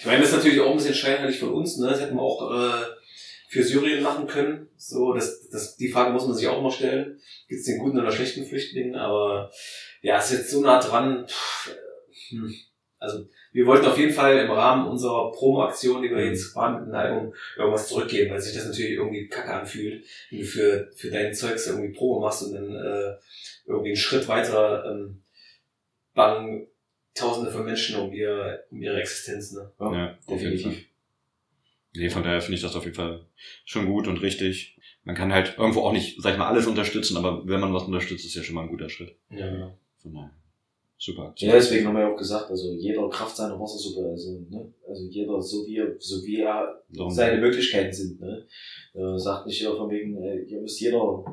Ich 0.00 0.06
meine, 0.06 0.20
das 0.20 0.30
ist 0.30 0.36
natürlich 0.36 0.60
auch 0.60 0.70
ein 0.70 0.76
bisschen 0.76 0.94
scheinheilig 0.94 1.38
von 1.38 1.50
uns, 1.50 1.76
ne? 1.78 1.88
Das 1.88 2.00
hätten 2.00 2.14
wir 2.16 2.22
auch 2.22 2.50
äh, 2.50 2.84
für 3.48 3.62
Syrien 3.62 4.02
machen 4.02 4.26
können. 4.26 4.68
So, 4.76 5.12
das, 5.14 5.48
das, 5.50 5.76
die 5.76 5.88
Frage 5.88 6.12
muss 6.12 6.26
man 6.26 6.34
sich 6.36 6.46
auch 6.46 6.58
immer 6.60 6.70
stellen. 6.70 7.18
Gibt 7.48 7.60
es 7.60 7.66
den 7.66 7.78
guten 7.78 7.98
oder 7.98 8.10
schlechten 8.12 8.44
Flüchtlingen? 8.46 8.94
Aber 8.94 9.50
ja, 10.02 10.18
ist 10.18 10.32
jetzt 10.32 10.50
so 10.50 10.60
nah 10.62 10.80
dran. 10.80 11.26
Pff, 11.26 11.70
äh, 11.70 11.87
hm. 12.30 12.54
Also 13.00 13.28
wir 13.52 13.64
wollten 13.66 13.86
auf 13.86 13.96
jeden 13.96 14.12
Fall 14.12 14.38
im 14.38 14.50
Rahmen 14.50 14.88
unserer 14.88 15.30
Promo-Aktion, 15.30 16.02
die 16.02 16.10
wir 16.10 16.24
jetzt 16.24 16.52
fahren 16.52 16.80
mit 16.80 16.88
dem 16.88 16.94
Album, 16.94 17.32
irgendwas 17.56 17.88
zurückgeben, 17.88 18.32
weil 18.32 18.40
sich 18.40 18.54
das 18.54 18.66
natürlich 18.66 18.92
irgendwie 18.92 19.28
kacke 19.28 19.54
anfühlt, 19.54 20.04
wenn 20.30 20.40
du 20.40 20.44
für, 20.44 20.90
für 20.96 21.10
dein 21.10 21.32
Zeugs 21.32 21.68
irgendwie 21.68 21.92
Promo 21.92 22.20
machst 22.20 22.42
und 22.42 22.54
dann 22.54 22.74
äh, 22.74 23.14
irgendwie 23.66 23.90
einen 23.90 23.96
Schritt 23.96 24.26
weiter 24.26 24.84
ähm, 24.90 25.22
bangen 26.14 26.66
Tausende 27.14 27.50
von 27.50 27.64
Menschen 27.64 27.96
um, 27.96 28.12
ihr, 28.12 28.64
um 28.70 28.80
ihre 28.80 29.00
Existenz. 29.00 29.52
Ne? 29.52 29.72
Ja, 29.80 30.18
jeden 30.40 30.58
Fall. 30.58 30.76
Nee, 31.94 32.10
von 32.10 32.22
daher 32.22 32.40
finde 32.40 32.56
ich 32.56 32.62
das 32.62 32.76
auf 32.76 32.84
jeden 32.84 32.94
Fall 32.94 33.26
schon 33.64 33.86
gut 33.86 34.06
und 34.06 34.18
richtig. 34.18 34.78
Man 35.02 35.16
kann 35.16 35.32
halt 35.32 35.56
irgendwo 35.58 35.82
auch 35.82 35.92
nicht, 35.92 36.20
sag 36.22 36.32
ich 36.32 36.38
mal, 36.38 36.46
alles 36.46 36.66
unterstützen, 36.66 37.16
aber 37.16 37.46
wenn 37.46 37.60
man 37.60 37.74
was 37.74 37.84
unterstützt, 37.84 38.24
ist 38.24 38.34
ja 38.34 38.42
schon 38.42 38.54
mal 38.54 38.62
ein 38.62 38.68
guter 38.68 38.88
Schritt. 38.88 39.16
Ja, 39.30 39.50
genau. 39.50 39.78
Von 39.96 40.14
daher, 40.14 40.30
super. 40.98 41.32
Ja, 41.36 41.52
deswegen 41.52 41.86
haben 41.86 41.94
wir 41.94 42.02
ja 42.02 42.12
auch 42.12 42.16
gesagt, 42.18 42.50
also 42.50 42.72
jeder 42.74 43.08
Kraft 43.08 43.36
seiner 43.36 43.58
Wassersuppe, 43.58 44.08
also, 44.08 44.40
ne? 44.50 44.72
also 44.86 45.04
jeder 45.08 45.40
so 45.40 45.66
wie 45.66 45.76
er, 45.78 45.94
so 45.98 46.22
wie 46.26 46.40
er 46.40 46.82
Darum- 46.92 47.10
seine 47.12 47.40
Möglichkeiten 47.40 47.92
sind. 47.92 48.20
Ne? 48.20 48.44
Äh, 48.94 49.16
sagt 49.18 49.46
nicht 49.46 49.60
jeder 49.60 49.76
von 49.76 49.90
wegen, 49.90 50.16
äh, 50.22 50.40
ihr 50.42 50.60
müsst 50.60 50.80
jeder, 50.80 51.24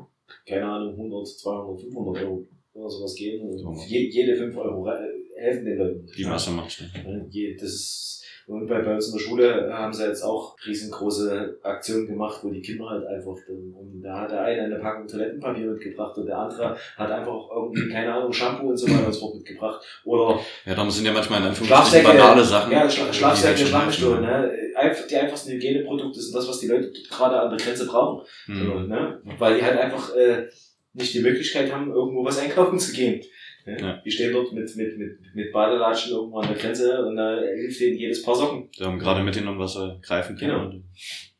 keine 0.46 0.64
Ahnung, 0.64 0.94
100, 0.96 1.26
200, 1.26 1.80
500 1.82 2.24
Euro 2.24 2.46
oder 2.74 2.90
sowas 2.90 3.14
geben. 3.14 3.50
Je, 3.88 4.08
jede 4.08 4.36
5 4.36 4.56
Euro 4.56 4.82
re- 4.84 5.12
helfen 5.36 5.64
den 5.64 5.78
Leuten. 5.78 6.06
Die 6.16 6.24
Masse 6.24 6.50
macht's 6.52 6.78
dann. 6.78 7.04
Ne? 7.04 7.54
Das 7.60 7.68
ist, 7.72 8.22
und 8.46 8.66
bei, 8.68 8.80
bei 8.80 8.94
uns 8.94 9.08
in 9.08 9.14
der 9.14 9.24
Schule 9.24 9.72
haben 9.72 9.92
sie 9.92 10.06
jetzt 10.06 10.22
auch 10.22 10.56
riesengroße 10.64 11.58
Aktionen 11.62 12.06
gemacht, 12.06 12.38
wo 12.42 12.50
die 12.50 12.60
Kinder 12.62 12.88
halt 12.88 13.04
einfach, 13.06 13.36
und 13.48 14.00
da 14.02 14.20
hat 14.20 14.30
der 14.30 14.42
eine 14.42 14.62
eine 14.64 14.78
Packung 14.78 15.06
Toilettenpapier 15.08 15.66
mitgebracht 15.66 16.16
und 16.18 16.26
der 16.26 16.38
andere 16.38 16.76
hat 16.96 17.10
einfach 17.10 17.48
irgendwie, 17.54 17.88
keine 17.92 18.12
Ahnung, 18.14 18.32
Shampoo 18.32 18.68
und 18.68 18.76
so 18.76 18.88
weiter 18.88 19.06
und 19.06 19.12
so 19.12 19.34
mitgebracht. 19.34 19.84
Oder 20.04 20.38
Ja, 20.64 20.74
darum 20.74 20.90
sind 20.90 21.06
ja 21.06 21.12
manchmal 21.12 21.40
in 21.40 21.48
Anführungszeichen 21.48 22.04
banale 22.06 22.44
Sachen. 22.44 22.72
ja, 22.72 22.86
die 22.86 22.92
Schla 22.94 23.12
Schlafsäcke, 23.12 23.66
Schlafstuhl, 23.66 24.20
ne? 24.20 24.52
Einfach, 24.76 25.06
die 25.06 25.16
einfachsten 25.16 25.52
Hygieneprodukte 25.52 26.20
sind 26.20 26.34
das, 26.34 26.46
was 26.48 26.58
die 26.60 26.68
Leute 26.68 26.92
gerade 27.08 27.40
an 27.40 27.50
der 27.50 27.58
Grenze 27.58 27.86
brauchen. 27.86 28.24
So, 28.46 28.52
Mhm. 28.52 28.88
ne? 28.88 29.20
Weil 29.38 29.56
die 29.56 29.64
halt 29.64 29.78
einfach 29.78 30.14
äh, 30.14 30.46
nicht 30.92 31.12
die 31.14 31.20
Möglichkeit 31.20 31.72
haben, 31.72 31.90
irgendwo 31.90 32.24
was 32.24 32.38
einkaufen 32.38 32.78
zu 32.78 32.92
gehen. 32.92 33.20
Ne? 33.66 33.76
Ja. 33.80 34.00
Die 34.04 34.10
stehen 34.10 34.32
dort 34.32 34.52
mit, 34.52 34.74
mit, 34.76 34.96
mit, 34.96 35.34
mit 35.34 35.52
Badelatschen 35.52 36.12
irgendwo 36.12 36.38
an 36.38 36.48
der 36.48 36.56
Grenze 36.56 37.04
und 37.04 37.16
da 37.16 37.40
hilft 37.40 37.80
denen 37.80 37.98
jedes 37.98 38.22
Paar 38.22 38.36
Socken. 38.36 38.70
Die 38.70 38.84
haben 38.84 38.98
gerade 38.98 39.24
mitgenommen, 39.24 39.58
was 39.58 39.74
sie 39.74 39.98
greifen 40.00 40.36
können. 40.36 40.52
Genau. 40.52 40.64
Und 40.66 40.84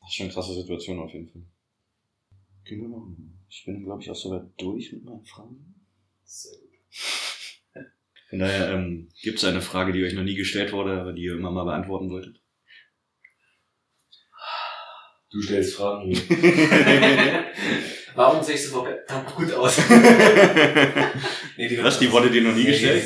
Das 0.01 0.09
ist 0.09 0.15
schon 0.15 0.25
eine 0.25 0.33
krasse 0.33 0.55
Situation 0.55 0.99
auf 0.99 1.13
jeden 1.13 1.29
Fall. 1.29 1.43
Genau. 2.65 3.07
Ich 3.49 3.65
bin, 3.65 3.85
glaube 3.85 4.03
ich, 4.03 4.11
auch 4.11 4.17
soweit 4.17 4.43
durch 4.59 4.93
mit 4.93 5.05
meinen 5.05 5.25
Fragen. 5.25 5.75
Sehr 6.25 6.59
gut. 6.59 6.67
Von 8.29 8.41
daher 8.41 8.73
ähm, 8.73 9.09
gibt 9.23 9.39
es 9.39 9.45
eine 9.45 9.61
Frage, 9.61 9.93
die 9.93 10.03
euch 10.03 10.15
noch 10.15 10.25
nie 10.25 10.35
gestellt 10.35 10.73
wurde, 10.73 11.01
aber 11.01 11.13
die 11.13 11.23
ihr 11.23 11.35
immer 11.35 11.53
mal 11.53 11.63
beantworten 11.63 12.11
wolltet. 12.11 12.41
Du 15.31 15.41
stellst 15.41 15.77
Fragen. 15.77 16.13
Warum 18.17 18.43
sehe 18.43 18.57
ich 18.57 18.67
so 18.67 18.83
verdammt 18.83 19.33
gut 19.37 19.53
aus? 19.53 19.79
nee, 21.57 21.69
die 21.69 21.83
Was, 21.83 21.99
die 21.99 22.11
wurde 22.11 22.31
dir 22.31 22.43
noch 22.43 22.55
nie 22.55 22.65
Nee, 22.65 22.71
gestellt? 22.71 23.05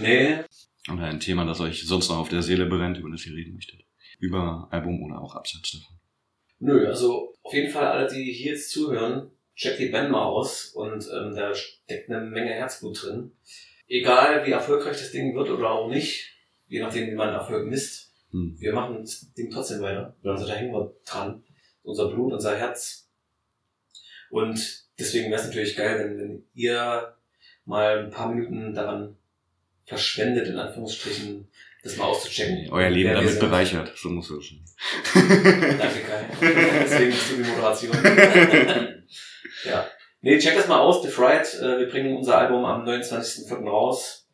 nee. 0.00 0.38
Oder 0.92 1.04
ein 1.04 1.20
Thema, 1.20 1.44
das 1.44 1.60
euch 1.60 1.86
sonst 1.86 2.08
noch 2.08 2.18
auf 2.18 2.28
der 2.28 2.42
Seele 2.42 2.66
brennt, 2.66 2.98
über 2.98 3.10
das 3.10 3.26
ihr 3.26 3.34
reden 3.36 3.54
möchtet. 3.54 3.80
Über 4.18 4.68
Album 4.70 5.02
oder 5.02 5.20
auch 5.20 5.34
abseits 5.34 5.72
davon. 5.72 5.96
Nö, 6.58 6.86
also 6.86 7.34
auf 7.42 7.52
jeden 7.54 7.70
Fall 7.70 7.86
alle, 7.86 8.08
die 8.12 8.32
hier 8.32 8.52
jetzt 8.52 8.70
zuhören, 8.70 9.30
checkt 9.54 9.78
die 9.80 9.88
Band 9.88 10.10
mal 10.10 10.24
aus 10.24 10.68
und 10.74 11.04
ähm, 11.12 11.34
da 11.34 11.54
steckt 11.54 12.08
eine 12.10 12.20
Menge 12.24 12.50
Herzblut 12.50 13.02
drin. 13.02 13.32
Egal 13.88 14.46
wie 14.46 14.52
erfolgreich 14.52 14.96
das 14.96 15.10
Ding 15.12 15.34
wird 15.34 15.50
oder 15.50 15.70
auch 15.70 15.88
nicht, 15.88 16.30
je 16.68 16.80
nachdem, 16.80 17.10
wie 17.10 17.14
man 17.14 17.28
Erfolg 17.34 17.66
misst. 17.68 18.12
Hm. 18.30 18.56
Wir 18.58 18.72
machen 18.72 19.00
das 19.02 19.32
Ding 19.34 19.50
trotzdem 19.50 19.82
weiter. 19.82 20.16
Also 20.24 20.46
da 20.46 20.54
hängen 20.54 20.72
wir 20.72 20.94
dran. 21.04 21.42
Unser 21.82 22.08
Blut, 22.08 22.32
unser 22.32 22.56
Herz. 22.56 23.10
Und 24.30 24.81
deswegen 24.98 25.30
wäre 25.30 25.40
es 25.40 25.46
natürlich 25.46 25.76
geil, 25.76 25.98
wenn, 25.98 26.18
wenn 26.18 26.44
ihr 26.54 27.14
mal 27.64 28.04
ein 28.04 28.10
paar 28.10 28.32
Minuten 28.32 28.74
daran 28.74 29.16
verschwendet, 29.84 30.48
in 30.48 30.58
Anführungsstrichen, 30.58 31.48
das 31.82 31.96
mal 31.96 32.04
auszuchecken. 32.04 32.68
Euer 32.70 32.90
Leben 32.90 33.12
damit 33.12 33.40
bereichert, 33.40 33.92
so 33.96 34.08
muss 34.08 34.30
es 34.30 34.48
sein. 34.48 34.64
Danke, 35.78 36.00
Kai. 36.00 36.26
Deswegen 36.84 37.10
bist 37.10 37.30
du 37.32 37.36
die 37.36 37.50
Moderation. 37.50 37.92
ja. 39.64 39.88
Nee, 40.20 40.38
check 40.38 40.54
das 40.54 40.68
mal 40.68 40.78
aus, 40.78 41.02
The 41.02 41.08
Fright. 41.08 41.54
Äh, 41.54 41.80
Wir 41.80 41.88
bringen 41.88 42.16
unser 42.16 42.38
Album 42.38 42.64
am 42.64 42.84
29.04. 42.84 43.68
raus. 43.68 44.28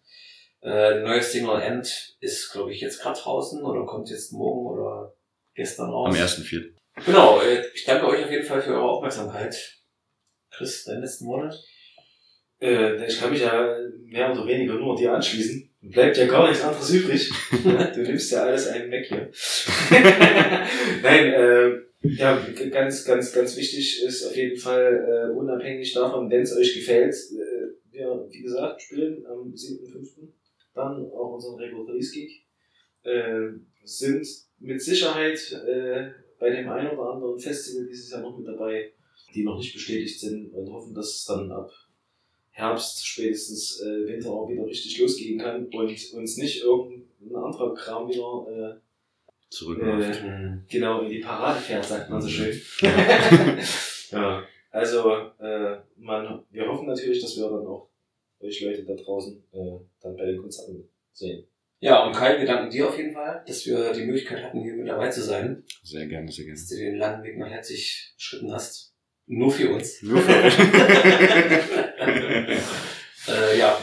Äh, 0.63 1.01
Neues 1.01 1.33
Single 1.33 1.63
End 1.63 2.17
ist, 2.21 2.53
glaube 2.53 2.73
ich, 2.73 2.81
jetzt 2.83 3.01
gerade 3.01 3.19
draußen 3.19 3.63
oder 3.63 3.87
kommt 3.87 4.11
jetzt 4.11 4.33
morgen 4.33 4.67
oder 4.67 5.15
gestern 5.55 5.89
raus. 5.89 6.15
Am 6.15 6.23
1.4. 6.23 6.75
Genau, 7.07 7.41
äh, 7.41 7.65
ich 7.75 7.85
danke 7.85 8.07
euch 8.09 8.25
auf 8.25 8.31
jeden 8.31 8.45
Fall 8.45 8.61
für 8.61 8.75
eure 8.75 8.91
Aufmerksamkeit. 8.91 9.78
Chris, 10.59 10.85
dein 10.85 11.01
letzten 11.01 11.27
Monat? 11.27 11.55
Äh, 12.61 13.07
ich 13.07 13.21
kann 13.21 13.31
mich 13.31 13.43
ja 13.43 13.79
mehr 14.07 14.33
oder 14.33 14.45
weniger 14.45 14.75
nur 14.75 14.97
dir 14.97 15.13
anschließen. 15.13 15.71
Bleibt 15.83 16.17
ja 16.17 16.27
gar 16.27 16.49
nichts 16.49 16.65
anderes 16.65 16.91
übrig. 16.93 17.31
du 17.95 18.03
nimmst 18.03 18.33
ja 18.33 18.43
alles 18.43 18.67
einen 18.67 18.91
weg 18.91 19.07
hier. 19.07 19.31
Nein, 21.03 21.33
äh, 21.33 21.71
ja, 22.03 22.45
ganz, 22.73 23.05
ganz, 23.05 23.33
ganz 23.33 23.57
wichtig 23.57 24.03
ist 24.03 24.27
auf 24.27 24.35
jeden 24.35 24.57
Fall, 24.57 25.31
äh, 25.31 25.33
unabhängig 25.33 25.93
davon, 25.93 26.29
wenn 26.29 26.43
es 26.43 26.57
euch 26.57 26.75
gefällt, 26.75 27.15
äh, 27.15 27.93
wir, 27.93 28.27
wie 28.29 28.43
gesagt, 28.43 28.83
spielen 28.83 29.25
am 29.27 29.53
7.5. 29.53 30.27
dann 30.75 31.07
auch 31.13 31.35
unseren 31.35 31.61
Regular 31.61 31.87
Release 31.87 32.13
Gig. 32.13 32.45
Äh, 33.05 33.51
sind 33.85 34.27
mit 34.59 34.83
Sicherheit 34.83 35.53
äh, 35.69 36.09
bei 36.41 36.51
dem 36.51 36.69
einen 36.69 36.91
oder 36.91 37.13
anderen 37.13 37.39
Festival 37.39 37.87
dieses 37.87 38.11
Jahr 38.11 38.23
noch 38.23 38.37
mit 38.37 38.49
dabei, 38.49 38.93
die 39.35 39.45
noch 39.45 39.59
nicht 39.59 39.75
bestätigt 39.75 40.21
sind 40.21 40.53
und 40.53 40.73
hoffen, 40.73 40.95
dass 40.95 41.15
es 41.17 41.25
dann 41.25 41.51
ab 41.51 41.71
Herbst, 42.51 43.07
spätestens 43.07 43.81
äh, 43.81 44.07
Winter 44.07 44.31
auch 44.31 44.49
wieder 44.49 44.67
richtig 44.67 44.99
losgehen 44.99 45.39
kann 45.39 45.67
und 45.67 46.13
uns 46.15 46.37
nicht 46.37 46.63
irgendein 46.63 47.37
anderer 47.37 47.75
Kram 47.75 48.09
wieder 48.09 48.81
Zurück. 49.51 49.81
äh, 49.81 50.11
äh, 50.11 50.59
genau 50.69 51.03
in 51.03 51.11
die 51.11 51.21
Parade 51.21 51.61
fährt, 51.61 51.85
sagt 51.85 52.11
man 52.11 52.21
so 52.21 52.29
schön. 52.29 52.61
ja, 54.11 54.45
also 54.71 55.11
äh, 55.41 55.77
man, 55.97 56.45
wir 56.51 56.69
hoffen 56.69 56.87
natürlich, 56.87 57.21
dass 57.21 57.37
wir 57.37 57.49
dann 57.49 57.67
auch 57.67 57.89
euch 58.41 58.61
Leute 58.61 58.85
da 58.85 58.95
draußen 58.95 59.43
äh, 59.53 59.79
dann 60.01 60.17
bei 60.17 60.27
den 60.27 60.41
Konzerten 60.41 60.89
sehen. 61.13 61.47
Ja, 61.81 62.05
und 62.05 62.13
Kai, 62.13 62.39
wir 62.39 62.47
danken 62.47 62.71
dir 62.71 62.89
auf 62.89 62.99
jeden 62.99 63.13
Fall, 63.13 63.43
dass 63.47 63.65
wir 63.65 63.93
die 63.93 64.05
Möglichkeit 64.05 64.43
hatten, 64.43 64.63
hier 64.63 64.75
mit 64.75 64.89
dabei 64.89 65.09
zu 65.11 65.23
sein. 65.23 65.63
Sehr 65.83 66.07
gerne, 66.07 66.31
sehr 66.31 66.45
gerne. 66.45 66.59
Dass 66.59 66.69
du 66.69 66.77
den 66.77 66.97
langen 66.97 67.23
Weg 67.23 67.39
nach 67.39 67.51
Leipzig 67.51 68.13
beschritten 68.17 68.53
hast. 68.53 68.95
Nur 69.29 69.53
für 69.53 69.71
uns. 69.71 70.03
Nur 70.03 70.23
für 70.23 70.43
euch. 70.43 70.59
äh, 73.29 73.59
ja, 73.59 73.79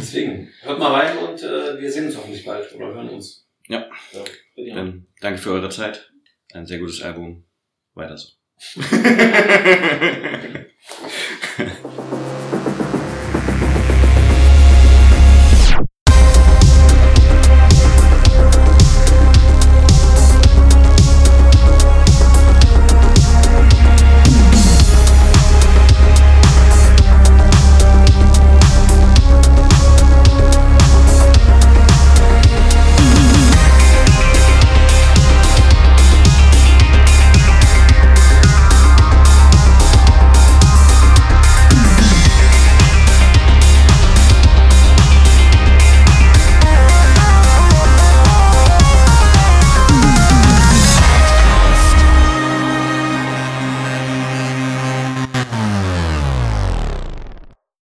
deswegen, 0.00 0.50
hört 0.62 0.78
mal 0.80 0.92
rein 0.92 1.18
und 1.18 1.42
äh, 1.42 1.80
wir 1.80 1.90
sehen 1.90 2.06
uns 2.06 2.16
hoffentlich 2.16 2.44
bald 2.44 2.74
oder 2.74 2.88
hören 2.88 3.10
uns. 3.10 3.48
Ja, 3.68 3.88
ja. 4.56 4.74
Dann 4.74 5.06
danke 5.20 5.38
für 5.38 5.52
eure 5.52 5.70
Zeit. 5.70 6.12
Ein 6.52 6.66
sehr 6.66 6.80
gutes 6.80 7.00
Album. 7.00 7.44
Weiter 7.94 8.16
so. 8.16 8.28